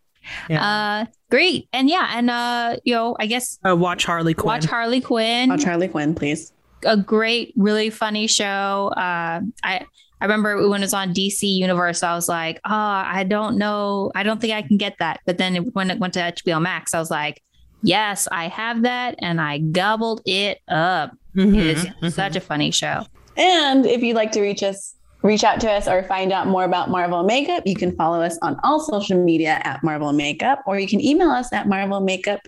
Yeah. 0.48 0.64
Uh, 0.64 1.06
great. 1.30 1.68
And 1.72 1.88
yeah, 1.88 2.10
and 2.14 2.28
uh, 2.30 2.76
you 2.84 2.94
know, 2.94 3.16
I 3.20 3.26
guess 3.26 3.58
Uh, 3.66 3.76
watch 3.76 4.04
Harley 4.04 4.34
Quinn. 4.34 4.46
watch 4.46 4.64
Harley 4.64 5.00
Quinn. 5.00 5.50
Oh, 5.52 5.56
Charlie 5.56 5.88
Quinn, 5.88 6.14
please. 6.14 6.52
a 6.84 6.96
great, 6.96 7.52
really 7.56 7.90
funny 7.90 8.26
show. 8.26 8.92
Uh, 8.96 9.40
I 9.62 9.86
I 10.20 10.24
remember 10.24 10.68
when 10.68 10.80
it 10.82 10.86
was 10.86 10.94
on 10.94 11.12
DC 11.14 11.42
Universe, 11.42 12.02
I 12.02 12.14
was 12.14 12.28
like, 12.28 12.58
oh, 12.64 12.70
I 12.70 13.24
don't 13.24 13.58
know, 13.58 14.10
I 14.14 14.22
don't 14.22 14.40
think 14.40 14.52
I 14.52 14.62
can 14.62 14.76
get 14.76 14.96
that. 14.98 15.20
But 15.26 15.38
then 15.38 15.56
when 15.72 15.90
it 15.90 15.98
went 15.98 16.14
to 16.14 16.20
HBO 16.20 16.60
Max, 16.62 16.94
I 16.94 16.98
was 17.00 17.10
like, 17.10 17.42
yes, 17.82 18.28
I 18.30 18.48
have 18.48 18.82
that, 18.82 19.16
and 19.18 19.40
I 19.40 19.58
gobbled 19.58 20.20
it 20.24 20.60
up. 20.68 21.12
Mhm, 21.36 21.56
It 21.56 21.66
is 21.66 21.86
mhm. 22.02 22.12
such 22.12 22.36
a 22.36 22.40
funny 22.40 22.70
show. 22.70 23.04
And 23.36 23.86
if 23.86 24.02
you'd 24.02 24.16
like 24.16 24.32
to 24.32 24.40
reach 24.42 24.62
us, 24.62 24.94
reach 25.22 25.44
out 25.44 25.60
to 25.60 25.70
us 25.70 25.88
or 25.88 26.02
find 26.02 26.32
out 26.32 26.46
more 26.46 26.64
about 26.64 26.90
Marvel 26.90 27.22
Makeup, 27.22 27.62
you 27.66 27.74
can 27.76 27.92
follow 27.96 28.20
us 28.20 28.38
on 28.42 28.58
all 28.64 28.80
social 28.80 29.22
media 29.22 29.60
at 29.64 29.82
Marvel 29.82 30.12
Makeup, 30.12 30.62
or 30.66 30.78
you 30.78 30.86
can 30.88 31.00
email 31.00 31.30
us 31.30 31.52
at 31.52 31.66
marvelmakeuppod 31.66 32.40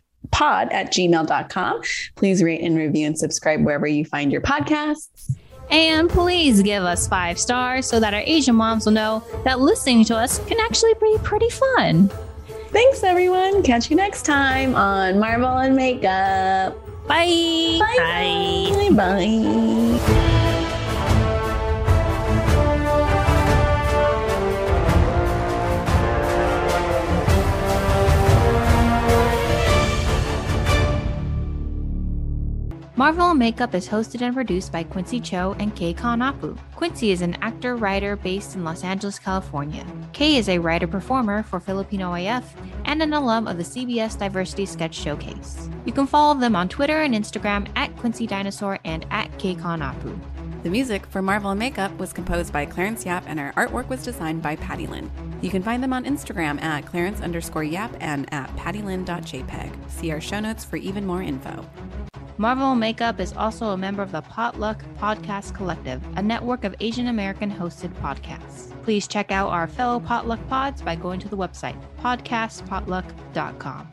at 0.73 0.93
gmail.com. 0.93 1.81
Please 2.17 2.43
rate 2.43 2.61
and 2.61 2.77
review 2.77 3.07
and 3.07 3.19
subscribe 3.19 3.65
wherever 3.65 3.87
you 3.87 4.05
find 4.05 4.33
your 4.33 4.41
podcasts. 4.41 5.35
And 5.71 6.11
please 6.11 6.63
give 6.63 6.83
us 6.83 7.09
five 7.09 7.39
stars 7.39 7.87
so 7.87 7.99
that 8.01 8.13
our 8.13 8.21
Asian 8.21 8.55
moms 8.55 8.85
will 8.85 8.93
know 8.93 9.25
that 9.45 9.61
listening 9.61 10.05
to 10.07 10.17
us 10.17 10.39
can 10.47 10.61
actually 10.61 10.93
be 11.01 11.17
pretty 11.23 11.49
fun. 11.49 12.11
Thanks, 12.75 13.05
everyone. 13.05 13.63
Catch 13.63 13.89
you 13.89 13.97
next 13.97 14.25
time 14.25 14.75
on 14.75 15.21
Marvel 15.21 15.59
and 15.59 15.77
Makeup. 15.77 16.77
Bye. 17.07 17.79
Bye. 17.79 18.91
Bye. 18.93 20.44
Marvel 32.97 33.31
and 33.31 33.41
Makeup 33.41 33.75
is 33.75 33.89
hosted 33.89 34.23
and 34.23 34.37
produced 34.37 34.71
by 34.71 34.85
Quincy 34.85 35.19
Cho 35.19 35.57
and 35.59 35.75
Kay 35.75 35.93
Kanapu. 35.93 36.57
Quincy 36.77 37.11
is 37.11 37.23
an 37.23 37.37
actor 37.43 37.75
writer 37.75 38.15
based 38.15 38.55
in 38.55 38.63
Los 38.63 38.85
Angeles, 38.85 39.19
California. 39.19 39.85
Kay 40.13 40.37
is 40.37 40.49
a 40.49 40.61
writer 40.61 40.87
performer 40.87 41.43
for 41.43 41.59
Filipino 41.59 42.15
AF 42.15 42.55
and 42.85 43.03
an 43.03 43.13
alum 43.13 43.49
of 43.49 43.57
the 43.57 43.65
CBS 43.65 44.17
Diversity 44.17 44.65
Sketch 44.65 44.95
Showcase. 44.95 45.69
You 45.85 45.93
can 45.93 46.07
follow 46.07 46.39
them 46.39 46.55
on 46.55 46.69
Twitter 46.69 47.03
and 47.03 47.15
Instagram 47.15 47.67
at 47.75 47.97
Quincy 47.97 48.29
Dinosaur 48.29 48.79
and 48.85 49.05
at 49.11 49.37
Kay 49.41 49.57
Kanapu. 49.57 50.17
The 50.63 50.71
music 50.71 51.05
for 51.07 51.21
Marvel 51.21 51.51
and 51.51 51.59
Makeup 51.59 51.99
was 51.99 52.13
composed 52.13 52.53
by 52.53 52.65
Clarence 52.65 53.05
Yap 53.05 53.25
and 53.27 53.41
our 53.41 53.53
artwork 53.55 53.89
was 53.89 54.05
designed 54.05 54.41
by 54.41 54.55
Patty 54.55 54.87
Lynn. 54.87 55.11
You 55.43 55.51
can 55.51 55.65
find 55.65 55.83
them 55.83 55.93
on 55.93 56.05
Instagram 56.05 56.63
at 56.63 56.87
Clarence 56.87 57.21
underscore 57.21 57.65
Yap 57.65 57.97
and 57.99 58.33
at 58.33 58.55
pattylyn.jpg. 58.57 59.91
See 59.91 60.13
our 60.13 60.21
show 60.21 60.39
notes 60.39 60.65
for 60.65 60.77
even 60.77 61.05
more 61.05 61.23
info. 61.23 61.67
Marvel 62.37 62.75
Makeup 62.75 63.21
is 63.21 63.33
also 63.35 63.67
a 63.71 63.77
member 63.77 64.03
of 64.03 64.11
the 64.11 64.21
Potluck 64.23 64.83
Podcast 64.99 65.55
Collective, 65.55 66.03
a 66.17 66.23
network 66.23 66.65
of 66.65 66.75
Asian 66.81 67.07
American 67.07 67.49
hosted 67.51 67.93
podcasts. 68.01 68.73
Please 68.83 69.07
check 69.07 69.31
out 69.31 69.51
our 69.51 69.69
fellow 69.69 70.01
Potluck 70.01 70.41
pods 70.49 70.83
by 70.83 70.97
going 70.97 71.21
to 71.21 71.29
the 71.29 71.37
website 71.37 71.81
podcastpotluck.com. 72.01 73.89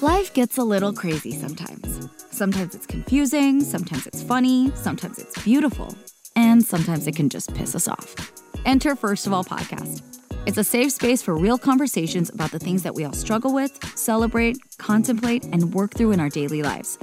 Life 0.00 0.32
gets 0.32 0.56
a 0.56 0.64
little 0.64 0.94
crazy 0.94 1.32
sometimes. 1.32 2.08
Sometimes 2.30 2.74
it's 2.74 2.86
confusing, 2.86 3.60
sometimes 3.60 4.06
it's 4.06 4.22
funny, 4.22 4.72
sometimes 4.74 5.18
it's 5.18 5.42
beautiful, 5.44 5.94
and 6.36 6.64
sometimes 6.64 7.06
it 7.06 7.14
can 7.14 7.28
just 7.28 7.54
piss 7.54 7.74
us 7.74 7.86
off. 7.86 8.14
Enter 8.64 8.96
First 8.96 9.26
of 9.26 9.34
All 9.34 9.44
Podcast. 9.44 10.09
It's 10.46 10.56
a 10.56 10.64
safe 10.64 10.92
space 10.92 11.20
for 11.20 11.36
real 11.36 11.58
conversations 11.58 12.30
about 12.30 12.50
the 12.50 12.58
things 12.58 12.82
that 12.82 12.94
we 12.94 13.04
all 13.04 13.12
struggle 13.12 13.52
with, 13.52 13.78
celebrate, 13.96 14.56
contemplate, 14.78 15.44
and 15.44 15.74
work 15.74 15.92
through 15.92 16.12
in 16.12 16.20
our 16.20 16.30
daily 16.30 16.62
lives. 16.62 16.98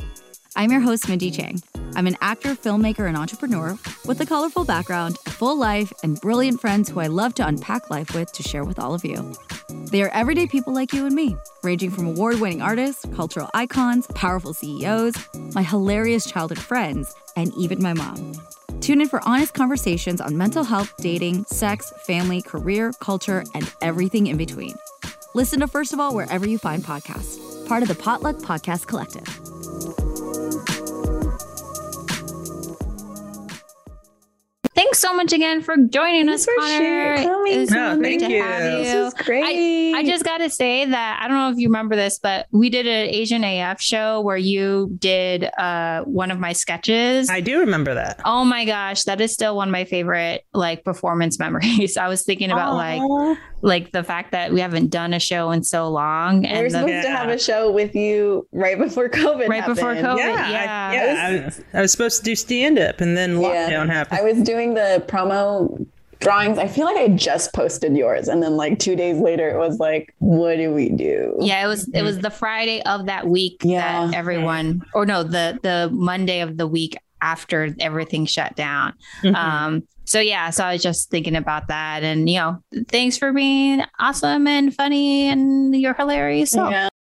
I'm 0.56 0.72
your 0.72 0.82
host, 0.82 1.08
Mindy 1.08 1.30
Chang. 1.30 1.62
I'm 1.96 2.08
an 2.08 2.18
actor, 2.20 2.56
filmmaker, 2.56 3.08
and 3.08 3.16
entrepreneur 3.16 3.78
with 4.06 4.20
a 4.22 4.26
colorful 4.26 4.66
background, 4.66 5.18
a 5.28 5.30
full 5.30 5.56
life, 5.56 5.94
and 6.02 6.20
brilliant 6.20 6.60
friends 6.60 6.90
who 6.90 7.00
I 7.00 7.08
love 7.08 7.36
to 7.36 7.48
unpack 7.48 7.92
life 7.92 8.16
with 8.16 8.32
to 8.34 8.42
share 8.42 8.64
with 8.64 8.80
all 8.80 8.96
of 8.96 9.06
you. 9.06 9.36
They 9.92 10.02
are 10.02 10.10
everyday 10.10 10.48
people 10.48 10.74
like 10.74 10.92
you 10.92 11.06
and 11.06 11.14
me, 11.14 11.38
ranging 11.62 11.92
from 11.92 12.08
award 12.08 12.42
winning 12.42 12.64
artists, 12.64 13.06
cultural 13.16 13.52
icons, 13.54 14.08
powerful 14.16 14.56
CEOs, 14.56 15.14
my 15.54 15.62
hilarious 15.62 16.26
childhood 16.26 16.60
friends, 16.60 17.14
and 17.36 17.54
even 17.56 17.84
my 17.84 17.94
mom. 17.94 18.34
Tune 18.82 19.02
in 19.02 19.10
for 19.10 19.22
honest 19.28 19.54
conversations 19.54 20.22
on 20.22 20.38
mental 20.38 20.64
health, 20.64 20.94
dating, 20.98 21.46
sex, 21.46 21.92
family, 22.06 22.42
career, 22.42 22.94
culture, 23.00 23.44
and 23.54 23.72
everything 23.82 24.28
in 24.28 24.38
between. 24.38 24.76
Listen 25.34 25.60
to 25.60 25.68
First 25.68 25.94
of 25.94 26.00
All 26.00 26.16
wherever 26.16 26.48
you 26.48 26.58
find 26.58 26.84
podcasts, 26.84 27.68
part 27.68 27.84
of 27.84 27.90
the 27.90 27.96
Potluck 27.96 28.38
Podcast 28.38 28.88
Collective. 28.88 30.07
Thanks 34.78 35.00
so 35.00 35.12
much 35.16 35.34
again 35.34 35.64
for 35.64 35.76
joining 35.76 36.28
Thanks 36.28 36.44
us, 36.44 36.46
for 36.46 36.54
Connor. 36.60 36.78
sharing. 36.78 37.28
It 37.48 37.58
was 37.62 37.72
No, 37.72 37.94
so 37.94 37.98
great 37.98 38.20
thank 38.20 38.32
to 38.32 38.38
you. 38.38 38.44
have 38.44 38.62
This 38.62 38.94
you. 38.94 39.06
is 39.08 39.14
great. 39.16 39.96
I 39.96 40.04
just 40.04 40.24
got 40.24 40.38
to 40.38 40.52
say 40.52 40.86
that 40.86 41.20
I 41.20 41.28
don't 41.28 41.36
know 41.36 41.50
if 41.50 41.58
you 41.58 41.68
remember 41.70 41.96
this, 41.96 42.20
but 42.20 42.46
we 42.52 42.70
did 42.70 42.86
an 42.86 43.10
Asian 43.10 43.44
AF 43.44 43.82
show 43.82 44.22
where 44.22 44.38
you 44.38 44.96
did 45.00 45.46
uh, 45.58 46.04
one 46.04 46.30
of 46.30 46.38
my 46.40 46.54
sketches. 46.54 47.28
I 47.28 47.42
do 47.42 47.60
remember 47.62 47.96
that. 47.96 48.22
oh 48.24 48.46
my 48.46 48.66
gosh, 48.66 49.06
that 49.06 49.20
is 49.20 49.34
still 49.34 49.56
one 49.56 49.70
of 49.70 49.72
my 49.72 49.84
favorite 49.86 50.46
like 50.54 50.84
performance 50.84 51.40
memories. 51.48 51.98
I 51.98 52.08
was 52.08 52.22
thinking 52.24 52.52
about 52.52 52.76
like 52.76 53.38
like 53.64 53.92
the 53.92 54.04
fact 54.04 54.34
that 54.34 54.54
we 54.54 54.62
haven't 54.62 54.92
done 54.92 55.16
a 55.16 55.20
show 55.20 55.50
in 55.50 55.64
so 55.64 55.90
long 55.90 56.46
And 56.46 56.58
we 56.58 56.60
were 56.60 56.66
and 56.66 56.76
the, 56.76 56.80
supposed 56.80 57.06
to 57.08 57.10
have 57.10 57.30
a 57.30 57.40
show 57.40 57.72
with 57.72 57.96
you 57.96 58.48
right 58.52 58.78
before 58.78 59.10
COVID. 59.10 59.48
right 59.48 59.66
before. 59.66 59.96
COVID. 59.96 60.18
yeah, 60.20 60.52
Yeah. 60.52 60.90
I, 60.92 60.94
yeah. 60.94 61.28
I 61.42 61.46
was, 61.46 61.62
I 61.74 61.82
was 61.82 61.92
supposed 61.92 62.20
to 62.20 62.24
do 62.24 62.36
stand 62.36 62.78
up, 62.78 63.02
and 63.02 63.18
then 63.18 63.38
lockdown 63.38 63.88
happened. 63.90 64.20
I 64.20 64.22
was 64.24 64.44
doing 64.44 64.67
the 64.74 65.04
promo 65.08 65.86
drawings. 66.20 66.58
I 66.58 66.68
feel 66.68 66.86
like 66.86 66.98
I 66.98 67.10
just 67.10 67.54
posted 67.54 67.96
yours, 67.96 68.28
and 68.28 68.42
then 68.42 68.58
like 68.58 68.80
two 68.80 68.96
days 68.96 69.18
later, 69.20 69.50
it 69.50 69.58
was 69.58 69.78
like, 69.80 70.14
"What 70.20 70.56
do 70.56 70.74
we 70.74 70.90
do?" 70.90 71.36
Yeah, 71.40 71.64
it 71.64 71.68
was 71.68 71.88
it 71.94 72.02
was 72.02 72.20
the 72.20 72.30
Friday 72.32 72.82
of 72.84 73.06
that 73.06 73.28
week 73.28 73.62
Yeah. 73.64 74.08
that 74.08 74.16
everyone 74.16 74.82
or 74.94 75.06
no, 75.06 75.24
the 75.24 75.60
the 75.64 75.90
Monday 75.92 76.42
of 76.42 76.58
the 76.58 76.68
week 76.68 76.98
after 77.22 77.76
everything 77.80 78.26
shut 78.26 78.56
down. 78.56 78.94
Mhm. 79.24 79.36
Um 79.36 79.84
so 80.06 80.20
yeah, 80.22 80.52
so 80.52 80.64
I 80.64 80.74
was 80.74 80.82
just 80.82 81.10
thinking 81.10 81.36
about 81.36 81.68
that 81.68 82.02
and 82.04 82.30
you 82.30 82.38
know, 82.40 82.64
thanks 82.88 83.18
for 83.18 83.34
being 83.34 83.84
awesome 84.00 84.48
and 84.48 84.74
funny 84.74 85.28
and 85.28 85.76
you're 85.76 85.94
hilarious. 85.96 86.52
So 86.52 86.70
Yeah. 86.70 86.88